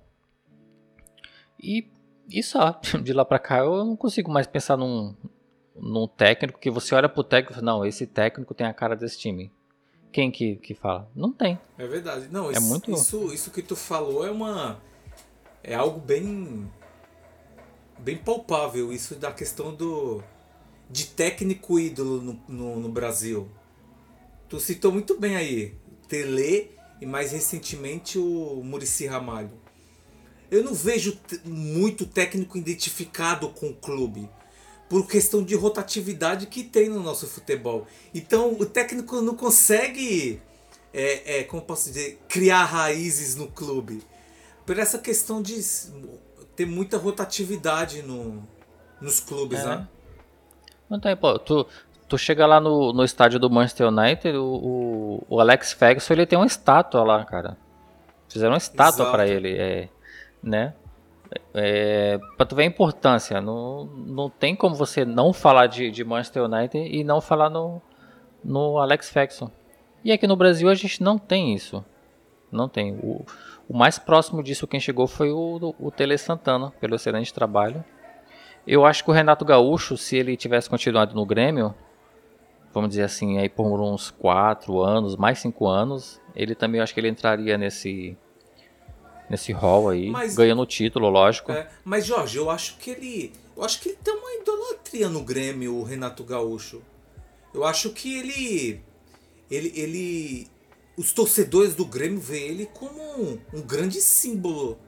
E, 1.62 1.86
e 2.30 2.42
só, 2.42 2.80
de 3.02 3.12
lá 3.12 3.24
para 3.24 3.38
cá 3.38 3.58
eu 3.58 3.84
não 3.84 3.96
consigo 3.96 4.30
mais 4.30 4.46
pensar 4.46 4.76
num, 4.76 5.14
num 5.76 6.06
técnico 6.06 6.58
que 6.58 6.70
você 6.70 6.94
olha 6.94 7.08
pro 7.08 7.24
técnico 7.24 7.52
e 7.52 7.54
fala, 7.56 7.66
não, 7.66 7.86
esse 7.86 8.06
técnico 8.06 8.54
tem 8.54 8.66
a 8.66 8.74
cara 8.74 8.96
desse 8.96 9.18
time. 9.18 9.52
Quem 10.12 10.30
que, 10.30 10.56
que 10.56 10.74
fala? 10.74 11.08
Não 11.14 11.32
tem. 11.32 11.58
É 11.78 11.86
verdade. 11.86 12.28
Não, 12.30 12.50
é 12.50 12.52
isso, 12.52 12.62
muito... 12.62 12.90
isso, 12.92 13.32
isso 13.32 13.50
que 13.50 13.62
tu 13.62 13.76
falou 13.76 14.26
é 14.26 14.30
uma. 14.30 14.80
É 15.62 15.74
algo 15.74 16.00
bem. 16.00 16.68
bem 17.98 18.16
palpável, 18.16 18.92
isso 18.92 19.14
da 19.14 19.32
questão 19.32 19.72
do. 19.72 20.22
de 20.88 21.06
técnico 21.06 21.78
ídolo 21.78 22.20
no, 22.20 22.42
no, 22.48 22.80
no 22.80 22.88
Brasil. 22.88 23.48
Tu 24.48 24.58
citou 24.58 24.90
muito 24.90 25.18
bem 25.18 25.36
aí. 25.36 25.76
Tele 26.08 26.72
e 27.00 27.06
mais 27.06 27.30
recentemente 27.30 28.18
o 28.18 28.62
Murici 28.64 29.06
Ramalho. 29.06 29.52
Eu 30.50 30.64
não 30.64 30.74
vejo 30.74 31.16
muito 31.44 32.04
técnico 32.04 32.58
identificado 32.58 33.48
com 33.50 33.68
o 33.68 33.74
clube 33.74 34.28
por 34.90 35.06
questão 35.06 35.44
de 35.44 35.54
rotatividade 35.54 36.46
que 36.46 36.64
tem 36.64 36.88
no 36.88 37.00
nosso 37.00 37.28
futebol. 37.28 37.86
Então 38.12 38.54
o 38.58 38.66
técnico 38.66 39.22
não 39.22 39.36
consegue, 39.36 40.42
é, 40.92 41.38
é, 41.38 41.44
como 41.44 41.62
posso 41.62 41.88
dizer, 41.88 42.20
criar 42.28 42.64
raízes 42.64 43.36
no 43.36 43.46
clube. 43.46 44.02
Por 44.66 44.76
essa 44.80 44.98
questão 44.98 45.40
de 45.40 45.54
ter 46.56 46.66
muita 46.66 46.98
rotatividade 46.98 48.02
no, 48.02 48.42
nos 49.00 49.20
clubes, 49.20 49.60
é. 49.60 49.64
né? 49.64 49.88
Não 50.88 50.98
tem, 50.98 51.16
pô, 51.16 51.38
tu, 51.38 51.64
tu 52.08 52.18
chega 52.18 52.44
lá 52.44 52.58
no, 52.58 52.92
no 52.92 53.04
estádio 53.04 53.38
do 53.38 53.48
Manchester 53.48 53.86
United, 53.86 54.36
o, 54.36 54.44
o, 54.44 55.26
o 55.28 55.40
Alex 55.40 55.72
Ferguson 55.72 56.14
ele 56.14 56.26
tem 56.26 56.36
uma 56.36 56.46
estátua 56.46 57.04
lá, 57.04 57.24
cara. 57.24 57.56
Fizeram 58.28 58.54
uma 58.54 58.58
estátua 58.58 59.08
para 59.12 59.24
ele, 59.28 59.56
é, 59.56 59.88
né? 60.42 60.74
É, 61.54 62.18
pra 62.36 62.44
tu 62.44 62.56
ver 62.56 62.64
a 62.64 62.66
importância, 62.66 63.40
não, 63.40 63.84
não 63.84 64.28
tem 64.28 64.56
como 64.56 64.74
você 64.74 65.04
não 65.04 65.32
falar 65.32 65.66
de, 65.66 65.90
de 65.90 66.04
Manchester 66.04 66.44
United 66.44 66.78
e 66.78 67.04
não 67.04 67.20
falar 67.20 67.48
no, 67.48 67.80
no 68.42 68.78
Alex 68.78 69.10
Ferguson. 69.10 69.50
E 70.04 70.12
aqui 70.12 70.26
no 70.26 70.36
Brasil 70.36 70.68
a 70.68 70.74
gente 70.74 71.02
não 71.02 71.18
tem 71.18 71.54
isso. 71.54 71.84
Não 72.50 72.68
tem. 72.68 72.94
O, 73.02 73.24
o 73.68 73.76
mais 73.76 73.98
próximo 73.98 74.42
disso 74.42 74.66
quem 74.66 74.80
chegou 74.80 75.06
foi 75.06 75.30
o, 75.30 75.74
o 75.78 75.90
Tele 75.90 76.18
Santana, 76.18 76.72
pelo 76.80 76.96
excelente 76.96 77.32
trabalho. 77.32 77.84
Eu 78.66 78.84
acho 78.84 79.04
que 79.04 79.10
o 79.10 79.12
Renato 79.12 79.44
Gaúcho, 79.44 79.96
se 79.96 80.16
ele 80.16 80.36
tivesse 80.36 80.68
continuado 80.68 81.14
no 81.14 81.24
Grêmio, 81.24 81.74
vamos 82.72 82.90
dizer 82.90 83.04
assim, 83.04 83.38
aí 83.38 83.48
por 83.48 83.80
uns 83.80 84.10
4 84.10 84.80
anos, 84.80 85.16
mais 85.16 85.38
5 85.38 85.66
anos, 85.66 86.20
ele 86.34 86.54
também 86.54 86.80
acho 86.80 86.92
que 86.92 87.00
ele 87.00 87.08
entraria 87.08 87.56
nesse 87.56 88.16
nesse 89.30 89.52
hall 89.52 89.88
aí, 89.88 90.10
mas, 90.10 90.34
ganhando 90.34 90.60
o 90.60 90.66
título, 90.66 91.08
lógico. 91.08 91.52
É, 91.52 91.70
mas 91.84 92.04
Jorge, 92.04 92.36
eu 92.36 92.50
acho 92.50 92.76
que 92.78 92.90
ele, 92.90 93.32
eu 93.56 93.62
acho 93.62 93.80
que 93.80 93.90
ele 93.90 93.98
tem 94.02 94.12
uma 94.12 94.34
idolatria 94.34 95.08
no 95.08 95.22
Grêmio, 95.22 95.76
o 95.76 95.84
Renato 95.84 96.24
Gaúcho. 96.24 96.82
Eu 97.54 97.64
acho 97.64 97.90
que 97.90 98.18
ele 98.18 98.82
ele 99.48 99.72
ele 99.74 100.48
os 100.96 101.12
torcedores 101.12 101.74
do 101.74 101.84
Grêmio 101.86 102.20
veem 102.20 102.48
ele 102.48 102.66
como 102.66 103.00
um, 103.00 103.38
um 103.54 103.62
grande 103.62 104.00
símbolo 104.00 104.78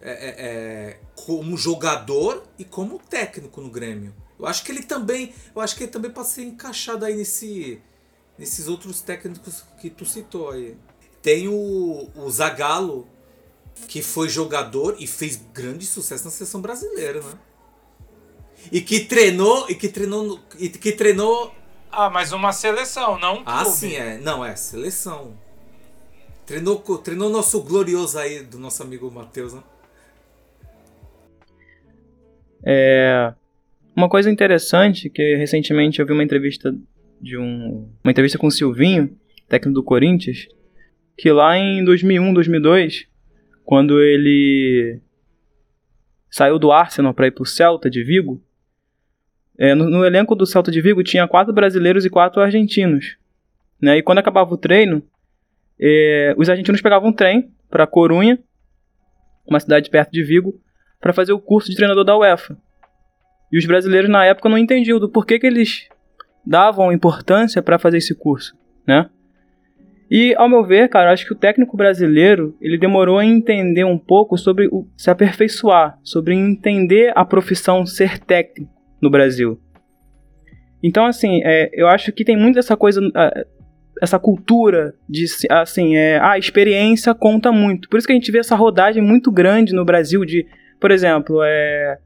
é, 0.00 0.10
é, 0.10 0.34
é, 0.38 1.00
como 1.14 1.56
jogador 1.56 2.44
e 2.58 2.64
como 2.64 2.98
técnico 2.98 3.60
no 3.60 3.70
Grêmio. 3.70 4.14
Eu 4.38 4.46
acho 4.46 4.64
que 4.64 4.72
ele 4.72 4.82
também, 4.82 5.34
eu 5.54 5.60
acho 5.60 5.76
que 5.76 5.84
ele 5.84 5.92
também 5.92 6.10
pode 6.10 6.28
ser 6.28 6.42
encaixado 6.42 7.04
aí 7.04 7.14
nesse 7.14 7.82
nesses 8.38 8.68
outros 8.68 9.00
técnicos 9.00 9.64
que 9.80 9.90
tu 9.90 10.06
citou 10.06 10.50
aí. 10.50 10.76
Tem 11.20 11.48
o, 11.48 12.08
o 12.14 12.30
Zagallo, 12.30 13.08
que 13.86 14.02
foi 14.02 14.28
jogador 14.28 14.96
e 14.98 15.06
fez 15.06 15.36
grande 15.52 15.86
sucesso 15.86 16.24
na 16.24 16.30
seleção 16.30 16.60
brasileira, 16.60 17.20
né? 17.20 17.32
E 18.72 18.80
que 18.80 19.00
treinou, 19.00 19.66
e 19.68 19.74
que 19.74 19.88
treinou, 19.88 20.40
e 20.58 20.68
que 20.68 20.92
treinou. 20.92 21.54
Ah, 21.90 22.10
mas 22.10 22.32
uma 22.32 22.52
seleção, 22.52 23.18
não 23.18 23.38
um 23.38 23.42
Ah, 23.46 23.64
sim, 23.64 23.94
é. 23.94 24.18
Não, 24.18 24.44
é 24.44 24.54
seleção. 24.56 25.34
Treinou, 26.44 26.78
treinou 26.98 27.30
nosso 27.30 27.62
glorioso 27.62 28.18
aí, 28.18 28.42
do 28.42 28.58
nosso 28.58 28.82
amigo 28.82 29.10
Matheus, 29.10 29.54
né? 29.54 29.62
É, 32.64 33.32
uma 33.94 34.08
coisa 34.08 34.30
interessante 34.30 35.08
que 35.08 35.36
recentemente 35.36 36.00
eu 36.00 36.06
vi 36.06 36.12
uma 36.12 36.24
entrevista 36.24 36.74
de 37.20 37.36
um 37.36 37.88
uma 38.02 38.10
entrevista 38.10 38.38
com 38.38 38.46
o 38.46 38.50
Silvinho, 38.50 39.16
técnico 39.48 39.74
do 39.74 39.82
Corinthians, 39.82 40.46
que 41.16 41.30
lá 41.32 41.56
em 41.56 41.84
2001, 41.84 42.32
2002, 42.32 43.06
quando 43.68 44.00
ele 44.00 44.98
saiu 46.30 46.58
do 46.58 46.72
Arsenal 46.72 47.12
para 47.12 47.26
ir 47.26 47.32
para 47.32 47.42
o 47.42 47.46
Celta 47.46 47.90
de 47.90 48.02
Vigo, 48.02 48.42
é, 49.58 49.74
no, 49.74 49.90
no, 49.90 50.06
elenco 50.06 50.34
do 50.34 50.46
Celta 50.46 50.70
de 50.70 50.80
Vigo 50.80 51.02
tinha 51.02 51.28
quatro 51.28 51.52
brasileiros 51.52 52.06
e 52.06 52.08
quatro 52.08 52.40
argentinos. 52.40 53.18
né? 53.78 53.98
E 53.98 54.02
quando 54.02 54.20
acabava 54.20 54.54
o 54.54 54.56
treino, 54.56 55.02
é, 55.78 56.34
os 56.38 56.48
argentinos 56.48 56.80
pegavam 56.80 57.10
um 57.10 57.12
trem 57.12 57.52
para 57.68 57.86
Corunha, 57.86 58.38
uma 59.46 59.60
cidade 59.60 59.90
perto 59.90 60.12
de 60.12 60.22
Vigo, 60.22 60.58
para 60.98 61.12
fazer 61.12 61.34
o 61.34 61.38
curso 61.38 61.68
de 61.68 61.76
treinador 61.76 62.04
da 62.04 62.16
UEFA. 62.16 62.56
E 63.52 63.58
os 63.58 63.66
brasileiros 63.66 64.08
na 64.08 64.24
época 64.24 64.48
não 64.48 64.56
entendiam 64.56 64.98
do 64.98 65.10
porquê 65.10 65.38
que 65.38 65.46
eles 65.46 65.90
davam 66.42 66.90
importância 66.90 67.62
para 67.62 67.78
fazer 67.78 67.98
esse 67.98 68.14
curso, 68.14 68.56
né? 68.86 69.10
E 70.10 70.34
ao 70.36 70.48
meu 70.48 70.64
ver, 70.64 70.88
cara, 70.88 71.12
acho 71.12 71.26
que 71.26 71.32
o 71.32 71.38
técnico 71.38 71.76
brasileiro 71.76 72.56
ele 72.60 72.78
demorou 72.78 73.18
a 73.18 73.24
entender 73.24 73.84
um 73.84 73.98
pouco 73.98 74.38
sobre 74.38 74.66
o, 74.68 74.88
se 74.96 75.10
aperfeiçoar, 75.10 75.98
sobre 76.02 76.34
entender 76.34 77.12
a 77.14 77.24
profissão 77.24 77.84
ser 77.84 78.18
técnico 78.18 78.72
no 79.02 79.10
Brasil. 79.10 79.60
Então, 80.82 81.04
assim, 81.04 81.42
é, 81.44 81.70
eu 81.72 81.88
acho 81.88 82.12
que 82.12 82.24
tem 82.24 82.36
muito 82.36 82.58
essa 82.58 82.76
coisa, 82.76 83.00
essa 84.00 84.18
cultura 84.18 84.94
de, 85.08 85.26
assim, 85.50 85.96
é, 85.96 86.18
a 86.20 86.38
experiência 86.38 87.14
conta 87.14 87.52
muito. 87.52 87.88
Por 87.88 87.98
isso 87.98 88.06
que 88.06 88.12
a 88.12 88.16
gente 88.16 88.30
vê 88.30 88.38
essa 88.38 88.56
rodagem 88.56 89.02
muito 89.02 89.30
grande 89.30 89.74
no 89.74 89.84
Brasil 89.84 90.24
de, 90.24 90.46
por 90.80 90.90
exemplo, 90.90 91.42
é, 91.42 91.98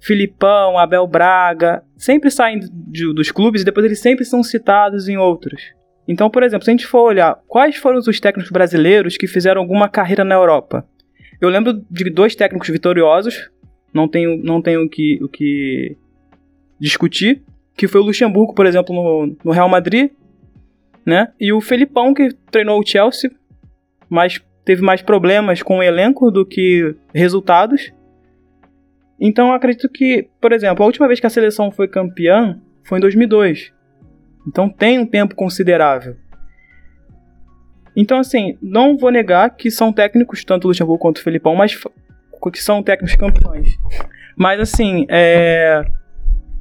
Filipão, 0.00 0.78
Abel 0.78 1.06
Braga, 1.06 1.82
sempre 1.96 2.30
saem 2.30 2.60
dos 3.14 3.30
clubes 3.30 3.62
e 3.62 3.64
depois 3.64 3.86
eles 3.86 4.00
sempre 4.00 4.24
são 4.24 4.42
citados 4.42 5.08
em 5.08 5.16
outros. 5.16 5.62
Então, 6.06 6.28
por 6.28 6.42
exemplo, 6.42 6.64
se 6.64 6.70
a 6.70 6.72
gente 6.72 6.86
for 6.86 7.02
olhar 7.02 7.40
quais 7.46 7.76
foram 7.76 7.98
os 7.98 8.20
técnicos 8.20 8.50
brasileiros 8.50 9.16
que 9.16 9.26
fizeram 9.26 9.60
alguma 9.60 9.88
carreira 9.88 10.24
na 10.24 10.34
Europa, 10.34 10.86
eu 11.40 11.48
lembro 11.48 11.84
de 11.90 12.10
dois 12.10 12.34
técnicos 12.34 12.68
vitoriosos, 12.68 13.50
não 13.92 14.08
tenho, 14.08 14.36
não 14.42 14.60
tenho 14.60 14.84
o, 14.84 14.88
que, 14.88 15.18
o 15.22 15.28
que 15.28 15.96
discutir, 16.78 17.42
que 17.76 17.86
foi 17.86 18.00
o 18.00 18.04
Luxemburgo, 18.04 18.54
por 18.54 18.66
exemplo, 18.66 18.94
no, 18.94 19.36
no 19.44 19.52
Real 19.52 19.68
Madrid, 19.68 20.10
né? 21.04 21.32
E 21.40 21.52
o 21.52 21.60
Felipão, 21.60 22.14
que 22.14 22.32
treinou 22.50 22.80
o 22.80 22.86
Chelsea, 22.86 23.30
mas 24.08 24.40
teve 24.64 24.82
mais 24.82 25.02
problemas 25.02 25.62
com 25.62 25.78
o 25.78 25.82
elenco 25.82 26.30
do 26.30 26.46
que 26.46 26.94
resultados. 27.14 27.92
Então 29.20 29.52
acredito 29.52 29.88
que, 29.88 30.28
por 30.40 30.52
exemplo, 30.52 30.82
a 30.82 30.86
última 30.86 31.06
vez 31.06 31.20
que 31.20 31.26
a 31.26 31.30
seleção 31.30 31.70
foi 31.70 31.88
campeã 31.88 32.60
foi 32.84 32.98
em 32.98 33.00
2002. 33.00 33.72
Então 34.46 34.68
tem 34.68 34.98
um 34.98 35.06
tempo 35.06 35.34
considerável. 35.34 36.16
Então, 37.94 38.18
assim, 38.18 38.56
não 38.60 38.96
vou 38.96 39.10
negar 39.10 39.50
que 39.50 39.70
são 39.70 39.92
técnicos, 39.92 40.44
tanto 40.44 40.64
o 40.64 40.68
Luxemburgo 40.68 40.98
quanto 40.98 41.18
o 41.18 41.22
Felipão, 41.22 41.54
mas 41.54 41.78
que 42.50 42.62
são 42.62 42.82
técnicos 42.82 43.14
campeões. 43.14 43.68
Mas, 44.36 44.58
assim, 44.58 45.06
é... 45.08 45.84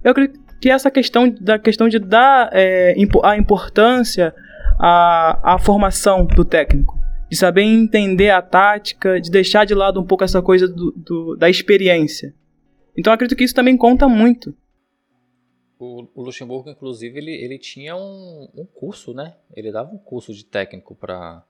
eu 0.04 0.12
acredito 0.12 0.40
que 0.60 0.70
essa 0.70 0.92
questão 0.92 1.30
da 1.30 1.58
questão 1.58 1.90
de 1.90 1.98
dar 1.98 2.50
é, 2.54 2.94
a 3.24 3.38
importância 3.38 4.34
à, 4.78 5.56
à 5.56 5.58
formação 5.58 6.26
do 6.26 6.46
técnico, 6.46 7.00
de 7.30 7.36
saber 7.36 7.64
entender 7.64 8.30
a 8.30 8.42
tática, 8.42 9.20
de 9.20 9.32
deixar 9.32 9.66
de 9.66 9.74
lado 9.74 10.00
um 10.00 10.06
pouco 10.06 10.24
essa 10.24 10.42
coisa 10.42 10.68
do, 10.68 10.92
do 10.96 11.36
da 11.36 11.50
experiência. 11.50 12.34
Então, 12.96 13.12
acredito 13.12 13.38
que 13.38 13.44
isso 13.44 13.56
também 13.56 13.76
conta 13.78 14.08
muito. 14.08 14.54
O, 15.82 16.08
o 16.14 16.22
Luxemburgo, 16.22 16.70
inclusive, 16.70 17.18
ele, 17.18 17.32
ele 17.32 17.58
tinha 17.58 17.96
um, 17.96 18.48
um 18.54 18.68
curso, 18.68 19.16
né? 19.16 19.36
Ele 19.56 19.72
dava 19.72 19.92
um 19.92 19.98
curso 19.98 20.32
de 20.32 20.46
técnico 20.46 20.94
para 20.94 21.44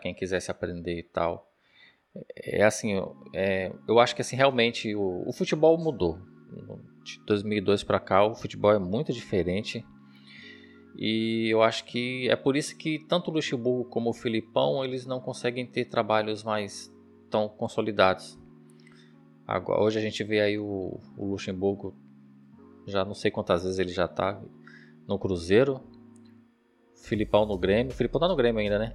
quem 0.00 0.14
quisesse 0.14 0.48
aprender 0.48 0.96
e 0.96 1.02
tal. 1.02 1.50
É, 2.36 2.60
é 2.60 2.62
assim, 2.62 2.92
é, 3.34 3.72
eu 3.88 3.98
acho 3.98 4.14
que 4.14 4.22
assim 4.22 4.36
realmente 4.36 4.94
o, 4.94 5.28
o 5.28 5.32
futebol 5.32 5.76
mudou. 5.76 6.20
De 7.02 7.18
2002 7.26 7.82
para 7.82 7.98
cá, 7.98 8.24
o 8.24 8.36
futebol 8.36 8.70
é 8.70 8.78
muito 8.78 9.12
diferente. 9.12 9.84
E 10.96 11.48
eu 11.50 11.64
acho 11.64 11.84
que 11.84 12.28
é 12.30 12.36
por 12.36 12.54
isso 12.54 12.78
que 12.78 13.04
tanto 13.08 13.32
o 13.32 13.34
Luxemburgo 13.34 13.90
como 13.90 14.10
o 14.10 14.14
Filipão, 14.14 14.84
eles 14.84 15.04
não 15.04 15.18
conseguem 15.18 15.66
ter 15.66 15.86
trabalhos 15.86 16.44
mais 16.44 16.94
tão 17.28 17.48
consolidados. 17.48 18.38
Agora, 19.44 19.82
hoje 19.82 19.98
a 19.98 20.02
gente 20.02 20.22
vê 20.22 20.40
aí 20.40 20.58
o, 20.60 21.00
o 21.18 21.26
Luxemburgo 21.26 21.92
já 22.86 23.04
não 23.04 23.14
sei 23.14 23.30
quantas 23.30 23.62
vezes 23.62 23.78
ele 23.78 23.92
já 23.92 24.08
tá 24.08 24.40
no 25.06 25.18
Cruzeiro. 25.18 25.80
Filipão 26.96 27.44
no 27.46 27.58
Grêmio. 27.58 27.92
Filipão 27.92 28.20
tá 28.20 28.28
no 28.28 28.36
Grêmio 28.36 28.60
ainda, 28.60 28.78
né? 28.78 28.94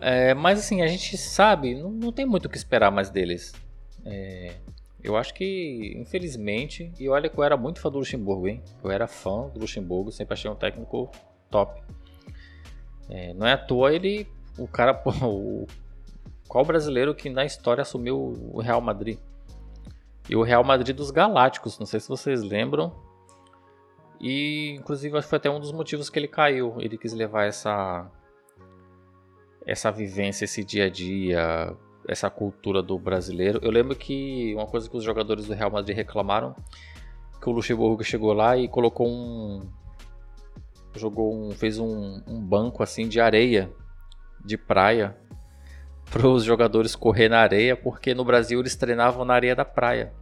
É, 0.00 0.34
mas 0.34 0.58
assim, 0.58 0.82
a 0.82 0.86
gente 0.86 1.16
sabe, 1.16 1.74
não, 1.74 1.90
não 1.90 2.12
tem 2.12 2.24
muito 2.24 2.46
o 2.46 2.48
que 2.48 2.56
esperar 2.56 2.90
mais 2.90 3.10
deles. 3.10 3.52
É, 4.04 4.54
eu 5.02 5.16
acho 5.16 5.34
que, 5.34 5.94
infelizmente, 5.96 6.92
e 6.98 7.08
olha 7.08 7.28
que 7.28 7.38
eu 7.38 7.44
era 7.44 7.56
muito 7.56 7.80
fã 7.80 7.90
do 7.90 7.98
Luxemburgo, 7.98 8.48
hein? 8.48 8.62
Eu 8.82 8.90
era 8.90 9.06
fã 9.06 9.48
do 9.48 9.60
Luxemburgo, 9.60 10.10
sempre 10.10 10.34
achei 10.34 10.50
um 10.50 10.54
técnico 10.54 11.10
top. 11.50 11.80
É, 13.08 13.32
não 13.34 13.46
é 13.46 13.52
à 13.52 13.58
toa 13.58 13.92
ele, 13.92 14.28
o 14.58 14.66
cara, 14.68 15.00
o, 15.24 15.66
qual 16.46 16.64
brasileiro 16.64 17.14
que 17.14 17.30
na 17.30 17.44
história 17.44 17.82
assumiu 17.82 18.34
o 18.52 18.60
Real 18.60 18.80
Madrid? 18.80 19.18
E 20.28 20.36
o 20.36 20.42
Real 20.42 20.62
Madrid 20.62 20.94
dos 20.94 21.10
Galácticos, 21.10 21.78
não 21.78 21.86
sei 21.86 22.00
se 22.00 22.08
vocês 22.08 22.42
lembram. 22.42 22.92
E 24.20 24.76
inclusive 24.78 25.16
acho 25.16 25.26
que 25.26 25.30
foi 25.30 25.38
até 25.38 25.48
um 25.48 25.60
dos 25.60 25.72
motivos 25.72 26.10
que 26.10 26.18
ele 26.18 26.28
caiu. 26.28 26.74
Ele 26.78 26.98
quis 26.98 27.12
levar 27.12 27.44
essa 27.44 28.10
essa 29.64 29.90
vivência, 29.90 30.44
esse 30.44 30.64
dia 30.64 30.86
a 30.86 30.90
dia, 30.90 31.76
essa 32.08 32.30
cultura 32.30 32.82
do 32.82 32.98
brasileiro. 32.98 33.60
Eu 33.62 33.70
lembro 33.70 33.94
que 33.94 34.54
uma 34.54 34.66
coisa 34.66 34.88
que 34.88 34.96
os 34.96 35.04
jogadores 35.04 35.46
do 35.46 35.54
Real 35.54 35.70
Madrid 35.70 35.96
reclamaram 35.96 36.56
que 37.40 37.48
o 37.48 37.52
Luxemburgo 37.52 38.02
chegou 38.02 38.32
lá 38.32 38.56
e 38.56 38.68
colocou 38.68 39.06
um 39.06 39.70
jogou 40.94 41.32
um 41.32 41.52
fez 41.52 41.78
um, 41.78 42.20
um 42.26 42.40
banco 42.40 42.82
assim 42.82 43.06
de 43.06 43.20
areia 43.20 43.70
de 44.44 44.56
praia 44.56 45.16
para 46.10 46.26
os 46.26 46.44
jogadores 46.44 46.96
correr 46.96 47.28
na 47.28 47.38
areia, 47.38 47.76
porque 47.76 48.14
no 48.14 48.24
Brasil 48.24 48.60
eles 48.60 48.76
treinavam 48.76 49.24
na 49.24 49.34
areia 49.34 49.54
da 49.54 49.64
praia. 49.64 50.12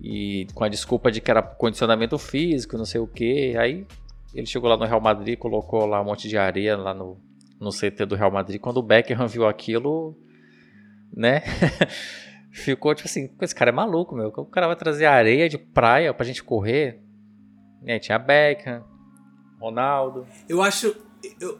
E 0.00 0.46
com 0.54 0.64
a 0.64 0.68
desculpa 0.68 1.10
de 1.10 1.20
que 1.20 1.30
era 1.30 1.42
condicionamento 1.42 2.18
físico, 2.18 2.76
não 2.76 2.86
sei 2.86 3.00
o 3.00 3.06
que. 3.06 3.56
Aí 3.56 3.86
ele 4.34 4.46
chegou 4.46 4.68
lá 4.70 4.76
no 4.76 4.86
Real 4.86 5.00
Madrid, 5.00 5.38
colocou 5.38 5.84
lá 5.84 6.00
um 6.00 6.04
monte 6.04 6.28
de 6.28 6.38
areia 6.38 6.76
lá 6.76 6.94
no, 6.94 7.20
no 7.60 7.70
CT 7.70 8.06
do 8.06 8.14
Real 8.14 8.30
Madrid. 8.30 8.60
Quando 8.60 8.78
o 8.78 8.82
Beckham 8.82 9.26
viu 9.26 9.46
aquilo, 9.46 10.16
né? 11.14 11.42
Ficou 12.50 12.94
tipo 12.94 13.08
assim, 13.08 13.30
esse 13.40 13.54
cara 13.54 13.70
é 13.70 13.72
maluco, 13.72 14.14
meu. 14.14 14.28
O 14.28 14.46
cara 14.46 14.66
vai 14.66 14.76
trazer 14.76 15.06
areia 15.06 15.48
de 15.48 15.58
praia 15.58 16.12
pra 16.14 16.26
gente 16.26 16.42
correr. 16.42 17.00
Tinha 18.00 18.18
Beckham, 18.18 18.84
Ronaldo. 19.60 20.26
Eu 20.48 20.62
acho. 20.62 20.96
Eu, 21.40 21.58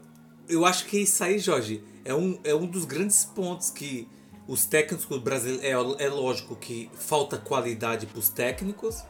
eu 0.51 0.67
acho 0.67 0.87
que 0.87 0.99
isso 0.99 1.23
aí, 1.23 1.39
Jorge, 1.39 1.83
é 2.05 2.15
um, 2.15 2.39
é 2.45 2.55
um 2.55 2.67
dos 2.67 2.85
grandes 2.85 3.25
pontos 3.25 3.71
que 3.71 4.09
os 4.47 4.65
técnicos 4.65 5.19
brasileiros. 5.19 5.97
É, 5.99 6.05
é 6.05 6.09
lógico 6.09 6.57
que 6.57 6.91
falta 6.95 7.39
qualidade 7.39 8.07
para 8.07 8.19
os 8.19 8.29
técnicos, 8.29 9.05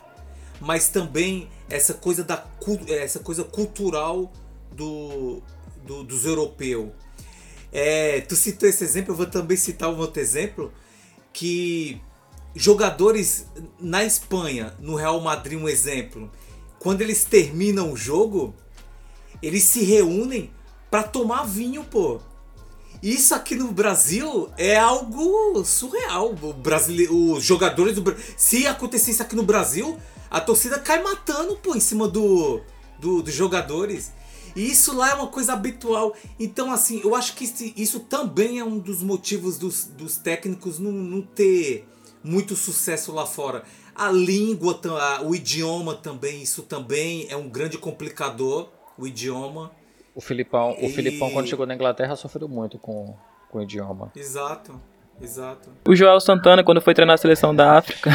mas 0.60 0.88
também 0.88 1.48
essa 1.68 1.94
coisa, 1.94 2.22
da, 2.22 2.46
essa 2.88 3.20
coisa 3.20 3.42
cultural 3.42 4.30
do, 4.72 5.42
do 5.84 6.04
dos 6.04 6.24
europeus. 6.24 6.90
É, 7.72 8.20
tu 8.22 8.36
citou 8.36 8.68
esse 8.68 8.84
exemplo, 8.84 9.12
eu 9.12 9.16
vou 9.16 9.26
também 9.26 9.56
citar 9.56 9.88
um 9.88 9.98
outro 9.98 10.20
exemplo 10.20 10.72
que 11.32 12.00
jogadores 12.54 13.46
na 13.78 14.04
Espanha, 14.04 14.74
no 14.80 14.96
Real 14.96 15.20
Madrid, 15.20 15.58
um 15.58 15.68
exemplo, 15.68 16.30
quando 16.78 17.00
eles 17.00 17.24
terminam 17.24 17.92
o 17.92 17.96
jogo, 17.96 18.54
eles 19.40 19.62
se 19.62 19.84
reúnem 19.84 20.50
para 20.90 21.02
tomar 21.02 21.44
vinho, 21.44 21.84
pô. 21.84 22.20
Isso 23.02 23.34
aqui 23.34 23.54
no 23.54 23.72
Brasil 23.72 24.50
é 24.58 24.76
algo 24.76 25.64
surreal. 25.64 26.34
O 26.34 27.34
os 27.34 27.44
jogadores 27.44 27.94
do 27.94 28.16
Se 28.36 28.66
acontecesse 28.66 29.22
aqui 29.22 29.34
no 29.34 29.42
Brasil, 29.42 29.98
a 30.30 30.40
torcida 30.40 30.78
cai 30.78 31.02
matando, 31.02 31.56
pô, 31.56 31.74
em 31.74 31.80
cima 31.80 32.06
do, 32.06 32.60
do 32.98 33.22
dos 33.22 33.34
jogadores. 33.34 34.12
E 34.54 34.70
isso 34.70 34.94
lá 34.94 35.10
é 35.10 35.14
uma 35.14 35.28
coisa 35.28 35.52
habitual. 35.52 36.14
Então, 36.38 36.72
assim, 36.72 37.00
eu 37.02 37.14
acho 37.14 37.34
que 37.34 37.44
isso 37.76 38.00
também 38.00 38.58
é 38.58 38.64
um 38.64 38.78
dos 38.78 39.02
motivos 39.02 39.56
dos, 39.56 39.84
dos 39.84 40.16
técnicos 40.16 40.78
não, 40.78 40.92
não 40.92 41.22
ter 41.22 41.88
muito 42.22 42.54
sucesso 42.56 43.12
lá 43.12 43.24
fora. 43.26 43.64
A 43.94 44.10
língua, 44.10 44.78
o 45.24 45.34
idioma 45.34 45.94
também, 45.94 46.42
isso 46.42 46.62
também 46.62 47.26
é 47.28 47.36
um 47.36 47.48
grande 47.48 47.78
complicador, 47.78 48.68
o 48.98 49.06
idioma. 49.06 49.70
O 50.14 50.20
Filipão, 50.20 50.76
e... 50.78 50.86
o 50.86 50.90
Filipão 50.90 51.30
quando 51.30 51.48
chegou 51.48 51.66
na 51.66 51.74
Inglaterra 51.74 52.16
sofreu 52.16 52.48
muito 52.48 52.78
com, 52.78 53.14
com 53.48 53.58
o 53.58 53.62
idioma. 53.62 54.10
Exato. 54.16 54.80
Exato. 55.22 55.70
O 55.86 55.94
Joel 55.94 56.18
Santana, 56.18 56.64
quando 56.64 56.80
foi 56.80 56.94
treinar 56.94 57.14
a 57.14 57.18
seleção 57.18 57.54
da 57.54 57.76
África. 57.76 58.10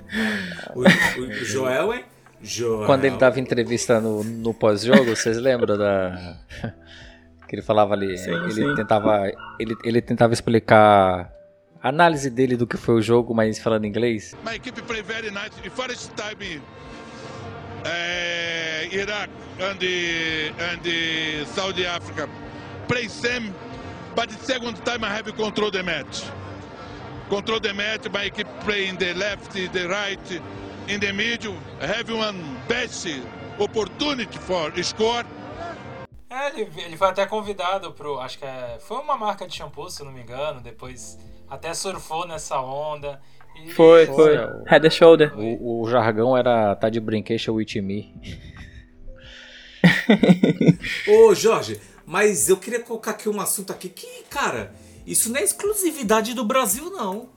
o, 0.74 0.80
o, 0.80 1.44
Joel, 1.44 1.92
hein? 1.92 2.04
Joel. 2.40 2.86
Quando 2.86 3.04
ele 3.04 3.16
dava 3.18 3.38
entrevista 3.38 4.00
no, 4.00 4.24
no 4.24 4.54
pós-jogo, 4.54 5.14
vocês 5.14 5.36
lembram 5.36 5.76
da. 5.76 6.38
que 7.46 7.54
ele 7.54 7.62
falava 7.62 7.92
ali. 7.92 8.16
Sim, 8.16 8.32
ele, 8.32 8.52
sim. 8.52 8.74
Tentava, 8.74 9.30
ele, 9.58 9.76
ele 9.84 10.00
tentava 10.00 10.32
explicar 10.32 11.30
a 11.82 11.88
análise 11.90 12.30
dele 12.30 12.56
do 12.56 12.66
que 12.66 12.78
foi 12.78 12.94
o 12.94 13.02
jogo, 13.02 13.34
mas 13.34 13.58
falando 13.58 13.84
inglês. 13.84 14.34
My 14.42 14.56
equipe 14.56 14.80
play 14.82 15.02
very 15.02 15.30
nice. 15.30 15.50
The 15.62 15.68
first 15.68 16.12
time 16.16 16.62
uh, 17.84 18.92
Iraq 18.92 19.30
and 19.60 19.82
and 20.60 21.46
Saudi 21.48 21.86
Africa 21.86 22.28
play 22.88 23.08
same, 23.08 23.54
but 24.14 24.28
the 24.28 24.38
second 24.44 24.76
time 24.84 25.04
I 25.04 25.08
have 25.08 25.34
control 25.36 25.70
the 25.70 25.82
match. 25.82 26.24
Control 27.28 27.60
the 27.60 27.72
match 27.72 28.10
by 28.12 28.28
keep 28.28 28.48
playing 28.60 28.96
the 28.98 29.14
left, 29.14 29.52
the 29.52 29.88
right, 29.88 30.40
in 30.88 31.00
the 31.00 31.12
middle, 31.12 31.56
have 31.80 32.10
one 32.10 32.56
best 32.68 33.08
opportunity 33.58 34.38
for 34.38 34.72
score. 34.82 35.24
É, 36.28 36.48
ele, 36.48 36.70
ele 36.76 36.96
foi 36.96 37.08
até 37.08 37.26
convidado 37.26 37.92
pro. 37.92 38.18
Acho 38.18 38.38
que 38.38 38.44
é, 38.44 38.78
foi 38.80 38.98
uma 38.98 39.16
marca 39.18 39.46
de 39.46 39.54
shampoo, 39.54 39.90
se 39.90 40.02
não 40.02 40.10
me 40.10 40.22
engano. 40.22 40.60
Depois 40.60 41.18
até 41.48 41.74
surfou 41.74 42.26
nessa 42.26 42.58
onda. 42.58 43.20
Foi, 43.74 44.06
foi. 44.06 44.36
o- 44.38 44.64
Head 44.66 44.86
and 44.86 44.90
shoulder. 44.90 45.32
O, 45.38 45.82
o 45.82 45.88
jargão 45.90 46.36
era 46.36 46.74
tá 46.76 46.88
de 46.90 46.98
brinquedo 47.00 47.54
with 47.54 47.80
me. 47.80 48.14
Ô, 51.08 51.34
Jorge, 51.34 51.80
mas 52.06 52.48
eu 52.48 52.56
queria 52.56 52.80
colocar 52.80 53.12
aqui 53.12 53.28
um 53.28 53.40
assunto 53.40 53.72
aqui 53.72 53.88
que, 53.88 54.24
cara, 54.30 54.72
isso 55.06 55.30
não 55.30 55.38
é 55.38 55.42
exclusividade 55.42 56.34
do 56.34 56.44
Brasil, 56.44 56.90
não. 56.90 57.28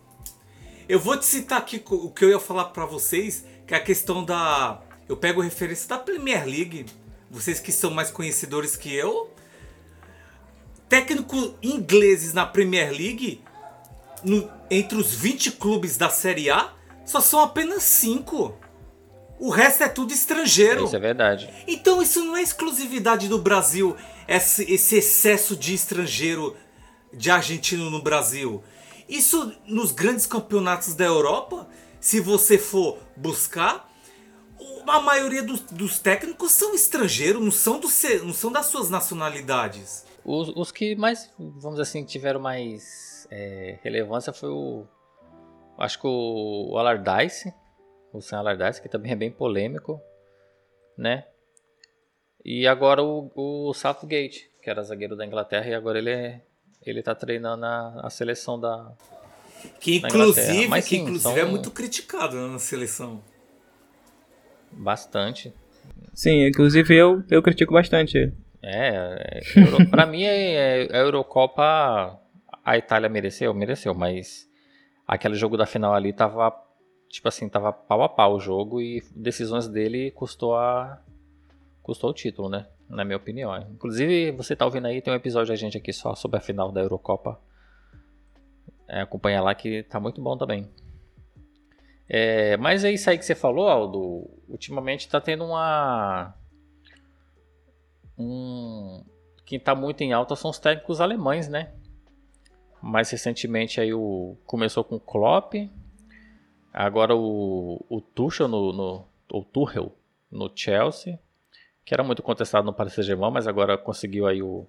Eu 0.88 1.00
vou 1.00 1.18
te 1.18 1.26
citar 1.26 1.60
aqui 1.60 1.82
o 1.90 2.10
que 2.12 2.24
eu 2.26 2.30
ia 2.30 2.40
falar 2.40 2.66
pra 2.66 2.86
vocês, 2.86 3.46
que 3.66 3.74
é 3.74 3.78
a 3.78 3.84
questão 3.84 4.24
da. 4.24 4.82
Eu 5.10 5.18
pego 5.18 5.42
referência 5.42 5.88
da 5.90 5.98
Premier 5.98 6.46
League. 6.46 6.86
Vocês 7.30 7.60
que 7.60 7.72
são 7.72 7.92
mais 7.92 8.12
conhecedores 8.12 8.76
que 8.76 8.94
eu. 8.94 9.32
Técnicos 10.88 11.54
ingleses 11.64 12.34
na 12.34 12.46
Premier 12.46 12.92
League, 12.92 13.42
no- 14.24 14.48
entre 14.70 14.98
os 14.98 15.14
20 15.14 15.52
clubes 15.52 15.98
da 15.98 16.10
Série 16.10 16.50
A, 16.50 16.74
só 17.06 17.20
são 17.20 17.40
apenas 17.40 17.84
5. 17.84 18.54
O 19.40 19.50
resto 19.50 19.84
é 19.84 19.90
tudo 19.90 20.14
estrangeiro. 20.14 20.86
Isso 20.86 20.96
é 20.96 21.00
verdade. 21.00 21.50
Então 21.68 22.02
isso 22.02 22.24
não 22.24 22.36
é 22.36 22.42
exclusividade 22.42 23.28
do 23.28 23.38
Brasil, 23.38 23.96
esse, 24.28 24.64
esse 24.72 24.98
excesso 24.98 25.56
de 25.56 25.74
estrangeiro 25.74 26.56
de 27.14 27.30
argentino 27.30 27.90
no 27.90 28.02
Brasil. 28.02 28.64
Isso 29.08 29.54
nos 29.68 29.92
grandes 29.92 30.26
campeonatos 30.26 30.96
da 30.96 31.06
Europa, 31.06 31.68
se 32.00 32.20
você 32.20 32.58
for 32.58 32.98
buscar, 33.16 33.90
a 34.88 35.00
maioria 35.00 35.44
dos, 35.44 35.60
dos 35.62 36.00
técnicos 36.00 36.52
são 36.52 36.74
estrangeiros, 36.74 37.42
não 37.42 37.52
são, 37.52 37.80
do, 37.80 37.88
não 38.24 38.34
são 38.34 38.52
das 38.52 38.68
suas 38.68 38.90
nacionalidades. 38.90 40.06
Os, 40.24 40.50
os 40.56 40.72
que 40.72 40.96
mais, 40.96 41.30
vamos 41.38 41.80
assim, 41.80 42.04
tiveram 42.04 42.40
mais 42.40 43.05
é, 43.38 43.80
relevância 43.84 44.32
foi 44.32 44.50
o. 44.50 44.86
Acho 45.78 46.00
que 46.00 46.08
o, 46.08 46.72
o 46.72 46.78
Allardyce, 46.78 47.54
o 48.14 48.22
Sam 48.22 48.38
Allardyce, 48.40 48.82
que 48.82 48.88
também 48.88 49.12
é 49.12 49.16
bem 49.16 49.30
polêmico, 49.30 50.00
né? 50.98 51.26
E 52.44 52.66
agora 52.66 53.04
o, 53.04 53.30
o 53.36 53.74
Southgate, 53.74 54.50
que 54.62 54.70
era 54.70 54.82
zagueiro 54.84 55.16
da 55.18 55.26
Inglaterra, 55.26 55.68
e 55.68 55.74
agora 55.74 55.98
ele 55.98 56.12
é, 56.12 56.42
ele 56.82 57.04
tá 57.04 57.14
treinando 57.14 57.66
a, 57.66 58.02
a 58.04 58.10
seleção 58.10 58.58
da. 58.60 58.94
Que 59.82 60.00
Da 60.00 60.08
inclusive, 60.08 60.42
Inglaterra. 60.48 60.70
Mas 60.70 60.84
que 60.88 60.96
sim, 60.96 61.02
inclusive 61.02 61.34
são- 61.34 61.38
é 61.38 61.44
muito 61.46 61.72
criticado 61.72 62.36
né, 62.38 62.48
na 62.54 62.60
seleção. 62.60 63.22
Bastante. 64.72 65.54
Sim, 66.14 66.48
inclusive 66.48 66.96
eu, 66.96 67.24
eu 67.30 67.42
critico 67.42 67.74
bastante 67.74 68.18
ele. 68.18 68.34
É, 68.62 69.42
é 69.46 69.60
Euro, 69.62 69.90
pra 69.90 70.06
mim 70.06 70.24
é, 70.24 70.86
é, 70.86 70.96
a 70.96 71.00
Eurocopa 71.00 72.20
a 72.66 72.78
Itália 72.78 73.08
mereceu, 73.08 73.54
mereceu, 73.54 73.94
mas 73.94 74.50
aquele 75.08 75.36
jogo 75.36 75.56
da 75.56 75.68
final 75.68 75.94
ali 75.94 76.12
tava 76.12 76.52
tipo 77.08 77.28
assim, 77.28 77.48
tava 77.48 77.72
pau 77.72 78.02
a 78.02 78.10
pau 78.10 78.36
o 78.36 78.40
jogo 78.40 78.82
e 78.82 79.02
decisões 79.16 79.68
dele 79.68 80.12
custou 80.12 80.58
a 80.58 81.00
custou 81.82 82.10
o 82.10 82.14
título, 82.14 82.50
né? 82.50 82.68
Na 82.90 83.06
minha 83.06 83.18
opinião. 83.18 83.56
Inclusive, 83.72 84.32
você 84.32 84.56
tá 84.56 84.66
ouvindo 84.66 84.88
aí, 84.88 85.02
tem 85.02 85.14
um 85.14 85.16
episódio 85.16 85.50
da 85.50 85.56
gente 85.56 85.78
aqui 85.78 85.94
só 85.94 86.16
sobre 86.16 86.38
a 86.38 86.42
final 86.42 86.72
da 86.72 86.82
Eurocopa. 86.82 87.40
É, 88.88 89.02
acompanha 89.02 89.42
lá 89.42 89.54
que 89.56 89.84
tá 89.84 90.00
muito 90.00 90.22
bom 90.22 90.38
também. 90.38 90.70
É, 92.08 92.58
mas 92.58 92.84
é 92.84 92.92
isso 92.92 93.10
aí 93.10 93.18
que 93.18 93.26
você 93.26 93.36
falou, 93.36 93.68
Aldo. 93.68 94.30
Ultimamente 94.48 95.08
tá 95.08 95.22
tendo 95.22 95.46
uma 95.46 96.36
um 98.18 99.04
quem 99.46 99.60
está 99.60 99.76
muito 99.76 100.02
em 100.02 100.12
alta 100.12 100.36
são 100.36 100.50
os 100.50 100.58
técnicos 100.58 101.00
alemães, 101.00 101.48
né? 101.48 101.72
Mais 102.88 103.10
recentemente 103.10 103.82
aí 103.82 103.96
o 103.96 104.38
começou 104.46 104.84
com 104.84 104.98
o 104.98 105.00
Klopp, 105.00 105.56
agora 106.72 107.16
o, 107.16 107.84
o 107.90 108.00
Tuchel 108.00 108.48
no, 108.48 108.72
no 108.72 109.08
o 109.32 109.44
Tuchel 109.44 109.92
no 110.32 110.52
Chelsea, 110.56 111.20
que 111.84 111.96
era 111.96 112.04
muito 112.04 112.22
contestado 112.22 112.64
no 112.64 112.72
Paris 112.72 112.94
Saint-Germain, 112.94 113.32
mas 113.32 113.48
agora 113.48 113.76
conseguiu 113.76 114.28
aí 114.28 114.44
o, 114.44 114.68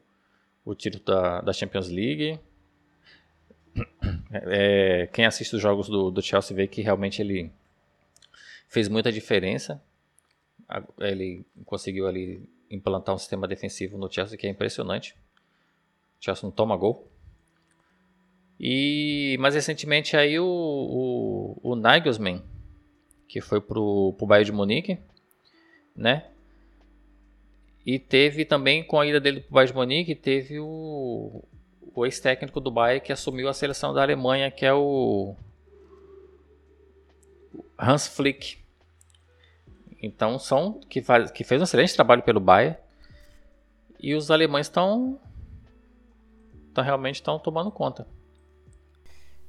o 0.64 0.74
título 0.74 1.04
da, 1.04 1.42
da 1.42 1.52
Champions 1.52 1.88
League. 1.88 2.40
É, 4.32 5.08
quem 5.12 5.24
assiste 5.24 5.54
os 5.54 5.62
jogos 5.62 5.88
do, 5.88 6.10
do 6.10 6.20
Chelsea 6.20 6.56
vê 6.56 6.66
que 6.66 6.82
realmente 6.82 7.22
ele 7.22 7.50
fez 8.68 8.88
muita 8.88 9.12
diferença. 9.12 9.82
Ele 10.98 11.44
conseguiu 11.64 12.06
ali 12.06 12.48
implantar 12.70 13.14
um 13.14 13.18
sistema 13.18 13.46
defensivo 13.46 13.96
no 13.96 14.10
Chelsea 14.10 14.36
que 14.36 14.46
é 14.46 14.50
impressionante. 14.50 15.14
O 16.20 16.24
Chelsea 16.24 16.42
não 16.42 16.50
toma 16.50 16.76
gol. 16.76 17.08
E 18.58 19.36
mais 19.38 19.54
recentemente 19.54 20.16
aí 20.16 20.38
o, 20.40 20.46
o, 20.46 21.60
o 21.62 21.76
Nagelsmann, 21.76 22.42
que 23.28 23.40
foi 23.40 23.60
pro, 23.60 24.14
pro 24.16 24.26
Bayern 24.26 24.46
de 24.46 24.52
Munique, 24.52 24.98
né? 25.94 26.26
E 27.84 27.98
teve 27.98 28.44
também, 28.44 28.82
com 28.82 28.98
a 28.98 29.06
ida 29.06 29.20
dele 29.20 29.40
pro 29.40 29.54
Bayern 29.54 29.72
de 29.72 29.78
Munique, 29.78 30.14
teve 30.14 30.58
o, 30.58 31.44
o 31.94 32.04
ex-técnico 32.06 32.60
do 32.60 32.70
Bayern 32.70 33.00
que 33.00 33.12
assumiu 33.12 33.48
a 33.48 33.54
seleção 33.54 33.92
da 33.92 34.02
Alemanha, 34.02 34.50
que 34.50 34.64
é 34.64 34.72
o 34.72 35.36
Hans 37.78 38.08
Flick. 38.08 38.58
Então 40.02 40.38
são 40.38 40.80
que, 40.88 41.02
faz, 41.02 41.30
que 41.30 41.44
fez 41.44 41.60
um 41.60 41.64
excelente 41.64 41.94
trabalho 41.94 42.22
pelo 42.22 42.40
Bayern. 42.40 42.76
E 44.00 44.14
os 44.14 44.30
alemães 44.30 44.66
estão 44.66 45.18
realmente 46.76 47.16
estão 47.16 47.38
tomando 47.38 47.70
conta. 47.70 48.06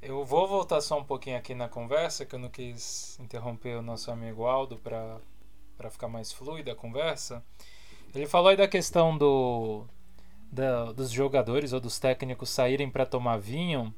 Eu 0.02 0.24
vou 0.24 0.48
voltar 0.48 0.80
só 0.82 1.00
um 1.00 1.04
pouquinho 1.04 1.38
aqui 1.38 1.56
na 1.56 1.68
conversa, 1.68 2.26
que 2.26 2.36
eu 2.36 2.40
não 2.40 2.50
quis 2.50 3.18
interromper 3.20 3.78
o 3.78 3.82
nosso 3.82 4.12
amigo 4.12 4.46
Aldo 4.46 4.78
para 4.78 5.20
ficar 5.90 6.08
mais 6.08 6.32
fluida 6.32 6.72
a 6.72 6.76
conversa. 6.76 7.44
Ele 8.16 8.28
falou 8.28 8.50
aí 8.50 8.58
da 8.58 8.68
questão 8.68 9.18
do, 9.18 9.86
da- 10.52 10.92
dos 10.94 11.12
jogadores 11.12 11.74
ou 11.74 11.80
dos 11.80 12.00
técnicos 12.00 12.50
saírem 12.50 12.90
para 12.90 13.06
tomar 13.06 13.38
vinho. 13.38 13.94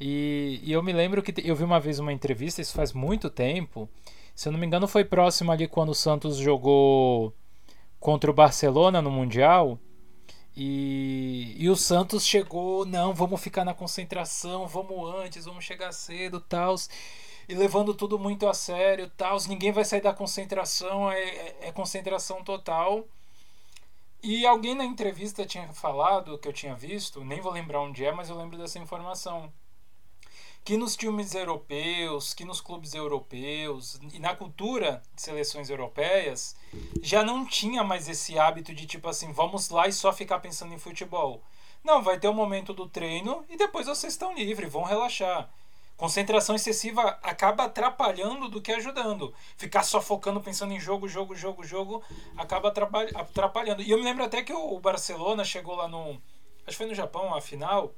E, 0.00 0.60
e 0.64 0.72
eu 0.72 0.82
me 0.82 0.92
lembro 0.92 1.22
que 1.22 1.34
eu 1.48 1.56
vi 1.56 1.64
uma 1.64 1.80
vez 1.80 1.98
uma 1.98 2.12
entrevista, 2.12 2.62
isso 2.62 2.74
faz 2.74 2.92
muito 2.92 3.30
tempo. 3.30 3.88
Se 4.34 4.48
eu 4.48 4.52
não 4.52 4.60
me 4.60 4.66
engano, 4.66 4.88
foi 4.88 5.04
próximo 5.04 5.52
ali 5.52 5.68
quando 5.68 5.90
o 5.90 5.94
Santos 5.94 6.36
jogou 6.36 7.34
contra 8.00 8.30
o 8.30 8.34
Barcelona 8.34 9.02
no 9.02 9.10
Mundial. 9.10 9.78
E, 10.56 11.54
e 11.58 11.68
o 11.68 11.76
Santos 11.76 12.24
chegou, 12.26 12.86
não, 12.86 13.12
vamos 13.14 13.40
ficar 13.40 13.64
na 13.64 13.74
concentração, 13.74 14.66
vamos 14.68 15.14
antes, 15.16 15.44
vamos 15.46 15.64
chegar 15.64 15.92
cedo, 15.92 16.40
tals, 16.40 16.88
e 17.48 17.54
levando 17.54 17.92
tudo 17.94 18.18
muito 18.18 18.46
a 18.48 18.54
sério, 18.54 19.10
tals, 19.16 19.46
ninguém 19.46 19.72
vai 19.72 19.84
sair 19.84 20.00
da 20.00 20.14
concentração, 20.14 21.10
é, 21.10 21.20
é- 21.22 21.56
é 21.68 21.72
concentração 21.72 22.42
total. 22.44 23.04
E 24.22 24.44
alguém 24.46 24.74
na 24.74 24.84
entrevista 24.84 25.44
tinha 25.46 25.72
falado, 25.72 26.36
que 26.38 26.48
eu 26.48 26.52
tinha 26.52 26.74
visto, 26.74 27.22
nem 27.24 27.40
vou 27.40 27.52
lembrar 27.52 27.80
onde 27.80 28.04
é, 28.04 28.10
mas 28.12 28.28
eu 28.30 28.36
lembro 28.36 28.56
dessa 28.58 28.78
informação. 28.78 29.52
Que 30.64 30.78
nos 30.78 30.96
times 30.96 31.34
europeus, 31.34 32.32
que 32.32 32.44
nos 32.44 32.60
clubes 32.60 32.94
europeus 32.94 34.00
e 34.14 34.18
na 34.18 34.34
cultura 34.34 35.02
de 35.14 35.20
seleções 35.20 35.68
europeias, 35.68 36.56
já 37.02 37.22
não 37.22 37.44
tinha 37.44 37.84
mais 37.84 38.08
esse 38.08 38.38
hábito 38.38 38.74
de 38.74 38.86
tipo 38.86 39.06
assim, 39.08 39.30
vamos 39.30 39.68
lá 39.68 39.86
e 39.86 39.92
só 39.92 40.10
ficar 40.10 40.38
pensando 40.40 40.72
em 40.72 40.78
futebol. 40.78 41.42
Não, 41.84 42.02
vai 42.02 42.18
ter 42.18 42.28
o 42.28 42.32
momento 42.32 42.72
do 42.72 42.88
treino 42.88 43.44
e 43.50 43.58
depois 43.58 43.86
vocês 43.86 44.14
estão 44.14 44.34
livres, 44.34 44.72
vão 44.72 44.84
relaxar. 44.84 45.50
Concentração 45.98 46.56
excessiva 46.56 47.18
acaba 47.22 47.64
atrapalhando 47.64 48.48
do 48.48 48.60
que 48.60 48.72
ajudando. 48.72 49.34
Ficar 49.58 49.82
só 49.82 50.00
focando 50.00 50.40
pensando 50.40 50.72
em 50.72 50.80
jogo, 50.80 51.06
jogo, 51.06 51.36
jogo, 51.36 51.62
jogo, 51.62 52.02
acaba 52.38 52.68
atrapalha- 52.68 53.12
atrapalhando. 53.14 53.82
E 53.82 53.90
eu 53.90 53.98
me 53.98 54.04
lembro 54.04 54.24
até 54.24 54.42
que 54.42 54.52
o 54.52 54.80
Barcelona 54.80 55.44
chegou 55.44 55.76
lá 55.76 55.86
no. 55.86 56.12
Acho 56.66 56.68
que 56.68 56.74
foi 56.76 56.86
no 56.86 56.94
Japão, 56.94 57.34
a 57.34 57.40
final, 57.40 57.92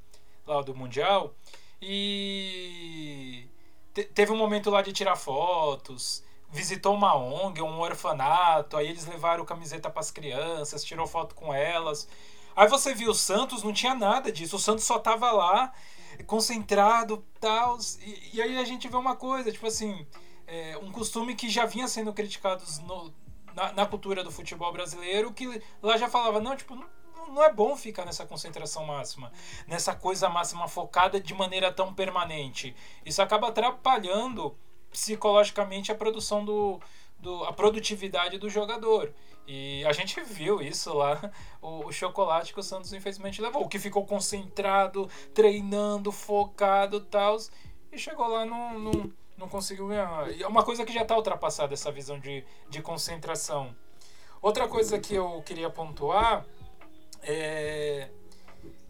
lá 0.45 0.61
do 0.61 0.75
Mundial. 0.75 1.33
E 1.81 3.47
te- 3.93 4.05
teve 4.05 4.31
um 4.31 4.37
momento 4.37 4.69
lá 4.69 4.81
de 4.81 4.91
tirar 4.93 5.15
fotos, 5.15 6.23
visitou 6.51 6.93
uma 6.93 7.15
ONG, 7.15 7.61
um 7.61 7.79
orfanato, 7.79 8.77
aí 8.77 8.87
eles 8.87 9.05
levaram 9.05 9.45
camiseta 9.45 9.89
para 9.89 9.99
as 9.99 10.11
crianças, 10.11 10.83
tirou 10.83 11.07
foto 11.07 11.35
com 11.35 11.53
elas. 11.53 12.07
Aí 12.55 12.67
você 12.67 12.93
viu 12.93 13.11
o 13.11 13.15
Santos, 13.15 13.63
não 13.63 13.73
tinha 13.73 13.93
nada 13.93 14.31
disso, 14.31 14.55
o 14.55 14.59
Santos 14.59 14.83
só 14.85 14.97
tava 14.99 15.31
lá, 15.31 15.71
concentrado, 16.25 17.23
tal. 17.39 17.77
E, 18.01 18.37
e 18.37 18.41
aí 18.41 18.57
a 18.57 18.63
gente 18.65 18.87
vê 18.87 18.95
uma 18.97 19.15
coisa, 19.15 19.51
tipo 19.51 19.67
assim, 19.67 20.05
é, 20.47 20.77
um 20.81 20.91
costume 20.91 21.35
que 21.35 21.49
já 21.49 21.65
vinha 21.65 21.87
sendo 21.87 22.13
criticado 22.13 22.63
no, 22.85 23.13
na, 23.53 23.73
na 23.73 23.85
cultura 23.85 24.23
do 24.23 24.31
futebol 24.31 24.71
brasileiro 24.71 25.31
que 25.33 25.61
lá 25.81 25.97
já 25.97 26.09
falava, 26.09 26.39
não, 26.39 26.55
tipo, 26.55 26.75
não 27.27 27.43
é 27.43 27.51
bom 27.51 27.75
ficar 27.75 28.05
nessa 28.05 28.25
concentração 28.25 28.85
máxima, 28.85 29.31
nessa 29.67 29.95
coisa 29.95 30.29
máxima 30.29 30.67
focada 30.67 31.19
de 31.19 31.33
maneira 31.33 31.71
tão 31.71 31.93
permanente. 31.93 32.75
Isso 33.05 33.21
acaba 33.21 33.49
atrapalhando 33.49 34.57
psicologicamente 34.91 35.91
a 35.91 35.95
produção 35.95 36.43
do, 36.43 36.79
do 37.19 37.43
a 37.43 37.53
produtividade 37.53 38.37
do 38.37 38.49
jogador. 38.49 39.13
E 39.47 39.85
a 39.85 39.93
gente 39.93 40.21
viu 40.21 40.61
isso 40.61 40.93
lá, 40.93 41.31
o, 41.61 41.87
o, 41.87 41.91
chocolate 41.91 42.53
que 42.53 42.59
o 42.59 42.63
Santos 42.63 42.91
infelizmente 42.91 43.41
levou, 43.41 43.63
o 43.63 43.69
que 43.69 43.79
ficou 43.79 44.05
concentrado, 44.05 45.09
treinando, 45.33 46.11
focado 46.11 46.99
tal, 46.99 47.37
e 47.91 47.97
chegou 47.97 48.27
lá 48.27 48.45
não, 48.45 48.77
não, 48.77 49.13
não 49.37 49.47
conseguiu 49.47 49.87
ganhar. 49.87 50.29
É 50.39 50.45
uma 50.45 50.63
coisa 50.63 50.85
que 50.85 50.93
já 50.93 51.03
está 51.03 51.15
ultrapassada 51.15 51.73
essa 51.73 51.91
visão 51.91 52.19
de, 52.19 52.43
de 52.69 52.81
concentração. 52.81 53.73
Outra 54.41 54.67
coisa 54.67 54.99
que 54.99 55.15
eu 55.15 55.41
queria 55.43 55.69
pontuar 55.69 56.45
é 57.23 58.09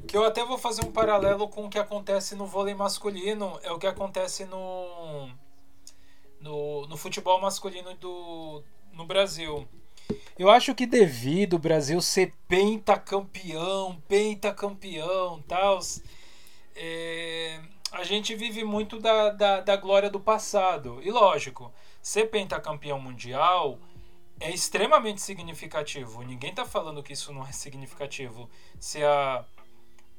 que 0.07 0.15
eu 0.15 0.23
até 0.23 0.43
vou 0.43 0.57
fazer 0.57 0.85
um 0.85 0.91
paralelo 0.91 1.47
com 1.49 1.65
o 1.65 1.69
que 1.69 1.77
acontece 1.77 2.33
no 2.35 2.45
vôlei 2.45 2.73
masculino, 2.73 3.59
é 3.61 3.71
o 3.71 3.77
que 3.77 3.87
acontece 3.87 4.45
no 4.45 5.29
no, 6.39 6.87
no 6.87 6.95
futebol 6.95 7.41
masculino 7.41 7.93
do, 7.95 8.63
no 8.93 9.05
Brasil. 9.05 9.67
Eu 10.37 10.49
acho 10.49 10.73
que 10.75 10.85
devido 10.85 11.53
o 11.53 11.59
Brasil 11.59 11.99
ser 11.99 12.31
pentacampeão, 12.47 14.01
pentacampeão, 14.07 15.43
tal, 15.47 15.79
é, 16.75 17.59
a 17.91 18.03
gente 18.03 18.35
vive 18.35 18.63
muito 18.63 18.99
da, 18.99 19.29
da, 19.31 19.61
da 19.61 19.75
glória 19.75 20.09
do 20.09 20.19
passado. 20.19 20.99
E 21.01 21.09
lógico, 21.09 21.73
ser 22.01 22.25
pentacampeão 22.25 22.99
mundial 22.99 23.79
é 24.39 24.51
extremamente 24.51 25.21
significativo. 25.21 26.23
Ninguém 26.23 26.51
está 26.51 26.65
falando 26.65 27.03
que 27.03 27.13
isso 27.13 27.33
não 27.33 27.45
é 27.45 27.51
significativo. 27.51 28.49
Ser 28.79 29.05
a, 29.05 29.45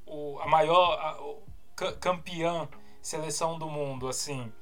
o, 0.07 0.39
a 0.41 0.49
maior 0.49 0.99
a, 0.99 1.21
o, 1.23 1.43
campeã 2.01 2.69
seleção 3.01 3.59
do 3.59 3.69
mundo, 3.69 4.09
assim. 4.09 4.53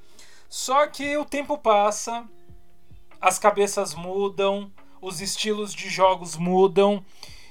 Só 0.47 0.87
que 0.87 1.17
o 1.17 1.25
tempo 1.25 1.57
passa, 1.57 2.27
as 3.19 3.37
cabeças 3.39 3.93
mudam, 3.93 4.71
os 5.01 5.19
estilos 5.21 5.73
de 5.73 5.89
jogos 5.89 6.37
mudam 6.37 7.03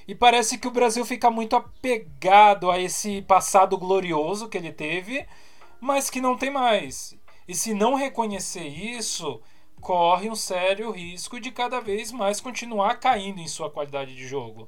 e 0.07 0.15
parece 0.15 0.57
que 0.57 0.67
o 0.67 0.71
Brasil 0.71 1.05
fica 1.05 1.29
muito 1.29 1.55
apegado 1.55 2.71
a 2.71 2.79
esse 2.79 3.21
passado 3.23 3.77
glorioso 3.77 4.47
que 4.47 4.57
ele 4.57 4.71
teve, 4.71 5.27
mas 5.81 6.09
que 6.09 6.21
não 6.21 6.37
tem 6.37 6.49
mais. 6.49 7.13
E 7.47 7.53
se 7.53 7.73
não 7.73 7.93
reconhecer 7.93 8.65
isso, 8.65 9.41
corre 9.87 10.29
um 10.29 10.35
sério 10.35 10.91
risco 10.91 11.39
de 11.39 11.49
cada 11.49 11.79
vez 11.79 12.11
mais 12.11 12.41
continuar 12.41 12.99
caindo 12.99 13.39
em 13.39 13.47
sua 13.47 13.69
qualidade 13.71 14.13
de 14.13 14.27
jogo. 14.27 14.67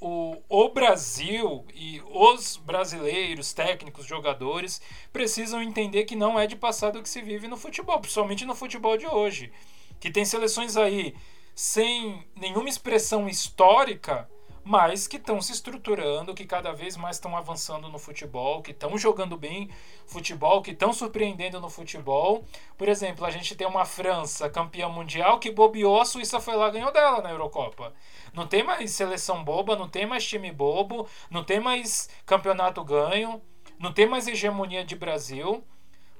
O, 0.00 0.36
o 0.48 0.68
Brasil 0.70 1.64
e 1.72 2.02
os 2.10 2.56
brasileiros, 2.56 3.52
técnicos, 3.52 4.04
jogadores, 4.04 4.82
precisam 5.12 5.62
entender 5.62 6.06
que 6.06 6.16
não 6.16 6.36
é 6.36 6.44
de 6.44 6.56
passado 6.56 7.00
que 7.00 7.08
se 7.08 7.22
vive 7.22 7.46
no 7.46 7.56
futebol, 7.56 8.00
principalmente 8.00 8.44
no 8.44 8.52
futebol 8.56 8.96
de 8.96 9.06
hoje. 9.06 9.52
Que 10.00 10.10
tem 10.10 10.24
seleções 10.24 10.76
aí 10.76 11.14
sem 11.54 12.26
nenhuma 12.34 12.68
expressão 12.68 13.28
histórica, 13.28 14.28
mas 14.68 15.08
que 15.08 15.16
estão 15.16 15.40
se 15.40 15.50
estruturando, 15.50 16.34
que 16.34 16.44
cada 16.44 16.74
vez 16.74 16.94
mais 16.94 17.16
estão 17.16 17.34
avançando 17.34 17.88
no 17.88 17.98
futebol, 17.98 18.60
que 18.60 18.72
estão 18.72 18.98
jogando 18.98 19.34
bem 19.34 19.70
futebol, 20.06 20.60
que 20.60 20.72
estão 20.72 20.92
surpreendendo 20.92 21.58
no 21.58 21.70
futebol. 21.70 22.44
Por 22.76 22.86
exemplo, 22.86 23.24
a 23.24 23.30
gente 23.30 23.56
tem 23.56 23.66
uma 23.66 23.86
França 23.86 24.46
campeã 24.50 24.86
mundial 24.86 25.38
que 25.38 25.50
bobeou, 25.50 25.98
a 25.98 26.04
Suíça 26.04 26.38
foi 26.38 26.54
lá 26.54 26.68
e 26.68 26.72
ganhou 26.72 26.92
dela 26.92 27.22
na 27.22 27.30
Eurocopa. 27.30 27.94
Não 28.34 28.46
tem 28.46 28.62
mais 28.62 28.90
seleção 28.90 29.42
boba, 29.42 29.74
não 29.74 29.88
tem 29.88 30.04
mais 30.04 30.22
time 30.26 30.52
bobo, 30.52 31.08
não 31.30 31.42
tem 31.42 31.58
mais 31.58 32.10
campeonato 32.26 32.84
ganho, 32.84 33.40
não 33.78 33.90
tem 33.90 34.06
mais 34.06 34.28
hegemonia 34.28 34.84
de 34.84 34.94
Brasil. 34.94 35.64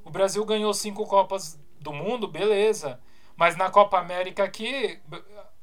O 0.03 0.09
Brasil 0.09 0.43
ganhou 0.47 0.73
cinco 0.73 1.05
Copas 1.05 1.61
do 1.79 1.93
Mundo, 1.93 2.27
beleza. 2.27 2.99
Mas 3.37 3.57
na 3.57 3.69
Copa 3.69 3.99
América 3.99 4.43
aqui, 4.43 4.99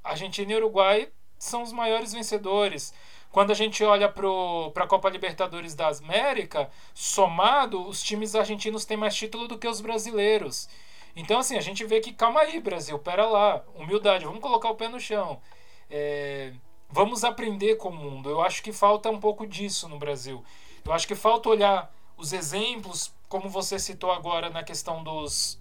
Argentina 0.04 0.52
e 0.52 0.56
Uruguai 0.56 1.12
são 1.46 1.64
os 1.64 1.72
maiores 1.72 2.14
vencedores. 2.14 2.94
Quando 3.32 3.52
a 3.52 3.56
gente 3.56 3.84
olha 3.84 4.08
para 4.08 4.84
a 4.84 4.88
Copa 4.88 5.10
Libertadores 5.10 5.76
da 5.76 5.90
América, 5.90 6.70
somado, 6.94 7.86
os 7.86 8.02
times 8.02 8.34
argentinos 8.34 8.86
têm 8.86 8.96
mais 8.96 9.16
título 9.16 9.48
do 9.48 9.58
que 9.58 9.68
os 9.68 9.82
brasileiros. 9.82 10.70
Então, 11.16 11.40
assim, 11.40 11.58
a 11.58 11.62
gente 11.62 11.84
vê 11.86 12.00
que, 12.00 12.14
calma 12.14 12.42
aí, 12.42 12.60
Brasil, 12.60 12.98
pera 13.00 13.26
lá, 13.26 13.64
humildade, 13.76 14.26
vamos 14.26 14.42
colocar 14.42 14.70
o 14.70 14.76
pé 14.76 14.88
no 14.88 15.00
chão. 15.00 15.42
É, 15.90 16.54
vamos 16.90 17.24
aprender 17.24 17.76
com 17.76 17.90
o 17.90 17.96
mundo. 17.96 18.30
Eu 18.30 18.42
acho 18.42 18.64
que 18.64 18.72
falta 18.72 19.10
um 19.10 19.20
pouco 19.20 19.46
disso 19.46 19.88
no 19.90 19.98
Brasil. 19.98 20.44
Eu 20.84 20.94
acho 20.94 21.08
que 21.08 21.16
falta 21.16 21.50
olhar 21.50 21.94
os 22.18 22.32
exemplos, 22.32 23.14
como 23.28 23.50
você 23.50 23.78
citou 23.80 24.12
agora 24.12 24.50
na 24.50 24.64
questão 24.64 25.04
dos 25.04 25.60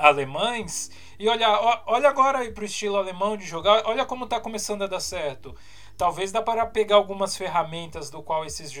alemães 0.00 0.90
e 1.18 1.28
olha, 1.28 1.82
olha 1.86 2.08
agora 2.08 2.50
para 2.50 2.62
o 2.62 2.66
estilo 2.66 2.96
alemão 2.96 3.36
de 3.36 3.44
jogar, 3.44 3.82
olha 3.84 4.06
como 4.06 4.24
está 4.24 4.40
começando 4.40 4.82
a 4.82 4.86
dar 4.86 5.00
certo. 5.00 5.54
Talvez 5.96 6.32
dá 6.32 6.40
para 6.40 6.64
pegar 6.64 6.96
algumas 6.96 7.36
ferramentas 7.36 8.08
do 8.08 8.22
qual 8.22 8.44
esses 8.44 8.72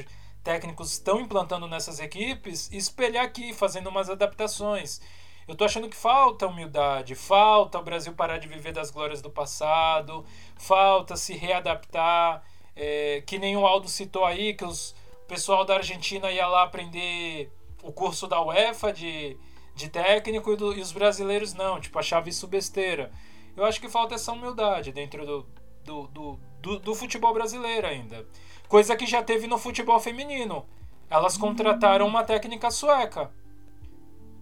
técnicos 0.42 0.92
estão 0.92 1.20
implantando 1.20 1.68
nessas 1.68 2.00
equipes 2.00 2.70
e 2.72 2.78
espelhar 2.78 3.24
aqui, 3.24 3.52
fazendo 3.52 3.90
umas 3.90 4.08
adaptações. 4.08 5.00
Eu 5.46 5.54
tô 5.54 5.64
achando 5.64 5.88
que 5.88 5.96
falta 5.96 6.46
humildade, 6.46 7.14
falta 7.14 7.78
o 7.78 7.82
Brasil 7.82 8.14
parar 8.14 8.38
de 8.38 8.48
viver 8.48 8.72
das 8.72 8.90
glórias 8.90 9.20
do 9.20 9.28
passado, 9.28 10.24
falta 10.56 11.16
se 11.16 11.34
readaptar, 11.34 12.42
é, 12.74 13.22
que 13.26 13.38
nem 13.38 13.56
o 13.56 13.66
Aldo 13.66 13.88
citou 13.88 14.24
aí, 14.24 14.54
que 14.54 14.64
os, 14.64 14.92
o 15.24 15.26
pessoal 15.26 15.64
da 15.64 15.74
Argentina 15.74 16.30
ia 16.30 16.46
lá 16.46 16.62
aprender 16.62 17.52
o 17.82 17.92
curso 17.92 18.26
da 18.26 18.40
UEFA 18.40 18.92
de 18.92 19.36
de 19.80 19.88
técnico 19.88 20.52
e, 20.52 20.56
do, 20.56 20.72
e, 20.74 20.80
os 20.80 20.92
brasileiros 20.92 21.54
não, 21.54 21.80
tipo, 21.80 21.98
achava 21.98 22.28
isso 22.28 22.46
besteira. 22.46 23.10
Eu 23.56 23.64
acho 23.64 23.80
que 23.80 23.88
falta 23.88 24.14
essa 24.14 24.32
humildade 24.32 24.92
dentro 24.92 25.26
do, 25.26 25.46
do, 25.84 26.06
do, 26.08 26.40
do, 26.60 26.78
do 26.78 26.94
futebol 26.94 27.34
brasileiro 27.34 27.86
ainda. 27.86 28.26
Coisa 28.68 28.94
que 28.94 29.06
já 29.06 29.22
teve 29.22 29.46
no 29.46 29.58
futebol 29.58 29.98
feminino. 29.98 30.66
Elas 31.08 31.36
contrataram 31.36 32.06
uma 32.06 32.22
técnica 32.22 32.70
sueca, 32.70 33.32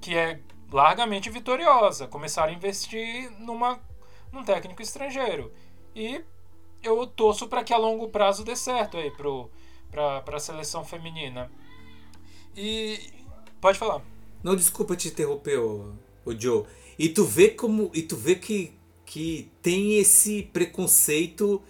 que 0.01 0.15
é 0.15 0.41
largamente 0.71 1.31
vitoriosa. 1.31 2.07
Começaram 2.07 2.53
a 2.53 2.55
investir 2.55 3.31
numa, 3.39 3.81
num 4.31 4.45
técnico 4.45 4.83
estrangeiro. 4.83 5.51
E 5.95 6.23
eu 6.83 7.07
torço 7.07 7.49
para 7.49 7.65
que 7.65 7.73
a 7.73 7.79
longo 7.79 8.09
prazo 8.09 8.45
dê 8.45 8.55
certo 8.55 8.99
aí 8.99 9.11
para 9.91 10.37
a 10.37 10.41
seleção 10.41 10.85
feminina. 10.85 11.51
E 12.55 13.01
pode 13.61 13.79
falar. 13.79 14.03
Não, 14.43 14.57
desculpa 14.57 14.97
te 14.97 15.09
interromper, 15.09 15.59
o, 15.59 15.95
o 16.25 16.39
Joe. 16.39 16.65
E 16.99 17.09
tu 17.09 17.25
vê 17.25 17.49
como. 17.49 17.91
E 17.95 18.03
tu 18.03 18.17
vê 18.17 18.35
que, 18.35 18.73
que 19.05 19.51
tem 19.63 19.99
esse 19.99 20.43
preconceito 20.53 21.63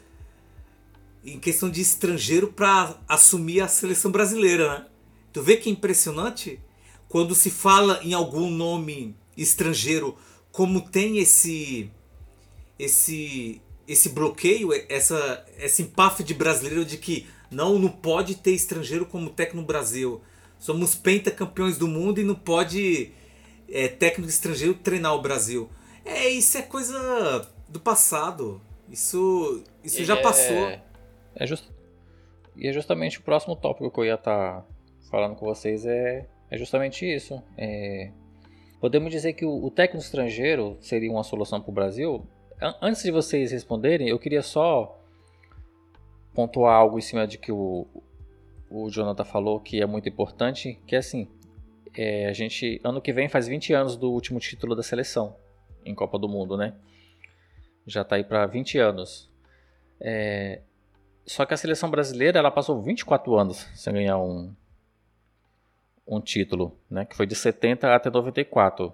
em 1.24 1.38
questão 1.38 1.68
de 1.68 1.80
estrangeiro 1.80 2.52
para 2.52 2.98
assumir 3.08 3.60
a 3.60 3.68
seleção 3.68 4.10
brasileira, 4.10 4.80
né? 4.80 4.86
Tu 5.32 5.42
vê 5.42 5.56
que 5.56 5.68
é 5.68 5.72
impressionante 5.72 6.60
quando 7.08 7.34
se 7.34 7.50
fala 7.50 8.00
em 8.02 8.12
algum 8.12 8.50
nome 8.50 9.14
estrangeiro, 9.36 10.16
como 10.50 10.80
tem 10.80 11.18
esse 11.18 11.90
esse 12.78 13.60
esse 13.86 14.10
bloqueio, 14.10 14.70
essa 14.88 15.46
esse 15.58 15.82
empáfia 15.82 16.24
de 16.24 16.34
brasileiro 16.34 16.84
de 16.84 16.98
que 16.98 17.26
não 17.50 17.78
não 17.78 17.88
pode 17.88 18.36
ter 18.36 18.52
estrangeiro 18.52 19.06
como 19.06 19.30
técnico 19.30 19.60
no 19.60 19.66
Brasil. 19.66 20.20
Somos 20.58 20.94
pentacampeões 20.94 21.78
do 21.78 21.86
mundo 21.86 22.20
e 22.20 22.24
não 22.24 22.34
pode 22.34 23.12
é, 23.68 23.88
técnico 23.88 24.28
estrangeiro 24.28 24.74
treinar 24.74 25.14
o 25.14 25.22
Brasil. 25.22 25.68
É, 26.04 26.28
isso 26.28 26.58
é 26.58 26.62
coisa 26.62 27.48
do 27.68 27.78
passado. 27.78 28.60
Isso, 28.90 29.62
isso 29.84 30.04
já 30.04 30.16
é, 30.16 30.22
passou. 30.22 30.72
É 31.34 31.46
just, 31.46 31.64
e 32.56 32.66
é 32.66 32.72
justamente 32.72 33.18
o 33.18 33.22
próximo 33.22 33.54
tópico 33.54 33.90
que 33.90 34.00
eu 34.00 34.04
ia 34.04 34.14
estar 34.14 34.62
tá 34.62 34.66
falando 35.10 35.36
com 35.36 35.46
vocês 35.46 35.86
é, 35.86 36.26
é 36.50 36.58
justamente 36.58 37.06
isso. 37.06 37.40
É, 37.56 38.10
podemos 38.80 39.12
dizer 39.12 39.34
que 39.34 39.44
o, 39.44 39.64
o 39.64 39.70
técnico 39.70 40.04
estrangeiro 40.04 40.76
seria 40.80 41.10
uma 41.10 41.22
solução 41.22 41.60
para 41.60 41.70
o 41.70 41.74
Brasil? 41.74 42.26
Antes 42.82 43.04
de 43.04 43.12
vocês 43.12 43.52
responderem, 43.52 44.08
eu 44.08 44.18
queria 44.18 44.42
só 44.42 44.98
pontuar 46.34 46.74
algo 46.74 46.98
em 46.98 47.02
cima 47.02 47.26
de 47.26 47.38
que 47.38 47.52
o, 47.52 47.86
o 48.70 48.90
Jonathan 48.90 49.24
falou 49.24 49.60
que 49.60 49.80
é 49.80 49.86
muito 49.86 50.08
importante, 50.08 50.78
que 50.86 50.94
é 50.94 50.98
assim, 50.98 51.28
é, 51.94 52.26
a 52.26 52.32
gente, 52.32 52.80
ano 52.84 53.00
que 53.00 53.12
vem 53.12 53.28
faz 53.28 53.48
20 53.48 53.72
anos 53.72 53.96
do 53.96 54.10
último 54.10 54.38
título 54.38 54.74
da 54.74 54.82
seleção 54.82 55.36
em 55.84 55.94
Copa 55.94 56.18
do 56.18 56.28
Mundo, 56.28 56.56
né? 56.56 56.74
Já 57.86 58.04
tá 58.04 58.16
aí 58.16 58.24
para 58.24 58.46
20 58.46 58.78
anos. 58.78 59.30
É, 60.00 60.60
só 61.26 61.44
que 61.44 61.54
a 61.54 61.56
seleção 61.56 61.90
brasileira, 61.90 62.38
ela 62.38 62.50
passou 62.50 62.80
24 62.82 63.36
anos 63.36 63.68
sem 63.74 63.92
ganhar 63.92 64.18
um, 64.18 64.54
um 66.06 66.20
título, 66.20 66.78
né? 66.90 67.04
Que 67.04 67.16
foi 67.16 67.26
de 67.26 67.34
70 67.34 67.94
até 67.94 68.10
94. 68.10 68.92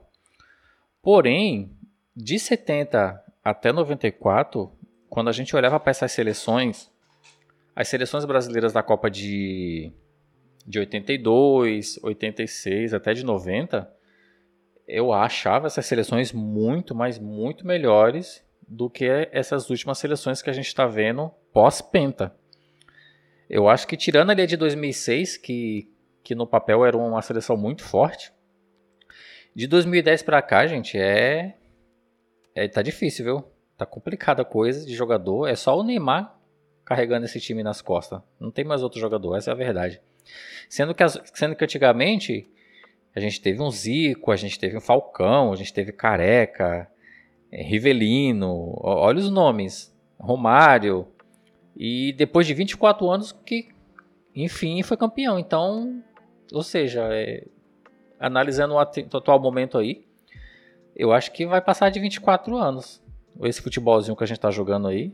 Porém, 1.02 1.76
de 2.16 2.38
70 2.38 3.22
até 3.44 3.72
94, 3.72 4.72
quando 5.10 5.28
a 5.28 5.32
gente 5.32 5.54
olhava 5.54 5.78
para 5.78 5.90
essas 5.90 6.12
seleções, 6.12 6.90
as 7.74 7.88
seleções 7.88 8.24
brasileiras 8.24 8.72
da 8.72 8.82
Copa 8.82 9.10
de, 9.10 9.92
de 10.66 10.78
82, 10.78 11.98
86 12.02 12.94
até 12.94 13.12
de 13.12 13.24
90, 13.24 13.90
eu 14.86 15.12
achava 15.12 15.66
essas 15.66 15.86
seleções 15.86 16.32
muito, 16.32 16.94
mas 16.94 17.18
muito 17.18 17.66
melhores 17.66 18.44
do 18.66 18.88
que 18.88 19.06
essas 19.32 19.68
últimas 19.70 19.98
seleções 19.98 20.40
que 20.40 20.50
a 20.50 20.52
gente 20.52 20.66
está 20.66 20.86
vendo 20.86 21.30
pós-penta. 21.52 22.34
Eu 23.48 23.68
acho 23.68 23.86
que 23.86 23.96
tirando 23.96 24.30
ali 24.30 24.42
a 24.42 24.46
de 24.46 24.56
2006, 24.56 25.36
que, 25.36 25.90
que 26.22 26.34
no 26.34 26.46
papel 26.46 26.84
era 26.84 26.96
uma 26.96 27.20
seleção 27.22 27.56
muito 27.56 27.82
forte, 27.82 28.32
de 29.54 29.66
2010 29.66 30.22
para 30.22 30.42
cá, 30.42 30.66
gente, 30.66 30.98
é, 30.98 31.56
é 32.54 32.66
tá 32.68 32.82
difícil, 32.82 33.24
viu? 33.24 33.44
Tá 33.76 33.86
complicada 33.86 34.42
a 34.42 34.44
coisa 34.44 34.84
de 34.84 34.94
jogador. 34.94 35.46
É 35.46 35.54
só 35.54 35.78
o 35.78 35.82
Neymar 35.82 36.36
carregando 36.85 37.24
esse 37.24 37.41
time 37.41 37.62
nas 37.62 37.80
costas. 37.80 38.20
Não 38.39 38.51
tem 38.51 38.64
mais 38.64 38.82
outro 38.82 39.01
jogador, 39.01 39.37
essa 39.37 39.51
é 39.51 39.53
a 39.53 39.57
verdade. 39.57 40.01
Sendo 40.68 40.95
que, 40.95 41.03
sendo 41.35 41.57
que 41.57 41.64
antigamente 41.64 42.49
a 43.14 43.20
gente 43.20 43.41
teve 43.41 43.62
um 43.62 43.70
Zico, 43.70 44.30
a 44.30 44.37
gente 44.37 44.59
teve 44.59 44.76
um 44.76 44.80
Falcão, 44.80 45.53
a 45.53 45.57
gente 45.57 45.72
teve 45.72 45.93
Careca, 45.93 46.89
é, 47.51 47.62
Rivelino, 47.62 48.74
olha 48.82 49.18
os 49.18 49.30
nomes, 49.30 49.95
Romário. 50.18 51.07
E 51.76 52.12
depois 52.14 52.47
de 52.47 52.55
24 52.55 53.09
anos 53.09 53.32
que, 53.32 53.68
enfim, 54.35 54.82
foi 54.82 54.97
campeão. 54.97 55.39
Então, 55.39 56.03
ou 56.53 56.62
seja, 56.62 57.09
é, 57.12 57.47
analisando 58.18 58.74
o 58.74 58.78
atual 58.78 59.41
momento 59.41 59.78
aí, 59.78 60.05
eu 60.97 61.12
acho 61.12 61.32
que 61.32 61.47
vai 61.47 61.61
passar 61.61 61.91
de 61.91 62.01
24 62.01 62.57
anos. 62.57 63.03
Esse 63.43 63.61
futebolzinho 63.61 64.16
que 64.16 64.24
a 64.24 64.26
gente 64.26 64.39
tá 64.41 64.51
jogando 64.51 64.89
aí, 64.89 65.12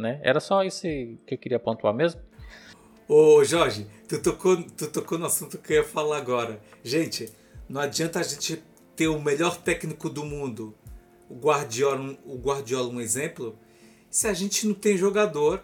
né? 0.00 0.20
Era 0.22 0.40
só 0.40 0.64
isso 0.64 0.82
que 0.82 1.18
eu 1.30 1.38
queria 1.38 1.58
pontuar 1.58 1.94
mesmo. 1.94 2.20
Ô 3.08 3.44
Jorge, 3.44 3.86
tu 4.08 4.22
tocou, 4.22 4.62
tu 4.62 4.86
tocou 4.88 5.18
no 5.18 5.26
assunto 5.26 5.58
que 5.58 5.72
eu 5.72 5.76
ia 5.78 5.84
falar 5.84 6.16
agora. 6.16 6.60
Gente, 6.82 7.30
não 7.68 7.80
adianta 7.80 8.20
a 8.20 8.22
gente 8.22 8.62
ter 8.96 9.08
o 9.08 9.20
melhor 9.20 9.56
técnico 9.56 10.08
do 10.08 10.24
mundo, 10.24 10.74
o 11.28 11.34
Guardiola, 11.34 12.16
o 12.24 12.36
Guardiola 12.36 12.92
um 12.92 13.00
exemplo, 13.00 13.58
se 14.10 14.26
a 14.26 14.32
gente 14.32 14.66
não 14.66 14.74
tem 14.74 14.96
jogador. 14.96 15.62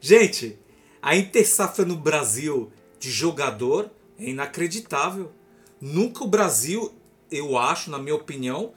Gente, 0.00 0.58
a 1.00 1.16
intersafra 1.16 1.84
no 1.84 1.96
Brasil 1.96 2.70
de 2.98 3.10
jogador 3.10 3.90
é 4.18 4.30
inacreditável. 4.30 5.32
Nunca 5.80 6.24
o 6.24 6.28
Brasil, 6.28 6.92
eu 7.30 7.58
acho, 7.58 7.90
na 7.90 7.98
minha 7.98 8.14
opinião, 8.14 8.72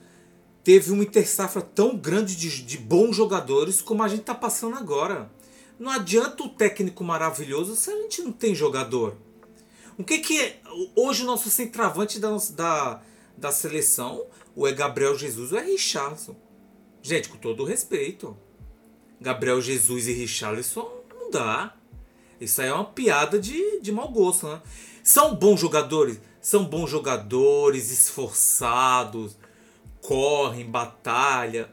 teve 0.68 0.92
uma 0.92 1.02
intersafra 1.02 1.62
tão 1.62 1.96
grande 1.96 2.36
de, 2.36 2.62
de 2.62 2.76
bons 2.76 3.16
jogadores 3.16 3.80
como 3.80 4.02
a 4.02 4.08
gente 4.08 4.20
está 4.20 4.34
passando 4.34 4.76
agora. 4.76 5.30
Não 5.78 5.90
adianta 5.90 6.42
o 6.42 6.50
técnico 6.50 7.02
maravilhoso 7.02 7.74
se 7.74 7.90
a 7.90 7.96
gente 7.96 8.20
não 8.20 8.32
tem 8.32 8.54
jogador. 8.54 9.16
O 9.96 10.04
que, 10.04 10.18
que 10.18 10.38
é 10.38 10.60
hoje 10.94 11.22
o 11.22 11.26
nosso 11.26 11.48
centroavante 11.48 12.20
da, 12.20 12.36
da, 12.54 13.00
da 13.34 13.50
seleção? 13.50 14.26
O 14.54 14.68
é 14.68 14.72
Gabriel 14.74 15.16
Jesus 15.16 15.52
ou 15.52 15.58
é 15.58 15.64
Richarlison? 15.64 16.36
Gente, 17.00 17.30
com 17.30 17.38
todo 17.38 17.64
respeito. 17.64 18.36
Gabriel 19.18 19.62
Jesus 19.62 20.06
e 20.06 20.12
Richarlison 20.12 20.86
não 21.14 21.30
dá. 21.30 21.74
Isso 22.38 22.60
aí 22.60 22.68
é 22.68 22.74
uma 22.74 22.84
piada 22.84 23.38
de, 23.38 23.80
de 23.80 23.90
mau 23.90 24.10
gosto, 24.10 24.46
né? 24.46 24.60
São 25.02 25.34
bons 25.34 25.60
jogadores? 25.60 26.20
São 26.42 26.66
bons 26.66 26.90
jogadores, 26.90 27.90
esforçados, 27.90 29.34
correm, 30.02 30.64
batalha, 30.64 31.68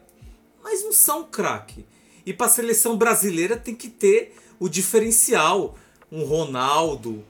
mas 0.62 0.82
não 0.82 0.92
são 0.92 1.24
craque. 1.24 1.86
E 2.24 2.32
para 2.32 2.46
a 2.46 2.50
seleção 2.50 2.96
brasileira 2.96 3.56
tem 3.56 3.74
que 3.74 3.88
ter 3.88 4.34
o 4.58 4.68
diferencial. 4.68 5.76
Um 6.10 6.24
Ronaldo, 6.24 7.24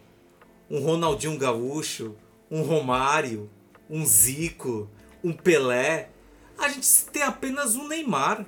um 0.70 0.80
Ronaldinho 0.80 1.38
Gaúcho, 1.38 2.14
um 2.50 2.62
Romário, 2.62 3.50
um 3.88 4.04
Zico, 4.04 4.90
um 5.22 5.32
Pelé. 5.32 6.10
A 6.58 6.68
gente 6.68 6.88
tem 7.12 7.22
apenas 7.22 7.76
um 7.76 7.88
Neymar. 7.88 8.46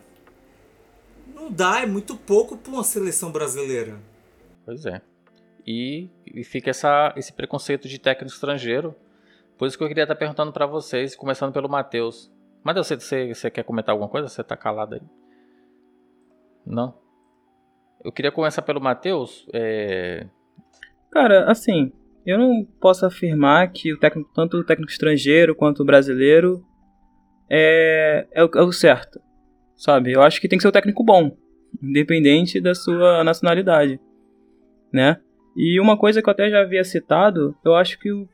Não 1.35 1.51
dá, 1.51 1.83
é 1.83 1.87
muito 1.87 2.17
pouco 2.17 2.57
para 2.57 2.73
uma 2.73 2.85
seleção 2.85 3.31
brasileira. 3.31 4.01
Pois 4.65 4.85
é. 4.87 5.01
E, 5.67 6.09
e 6.27 6.43
fica 6.45 6.71
essa, 6.71 7.13
esse 7.17 7.33
preconceito 7.33 7.87
de 7.87 7.99
técnico 7.99 8.33
estrangeiro. 8.33 8.95
Por 9.59 9.69
isso 9.69 9.77
que 9.77 9.85
eu 9.85 9.89
queria 9.89 10.05
estar 10.05 10.15
perguntando 10.15 10.53
para 10.53 10.67
vocês, 10.67 11.15
começando 11.15 11.53
pelo 11.53 11.69
Matheus. 11.69 12.31
Matheus, 12.69 12.87
você, 12.87 12.97
você, 12.97 13.35
você 13.35 13.51
quer 13.51 13.63
comentar 13.63 13.95
alguma 13.95 14.11
coisa? 14.11 14.29
Você 14.29 14.45
tá 14.45 14.55
calado 14.55 14.95
aí? 14.95 15.01
Não? 16.67 16.95
Eu 18.05 18.13
queria 18.13 18.31
começar 18.31 18.61
pelo 18.61 18.79
Matheus. 18.79 19.49
É... 19.55 20.27
Cara, 21.11 21.51
assim, 21.51 21.91
eu 22.27 22.37
não 22.37 22.67
posso 22.79 23.07
afirmar 23.07 23.73
que 23.73 23.91
o 23.95 23.99
técnico, 23.99 24.31
tanto 24.35 24.59
o 24.59 24.65
técnico 24.65 24.93
estrangeiro 24.93 25.55
quanto 25.55 25.81
o 25.81 25.87
brasileiro 25.87 26.63
é, 27.49 28.27
é, 28.33 28.45
o, 28.45 28.51
é 28.55 28.63
o 28.63 28.71
certo. 28.71 29.19
Sabe? 29.75 30.13
Eu 30.13 30.21
acho 30.21 30.39
que 30.39 30.47
tem 30.47 30.59
que 30.59 30.63
ser 30.63 30.69
o 30.69 30.73
técnico 30.73 31.03
bom, 31.03 31.35
independente 31.83 32.61
da 32.61 32.75
sua 32.75 33.25
nacionalidade, 33.25 33.99
né? 34.93 35.19
E 35.57 35.81
uma 35.81 35.97
coisa 35.97 36.21
que 36.21 36.29
eu 36.29 36.33
até 36.33 36.51
já 36.51 36.61
havia 36.61 36.85
citado, 36.85 37.57
eu 37.65 37.75
acho 37.75 37.99
que 37.99 38.13
o, 38.13 38.29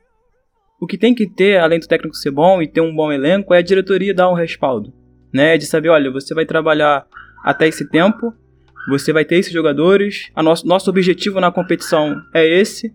o 0.84 0.86
que 0.86 0.98
tem 0.98 1.14
que 1.14 1.26
ter, 1.26 1.58
além 1.58 1.80
do 1.80 1.88
técnico 1.88 2.14
ser 2.14 2.30
bom 2.30 2.60
e 2.60 2.68
ter 2.68 2.80
um 2.80 2.94
bom 2.94 3.10
elenco, 3.10 3.54
é 3.54 3.58
a 3.58 3.62
diretoria 3.62 4.14
dar 4.14 4.30
um 4.30 4.34
respaldo. 4.34 4.92
Né? 5.32 5.56
De 5.56 5.66
saber, 5.66 5.88
olha, 5.88 6.10
você 6.10 6.34
vai 6.34 6.44
trabalhar 6.44 7.06
até 7.42 7.66
esse 7.66 7.88
tempo, 7.88 8.32
você 8.88 9.12
vai 9.12 9.24
ter 9.24 9.36
esses 9.36 9.52
jogadores, 9.52 10.30
a 10.34 10.42
nosso, 10.42 10.66
nosso 10.66 10.90
objetivo 10.90 11.40
na 11.40 11.50
competição 11.50 12.20
é 12.34 12.46
esse, 12.46 12.94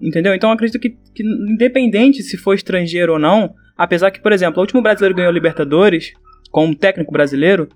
entendeu? 0.00 0.34
Então 0.34 0.52
acredito 0.52 0.78
que, 0.78 0.90
que, 1.14 1.22
independente 1.22 2.22
se 2.22 2.36
for 2.36 2.54
estrangeiro 2.54 3.14
ou 3.14 3.18
não, 3.18 3.54
apesar 3.76 4.10
que, 4.10 4.20
por 4.20 4.32
exemplo, 4.32 4.58
o 4.58 4.60
último 4.60 4.82
brasileiro 4.82 5.16
ganhou 5.16 5.30
a 5.30 5.34
Libertadores, 5.34 6.12
com 6.50 6.66
um 6.66 6.74
técnico 6.74 7.12
brasileiro, 7.12 7.68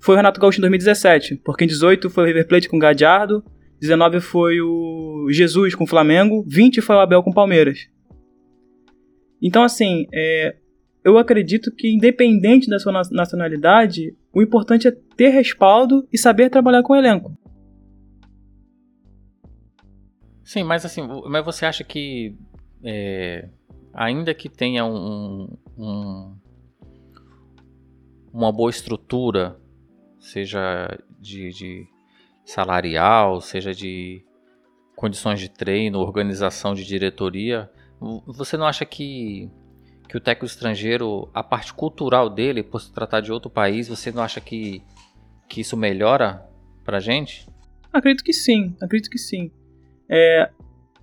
foi 0.00 0.14
o 0.14 0.16
Renato 0.16 0.40
Gaúcho 0.40 0.58
em 0.58 0.62
2017, 0.62 1.40
porque 1.44 1.64
em 1.64 1.68
18 1.68 2.10
foi 2.10 2.24
o 2.24 2.26
River 2.26 2.48
Plate 2.48 2.68
com 2.68 2.76
o 2.76 2.80
Gadiardo, 2.80 3.44
19 3.80 4.20
foi 4.20 4.60
o 4.60 5.28
Jesus 5.30 5.74
com 5.74 5.84
o 5.84 5.86
Flamengo, 5.86 6.44
20 6.48 6.80
foi 6.80 6.96
o 6.96 7.00
Abel 7.00 7.22
com 7.22 7.30
o 7.30 7.34
Palmeiras. 7.34 7.88
Então, 9.42 9.64
assim, 9.64 10.06
é, 10.14 10.56
eu 11.04 11.18
acredito 11.18 11.74
que, 11.74 11.92
independente 11.92 12.70
da 12.70 12.78
sua 12.78 12.92
nacionalidade, 13.10 14.16
o 14.32 14.40
importante 14.40 14.86
é 14.86 14.92
ter 15.16 15.30
respaldo 15.30 16.06
e 16.12 16.16
saber 16.16 16.48
trabalhar 16.48 16.84
com 16.84 16.92
o 16.92 16.96
elenco. 16.96 17.36
Sim, 20.44 20.62
mas 20.62 20.84
assim, 20.84 21.02
mas 21.28 21.44
você 21.44 21.66
acha 21.66 21.82
que 21.82 22.36
é, 22.84 23.48
ainda 23.92 24.32
que 24.34 24.48
tenha 24.48 24.84
um, 24.84 25.48
um, 25.76 26.36
uma 28.32 28.52
boa 28.52 28.70
estrutura, 28.70 29.58
seja 30.20 30.98
de, 31.18 31.50
de 31.50 31.86
salarial, 32.44 33.40
seja 33.40 33.72
de 33.72 34.24
condições 34.94 35.40
de 35.40 35.48
treino, 35.48 35.98
organização 35.98 36.74
de 36.74 36.84
diretoria, 36.84 37.70
você 38.26 38.56
não 38.56 38.66
acha 38.66 38.84
que, 38.84 39.48
que 40.08 40.16
o 40.16 40.20
técnico 40.20 40.46
estrangeiro, 40.46 41.28
a 41.32 41.42
parte 41.42 41.72
cultural 41.72 42.28
dele, 42.28 42.62
por 42.62 42.80
se 42.80 42.92
tratar 42.92 43.20
de 43.20 43.32
outro 43.32 43.50
país, 43.50 43.88
você 43.88 44.10
não 44.10 44.22
acha 44.22 44.40
que, 44.40 44.82
que 45.48 45.60
isso 45.60 45.76
melhora 45.76 46.44
pra 46.84 47.00
gente? 47.00 47.48
Acredito 47.92 48.24
que 48.24 48.32
sim, 48.32 48.74
acredito 48.80 49.10
que 49.10 49.18
sim. 49.18 49.50
É, 50.08 50.50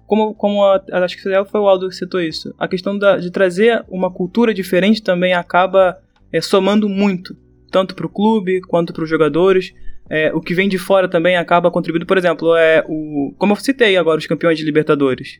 como, 0.06 0.34
como 0.34 0.64
a, 0.64 0.84
acho 1.04 1.16
que 1.16 1.24
foi 1.24 1.62
o 1.62 1.68
Aldo 1.68 1.88
que 1.88 1.96
citou 1.96 2.22
isso, 2.22 2.54
a 2.58 2.68
questão 2.68 2.98
da, 2.98 3.18
de 3.18 3.32
trazer 3.32 3.86
uma 3.88 4.12
cultura 4.12 4.54
diferente 4.54 5.02
também 5.02 5.34
acaba 5.34 5.98
é, 6.32 6.42
somando 6.42 6.90
muito, 6.90 7.36
tanto 7.72 7.96
para 7.96 8.06
o 8.06 8.10
clube 8.10 8.62
quanto 8.62 8.92
para 8.92 9.04
os 9.04 9.10
jogadores 9.10 9.74
é, 10.10 10.34
o 10.34 10.42
que 10.42 10.56
vem 10.56 10.68
de 10.68 10.80
fora 10.80 11.08
também 11.08 11.38
acaba 11.38 11.70
contribuindo. 11.70 12.06
Por 12.06 12.18
exemplo, 12.18 12.56
é 12.56 12.84
o, 12.88 13.34
como 13.38 13.54
eu 13.54 13.58
citei 13.58 13.96
agora, 13.96 14.18
os 14.18 14.26
campeões 14.26 14.58
de 14.58 14.66
Libertadores. 14.66 15.40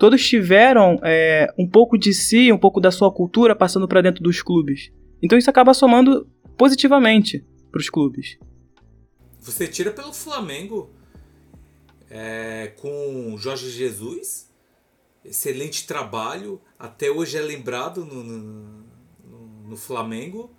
Todos 0.00 0.26
tiveram 0.26 0.98
é, 1.04 1.52
um 1.58 1.68
pouco 1.68 1.98
de 1.98 2.14
si, 2.14 2.50
um 2.50 2.56
pouco 2.56 2.80
da 2.80 2.90
sua 2.90 3.12
cultura 3.12 3.54
passando 3.54 3.86
para 3.86 4.00
dentro 4.00 4.22
dos 4.22 4.40
clubes. 4.40 4.90
Então 5.22 5.36
isso 5.36 5.50
acaba 5.50 5.74
somando 5.74 6.26
positivamente 6.56 7.44
para 7.70 7.78
os 7.78 7.90
clubes. 7.90 8.38
Você 9.38 9.68
tira 9.68 9.90
pelo 9.90 10.14
Flamengo 10.14 10.88
é, 12.08 12.72
com 12.80 13.36
Jorge 13.36 13.68
Jesus, 13.68 14.50
excelente 15.22 15.86
trabalho, 15.86 16.62
até 16.78 17.10
hoje 17.10 17.36
é 17.36 17.42
lembrado 17.42 18.02
no, 18.02 18.24
no, 18.24 18.84
no, 19.68 19.76
Flamengo. 19.76 20.50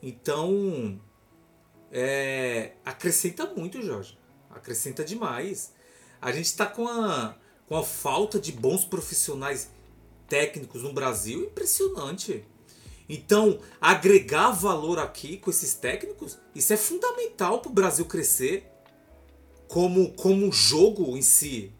Então 0.00 1.00
é, 1.90 2.74
acrescenta 2.84 3.52
muito, 3.52 3.82
Jorge. 3.82 4.16
Acrescenta 4.48 5.04
demais. 5.04 5.74
A 6.22 6.30
gente 6.30 6.46
está 6.46 6.66
com 6.66 6.86
a, 6.86 7.36
com 7.66 7.76
a 7.76 7.82
falta 7.82 8.38
de 8.38 8.52
bons 8.52 8.84
profissionais 8.84 9.70
técnicos 10.28 10.82
no 10.82 10.92
Brasil 10.92 11.44
impressionante. 11.44 12.44
Então, 13.08 13.60
agregar 13.80 14.50
valor 14.50 14.98
aqui 14.98 15.36
com 15.36 15.50
esses 15.50 15.74
técnicos, 15.74 16.38
isso 16.54 16.72
é 16.72 16.76
fundamental 16.76 17.60
para 17.60 17.70
o 17.70 17.74
Brasil 17.74 18.04
crescer 18.04 18.66
como, 19.68 20.12
como 20.12 20.50
jogo 20.52 21.16
em 21.16 21.22
si. 21.22 21.72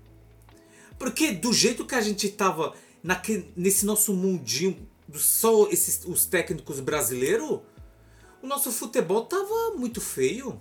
Porque 0.99 1.33
do 1.33 1.53
jeito 1.53 1.85
que 1.85 1.95
a 1.95 2.01
gente 2.01 2.29
tava 2.29 2.75
naquele, 3.03 3.53
nesse 3.57 3.85
nosso 3.85 4.15
mundinho, 4.15 4.89
só 5.15 5.69
esses, 5.69 6.05
os 6.05 6.27
técnicos 6.27 6.81
brasileiros, 6.81 7.61
o 8.43 8.47
nosso 8.47 8.71
futebol 8.71 9.25
tava 9.25 9.75
muito 9.77 10.01
feio. 10.01 10.61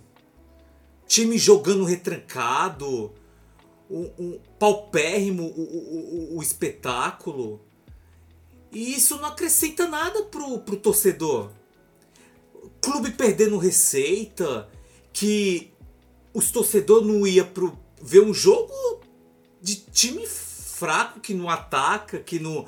Time 1.08 1.38
jogando 1.38 1.86
retrancado, 1.86 3.14
um, 3.90 4.12
um 4.18 4.40
paupérrimo 4.60 5.44
o, 5.44 5.62
o, 5.62 6.38
o, 6.38 6.42
espetáculo. 6.42 7.62
E 8.72 8.94
isso 8.94 9.18
não 9.18 9.26
acrescenta 9.26 9.88
nada 9.88 10.24
pro, 10.24 10.60
pro 10.60 10.78
torcedor. 10.78 11.52
Clube 12.82 13.12
perdendo 13.12 13.58
receita, 13.58 14.70
que 15.14 15.72
os 16.34 16.52
torcedores 16.52 17.08
não 17.08 17.26
iam 17.26 17.48
pro, 17.48 17.78
ver 18.02 18.22
um 18.22 18.34
jogo 18.34 18.74
de 19.62 19.76
time 19.76 20.28
fraco 20.28 21.20
que 21.20 21.34
não 21.34 21.50
ataca, 21.50 22.20
que 22.20 22.38
não, 22.38 22.66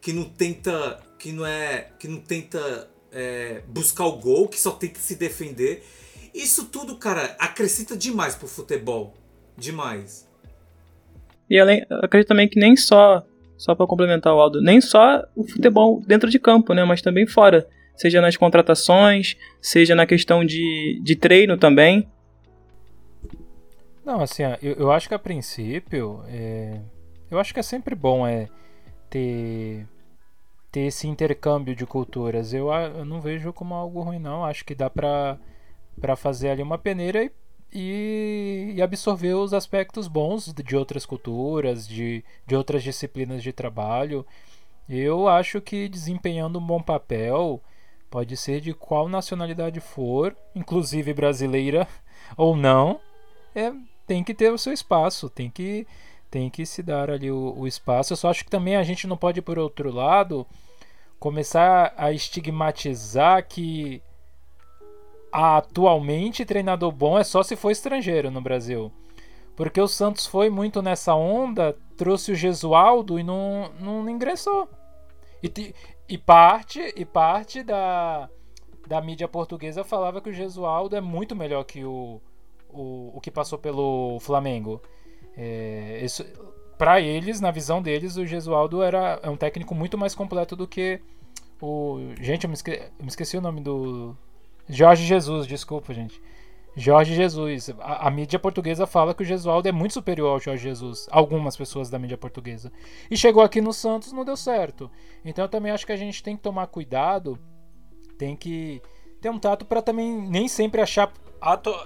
que 0.00 0.12
não 0.12 0.24
tenta, 0.24 1.00
que 1.18 1.30
não 1.30 1.44
é, 1.44 1.92
que 1.98 2.08
não 2.08 2.20
tenta 2.20 2.90
é, 3.12 3.62
buscar 3.68 4.06
o 4.06 4.16
gol, 4.16 4.48
que 4.48 4.58
só 4.58 4.70
tenta 4.70 4.98
se 4.98 5.16
defender. 5.16 5.84
Isso 6.32 6.64
tudo, 6.66 6.96
cara, 6.96 7.36
acrescenta 7.38 7.96
demais 7.96 8.34
pro 8.34 8.48
futebol, 8.48 9.14
demais. 9.56 10.29
E 11.50 11.58
além, 11.58 11.84
acredito 11.90 12.28
também 12.28 12.48
que 12.48 12.58
nem 12.58 12.76
só 12.76 13.22
só 13.58 13.74
para 13.74 13.86
complementar 13.86 14.34
o 14.34 14.40
Aldo, 14.40 14.62
nem 14.62 14.80
só 14.80 15.22
o 15.36 15.44
futebol 15.44 16.02
dentro 16.06 16.30
de 16.30 16.38
campo, 16.38 16.72
né, 16.72 16.82
mas 16.82 17.02
também 17.02 17.26
fora, 17.26 17.68
seja 17.94 18.18
nas 18.18 18.34
contratações, 18.34 19.36
seja 19.60 19.94
na 19.94 20.06
questão 20.06 20.42
de, 20.42 20.98
de 21.02 21.14
treino 21.14 21.58
também. 21.58 22.08
Não, 24.02 24.22
assim, 24.22 24.44
eu, 24.62 24.76
eu 24.76 24.90
acho 24.90 25.06
que 25.06 25.14
a 25.14 25.18
princípio, 25.18 26.24
é, 26.28 26.80
eu 27.30 27.38
acho 27.38 27.52
que 27.52 27.60
é 27.60 27.62
sempre 27.62 27.94
bom 27.94 28.26
é 28.26 28.48
ter 29.10 29.86
ter 30.70 30.82
esse 30.82 31.06
intercâmbio 31.06 31.74
de 31.74 31.84
culturas. 31.84 32.54
Eu, 32.54 32.72
eu 32.72 33.04
não 33.04 33.20
vejo 33.20 33.52
como 33.52 33.74
algo 33.74 34.00
ruim, 34.02 34.18
não. 34.18 34.44
Acho 34.44 34.64
que 34.64 34.74
dá 34.74 34.88
para 34.88 35.36
para 36.00 36.16
fazer 36.16 36.48
ali 36.48 36.62
uma 36.62 36.78
peneira 36.78 37.24
e 37.24 37.30
e, 37.72 38.72
e, 38.76 38.82
absorver 38.82 39.34
os 39.34 39.54
aspectos 39.54 40.08
bons 40.08 40.52
de 40.52 40.76
outras 40.76 41.06
culturas, 41.06 41.86
de, 41.86 42.24
de 42.46 42.56
outras 42.56 42.82
disciplinas 42.82 43.42
de 43.42 43.52
trabalho. 43.52 44.26
Eu 44.88 45.28
acho 45.28 45.60
que 45.60 45.88
desempenhando 45.88 46.58
um 46.58 46.66
bom 46.66 46.82
papel, 46.82 47.62
pode 48.10 48.36
ser 48.36 48.60
de 48.60 48.74
qual 48.74 49.08
nacionalidade 49.08 49.78
for, 49.80 50.36
inclusive 50.54 51.14
brasileira 51.14 51.86
ou 52.36 52.56
não, 52.56 53.00
é, 53.54 53.72
tem 54.06 54.24
que 54.24 54.34
ter 54.34 54.52
o 54.52 54.58
seu 54.58 54.72
espaço, 54.72 55.30
tem 55.30 55.48
que, 55.48 55.86
tem 56.30 56.50
que 56.50 56.66
se 56.66 56.82
dar 56.82 57.10
ali 57.10 57.30
o, 57.30 57.54
o 57.56 57.66
espaço. 57.66 58.12
Eu 58.12 58.16
só 58.16 58.30
acho 58.30 58.44
que 58.44 58.50
também 58.50 58.76
a 58.76 58.82
gente 58.82 59.06
não 59.06 59.16
pode, 59.16 59.40
por 59.40 59.58
outro 59.58 59.92
lado, 59.92 60.46
começar 61.20 61.94
a 61.96 62.10
estigmatizar 62.10 63.46
que 63.46 64.02
atualmente 65.32 66.44
treinador 66.44 66.92
bom 66.92 67.18
é 67.18 67.24
só 67.24 67.42
se 67.42 67.56
for 67.56 67.70
estrangeiro 67.70 68.30
no 68.30 68.40
Brasil. 68.40 68.92
Porque 69.56 69.80
o 69.80 69.88
Santos 69.88 70.26
foi 70.26 70.48
muito 70.48 70.80
nessa 70.80 71.14
onda, 71.14 71.76
trouxe 71.96 72.32
o 72.32 72.34
Gesualdo 72.34 73.18
e 73.18 73.22
não, 73.22 73.70
não 73.78 74.08
ingressou. 74.08 74.68
E, 75.42 75.74
e 76.08 76.18
parte, 76.18 76.80
e 76.96 77.04
parte 77.04 77.62
da, 77.62 78.28
da 78.86 79.00
mídia 79.00 79.28
portuguesa 79.28 79.84
falava 79.84 80.20
que 80.20 80.30
o 80.30 80.32
Gesualdo 80.32 80.96
é 80.96 81.00
muito 81.00 81.36
melhor 81.36 81.64
que 81.64 81.84
o, 81.84 82.20
o, 82.70 83.12
o 83.14 83.20
que 83.20 83.30
passou 83.30 83.58
pelo 83.58 84.18
Flamengo. 84.20 84.80
É, 85.36 86.04
para 86.78 87.00
eles, 87.00 87.40
na 87.40 87.50
visão 87.50 87.82
deles, 87.82 88.16
o 88.16 88.24
Gesualdo 88.24 88.82
era, 88.82 89.20
é 89.22 89.28
um 89.28 89.36
técnico 89.36 89.74
muito 89.74 89.98
mais 89.98 90.14
completo 90.14 90.56
do 90.56 90.66
que 90.66 91.00
o. 91.60 91.98
Gente, 92.18 92.44
eu 92.44 92.48
me, 92.48 92.54
esque, 92.54 92.70
eu 92.70 93.02
me 93.02 93.08
esqueci 93.08 93.36
o 93.36 93.40
nome 93.42 93.60
do, 93.60 94.16
Jorge 94.68 95.04
Jesus, 95.04 95.46
desculpa, 95.46 95.92
gente. 95.92 96.20
Jorge 96.76 97.14
Jesus. 97.14 97.70
A, 97.80 98.06
a, 98.06 98.10
mídia 98.10 98.38
portuguesa 98.38 98.86
fala 98.86 99.14
que 99.14 99.22
o 99.22 99.26
Gesualdo 99.26 99.68
é 99.68 99.72
muito 99.72 99.94
superior 99.94 100.30
ao 100.30 100.40
Jorge 100.40 100.62
Jesus. 100.62 101.06
Algumas 101.10 101.56
pessoas 101.56 101.90
da 101.90 101.98
mídia 101.98 102.16
portuguesa. 102.16 102.72
E 103.10 103.16
chegou 103.16 103.42
aqui 103.42 103.60
no 103.60 103.72
Santos, 103.72 104.12
não 104.12 104.24
deu 104.24 104.36
certo. 104.36 104.90
Então 105.24 105.44
eu 105.44 105.48
também 105.48 105.72
acho 105.72 105.86
que 105.86 105.92
a 105.92 105.96
gente 105.96 106.22
tem 106.22 106.36
que 106.36 106.42
tomar 106.42 106.66
cuidado. 106.68 107.38
Tem 108.16 108.36
que 108.36 108.80
ter 109.20 109.30
um 109.30 109.38
tato 109.38 109.64
para 109.64 109.82
também 109.82 110.10
nem 110.10 110.48
sempre 110.48 110.80
achar. 110.80 111.12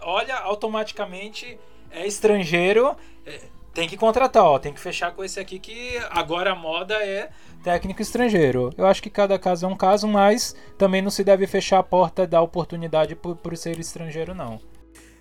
Olha, 0.02 0.36
automaticamente 0.38 1.58
é 1.90 2.06
estrangeiro. 2.06 2.96
É, 3.24 3.40
tem 3.74 3.88
que 3.88 3.96
contratar, 3.96 4.44
ó. 4.44 4.58
Tem 4.58 4.72
que 4.72 4.80
fechar 4.80 5.12
com 5.12 5.24
esse 5.24 5.40
aqui 5.40 5.58
que 5.58 5.98
agora 6.10 6.52
a 6.52 6.54
moda 6.54 6.94
é 6.94 7.30
técnico 7.62 8.00
estrangeiro. 8.00 8.70
Eu 8.78 8.86
acho 8.86 9.02
que 9.02 9.10
cada 9.10 9.38
caso 9.38 9.66
é 9.66 9.68
um 9.68 9.76
caso, 9.76 10.06
mas 10.06 10.54
também 10.78 11.02
não 11.02 11.10
se 11.10 11.24
deve 11.24 11.46
fechar 11.46 11.80
a 11.80 11.82
porta 11.82 12.26
da 12.26 12.40
oportunidade 12.40 13.16
por, 13.16 13.36
por 13.36 13.56
ser 13.56 13.78
estrangeiro, 13.78 14.34
não. 14.34 14.60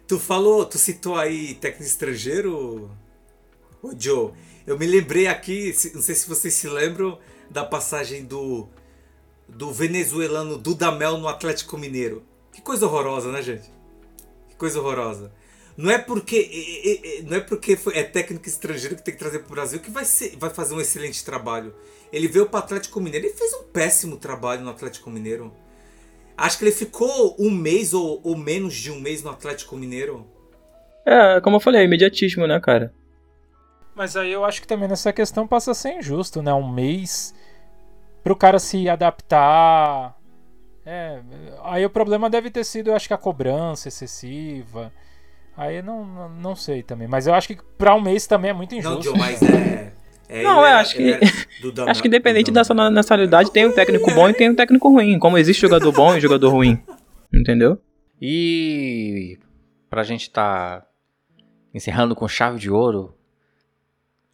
Tu 0.08 0.20
falou, 0.20 0.66
tu 0.66 0.78
citou 0.78 1.16
aí 1.16 1.56
técnico 1.56 1.88
estrangeiro, 1.90 2.92
ô 3.82 3.92
Joe. 3.98 4.32
Eu 4.66 4.78
me 4.78 4.86
lembrei 4.86 5.28
aqui, 5.28 5.74
não 5.94 6.02
sei 6.02 6.16
se 6.16 6.30
vocês 6.30 6.54
se 6.54 6.68
lembram 6.68 7.18
da 7.50 7.66
passagem 7.66 8.24
do 8.24 8.70
do 9.48 9.72
venezuelano 9.72 10.58
Dudamel 10.58 11.18
no 11.18 11.28
Atlético 11.28 11.78
Mineiro. 11.78 12.24
Que 12.52 12.62
coisa 12.62 12.86
horrorosa, 12.86 13.32
né, 13.32 13.42
gente? 13.42 13.70
Que 14.50 14.56
coisa 14.56 14.80
horrorosa. 14.80 15.32
Não 15.76 15.90
é 15.90 15.98
porque 15.98 17.24
não 17.26 17.38
é 17.38 17.40
porque 17.40 17.78
é 17.94 18.04
técnico 18.04 18.48
estrangeiro 18.48 18.96
que 18.96 19.02
tem 19.02 19.14
que 19.14 19.20
trazer 19.20 19.40
para 19.40 19.48
o 19.48 19.52
Brasil 19.52 19.80
que 19.80 19.90
vai, 19.90 20.06
ser, 20.06 20.36
vai 20.38 20.50
fazer 20.50 20.76
um 20.76 20.82
excelente 20.82 21.26
trabalho. 21.26 21.74
Ele 22.12 22.28
veio 22.28 22.46
para 22.46 22.60
o 22.60 22.64
Atlético 22.64 23.02
Mineiro 23.02 23.26
e 23.26 23.34
fez 23.34 23.54
um 23.54 23.64
péssimo 23.64 24.18
trabalho 24.18 24.62
no 24.62 24.70
Atlético 24.70 25.10
Mineiro. 25.10 25.52
Acho 26.38 26.60
que 26.60 26.66
ele 26.66 26.72
ficou 26.72 27.36
um 27.40 27.50
mês 27.50 27.94
ou, 27.94 28.22
ou 28.24 28.38
menos 28.38 28.76
de 28.76 28.92
um 28.92 29.00
mês 29.00 29.24
no 29.24 29.32
Atlético 29.32 29.76
Mineiro. 29.76 30.28
É, 31.06 31.42
como 31.42 31.56
eu 31.56 31.60
falei, 31.60 31.82
é 31.82 31.86
imediatismo, 31.86 32.46
né, 32.46 32.60
cara? 32.60 32.94
Mas 33.96 34.16
aí 34.16 34.32
eu 34.32 34.46
acho 34.46 34.62
que 34.62 34.68
também 34.68 34.88
nessa 34.88 35.12
questão 35.12 35.48
passa 35.48 35.72
a 35.72 35.76
ser 35.76 35.98
injusto, 35.98 36.42
né? 36.42 36.54
Um 36.54 36.72
mês 36.72 37.34
pro 38.24 38.36
cara 38.36 38.58
se 38.60 38.88
adaptar. 38.88 40.18
É, 40.86 41.20
aí 41.64 41.86
o 41.86 41.90
problema 41.90 42.30
deve 42.30 42.50
ter 42.50 42.64
sido, 42.64 42.90
eu 42.90 42.96
acho 42.96 43.08
que 43.08 43.14
a 43.14 43.18
cobrança 43.18 43.88
excessiva. 43.88 44.92
Aí 45.56 45.82
não, 45.82 46.06
não, 46.06 46.30
não 46.30 46.56
sei 46.56 46.82
também. 46.82 47.08
Mas 47.08 47.28
eu 47.28 47.34
acho 47.34 47.48
que 47.48 47.58
pra 47.78 47.96
um 47.96 48.02
mês 48.02 48.26
também 48.26 48.52
é 48.52 48.54
muito 48.54 48.74
injusto. 48.74 48.96
Não, 48.96 49.02
Joe, 49.04 49.18
mas 49.18 49.42
é. 49.42 49.94
É, 50.28 50.42
não, 50.42 50.66
é, 50.66 50.74
acho 50.74 50.96
que. 50.96 51.14
acho 51.88 52.02
que 52.02 52.08
independente 52.08 52.50
dessa 52.50 52.74
nacionalidade, 52.74 53.52
tem 53.52 53.68
um 53.68 53.72
técnico 53.72 54.12
bom 54.14 54.30
e 54.30 54.34
tem 54.34 54.50
um 54.50 54.56
técnico 54.56 54.90
ruim. 54.90 55.20
Como 55.20 55.38
existe 55.38 55.62
jogador 55.62 55.92
bom 55.92 56.16
e 56.16 56.20
jogador 56.20 56.50
ruim. 56.50 56.82
Entendeu? 57.32 57.80
E 58.20 59.38
pra 59.90 60.04
gente 60.04 60.32
tá 60.32 60.88
encerrando 61.74 62.16
com 62.16 62.28
chave 62.28 62.58
de 62.58 62.72
ouro, 62.72 63.14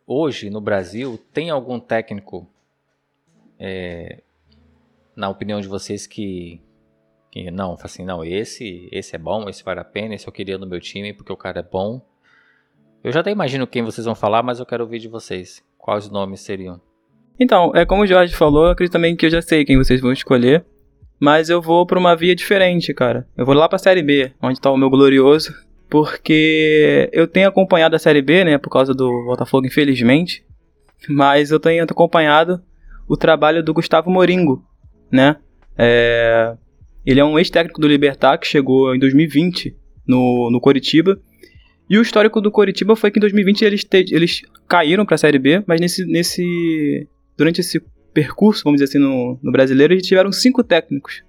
hoje 0.07 0.49
no 0.49 0.61
Brasil 0.61 1.19
tem 1.33 1.49
algum 1.49 1.79
técnico, 1.79 2.47
é, 3.57 4.21
na 5.15 5.27
opinião 5.27 5.59
de 5.59 5.67
vocês, 5.67 6.07
que, 6.07 6.61
que 7.31 7.51
não, 7.51 7.77
assim, 7.81 8.03
não, 8.03 8.23
esse, 8.23 8.89
esse 8.91 9.15
é 9.15 9.19
bom, 9.19 9.47
esse 9.47 9.63
vale 9.63 9.79
a 9.79 9.85
pena, 9.85 10.15
esse 10.15 10.27
eu 10.27 10.33
queria 10.33 10.57
no 10.57 10.67
meu 10.67 10.79
time 10.79 11.13
porque 11.13 11.31
o 11.31 11.37
cara 11.37 11.59
é 11.59 11.63
bom. 11.63 12.01
Eu 13.03 13.11
já 13.11 13.21
até 13.21 13.31
imagino 13.31 13.67
quem 13.67 13.83
vocês 13.83 14.05
vão 14.05 14.15
falar, 14.15 14.43
mas 14.43 14.59
eu 14.59 14.65
quero 14.65 14.83
ouvir 14.83 14.99
de 14.99 15.07
vocês. 15.07 15.63
Quais 15.77 16.09
nomes 16.09 16.41
seriam? 16.41 16.81
Então, 17.39 17.71
é 17.73 17.85
como 17.85 18.03
o 18.03 18.07
Jorge 18.07 18.35
falou, 18.35 18.65
eu 18.65 18.71
acredito 18.71 18.91
também 18.91 19.15
que 19.15 19.25
eu 19.25 19.29
já 19.29 19.41
sei 19.41 19.63
quem 19.63 19.77
vocês 19.77 20.01
vão 20.01 20.11
escolher. 20.11 20.65
Mas 21.19 21.49
eu 21.49 21.61
vou 21.61 21.85
pra 21.85 21.99
uma 21.99 22.15
via 22.15 22.35
diferente, 22.35 22.93
cara. 22.93 23.27
Eu 23.37 23.45
vou 23.45 23.53
lá 23.53 23.67
pra 23.67 23.77
Série 23.77 24.01
B, 24.01 24.31
onde 24.41 24.59
tá 24.59 24.71
o 24.71 24.77
meu 24.77 24.89
glorioso. 24.89 25.53
Porque 25.89 27.09
eu 27.11 27.27
tenho 27.27 27.49
acompanhado 27.49 27.95
a 27.95 27.99
Série 27.99 28.21
B, 28.21 28.43
né? 28.43 28.57
Por 28.57 28.69
causa 28.69 28.93
do 28.93 29.25
Botafogo, 29.25 29.67
infelizmente. 29.67 30.45
Mas 31.09 31.51
eu 31.51 31.59
tenho 31.59 31.83
acompanhado 31.83 32.61
o 33.07 33.17
trabalho 33.17 33.63
do 33.63 33.73
Gustavo 33.73 34.09
Moringo, 34.09 34.63
né? 35.11 35.37
É... 35.77 36.55
Ele 37.05 37.19
é 37.19 37.25
um 37.25 37.37
ex-técnico 37.37 37.79
do 37.79 37.87
Libertar 37.87 38.37
que 38.37 38.47
chegou 38.47 38.93
em 38.93 38.99
2020 38.99 39.75
no, 40.07 40.49
no 40.51 40.59
Coritiba. 40.59 41.19
E 41.89 41.97
o 41.97 42.01
histórico 42.01 42.39
do 42.39 42.51
Coritiba 42.51 42.95
foi 42.95 43.09
que 43.09 43.17
em 43.17 43.21
2020 43.21 43.61
eles, 43.63 43.83
te, 43.83 44.05
eles 44.11 44.41
caíram 44.67 45.05
para 45.05 45.15
a 45.15 45.17
Série 45.17 45.39
B, 45.39 45.63
mas 45.65 45.81
nesse, 45.81 46.05
nesse 46.05 47.07
durante 47.35 47.61
esse 47.61 47.81
percurso, 48.13 48.63
vamos 48.63 48.79
dizer 48.79 48.89
assim, 48.89 49.03
no, 49.03 49.39
no 49.41 49.51
brasileiro, 49.51 49.93
eles 49.93 50.05
tiveram 50.05 50.31
cinco 50.31 50.63
técnicos 50.63 51.23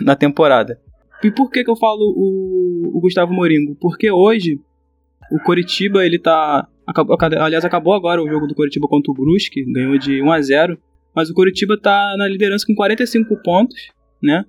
na 0.00 0.14
temporada. 0.16 0.80
E 1.22 1.30
por 1.30 1.50
que, 1.50 1.64
que 1.64 1.70
eu 1.70 1.76
falo 1.76 2.14
o, 2.16 2.96
o 2.96 3.00
Gustavo 3.00 3.32
Moringo? 3.32 3.76
Porque 3.80 4.10
hoje 4.10 4.60
o 5.30 5.38
Coritiba, 5.40 6.04
ele 6.04 6.18
tá. 6.18 6.68
Acabou, 6.86 7.16
aliás, 7.20 7.64
acabou 7.64 7.94
agora 7.94 8.22
o 8.22 8.28
jogo 8.28 8.46
do 8.46 8.54
Coritiba 8.54 8.86
contra 8.86 9.10
o 9.10 9.14
Brusque, 9.14 9.64
ganhou 9.64 9.98
de 9.98 10.22
1 10.22 10.32
a 10.32 10.40
0 10.40 10.78
mas 11.14 11.30
o 11.30 11.34
Coritiba 11.34 11.80
tá 11.80 12.14
na 12.18 12.28
liderança 12.28 12.66
com 12.66 12.74
45 12.74 13.42
pontos 13.42 13.90
né? 14.22 14.44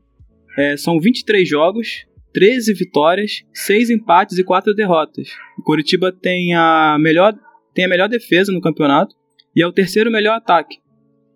É, 0.57 0.75
são 0.75 0.99
23 0.99 1.47
jogos, 1.47 2.05
13 2.33 2.73
vitórias, 2.73 3.43
6 3.53 3.89
empates 3.91 4.37
e 4.37 4.43
4 4.43 4.73
derrotas. 4.73 5.29
O 5.57 5.61
Coritiba 5.61 6.11
tem 6.11 6.53
a 6.55 6.97
melhor, 6.99 7.37
tem 7.73 7.85
a 7.85 7.87
melhor 7.87 8.09
defesa 8.09 8.51
no 8.51 8.61
campeonato 8.61 9.15
e 9.55 9.61
é 9.61 9.67
o 9.67 9.71
terceiro 9.71 10.11
melhor 10.11 10.35
ataque. 10.35 10.77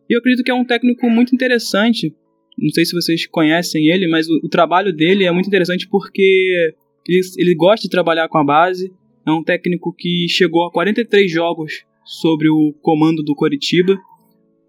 E 0.09 0.13
eu 0.13 0.19
acredito 0.19 0.43
que 0.43 0.51
é 0.51 0.53
um 0.53 0.65
técnico 0.65 1.09
muito 1.09 1.33
interessante. 1.33 2.13
Não 2.57 2.69
sei 2.69 2.83
se 2.83 2.93
vocês 2.93 3.25
conhecem 3.27 3.87
ele, 3.87 4.07
mas 4.07 4.27
o, 4.27 4.41
o 4.43 4.49
trabalho 4.49 4.91
dele 4.91 5.23
é 5.23 5.31
muito 5.31 5.47
interessante 5.47 5.87
porque 5.87 6.75
ele, 7.07 7.21
ele 7.37 7.55
gosta 7.55 7.83
de 7.83 7.89
trabalhar 7.89 8.27
com 8.27 8.37
a 8.37 8.43
base. 8.43 8.91
É 9.25 9.31
um 9.31 9.43
técnico 9.43 9.93
que 9.95 10.27
chegou 10.29 10.65
a 10.65 10.71
43 10.71 11.31
jogos 11.31 11.85
sobre 12.03 12.49
o 12.49 12.73
comando 12.81 13.23
do 13.23 13.35
Coritiba. 13.35 13.97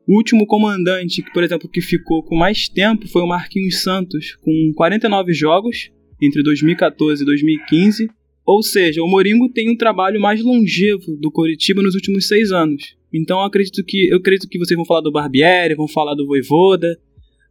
O 0.06 0.16
último 0.16 0.46
comandante, 0.46 1.22
que, 1.22 1.32
por 1.32 1.44
exemplo, 1.44 1.68
que 1.68 1.80
ficou 1.80 2.22
com 2.22 2.36
mais 2.36 2.68
tempo 2.68 3.06
foi 3.08 3.22
o 3.22 3.26
Marquinhos 3.26 3.82
Santos, 3.82 4.36
com 4.36 4.72
49 4.74 5.32
jogos 5.32 5.90
entre 6.20 6.42
2014 6.42 7.22
e 7.22 7.26
2015. 7.26 8.08
Ou 8.44 8.62
seja, 8.62 9.02
o 9.02 9.08
Moringo 9.08 9.48
tem 9.48 9.70
um 9.70 9.76
trabalho 9.76 10.20
mais 10.20 10.42
longevo 10.42 11.16
do 11.20 11.30
Coritiba 11.30 11.82
nos 11.82 11.94
últimos 11.94 12.26
seis 12.26 12.50
anos. 12.50 12.96
Então 13.12 13.38
eu 13.38 13.44
acredito 13.44 13.84
que 13.84 14.08
eu 14.10 14.18
acredito 14.18 14.48
que 14.48 14.58
vocês 14.58 14.76
vão 14.76 14.86
falar 14.86 15.00
do 15.00 15.12
Barbieri, 15.12 15.74
vão 15.74 15.86
falar 15.86 16.14
do 16.14 16.26
Voivoda, 16.26 16.98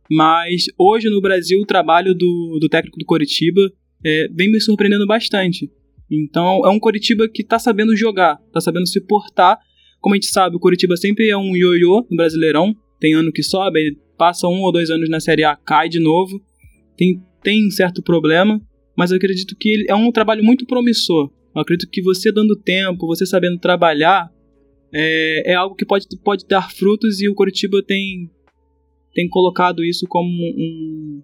mas 0.10 0.66
hoje 0.78 1.10
no 1.10 1.22
Brasil 1.22 1.60
o 1.60 1.66
trabalho 1.66 2.14
do, 2.14 2.58
do 2.60 2.68
técnico 2.68 2.98
do 2.98 3.06
Coritiba 3.06 3.62
é, 4.04 4.28
vem 4.34 4.52
me 4.52 4.60
surpreendendo 4.60 5.06
bastante. 5.06 5.72
Então 6.10 6.66
é 6.66 6.70
um 6.70 6.80
Coritiba 6.80 7.30
que 7.30 7.42
está 7.42 7.58
sabendo 7.58 7.96
jogar, 7.96 8.38
está 8.48 8.60
sabendo 8.60 8.88
se 8.88 9.00
portar. 9.00 9.58
Como 10.02 10.16
a 10.16 10.18
gente 10.18 10.28
sabe, 10.28 10.56
o 10.56 10.60
Coritiba 10.60 10.98
sempre 10.98 11.30
é 11.30 11.38
um 11.38 11.56
ioiô 11.56 12.06
no 12.10 12.18
Brasileirão. 12.18 12.76
Tem 13.00 13.14
ano 13.14 13.32
que 13.32 13.44
sobe, 13.44 13.98
passa 14.18 14.48
um 14.48 14.62
ou 14.62 14.72
dois 14.72 14.90
anos 14.90 15.08
na 15.10 15.20
Série 15.20 15.44
A, 15.44 15.56
cai 15.56 15.88
de 15.88 16.00
novo. 16.00 16.42
Tem, 16.98 17.22
tem 17.44 17.68
um 17.68 17.72
certo 17.72 18.02
problema, 18.02 18.60
mas 18.98 19.12
eu 19.12 19.18
acredito 19.18 19.56
que 19.56 19.70
ele 19.70 19.86
é 19.88 19.96
um 19.96 20.12
trabalho 20.12 20.44
muito 20.44 20.66
promissor. 20.66 21.32
Eu 21.56 21.62
acredito 21.62 21.90
que 21.90 22.02
você 22.02 22.32
dando 22.32 22.56
tempo, 22.56 23.06
você 23.06 23.26
sabendo 23.26 23.60
trabalhar, 23.60 24.32
é, 24.92 25.52
é 25.52 25.56
algo 25.56 25.76
que 25.76 25.86
pode, 25.86 26.08
pode 26.24 26.46
dar 26.48 26.72
frutos 26.72 27.22
e 27.22 27.30
o 27.30 27.36
Coritiba 27.36 27.82
tem, 27.84 28.30
tem 29.14 29.30
colocado 29.30 29.84
isso 29.84 30.08
como 30.08 30.28
um, 30.28 31.22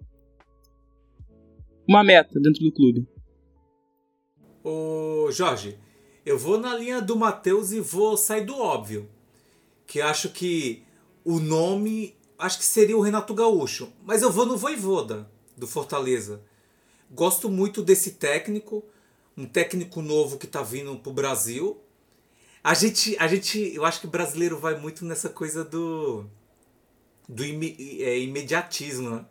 uma 1.88 2.04
meta 2.04 2.38
dentro 2.40 2.62
do 2.62 2.72
clube. 2.72 3.06
Ô 4.62 5.30
Jorge, 5.32 5.76
eu 6.28 6.38
vou 6.38 6.58
na 6.58 6.76
linha 6.76 7.00
do 7.00 7.16
Matheus 7.16 7.72
e 7.72 7.80
vou 7.80 8.16
sair 8.16 8.44
do 8.44 8.56
óbvio. 8.56 9.08
Que 9.86 10.00
acho 10.00 10.28
que 10.28 10.82
o 11.24 11.40
nome, 11.40 12.14
acho 12.38 12.58
que 12.58 12.64
seria 12.64 12.96
o 12.96 13.00
Renato 13.00 13.32
Gaúcho. 13.34 13.90
Mas 14.04 14.22
eu 14.22 14.30
vou 14.30 14.44
no 14.44 14.56
Voivoda, 14.56 15.30
do 15.56 15.66
Fortaleza. 15.66 16.42
Gosto 17.10 17.48
muito 17.48 17.82
desse 17.82 18.12
técnico, 18.12 18.84
um 19.36 19.46
técnico 19.46 20.02
novo 20.02 20.36
que 20.36 20.46
está 20.46 20.62
vindo 20.62 20.96
pro 20.96 21.12
Brasil. 21.12 21.80
A 22.62 22.74
gente, 22.74 23.16
a 23.18 23.26
gente, 23.26 23.74
eu 23.74 23.84
acho 23.84 24.00
que 24.00 24.06
brasileiro 24.06 24.58
vai 24.58 24.78
muito 24.78 25.04
nessa 25.04 25.28
coisa 25.28 25.64
do 25.64 26.26
do 27.28 27.44
é, 27.44 28.18
imediatismo, 28.18 29.10
né? 29.10 29.24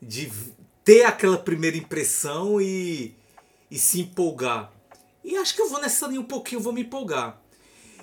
de 0.00 0.30
ter 0.84 1.04
aquela 1.04 1.36
primeira 1.36 1.76
impressão 1.76 2.60
e, 2.60 3.14
e 3.70 3.78
se 3.78 4.00
empolgar. 4.02 4.72
E 5.26 5.36
acho 5.36 5.56
que 5.56 5.60
eu 5.60 5.68
vou 5.68 5.80
nessa 5.80 6.06
linha 6.06 6.20
um 6.20 6.24
pouquinho, 6.24 6.60
vou 6.60 6.72
me 6.72 6.82
empolgar. 6.82 7.42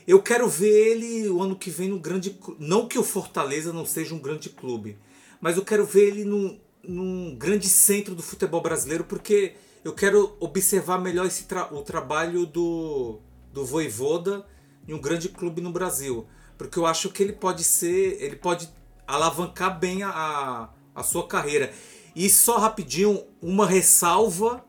Eu 0.05 0.21
quero 0.21 0.49
ver 0.49 0.91
ele 0.91 1.29
o 1.29 1.41
ano 1.41 1.55
que 1.55 1.69
vem 1.69 1.87
no 1.87 1.97
grande. 1.97 2.37
Não 2.59 2.85
que 2.85 2.99
o 2.99 3.03
Fortaleza 3.03 3.71
não 3.71 3.85
seja 3.85 4.13
um 4.13 4.19
grande 4.19 4.49
clube, 4.49 4.97
mas 5.39 5.55
eu 5.55 5.63
quero 5.63 5.85
ver 5.85 6.09
ele 6.09 6.25
num, 6.25 6.59
num 6.83 7.33
grande 7.33 7.69
centro 7.69 8.13
do 8.13 8.21
futebol 8.21 8.59
brasileiro, 8.59 9.05
porque 9.05 9.55
eu 9.85 9.93
quero 9.93 10.35
observar 10.37 10.99
melhor 10.99 11.25
esse 11.25 11.45
tra 11.45 11.73
o 11.73 11.81
trabalho 11.81 12.45
do, 12.45 13.21
do 13.53 13.63
Voivoda 13.63 14.45
em 14.85 14.93
um 14.93 14.99
grande 14.99 15.29
clube 15.29 15.61
no 15.61 15.71
Brasil. 15.71 16.27
Porque 16.57 16.77
eu 16.77 16.85
acho 16.85 17.09
que 17.09 17.23
ele 17.23 17.31
pode 17.31 17.63
ser. 17.63 18.21
Ele 18.21 18.35
pode 18.35 18.69
alavancar 19.07 19.79
bem 19.79 20.03
a, 20.03 20.69
a 20.93 21.03
sua 21.03 21.25
carreira. 21.25 21.73
E 22.13 22.29
só 22.29 22.57
rapidinho, 22.57 23.23
uma 23.41 23.65
ressalva. 23.65 24.61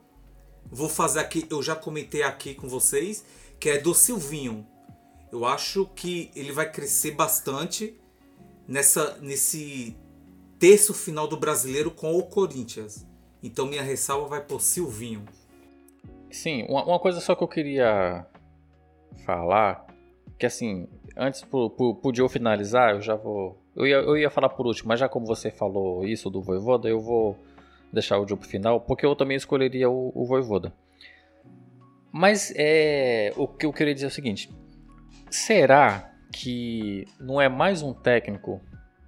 Vou 0.70 0.88
fazer 0.88 1.20
aqui, 1.20 1.46
eu 1.50 1.62
já 1.62 1.76
comentei 1.76 2.22
aqui 2.22 2.54
com 2.54 2.68
vocês, 2.68 3.24
que 3.60 3.68
é 3.68 3.78
do 3.78 3.94
Silvinho. 3.94 4.66
Eu 5.30 5.44
acho 5.44 5.86
que 5.94 6.30
ele 6.34 6.52
vai 6.52 6.70
crescer 6.70 7.12
bastante 7.12 7.98
nessa 8.66 9.18
nesse 9.20 9.96
terço 10.58 10.94
final 10.94 11.26
do 11.26 11.36
brasileiro 11.36 11.90
com 11.90 12.16
o 12.16 12.22
Corinthians. 12.22 13.06
Então 13.42 13.66
minha 13.66 13.82
ressalva 13.82 14.28
vai 14.28 14.40
por 14.40 14.60
Silvinho. 14.60 15.24
Sim, 16.30 16.64
uma, 16.68 16.84
uma 16.84 16.98
coisa 16.98 17.20
só 17.20 17.34
que 17.34 17.44
eu 17.44 17.48
queria 17.48 18.26
falar, 19.24 19.86
que 20.38 20.46
assim, 20.46 20.88
antes 21.16 21.42
pro, 21.42 21.70
pro, 21.70 22.28
finalizar, 22.28 22.94
eu 22.94 23.00
já 23.00 23.14
vou 23.14 23.58
eu 23.76 23.86
ia, 23.86 23.96
eu 23.96 24.16
ia 24.16 24.30
falar 24.30 24.48
por 24.50 24.66
último, 24.66 24.88
mas 24.88 25.00
já 25.00 25.08
como 25.08 25.26
você 25.26 25.50
falou 25.50 26.04
isso 26.04 26.30
do 26.30 26.40
Voivoda, 26.40 26.88
eu 26.88 27.00
vou 27.00 27.36
deixar 27.94 28.18
o 28.18 28.28
Joe 28.28 28.38
pro 28.38 28.48
final, 28.48 28.80
porque 28.80 29.06
eu 29.06 29.16
também 29.16 29.36
escolheria 29.36 29.88
o, 29.88 30.12
o 30.14 30.26
Voivoda. 30.26 30.72
Mas 32.12 32.52
é, 32.56 33.32
o 33.36 33.48
que 33.48 33.66
eu 33.66 33.72
queria 33.72 33.94
dizer 33.94 34.06
é 34.06 34.08
o 34.08 34.12
seguinte: 34.12 34.50
será 35.30 36.12
que 36.32 37.06
não 37.18 37.40
é 37.40 37.48
mais 37.48 37.82
um 37.82 37.94
técnico, 37.94 38.60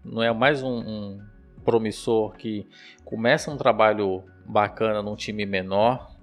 não 0.05 0.23
é 0.23 0.33
mais 0.33 0.63
um, 0.63 0.79
um 0.79 1.21
promissor 1.65 2.33
que 2.33 2.67
começa 3.05 3.51
um 3.51 3.57
trabalho 3.57 4.25
bacana 4.47 5.03
num 5.03 5.17
time 5.17 5.45
menor, 5.45 6.17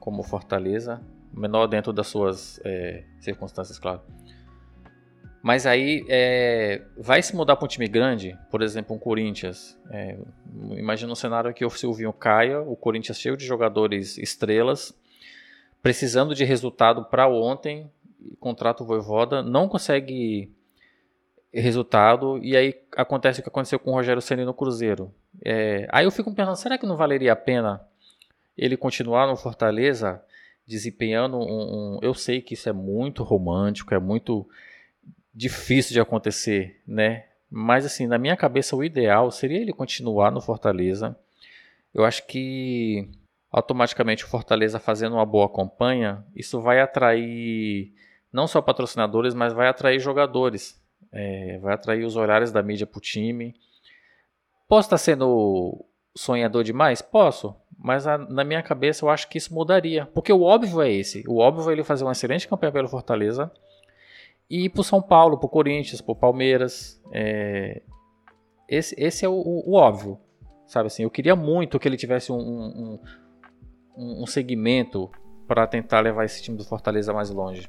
como 0.00 0.22
Fortaleza, 0.22 1.00
menor 1.32 1.66
dentro 1.66 1.92
das 1.92 2.06
suas 2.06 2.60
é, 2.64 3.04
circunstâncias, 3.20 3.78
claro 3.78 4.00
mas 5.44 5.66
aí 5.66 6.06
é, 6.08 6.80
vai 6.96 7.22
se 7.22 7.36
mudar 7.36 7.56
para 7.56 7.66
um 7.66 7.68
time 7.68 7.86
grande, 7.86 8.34
por 8.50 8.62
exemplo, 8.62 8.96
um 8.96 8.98
Corinthians. 8.98 9.78
É, 9.90 10.16
imagina 10.70 11.12
um 11.12 11.14
cenário 11.14 11.52
que 11.52 11.66
o 11.66 11.68
Silvinho 11.68 12.14
caia, 12.14 12.62
o 12.62 12.74
Corinthians 12.74 13.20
cheio 13.20 13.36
de 13.36 13.44
jogadores 13.44 14.16
estrelas, 14.16 14.98
precisando 15.82 16.34
de 16.34 16.44
resultado 16.44 17.04
para 17.04 17.28
ontem, 17.28 17.90
contrata 18.40 18.82
o 18.82 18.86
Voivoda, 18.86 19.42
não 19.42 19.68
consegue 19.68 20.50
resultado, 21.52 22.42
e 22.42 22.56
aí 22.56 22.74
acontece 22.96 23.40
o 23.40 23.42
que 23.42 23.50
aconteceu 23.50 23.78
com 23.78 23.90
o 23.90 23.94
Rogério 23.94 24.22
Ceni 24.22 24.46
no 24.46 24.54
Cruzeiro. 24.54 25.12
É, 25.44 25.86
aí 25.92 26.06
eu 26.06 26.10
fico 26.10 26.34
pensando, 26.34 26.56
será 26.56 26.78
que 26.78 26.86
não 26.86 26.96
valeria 26.96 27.34
a 27.34 27.36
pena 27.36 27.86
ele 28.56 28.78
continuar 28.78 29.26
no 29.26 29.36
Fortaleza 29.36 30.22
desempenhando 30.66 31.36
um, 31.36 31.96
um 31.96 31.98
eu 32.00 32.14
sei 32.14 32.40
que 32.40 32.54
isso 32.54 32.66
é 32.66 32.72
muito 32.72 33.22
romântico, 33.22 33.92
é 33.92 33.98
muito 33.98 34.48
difícil 35.34 35.92
de 35.92 36.00
acontecer, 36.00 36.80
né? 36.86 37.24
Mas 37.50 37.84
assim, 37.84 38.06
na 38.06 38.18
minha 38.18 38.36
cabeça 38.36 38.76
o 38.76 38.84
ideal 38.84 39.30
seria 39.30 39.60
ele 39.60 39.72
continuar 39.72 40.30
no 40.30 40.40
Fortaleza. 40.40 41.16
Eu 41.92 42.04
acho 42.04 42.26
que 42.26 43.08
automaticamente 43.50 44.24
o 44.24 44.28
Fortaleza 44.28 44.78
fazendo 44.80 45.14
uma 45.14 45.26
boa 45.26 45.48
campanha, 45.48 46.24
isso 46.34 46.60
vai 46.60 46.80
atrair 46.80 47.92
não 48.32 48.46
só 48.46 48.60
patrocinadores, 48.60 49.34
mas 49.34 49.52
vai 49.52 49.68
atrair 49.68 50.00
jogadores. 50.00 50.82
É, 51.12 51.58
vai 51.58 51.74
atrair 51.74 52.04
os 52.04 52.16
olhares 52.16 52.50
da 52.50 52.62
mídia 52.62 52.86
para 52.86 52.98
o 52.98 53.00
time. 53.00 53.54
Posso 54.68 54.86
estar 54.86 54.98
sendo 54.98 55.84
sonhador 56.16 56.64
demais? 56.64 57.00
Posso. 57.00 57.54
Mas 57.78 58.06
a, 58.06 58.18
na 58.18 58.42
minha 58.42 58.62
cabeça 58.62 59.04
eu 59.04 59.08
acho 59.08 59.28
que 59.28 59.38
isso 59.38 59.54
mudaria. 59.54 60.06
Porque 60.06 60.32
o 60.32 60.42
óbvio 60.42 60.82
é 60.82 60.90
esse. 60.90 61.22
O 61.28 61.38
óbvio 61.38 61.70
é 61.70 61.72
ele 61.72 61.84
fazer 61.84 62.02
uma 62.02 62.12
excelente 62.12 62.48
campanha 62.48 62.72
pelo 62.72 62.88
Fortaleza 62.88 63.52
e 64.48 64.68
pro 64.68 64.84
São 64.84 65.00
Paulo, 65.00 65.38
pro 65.38 65.48
Corinthians, 65.48 66.00
pro 66.00 66.14
Palmeiras. 66.14 67.00
É... 67.12 67.82
Esse, 68.68 68.94
esse 68.98 69.24
é 69.24 69.28
o, 69.28 69.32
o, 69.32 69.70
o, 69.70 69.74
óbvio, 69.74 70.18
sabe 70.66 70.86
assim? 70.86 71.02
Eu 71.02 71.10
queria 71.10 71.36
muito 71.36 71.78
que 71.78 71.86
ele 71.86 71.96
tivesse 71.96 72.32
um, 72.32 72.38
um, 72.38 73.00
um, 73.96 74.22
um 74.22 74.26
segmento 74.26 75.10
para 75.46 75.66
tentar 75.66 76.00
levar 76.00 76.24
esse 76.24 76.42
time 76.42 76.56
do 76.56 76.64
Fortaleza 76.64 77.12
mais 77.12 77.30
longe. 77.30 77.68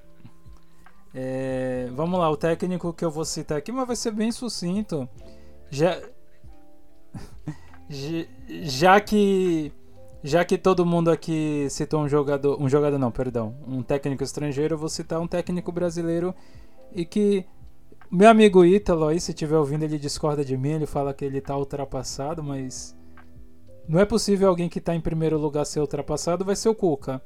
É, 1.14 1.88
vamos 1.94 2.20
lá, 2.20 2.30
o 2.30 2.38
técnico 2.38 2.94
que 2.94 3.04
eu 3.04 3.12
vou 3.12 3.26
citar 3.26 3.58
aqui, 3.58 3.72
mas 3.72 3.88
vai 3.88 3.96
ser 3.96 4.12
bem 4.12 4.32
sucinto. 4.32 5.08
Já, 5.70 6.02
já 7.90 9.00
que 9.00 9.72
já 10.24 10.44
que 10.44 10.58
todo 10.58 10.86
mundo 10.86 11.12
aqui 11.12 11.68
citou 11.70 12.02
um 12.02 12.10
jogador, 12.10 12.60
um 12.60 12.68
jogador 12.68 12.98
não, 12.98 13.12
perdão, 13.12 13.56
um 13.68 13.84
técnico 13.84 14.24
estrangeiro, 14.24 14.74
eu 14.74 14.78
vou 14.78 14.90
citar 14.90 15.22
um 15.22 15.28
técnico 15.28 15.72
brasileiro 15.72 16.34
e 16.96 17.06
que 17.06 17.46
meu 18.10 18.30
amigo 18.30 18.64
Ítalo 18.64 19.08
aí, 19.08 19.20
se 19.20 19.32
estiver 19.32 19.58
ouvindo, 19.58 19.84
ele 19.84 20.00
discorda 20.00 20.46
de 20.46 20.56
mim, 20.56 20.70
ele 20.70 20.86
fala 20.86 21.14
que 21.14 21.26
ele 21.26 21.42
tá 21.42 21.58
ultrapassado, 21.58 22.42
mas 22.42 22.96
não 23.88 24.00
é 24.00 24.06
possível 24.06 24.48
alguém 24.48 24.70
que 24.70 24.80
tá 24.80 24.96
em 24.96 25.02
primeiro 25.02 25.38
lugar 25.38 25.66
ser 25.66 25.82
ultrapassado, 25.82 26.46
vai 26.46 26.56
ser 26.56 26.70
o 26.70 26.76
Cuca. 26.76 27.22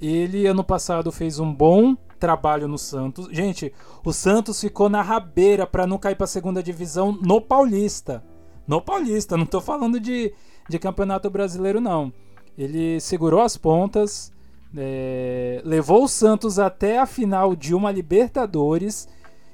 Ele 0.00 0.46
ano 0.46 0.64
passado 0.64 1.10
fez 1.12 1.38
um 1.38 1.52
bom 1.52 1.96
trabalho 2.18 2.68
no 2.68 2.78
Santos. 2.78 3.28
Gente, 3.30 3.72
o 4.04 4.12
Santos 4.12 4.60
ficou 4.60 4.88
na 4.88 5.02
rabeira 5.02 5.66
para 5.66 5.86
não 5.86 5.98
cair 5.98 6.16
para 6.16 6.26
segunda 6.26 6.62
divisão 6.62 7.12
no 7.20 7.40
Paulista. 7.40 8.22
no 8.66 8.80
Paulista, 8.80 9.36
não 9.36 9.44
tô 9.44 9.60
falando 9.60 9.98
de, 9.98 10.32
de 10.68 10.78
campeonato 10.78 11.28
brasileiro, 11.28 11.80
não. 11.80 12.12
Ele 12.56 13.00
segurou 13.00 13.40
as 13.40 13.56
pontas, 13.56 14.31
é, 14.76 15.60
levou 15.64 16.04
o 16.04 16.08
Santos 16.08 16.58
até 16.58 16.98
a 16.98 17.06
final 17.06 17.54
de 17.54 17.74
uma 17.74 17.90
Libertadores 17.90 19.08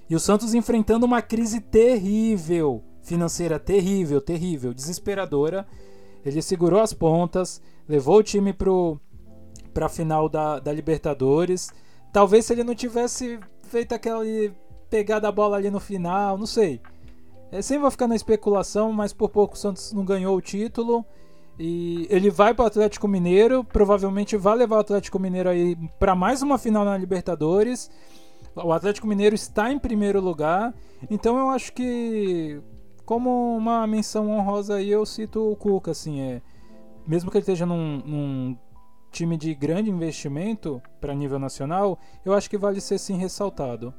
e 0.08 0.14
o 0.14 0.20
Santos 0.20 0.54
enfrentando 0.54 1.04
uma 1.04 1.20
crise 1.20 1.60
terrível, 1.60 2.82
financeira 3.02 3.58
terrível, 3.58 4.20
terrível, 4.20 4.72
desesperadora. 4.72 5.66
Ele 6.24 6.40
segurou 6.40 6.80
as 6.80 6.92
pontas, 6.92 7.60
levou 7.88 8.18
o 8.18 8.22
time 8.22 8.52
para 8.52 9.86
a 9.86 9.88
final 9.88 10.28
da, 10.28 10.58
da 10.58 10.72
Libertadores. 10.72 11.70
Talvez 12.12 12.46
se 12.46 12.52
ele 12.52 12.64
não 12.64 12.74
tivesse 12.74 13.38
feito 13.62 13.94
aquela 13.94 14.24
pegada 14.88 15.28
a 15.28 15.32
bola 15.32 15.56
ali 15.56 15.70
no 15.70 15.80
final, 15.80 16.38
não 16.38 16.46
sei. 16.46 16.80
É, 17.50 17.62
sempre 17.62 17.82
vai 17.82 17.90
ficar 17.90 18.06
na 18.06 18.16
especulação, 18.16 18.92
mas 18.92 19.12
por 19.12 19.30
pouco 19.30 19.54
o 19.54 19.58
Santos 19.58 19.92
não 19.92 20.04
ganhou 20.04 20.36
o 20.36 20.40
título. 20.40 21.04
E 21.58 22.06
ele 22.08 22.30
vai 22.30 22.54
para 22.54 22.64
o 22.64 22.66
Atlético 22.66 23.08
Mineiro, 23.08 23.64
provavelmente 23.64 24.36
vai 24.36 24.56
levar 24.56 24.76
o 24.76 24.80
Atlético 24.80 25.18
Mineiro 25.18 25.48
aí 25.48 25.76
para 25.98 26.14
mais 26.14 26.40
uma 26.40 26.56
final 26.56 26.84
na 26.84 26.96
Libertadores. 26.96 27.90
O 28.54 28.72
Atlético 28.72 29.06
Mineiro 29.06 29.34
está 29.34 29.72
em 29.72 29.78
primeiro 29.78 30.20
lugar, 30.20 30.72
então 31.10 31.36
eu 31.36 31.50
acho 31.50 31.72
que 31.72 32.60
como 33.04 33.56
uma 33.56 33.86
menção 33.86 34.30
honrosa 34.30 34.76
aí 34.76 34.90
eu 34.90 35.04
cito 35.06 35.50
o 35.50 35.56
Cuca, 35.56 35.92
assim, 35.92 36.20
é 36.20 36.42
mesmo 37.06 37.30
que 37.30 37.38
ele 37.38 37.42
esteja 37.42 37.64
num, 37.64 38.02
num 38.04 38.56
time 39.10 39.36
de 39.36 39.54
grande 39.54 39.90
investimento 39.90 40.82
para 41.00 41.14
nível 41.14 41.38
nacional, 41.38 41.98
eu 42.24 42.34
acho 42.34 42.50
que 42.50 42.58
vale 42.58 42.80
ser 42.80 42.98
sim 42.98 43.16
ressaltado. 43.16 43.94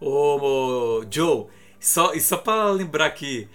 Ô, 0.00 1.04
Joe, 1.10 1.46
só, 1.78 2.14
e 2.14 2.20
só 2.20 2.38
para 2.38 2.70
lembrar 2.70 3.10
que 3.10 3.48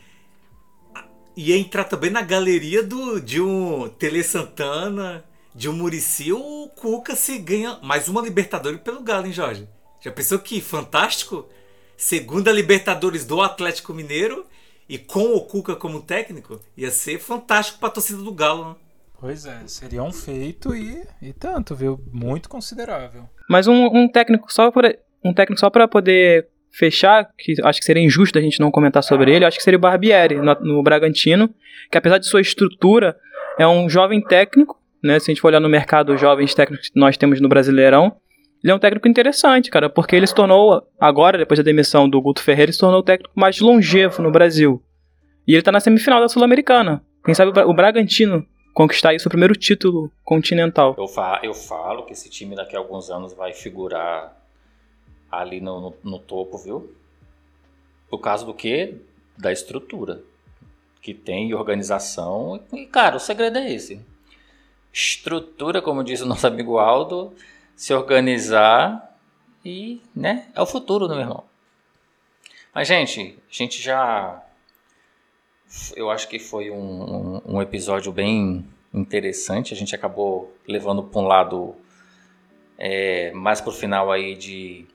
ia 1.38 1.56
entrar 1.56 1.84
também 1.84 2.10
na 2.10 2.24
galeria 2.24 2.82
do, 2.82 3.22
de 3.22 3.40
um 3.40 3.88
Tele 3.90 4.24
Santana, 4.24 5.24
de 5.54 5.70
um 5.70 5.74
Murici, 5.74 6.34
o 6.34 6.68
Cuca 6.76 7.16
se 7.16 7.38
ganha 7.38 7.78
mais 7.84 8.08
uma 8.08 8.22
Libertadores 8.22 8.82
pelo 8.82 9.04
Galo, 9.04 9.28
hein, 9.28 9.32
Jorge? 9.32 9.70
Já 10.02 10.12
pensou 10.12 10.40
que 10.40 10.60
fantástico? 10.60 11.48
Segunda 11.96 12.52
Libertadores 12.52 13.24
do 13.24 13.40
Atlético 13.40 13.94
Mineiro 13.94 14.48
e 14.90 14.98
com 14.98 15.36
o 15.36 15.42
Cuca 15.42 15.76
como 15.76 16.02
técnico, 16.02 16.60
ia 16.76 16.90
ser 16.90 17.20
fantástico 17.20 17.78
para 17.80 17.90
a 17.90 17.92
torcida 17.92 18.22
do 18.22 18.32
Galo, 18.32 18.70
né? 18.70 18.76
Pois 19.20 19.46
é, 19.46 19.62
seria 19.68 20.02
um 20.02 20.12
feito 20.12 20.76
e, 20.76 21.04
e 21.22 21.34
tanto, 21.34 21.76
viu? 21.76 22.00
Muito 22.12 22.50
considerável. 22.50 23.30
Mas 23.48 23.68
um, 23.68 23.86
um 23.86 24.08
técnico 24.08 24.52
só 24.52 24.72
para 24.72 24.98
um 25.24 25.34
técnico 25.34 25.60
só 25.60 25.70
para 25.70 25.88
poder 25.88 26.48
fechar, 26.78 27.30
que 27.38 27.56
acho 27.64 27.80
que 27.80 27.86
seria 27.86 28.04
injusto 28.04 28.38
a 28.38 28.42
gente 28.42 28.60
não 28.60 28.70
comentar 28.70 29.04
sobre 29.04 29.34
ele, 29.34 29.46
acho 29.46 29.58
que 29.58 29.64
seria 29.64 29.78
o 29.78 29.82
Barbieri 29.82 30.36
no, 30.36 30.54
no 30.62 30.84
Bragantino, 30.84 31.50
que 31.92 31.98
apesar 31.98 32.18
de 32.18 32.28
sua 32.28 32.42
estrutura, 32.42 33.16
é 33.58 33.68
um 33.68 33.90
jovem 33.90 34.22
técnico, 34.22 34.80
né? 35.04 35.20
Se 35.20 35.32
a 35.32 35.34
gente 35.34 35.42
for 35.42 35.48
olhar 35.48 35.60
no 35.60 35.70
mercado 35.70 36.14
os 36.14 36.22
jovens 36.22 36.54
técnicos 36.54 36.90
que 36.90 37.00
nós 37.00 37.18
temos 37.18 37.42
no 37.42 37.50
Brasileirão, 37.50 38.16
ele 38.64 38.72
é 38.72 38.76
um 38.76 38.80
técnico 38.80 39.08
interessante, 39.08 39.70
cara, 39.70 39.90
porque 39.90 40.16
ele 40.16 40.28
se 40.28 40.36
tornou, 40.36 40.84
agora, 41.00 41.38
depois 41.38 41.58
da 41.58 41.64
demissão 41.64 42.10
do 42.10 42.22
Guto 42.22 42.42
Ferreira, 42.42 42.72
se 42.72 42.80
tornou 42.80 43.00
o 43.00 43.04
técnico 43.04 43.34
mais 43.36 43.60
longevo 43.60 44.22
no 44.22 44.32
Brasil. 44.32 44.82
E 45.48 45.54
ele 45.54 45.62
tá 45.62 45.72
na 45.72 45.80
semifinal 45.80 46.20
da 46.20 46.28
Sul-Americana. 46.28 47.02
Quem 47.24 47.34
sabe 47.34 47.52
o 47.60 47.74
Bragantino 47.74 48.46
conquistar 48.74 49.10
aí 49.10 49.20
seu 49.20 49.30
primeiro 49.30 49.56
título 49.56 50.12
continental. 50.24 50.96
Eu, 50.98 51.08
fa 51.08 51.40
eu 51.42 51.54
falo 51.54 52.06
que 52.06 52.14
esse 52.14 52.30
time 52.30 52.56
daqui 52.56 52.76
a 52.76 52.80
alguns 52.80 53.10
anos 53.10 53.34
vai 53.34 53.52
figurar 53.52 54.37
ali 55.32 55.60
no, 55.62 55.82
no, 55.82 55.98
no 56.04 56.20
topo, 56.20 56.58
viu? 56.58 56.96
Por 58.10 58.20
causa 58.20 58.46
do 58.46 58.54
que? 58.54 58.96
Da 59.38 59.52
estrutura 59.52 60.24
que 61.08 61.14
tem 61.14 61.54
organização. 61.54 62.62
E, 62.74 62.86
cara, 62.86 63.16
o 63.16 63.20
segredo 63.20 63.58
é 63.58 63.72
esse. 63.72 64.06
Estrutura, 64.92 65.82
como 65.82 66.04
diz 66.04 66.20
o 66.20 66.26
nosso 66.26 66.46
amigo 66.46 66.78
Aldo, 66.78 67.34
se 67.76 67.94
organizar 67.94 69.18
e, 69.64 70.02
né, 70.14 70.50
é 70.54 70.62
o 70.62 70.66
futuro, 70.66 71.08
meu 71.08 71.20
irmão? 71.20 71.46
Mas, 72.74 72.90
gente, 72.90 73.40
a 73.50 73.54
gente 73.54 73.82
já. 73.82 74.44
Eu 75.96 76.10
acho 76.10 76.28
que 76.28 76.40
foi 76.40 76.70
um, 76.70 76.78
um, 76.78 77.42
um 77.56 77.62
episódio 77.62 78.12
bem 78.12 78.66
interessante. 78.94 79.74
A 79.74 79.78
gente 79.78 79.96
acabou 79.96 80.56
levando 80.68 81.04
para 81.04 81.22
um 81.22 81.26
lado 81.26 81.74
é, 82.78 83.32
mais 83.32 83.62
pro 83.62 83.72
final 83.72 84.12
aí 84.12 84.36
de 84.36 84.86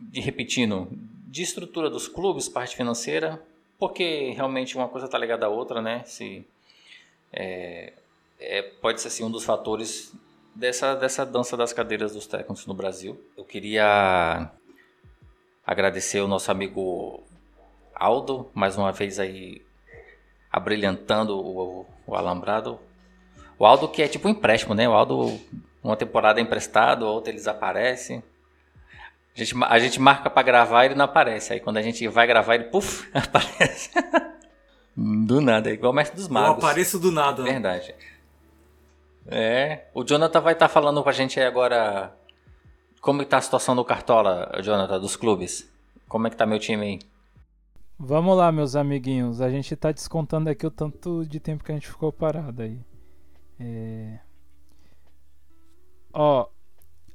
de 0.00 0.20
repetindo, 0.20 0.88
de 1.26 1.42
estrutura 1.42 1.90
dos 1.90 2.08
clubes, 2.08 2.48
parte 2.48 2.74
financeira, 2.74 3.42
porque 3.78 4.30
realmente 4.30 4.76
uma 4.76 4.88
coisa 4.88 5.06
está 5.06 5.18
ligada 5.18 5.46
à 5.46 5.48
outra, 5.48 5.80
né? 5.80 6.02
Se, 6.04 6.46
é, 7.32 7.92
é, 8.38 8.62
pode 8.62 9.00
ser 9.00 9.08
assim, 9.08 9.24
um 9.24 9.30
dos 9.30 9.44
fatores 9.44 10.12
dessa, 10.54 10.94
dessa 10.94 11.24
dança 11.24 11.56
das 11.56 11.72
cadeiras 11.72 12.12
dos 12.12 12.26
técnicos 12.26 12.66
no 12.66 12.74
Brasil. 12.74 13.20
Eu 13.36 13.44
queria 13.44 14.50
agradecer 15.64 16.20
o 16.20 16.28
nosso 16.28 16.50
amigo 16.50 17.22
Aldo, 17.94 18.50
mais 18.54 18.76
uma 18.76 18.90
vez 18.90 19.20
aí 19.20 19.62
abrilhantando 20.50 21.38
o, 21.38 21.86
o 22.06 22.14
Alambrado. 22.16 22.80
O 23.58 23.66
Aldo 23.66 23.88
que 23.88 24.02
é 24.02 24.08
tipo 24.08 24.26
um 24.26 24.30
empréstimo, 24.30 24.74
né? 24.74 24.88
O 24.88 24.92
Aldo, 24.92 25.38
uma 25.82 25.96
temporada 25.96 26.40
emprestado, 26.40 27.06
outra 27.06 27.30
ele 27.30 27.38
desaparece. 27.38 28.22
A 29.34 29.38
gente, 29.38 29.54
a 29.64 29.78
gente 29.78 30.00
marca 30.00 30.28
para 30.28 30.42
gravar 30.42 30.84
e 30.84 30.88
ele 30.88 30.94
não 30.94 31.04
aparece. 31.04 31.52
Aí 31.52 31.60
quando 31.60 31.76
a 31.76 31.82
gente 31.82 32.06
vai 32.08 32.26
gravar, 32.26 32.54
ele, 32.56 32.64
puf, 32.64 33.08
aparece. 33.14 33.90
do 34.96 35.40
nada, 35.40 35.70
é 35.70 35.72
igual 35.72 35.92
o 35.92 35.94
mestre 35.94 36.16
dos 36.16 36.28
magos. 36.28 36.62
Eu 36.62 36.68
apareço 36.68 36.98
do 36.98 37.12
nada. 37.12 37.42
Verdade. 37.42 37.94
É, 39.26 39.86
o 39.94 40.04
Jonathan 40.04 40.40
vai 40.40 40.54
estar 40.54 40.66
tá 40.66 40.72
falando 40.72 41.02
pra 41.02 41.12
gente 41.12 41.38
aí 41.38 41.46
agora 41.46 42.12
como 43.00 43.22
está 43.22 43.38
a 43.38 43.40
situação 43.40 43.74
do 43.74 43.84
Cartola, 43.84 44.50
Jonathan, 44.62 45.00
dos 45.00 45.16
clubes. 45.16 45.70
Como 46.08 46.26
é 46.26 46.30
que 46.30 46.36
tá 46.36 46.44
meu 46.44 46.58
time 46.58 46.84
aí? 46.84 46.98
Vamos 47.98 48.36
lá, 48.36 48.50
meus 48.50 48.74
amiguinhos. 48.74 49.40
A 49.40 49.50
gente 49.50 49.76
tá 49.76 49.92
descontando 49.92 50.50
aqui 50.50 50.66
o 50.66 50.70
tanto 50.70 51.24
de 51.24 51.38
tempo 51.38 51.62
que 51.62 51.70
a 51.70 51.74
gente 51.74 51.88
ficou 51.88 52.12
parado 52.12 52.62
aí. 52.62 52.80
É... 53.58 54.18
Ó, 56.12 56.48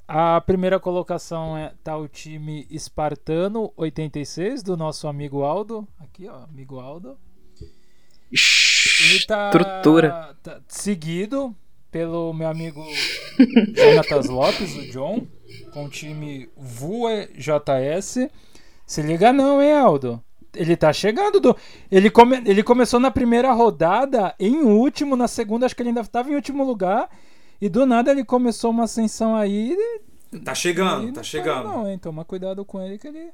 a 0.08 0.40
primeira 0.40 0.80
colocação 0.80 1.58
é 1.58 1.74
tá 1.84 1.98
o 1.98 2.08
time 2.08 2.68
Espartano 2.70 3.74
86 3.76 4.62
do 4.62 4.78
nosso 4.78 5.08
amigo 5.08 5.44
Aldo. 5.44 5.88
Aqui, 6.00 6.28
ó, 6.28 6.44
amigo 6.44 6.80
Aldo. 6.80 7.18
Ele 8.32 9.26
tá, 9.26 9.48
Estrutura. 9.48 10.36
Tá 10.44 10.62
seguido 10.68 11.56
pelo 11.92 12.34
meu 12.34 12.48
amigo 12.48 12.84
Jonatas 13.74 14.28
Lopes, 14.28 14.76
o 14.76 14.92
John, 14.92 15.26
com 15.74 15.86
o 15.86 15.90
time 15.90 16.50
Vue 16.56 17.28
JS. 17.36 18.30
Se 18.86 19.02
liga 19.02 19.34
não, 19.34 19.62
hein, 19.62 19.74
Aldo? 19.74 20.22
Ele 20.54 20.78
tá 20.78 20.94
chegando 20.94 21.40
do. 21.40 21.56
Ele, 21.92 22.10
come... 22.10 22.42
ele 22.46 22.64
começou 22.64 23.00
na 23.00 23.10
primeira 23.10 23.52
rodada 23.54 24.36
em 24.40 24.58
último, 24.58 25.16
na 25.16 25.28
segunda, 25.28 25.66
acho 25.66 25.76
que 25.76 25.82
ele 25.82 25.90
ainda 25.90 26.02
estava 26.02 26.30
em 26.30 26.36
último 26.36 26.64
lugar. 26.64 27.10
E 27.62 27.70
do 27.70 27.86
nada 27.86 28.12
ele 28.12 28.24
começou 28.24 28.72
uma 28.72 28.84
ascensão 28.84 29.36
aí. 29.36 29.78
Tá 30.44 30.54
chegando, 30.54 31.14
tá 31.14 31.24
chegando. 31.24 31.70
Não, 31.70 31.88
hein? 31.88 31.98
Toma 31.98 32.26
cuidado 32.26 32.66
com 32.66 32.82
ele 32.82 32.98
que 32.98 33.08
ele 33.08 33.32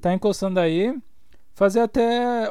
tá 0.00 0.12
encostando 0.12 0.60
aí. 0.60 0.96
Fazer 1.54 1.80
até. 1.80 2.48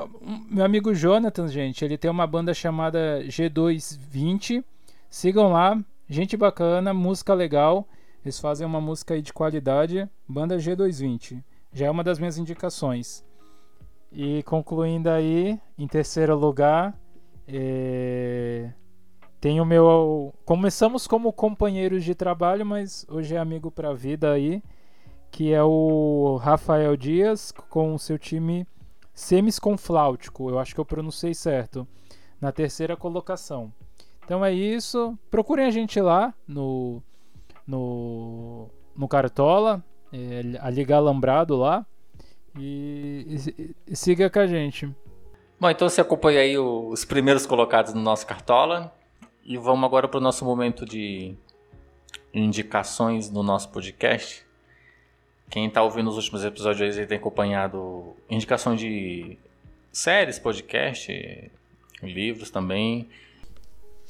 Meu 0.50 0.66
amigo 0.66 0.94
Jonathan, 0.94 1.48
gente, 1.48 1.86
ele 1.86 1.98
tem 1.98 2.10
uma 2.10 2.26
banda 2.26 2.54
chamada 2.54 3.22
G220. 3.24 4.64
Sigam 5.10 5.52
lá, 5.52 5.80
gente 6.10 6.36
bacana, 6.36 6.94
música 6.94 7.34
legal. 7.34 7.88
Eles 8.24 8.40
fazem 8.40 8.66
uma 8.66 8.82
música 8.82 9.14
aí 9.14 9.22
de 9.22 9.32
qualidade. 9.32 10.10
Banda 10.28 10.58
G220. 10.58 11.44
Já 11.72 11.86
é 11.86 11.92
uma 11.92 12.04
das 12.04 12.18
minhas 12.18 12.38
indicações. 12.38 13.24
E 14.12 14.42
concluindo 14.44 15.10
aí, 15.10 15.60
em 15.78 15.88
terceiro 15.88 16.36
lugar, 16.36 16.98
é... 17.48 18.72
Tem 19.46 19.62
o 19.62 19.66
meu. 19.66 20.34
Começamos 20.44 21.06
como 21.06 21.32
companheiros 21.32 22.04
de 22.04 22.16
trabalho, 22.16 22.66
mas 22.66 23.06
hoje 23.08 23.36
é 23.36 23.38
amigo 23.38 23.70
pra 23.70 23.94
vida 23.94 24.32
aí. 24.32 24.60
Que 25.30 25.54
é 25.54 25.62
o 25.62 26.40
Rafael 26.42 26.98
Dias 26.98 27.52
com 27.52 27.94
o 27.94 28.00
seu 28.00 28.18
time 28.18 28.66
Semis 29.14 29.60
com 29.60 29.78
Flautico. 29.78 30.50
Eu 30.50 30.58
acho 30.58 30.74
que 30.74 30.82
eu 30.82 30.86
pronunciei 30.86 31.36
certo. 31.36 31.88
Na 32.42 32.52
terceira 32.52 32.98
colocação. 32.98 33.72
Então 34.24 34.44
é 34.44 34.52
isso. 34.52 35.16
Procurem 35.30 35.68
a 35.68 35.70
gente 35.70 36.02
lá 36.02 36.34
no. 36.48 37.04
No, 37.68 38.68
no 38.98 39.08
Cartola. 39.08 39.86
É, 40.12 40.58
a 40.60 40.72
Liga 40.72 40.96
Alambrado 40.96 41.56
lá. 41.56 41.86
E, 42.58 43.44
e, 43.56 43.76
e 43.92 43.96
siga 43.96 44.28
com 44.28 44.40
a 44.40 44.48
gente. 44.48 44.90
Bom, 45.60 45.70
então 45.70 45.88
você 45.88 46.02
acompanha 46.02 46.40
aí 46.40 46.58
os 46.58 47.06
primeiros 47.06 47.46
colocados 47.46 47.94
no 47.94 48.02
nosso 48.02 48.26
Cartola. 48.26 48.92
E 49.46 49.58
vamos 49.58 49.86
agora 49.86 50.08
para 50.08 50.18
o 50.18 50.22
nosso 50.22 50.44
momento 50.44 50.88
de 50.88 51.36
indicações 52.34 53.30
no 53.30 53.44
nosso 53.44 53.70
podcast. 53.70 54.44
Quem 55.52 55.70
tá 55.70 55.84
ouvindo 55.84 56.10
os 56.10 56.16
últimos 56.16 56.44
episódios 56.44 56.98
aí 56.98 57.06
tem 57.06 57.20
acompanhado 57.20 58.16
indicação 58.28 58.76
de 58.76 59.38
séries, 59.92 60.40
podcast, 60.40 61.52
livros 62.02 62.50
também. 62.50 63.08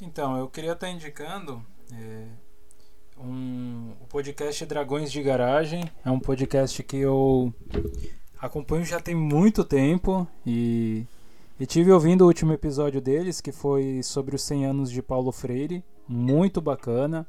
Então, 0.01 0.37
eu 0.37 0.47
queria 0.47 0.71
estar 0.71 0.89
indicando 0.89 1.61
é, 1.91 2.27
um, 3.17 3.91
o 3.99 4.05
podcast 4.07 4.65
Dragões 4.65 5.11
de 5.11 5.21
Garagem. 5.21 5.83
É 6.05 6.09
um 6.09 6.19
podcast 6.19 6.81
que 6.81 6.95
eu 6.95 7.53
acompanho 8.39 8.85
já 8.85 9.01
tem 9.01 9.13
muito 9.15 9.65
tempo 9.65 10.25
e, 10.45 11.05
e 11.59 11.65
tive 11.65 11.91
ouvindo 11.91 12.21
o 12.21 12.27
último 12.27 12.51
episódio 12.51 12.99
deles, 12.99 13.39
que 13.39 13.51
foi 13.51 14.03
sobre 14.03 14.35
os 14.35 14.41
100 14.41 14.65
anos 14.65 14.91
de 14.91 15.01
Paulo 15.01 15.31
Freire. 15.31 15.83
Muito 16.07 16.59
bacana. 16.59 17.25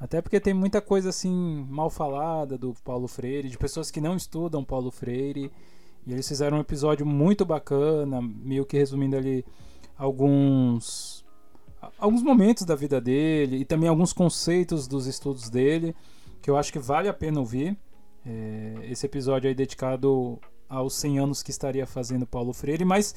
Até 0.00 0.22
porque 0.22 0.40
tem 0.40 0.54
muita 0.54 0.80
coisa 0.80 1.10
assim 1.10 1.66
mal 1.68 1.90
falada 1.90 2.56
do 2.56 2.74
Paulo 2.82 3.06
Freire, 3.06 3.48
de 3.48 3.58
pessoas 3.58 3.90
que 3.90 4.00
não 4.00 4.16
estudam 4.16 4.64
Paulo 4.64 4.90
Freire. 4.90 5.52
E 6.06 6.12
eles 6.12 6.26
fizeram 6.26 6.56
um 6.56 6.60
episódio 6.60 7.04
muito 7.04 7.44
bacana, 7.44 8.20
meio 8.20 8.64
que 8.64 8.76
resumindo 8.76 9.16
ali 9.16 9.44
alguns 9.96 11.22
alguns 11.98 12.22
momentos 12.22 12.64
da 12.64 12.76
vida 12.76 13.00
dele 13.00 13.56
e 13.58 13.64
também 13.64 13.88
alguns 13.88 14.12
conceitos 14.12 14.86
dos 14.86 15.06
estudos 15.06 15.50
dele 15.50 15.94
que 16.40 16.48
eu 16.48 16.56
acho 16.56 16.72
que 16.72 16.78
vale 16.78 17.08
a 17.08 17.14
pena 17.14 17.38
ouvir. 17.38 17.76
É, 18.24 18.74
esse 18.90 19.04
episódio 19.04 19.48
aí 19.48 19.54
dedicado 19.54 20.38
aos 20.68 20.94
100 20.94 21.18
anos 21.18 21.42
que 21.42 21.50
estaria 21.50 21.86
fazendo 21.86 22.26
Paulo 22.26 22.52
Freire, 22.52 22.84
mas 22.84 23.14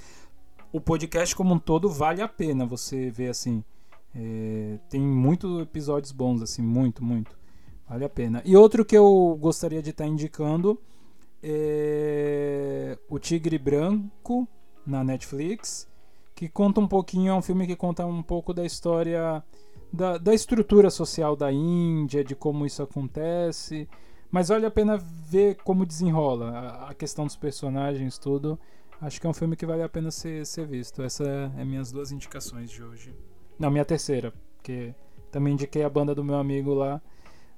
o 0.75 0.81
podcast 0.81 1.35
como 1.35 1.53
um 1.53 1.59
todo 1.59 1.89
vale 1.89 2.21
a 2.21 2.27
pena 2.27 2.65
você 2.65 3.09
ver 3.09 3.29
assim. 3.29 3.63
É, 4.13 4.77
tem 4.89 5.01
muitos 5.01 5.61
episódios 5.61 6.11
bons, 6.11 6.41
assim, 6.41 6.61
muito, 6.61 7.03
muito. 7.03 7.37
Vale 7.87 8.05
a 8.05 8.09
pena. 8.09 8.41
E 8.45 8.55
outro 8.57 8.83
que 8.83 8.97
eu 8.97 9.37
gostaria 9.39 9.81
de 9.81 9.91
estar 9.91 10.05
indicando 10.05 10.79
é 11.43 12.97
O 13.09 13.19
Tigre 13.19 13.57
Branco 13.57 14.47
na 14.85 15.03
Netflix 15.03 15.87
que 16.35 16.49
conta 16.49 16.81
um 16.81 16.87
pouquinho, 16.87 17.31
é 17.31 17.33
um 17.33 17.41
filme 17.41 17.65
que 17.65 17.75
conta 17.75 18.05
um 18.05 18.21
pouco 18.21 18.53
da 18.53 18.65
história 18.65 19.41
da, 19.91 20.17
da 20.17 20.33
estrutura 20.33 20.89
social 20.89 21.33
da 21.35 21.51
Índia, 21.51 22.23
de 22.23 22.35
como 22.35 22.65
isso 22.65 22.83
acontece. 22.83 23.87
Mas 24.29 24.49
vale 24.49 24.65
a 24.65 24.71
pena 24.71 24.97
ver 24.97 25.55
como 25.63 25.85
desenrola 25.85 26.49
a, 26.49 26.89
a 26.89 26.93
questão 26.93 27.25
dos 27.25 27.37
personagens, 27.37 28.17
tudo. 28.17 28.59
Acho 29.01 29.19
que 29.19 29.27
é 29.27 29.29
um 29.29 29.33
filme 29.33 29.55
que 29.55 29.65
vale 29.65 29.83
a 29.83 29.89
pena 29.89 30.09
ser, 30.09 30.45
ser 30.45 30.65
visto. 30.65 31.01
Essas 31.01 31.27
é 31.27 31.65
minhas 31.65 31.91
duas 31.91 32.11
indicações 32.11 32.69
de 32.71 32.81
hoje. 32.81 33.13
Não, 33.59 33.69
minha 33.69 33.85
terceira, 33.85 34.33
porque 34.55 34.93
também 35.31 35.53
indiquei 35.53 35.83
a 35.83 35.89
banda 35.89 36.15
do 36.15 36.23
meu 36.23 36.35
amigo 36.35 36.73
lá, 36.73 37.01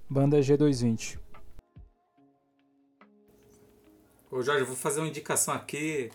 banda 0.09 0.39
G220. 0.39 1.19
Ô 4.29 4.41
Jorge, 4.41 4.61
eu 4.61 4.67
vou 4.67 4.75
fazer 4.75 4.99
uma 4.99 5.07
indicação 5.07 5.53
aqui 5.53 6.11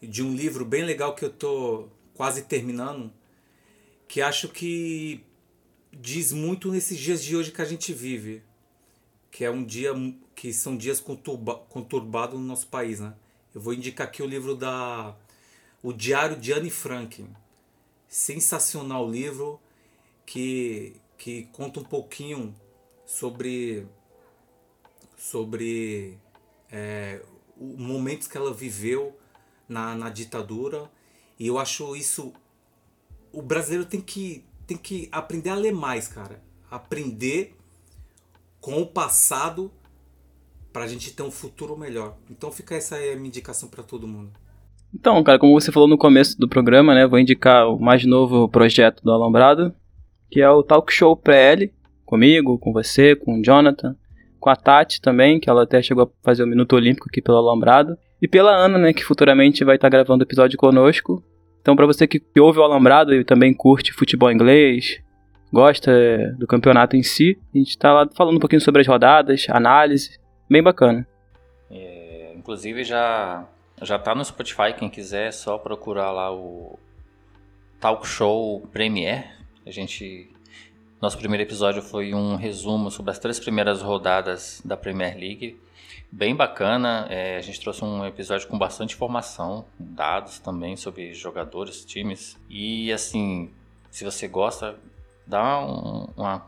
de 0.00 0.22
um 0.22 0.34
livro 0.34 0.64
bem 0.64 0.84
legal 0.84 1.14
que 1.14 1.24
eu 1.24 1.30
tô 1.30 1.88
quase 2.14 2.42
terminando, 2.42 3.12
que 4.06 4.20
acho 4.20 4.48
que 4.48 5.24
diz 5.90 6.32
muito 6.32 6.70
nesses 6.70 6.98
dias 6.98 7.22
de 7.22 7.36
hoje 7.36 7.50
que 7.50 7.62
a 7.62 7.64
gente 7.64 7.92
vive, 7.92 8.42
que 9.30 9.44
é 9.44 9.50
um 9.50 9.64
dia 9.64 9.92
que 10.34 10.52
são 10.52 10.76
dias 10.76 11.00
conturba, 11.00 11.56
conturbados 11.68 12.38
no 12.38 12.44
nosso 12.44 12.66
país, 12.68 13.00
né? 13.00 13.14
Eu 13.54 13.60
vou 13.60 13.74
indicar 13.74 14.06
aqui 14.06 14.22
o 14.22 14.26
livro 14.26 14.54
da 14.54 15.14
O 15.82 15.92
Diário 15.92 16.36
de 16.36 16.52
Anne 16.52 16.70
Frank. 16.70 17.26
Sensacional 18.08 19.08
livro 19.10 19.60
que 20.24 20.96
que 21.18 21.44
conta 21.52 21.78
um 21.78 21.84
pouquinho 21.84 22.52
sobre 23.06 23.86
sobre 25.16 26.18
é, 26.70 27.22
momentos 27.56 28.26
que 28.26 28.36
ela 28.36 28.52
viveu 28.52 29.16
na, 29.68 29.94
na 29.94 30.10
ditadura. 30.10 30.90
E 31.38 31.46
eu 31.46 31.58
acho 31.58 31.94
isso. 31.94 32.32
O 33.32 33.40
brasileiro 33.40 33.84
tem 33.84 34.00
que, 34.00 34.44
tem 34.66 34.76
que 34.76 35.08
aprender 35.12 35.50
a 35.50 35.54
ler 35.54 35.72
mais, 35.72 36.08
cara. 36.08 36.42
Aprender 36.70 37.56
com 38.60 38.80
o 38.80 38.86
passado 38.86 39.70
para 40.72 40.84
a 40.84 40.86
gente 40.88 41.12
ter 41.12 41.22
um 41.22 41.30
futuro 41.30 41.76
melhor. 41.76 42.16
Então 42.30 42.50
fica 42.50 42.74
essa 42.74 42.96
aí 42.96 43.12
a 43.12 43.16
minha 43.16 43.28
indicação 43.28 43.68
para 43.68 43.82
todo 43.82 44.08
mundo. 44.08 44.30
Então, 44.94 45.22
cara, 45.22 45.38
como 45.38 45.58
você 45.58 45.72
falou 45.72 45.88
no 45.88 45.96
começo 45.96 46.38
do 46.38 46.48
programa, 46.48 46.94
né, 46.94 47.06
vou 47.06 47.18
indicar 47.18 47.68
o 47.68 47.80
mais 47.80 48.04
novo 48.04 48.48
projeto 48.48 49.02
do 49.02 49.10
Alambrado, 49.10 49.74
que 50.30 50.40
é 50.40 50.50
o 50.50 50.62
Talk 50.62 50.92
Show 50.92 51.16
PL, 51.16 51.72
comigo, 52.04 52.58
com 52.58 52.72
você, 52.72 53.16
com 53.16 53.38
o 53.38 53.42
Jonathan, 53.42 53.96
com 54.38 54.50
a 54.50 54.56
Tati 54.56 55.00
também, 55.00 55.40
que 55.40 55.48
ela 55.48 55.62
até 55.62 55.80
chegou 55.80 56.04
a 56.04 56.08
fazer 56.22 56.42
o 56.42 56.46
Minuto 56.46 56.74
Olímpico 56.76 57.06
aqui 57.08 57.22
pelo 57.22 57.38
Alambrado. 57.38 57.96
E 58.20 58.28
pela 58.28 58.54
Ana, 58.54 58.76
né, 58.76 58.92
que 58.92 59.04
futuramente 59.04 59.64
vai 59.64 59.76
estar 59.76 59.88
gravando 59.88 60.24
episódio 60.24 60.58
conosco. 60.58 61.24
Então, 61.60 61.74
para 61.74 61.86
você 61.86 62.06
que 62.06 62.20
ouve 62.38 62.58
o 62.58 62.62
Alambrado 62.62 63.14
e 63.14 63.24
também 63.24 63.54
curte 63.54 63.92
futebol 63.92 64.30
inglês, 64.30 65.00
gosta 65.50 66.34
do 66.38 66.46
campeonato 66.46 66.96
em 66.96 67.02
si, 67.02 67.38
a 67.54 67.58
gente 67.58 67.70
está 67.70 67.92
lá 67.92 68.08
falando 68.14 68.36
um 68.36 68.40
pouquinho 68.40 68.60
sobre 68.60 68.82
as 68.82 68.86
rodadas, 68.86 69.46
análise, 69.48 70.18
bem 70.52 70.62
bacana. 70.62 71.06
É, 71.70 72.32
inclusive 72.36 72.84
já 72.84 73.46
já 73.80 73.98
tá 73.98 74.14
no 74.14 74.24
Spotify, 74.24 74.72
quem 74.78 74.88
quiser 74.88 75.28
é 75.28 75.32
só 75.32 75.58
procurar 75.58 76.12
lá 76.12 76.32
o 76.32 76.78
Talk 77.80 78.06
Show 78.06 78.60
Premier. 78.72 79.34
A 79.66 79.70
gente 79.70 80.30
nosso 81.00 81.18
primeiro 81.18 81.42
episódio 81.42 81.82
foi 81.82 82.14
um 82.14 82.36
resumo 82.36 82.90
sobre 82.90 83.10
as 83.10 83.18
três 83.18 83.40
primeiras 83.40 83.82
rodadas 83.82 84.62
da 84.64 84.76
Premier 84.76 85.18
League 85.18 85.58
bem 86.12 86.36
bacana. 86.36 87.06
É, 87.08 87.38
a 87.38 87.40
gente 87.40 87.58
trouxe 87.58 87.82
um 87.82 88.04
episódio 88.04 88.46
com 88.46 88.58
bastante 88.58 88.94
informação, 88.94 89.64
dados 89.78 90.38
também 90.38 90.76
sobre 90.76 91.14
jogadores, 91.14 91.84
times. 91.84 92.38
E 92.50 92.92
assim, 92.92 93.50
se 93.90 94.04
você 94.04 94.28
gosta, 94.28 94.76
dá 95.26 95.58
um, 95.60 96.06
uma, 96.14 96.46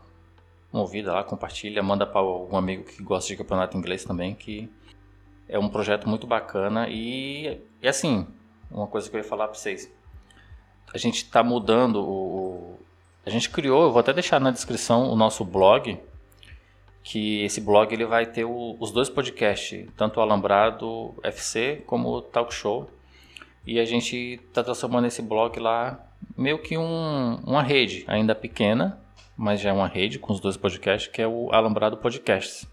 ouvida 0.71 1.13
lá, 1.13 1.23
compartilha, 1.23 1.81
manda 1.81 2.05
para 2.05 2.19
algum 2.19 2.57
amigo 2.57 2.83
que 2.83 3.01
gosta 3.01 3.27
de 3.27 3.37
campeonato 3.37 3.77
inglês 3.77 4.03
também, 4.03 4.33
que 4.35 4.69
é 5.47 5.57
um 5.57 5.69
projeto 5.69 6.07
muito 6.09 6.27
bacana. 6.27 6.87
E, 6.89 7.61
e 7.81 7.87
assim, 7.87 8.27
uma 8.69 8.87
coisa 8.87 9.09
que 9.09 9.15
eu 9.15 9.19
ia 9.19 9.23
falar 9.23 9.47
para 9.47 9.57
vocês. 9.57 9.91
A 10.93 10.97
gente 10.97 11.17
está 11.17 11.43
mudando 11.43 12.01
o, 12.01 12.79
A 13.25 13.29
gente 13.29 13.49
criou, 13.49 13.83
eu 13.83 13.91
vou 13.91 13.99
até 13.99 14.13
deixar 14.13 14.39
na 14.39 14.51
descrição 14.51 15.09
o 15.09 15.15
nosso 15.15 15.43
blog 15.43 15.99
que 17.05 17.43
esse 17.43 17.61
blog 17.61 17.93
ele 17.93 18.05
vai 18.05 18.25
ter 18.25 18.45
o, 18.45 18.75
os 18.79 18.91
dois 18.91 19.07
podcasts, 19.09 19.87
tanto 19.95 20.19
o 20.19 20.23
Alambrado 20.23 21.13
FC 21.21 21.83
como 21.85 22.09
o 22.09 22.21
Talk 22.21 22.51
Show. 22.51 22.89
E 23.65 23.79
a 23.79 23.85
gente 23.85 24.39
está 24.47 24.63
transformando 24.63 25.05
esse 25.05 25.21
blog 25.21 25.59
lá 25.59 26.03
meio 26.35 26.57
que 26.57 26.75
um, 26.77 27.35
uma 27.45 27.61
rede, 27.61 28.03
ainda 28.07 28.33
pequena, 28.33 28.99
mas 29.37 29.59
já 29.59 29.69
é 29.69 29.73
uma 29.73 29.87
rede 29.87 30.19
com 30.19 30.31
os 30.33 30.39
dois 30.39 30.57
podcasts, 30.57 31.11
que 31.11 31.21
é 31.21 31.27
o 31.27 31.51
Alambrado 31.51 31.97
Podcasts. 31.97 32.67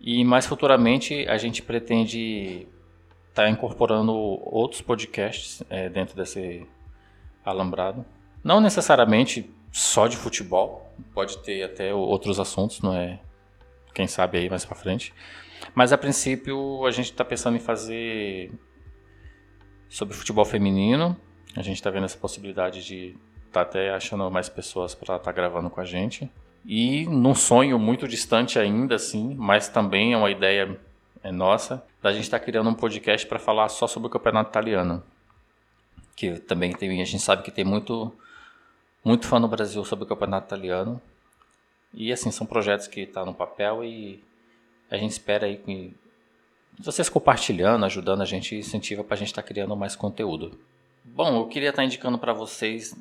E 0.00 0.24
mais 0.24 0.46
futuramente 0.46 1.26
a 1.28 1.36
gente 1.36 1.62
pretende 1.62 2.66
estar 3.28 3.44
tá 3.44 3.50
incorporando 3.50 4.12
outros 4.14 4.80
podcasts 4.80 5.62
é, 5.68 5.88
dentro 5.88 6.16
desse 6.16 6.66
Alambrado. 7.44 8.04
Não 8.42 8.60
necessariamente 8.60 9.50
só 9.72 10.06
de 10.06 10.16
futebol, 10.16 10.92
pode 11.12 11.38
ter 11.38 11.62
até 11.62 11.92
outros 11.92 12.40
assuntos, 12.40 12.80
não 12.80 12.94
é 12.94 13.20
quem 13.94 14.06
sabe 14.06 14.38
aí 14.38 14.48
mais 14.48 14.64
para 14.64 14.76
frente. 14.76 15.12
Mas 15.74 15.92
a 15.92 15.98
princípio 15.98 16.86
a 16.86 16.90
gente 16.90 17.10
está 17.10 17.24
pensando 17.24 17.56
em 17.56 17.60
fazer 17.60 18.52
sobre 19.88 20.14
futebol 20.14 20.44
feminino. 20.44 21.16
A 21.56 21.62
gente 21.62 21.76
está 21.76 21.90
vendo 21.90 22.04
essa 22.04 22.18
possibilidade 22.18 22.84
de 22.84 23.16
tá 23.52 23.62
até 23.62 23.94
achando 23.94 24.30
mais 24.30 24.48
pessoas 24.48 24.94
para 24.94 25.16
estar 25.16 25.18
tá 25.18 25.32
gravando 25.32 25.70
com 25.70 25.80
a 25.80 25.84
gente. 25.84 26.30
E 26.64 27.06
num 27.06 27.34
sonho 27.34 27.78
muito 27.78 28.06
distante 28.06 28.58
ainda, 28.58 28.96
assim, 28.96 29.34
mas 29.34 29.68
também 29.68 30.12
é 30.12 30.16
uma 30.16 30.30
ideia 30.30 30.78
é 31.22 31.32
nossa, 31.32 31.84
da 32.00 32.12
gente 32.12 32.24
estar 32.24 32.38
tá 32.38 32.44
criando 32.44 32.70
um 32.70 32.74
podcast 32.74 33.26
para 33.26 33.38
falar 33.38 33.68
só 33.68 33.86
sobre 33.86 34.06
o 34.06 34.10
campeonato 34.10 34.50
italiano. 34.50 35.02
Que 36.14 36.38
também 36.38 36.72
tem, 36.72 37.00
a 37.00 37.04
gente 37.04 37.22
sabe 37.22 37.42
que 37.42 37.50
tem 37.50 37.64
muito, 37.64 38.14
muito 39.04 39.26
fã 39.26 39.38
no 39.38 39.48
Brasil 39.48 39.84
sobre 39.84 40.04
o 40.04 40.08
campeonato 40.08 40.46
italiano. 40.46 41.00
E 41.92 42.12
assim, 42.12 42.30
são 42.30 42.46
projetos 42.46 42.86
que 42.86 43.00
estão 43.00 43.24
tá 43.24 43.30
no 43.30 43.36
papel 43.36 43.84
e 43.84 44.22
a 44.90 44.96
gente 44.96 45.12
espera 45.12 45.46
aí 45.46 45.56
que 45.56 45.94
vocês 46.78 47.08
compartilhando, 47.08 47.84
ajudando 47.84 48.22
a 48.22 48.24
gente, 48.24 48.54
incentiva 48.54 49.02
para 49.02 49.14
a 49.14 49.18
gente 49.18 49.28
estar 49.28 49.42
tá 49.42 49.48
criando 49.48 49.76
mais 49.76 49.96
conteúdo. 49.96 50.58
Bom, 51.04 51.40
eu 51.40 51.46
queria 51.46 51.70
estar 51.70 51.82
tá 51.82 51.84
indicando 51.84 52.18
para 52.18 52.32
vocês 52.32 52.96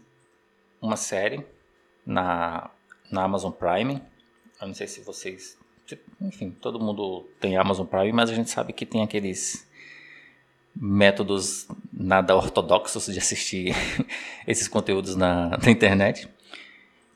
uma 0.87 0.97
série 0.97 1.45
na, 2.05 2.69
na 3.11 3.23
Amazon 3.23 3.51
Prime. 3.51 4.01
Eu 4.59 4.67
não 4.67 4.73
sei 4.73 4.87
se 4.87 5.01
vocês. 5.01 5.57
Enfim, 6.19 6.51
todo 6.51 6.79
mundo 6.79 7.29
tem 7.39 7.57
Amazon 7.57 7.85
Prime, 7.85 8.11
mas 8.11 8.29
a 8.29 8.33
gente 8.33 8.49
sabe 8.49 8.73
que 8.73 8.85
tem 8.85 9.03
aqueles 9.03 9.67
métodos 10.75 11.67
nada 11.91 12.35
ortodoxos 12.35 13.05
de 13.05 13.17
assistir 13.17 13.73
esses 14.45 14.67
conteúdos 14.67 15.15
na, 15.15 15.57
na 15.57 15.71
internet, 15.71 16.29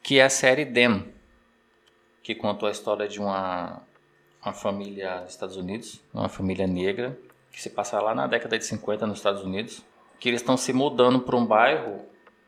que 0.01 0.19
é 0.19 0.23
a 0.23 0.29
série 0.29 0.65
Dem 0.65 1.05
que 2.23 2.35
contou 2.35 2.67
a 2.67 2.71
história 2.71 3.07
de 3.07 3.19
uma 3.19 3.81
uma 4.43 4.53
família 4.53 5.21
nos 5.21 5.31
Estados 5.31 5.55
Unidos, 5.55 6.01
uma 6.11 6.27
família 6.27 6.65
negra, 6.65 7.17
que 7.51 7.61
se 7.61 7.69
passa 7.69 8.01
lá 8.01 8.15
na 8.15 8.25
década 8.25 8.57
de 8.57 8.65
50 8.65 9.05
nos 9.05 9.19
Estados 9.19 9.43
Unidos, 9.43 9.83
que 10.19 10.29
eles 10.29 10.41
estão 10.41 10.57
se 10.57 10.73
mudando 10.73 11.19
para 11.19 11.35
um 11.35 11.45
bairro, 11.45 12.03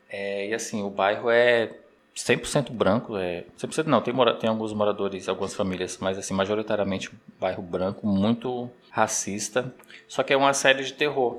é, 0.08 0.48
e 0.48 0.54
assim, 0.54 0.82
o 0.82 0.90
bairro 0.90 1.30
é 1.30 1.70
100% 2.14 2.70
branco, 2.70 3.16
é 3.16 3.44
100% 3.58 3.86
não, 3.86 4.00
tem, 4.00 4.14
mora, 4.14 4.34
tem 4.34 4.48
alguns 4.48 4.72
moradores, 4.72 5.28
algumas 5.28 5.54
famílias, 5.54 5.98
mas 6.00 6.16
assim, 6.16 6.32
majoritariamente 6.32 7.10
bairro 7.40 7.62
branco, 7.62 8.06
muito 8.06 8.70
racista, 8.90 9.74
só 10.06 10.22
que 10.22 10.32
é 10.32 10.36
uma 10.36 10.52
série 10.54 10.84
de 10.84 10.92
terror. 10.92 11.38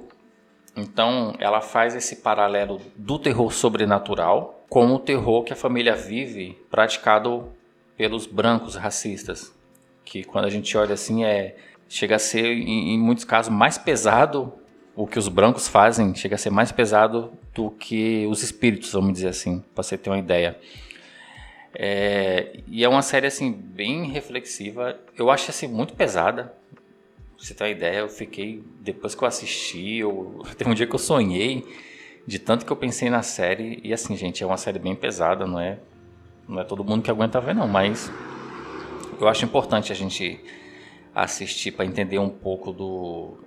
Então, 0.75 1.33
ela 1.39 1.61
faz 1.61 1.95
esse 1.95 2.17
paralelo 2.17 2.81
do 2.95 3.17
terror 3.17 3.51
sobrenatural 3.53 4.65
com 4.69 4.93
o 4.93 4.99
terror 4.99 5.43
que 5.43 5.53
a 5.53 5.55
família 5.55 5.95
vive 5.95 6.61
praticado 6.69 7.49
pelos 7.95 8.25
brancos 8.25 8.75
racistas, 8.75 9.53
que 10.03 10.23
quando 10.23 10.45
a 10.45 10.49
gente 10.49 10.77
olha 10.77 10.93
assim 10.93 11.23
é 11.23 11.55
chega 11.87 12.15
a 12.15 12.19
ser 12.19 12.45
em, 12.45 12.93
em 12.93 12.99
muitos 12.99 13.23
casos 13.23 13.53
mais 13.53 13.77
pesado 13.77 14.51
o 14.95 15.05
que 15.05 15.19
os 15.19 15.27
brancos 15.27 15.67
fazem, 15.67 16.15
chega 16.15 16.35
a 16.35 16.37
ser 16.37 16.49
mais 16.49 16.71
pesado 16.71 17.33
do 17.53 17.69
que 17.69 18.25
os 18.27 18.41
espíritos, 18.41 18.93
vamos 18.93 19.13
dizer 19.13 19.27
assim, 19.27 19.63
para 19.73 19.83
você 19.83 19.97
ter 19.97 20.09
uma 20.09 20.17
ideia. 20.17 20.57
É, 21.73 22.59
e 22.67 22.85
é 22.85 22.87
uma 22.87 23.01
série 23.01 23.27
assim 23.27 23.51
bem 23.51 24.09
reflexiva. 24.09 24.97
Eu 25.17 25.29
acho 25.29 25.51
assim 25.51 25.67
muito 25.67 25.93
pesada. 25.93 26.53
Pra 27.35 27.45
você 27.45 27.53
ter 27.53 27.65
uma 27.65 27.69
ideia, 27.69 27.99
eu 27.99 28.09
fiquei 28.09 28.63
depois 28.79 29.13
que 29.13 29.21
eu 29.21 29.27
assisti, 29.27 29.97
eu, 29.97 30.41
teve 30.57 30.69
um 30.69 30.73
dia 30.73 30.87
que 30.87 30.95
eu 30.95 30.99
sonhei 30.99 31.65
de 32.25 32.39
tanto 32.39 32.65
que 32.65 32.71
eu 32.71 32.77
pensei 32.77 33.09
na 33.09 33.21
série 33.21 33.79
e 33.83 33.93
assim, 33.93 34.15
gente, 34.15 34.41
é 34.41 34.47
uma 34.47 34.57
série 34.57 34.79
bem 34.79 34.95
pesada, 34.95 35.45
não 35.45 35.59
é? 35.59 35.77
Não 36.47 36.59
é 36.59 36.63
todo 36.63 36.83
mundo 36.83 37.03
que 37.03 37.11
aguenta 37.11 37.39
ver 37.41 37.53
não, 37.53 37.67
mas 37.67 38.09
eu 39.19 39.27
acho 39.27 39.45
importante 39.45 39.91
a 39.91 39.95
gente 39.95 40.39
assistir 41.13 41.71
para 41.71 41.85
entender 41.85 42.17
um 42.17 42.29
pouco 42.29 42.71
do 42.71 43.37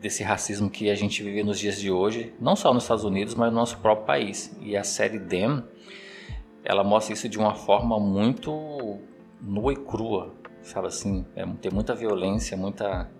desse 0.00 0.22
racismo 0.22 0.70
que 0.70 0.90
a 0.90 0.94
gente 0.94 1.22
vive 1.22 1.42
nos 1.42 1.58
dias 1.58 1.80
de 1.80 1.90
hoje, 1.90 2.32
não 2.40 2.54
só 2.54 2.72
nos 2.72 2.84
Estados 2.84 3.04
Unidos, 3.04 3.34
mas 3.34 3.50
no 3.50 3.58
nosso 3.58 3.78
próprio 3.78 4.06
país. 4.06 4.56
E 4.60 4.76
a 4.76 4.84
série 4.84 5.18
Dem, 5.18 5.62
ela 6.64 6.84
mostra 6.84 7.12
isso 7.12 7.28
de 7.28 7.38
uma 7.38 7.54
forma 7.54 7.98
muito 7.98 8.98
nua 9.40 9.72
e 9.72 9.76
crua, 9.76 10.34
sabe 10.62 10.86
assim? 10.86 11.24
É, 11.34 11.44
tem 11.60 11.70
muita 11.72 11.94
violência, 11.94 12.56
muita, 12.56 13.10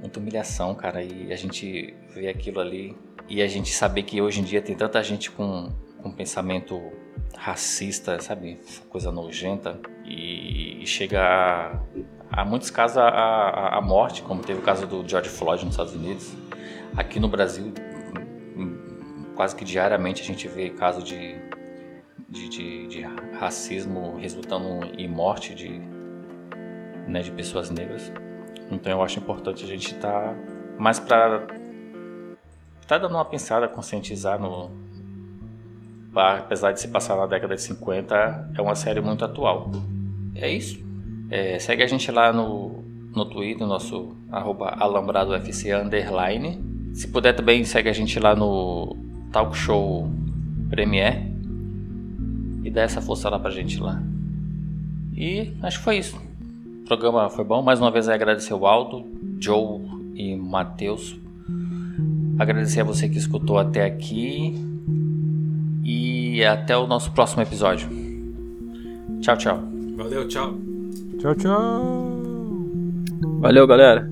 muita 0.00 0.20
humilhação, 0.20 0.74
cara. 0.74 1.02
E 1.02 1.32
a 1.32 1.36
gente 1.36 1.94
vê 2.14 2.28
aquilo 2.28 2.60
ali 2.60 2.96
e 3.28 3.40
a 3.40 3.46
gente 3.46 3.70
saber 3.72 4.02
que 4.02 4.20
hoje 4.20 4.40
em 4.40 4.44
dia 4.44 4.60
tem 4.60 4.76
tanta 4.76 5.02
gente 5.02 5.30
com, 5.30 5.72
com 6.02 6.10
pensamento 6.10 6.80
racista, 7.36 8.20
sabe? 8.20 8.60
Coisa 8.90 9.10
nojenta. 9.10 9.80
E, 10.04 10.82
chega 10.86 11.80
há 12.36 12.44
muitos 12.44 12.70
casos 12.70 12.98
a, 12.98 13.08
a, 13.08 13.78
a, 13.78 13.80
morte, 13.80 14.22
como 14.22 14.42
teve 14.42 14.58
o 14.58 14.62
caso 14.62 14.86
do 14.86 15.08
George 15.08 15.28
Floyd 15.28 15.64
nos 15.64 15.74
Estados 15.74 15.94
Unidos. 15.94 16.34
Aqui 16.96 17.20
no 17.20 17.28
Brasil, 17.28 17.72
quase 19.36 19.54
que 19.54 19.64
diariamente 19.64 20.22
a 20.22 20.24
gente 20.24 20.48
vê 20.48 20.70
casos 20.70 21.04
de, 21.04 21.36
de, 22.28 22.48
de, 22.48 22.86
de, 22.88 23.02
racismo 23.38 24.16
resultando 24.16 24.84
em 24.98 25.08
morte 25.08 25.54
de, 25.54 25.80
né, 27.06 27.22
de 27.22 27.30
pessoas 27.30 27.70
negras. 27.70 28.12
Então 28.70 28.92
eu 28.92 29.02
acho 29.02 29.18
importante 29.18 29.64
a 29.64 29.66
gente 29.66 29.94
estar 29.94 30.10
tá 30.10 30.34
mais 30.78 30.98
para 30.98 31.46
tá 32.86 32.98
dando 32.98 33.14
uma 33.14 33.24
pensada, 33.24 33.66
conscientizar 33.68 34.40
no 34.40 34.70
apesar 36.14 36.70
de 36.70 36.80
se 36.80 36.88
passar 36.88 37.16
na 37.16 37.26
década 37.26 37.56
de 37.56 37.62
50, 37.62 38.52
é 38.56 38.62
uma 38.62 38.76
série 38.76 39.00
muito 39.00 39.24
atual. 39.24 39.70
É 40.36 40.48
isso. 40.48 40.93
É, 41.30 41.58
segue 41.58 41.82
a 41.82 41.86
gente 41.86 42.10
lá 42.10 42.32
no, 42.32 42.84
no 43.14 43.24
Twitter, 43.26 43.66
nosso 43.66 44.16
arroba 44.30 44.70
alambradofc 44.78 45.72
underline. 45.72 46.60
Se 46.92 47.08
puder 47.08 47.34
também, 47.34 47.64
segue 47.64 47.88
a 47.88 47.92
gente 47.92 48.18
lá 48.20 48.34
no 48.34 48.96
Talk 49.32 49.56
Show 49.56 50.08
Premier. 50.70 51.22
E 52.62 52.70
dá 52.70 52.82
essa 52.82 53.00
força 53.00 53.28
lá 53.28 53.38
pra 53.38 53.50
gente 53.50 53.80
lá. 53.80 54.02
E 55.14 55.52
acho 55.62 55.78
que 55.78 55.84
foi 55.84 55.98
isso. 55.98 56.16
O 56.82 56.86
programa 56.86 57.28
foi 57.30 57.44
bom. 57.44 57.62
Mais 57.62 57.80
uma 57.80 57.90
vez 57.90 58.08
agradecer 58.08 58.54
o 58.54 58.66
Aldo, 58.66 59.04
Joe 59.40 59.80
e 60.14 60.36
Matheus. 60.36 61.16
Agradecer 62.38 62.80
a 62.80 62.84
você 62.84 63.08
que 63.08 63.18
escutou 63.18 63.58
até 63.58 63.84
aqui. 63.84 64.54
E 65.82 66.44
até 66.44 66.76
o 66.76 66.86
nosso 66.86 67.12
próximo 67.12 67.42
episódio. 67.42 67.88
Tchau, 69.20 69.36
tchau. 69.36 69.60
Valeu, 69.96 70.26
tchau. 70.26 70.73
Tchau, 71.24 71.34
tchau. 71.36 71.80
Valeu, 73.40 73.66
galera. 73.66 74.06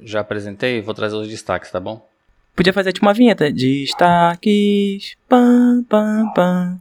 Já 0.00 0.20
apresentei, 0.20 0.80
vou 0.80 0.94
trazer 0.94 1.14
os 1.16 1.28
destaques, 1.28 1.70
tá 1.70 1.78
bom? 1.78 2.08
Podia 2.56 2.72
fazer 2.72 2.94
tipo 2.94 3.04
uma 3.04 3.12
vinheta. 3.12 3.52
Destaques. 3.52 5.14
Pam, 5.28 5.84
pam, 5.86 6.32
pam. 6.34 6.80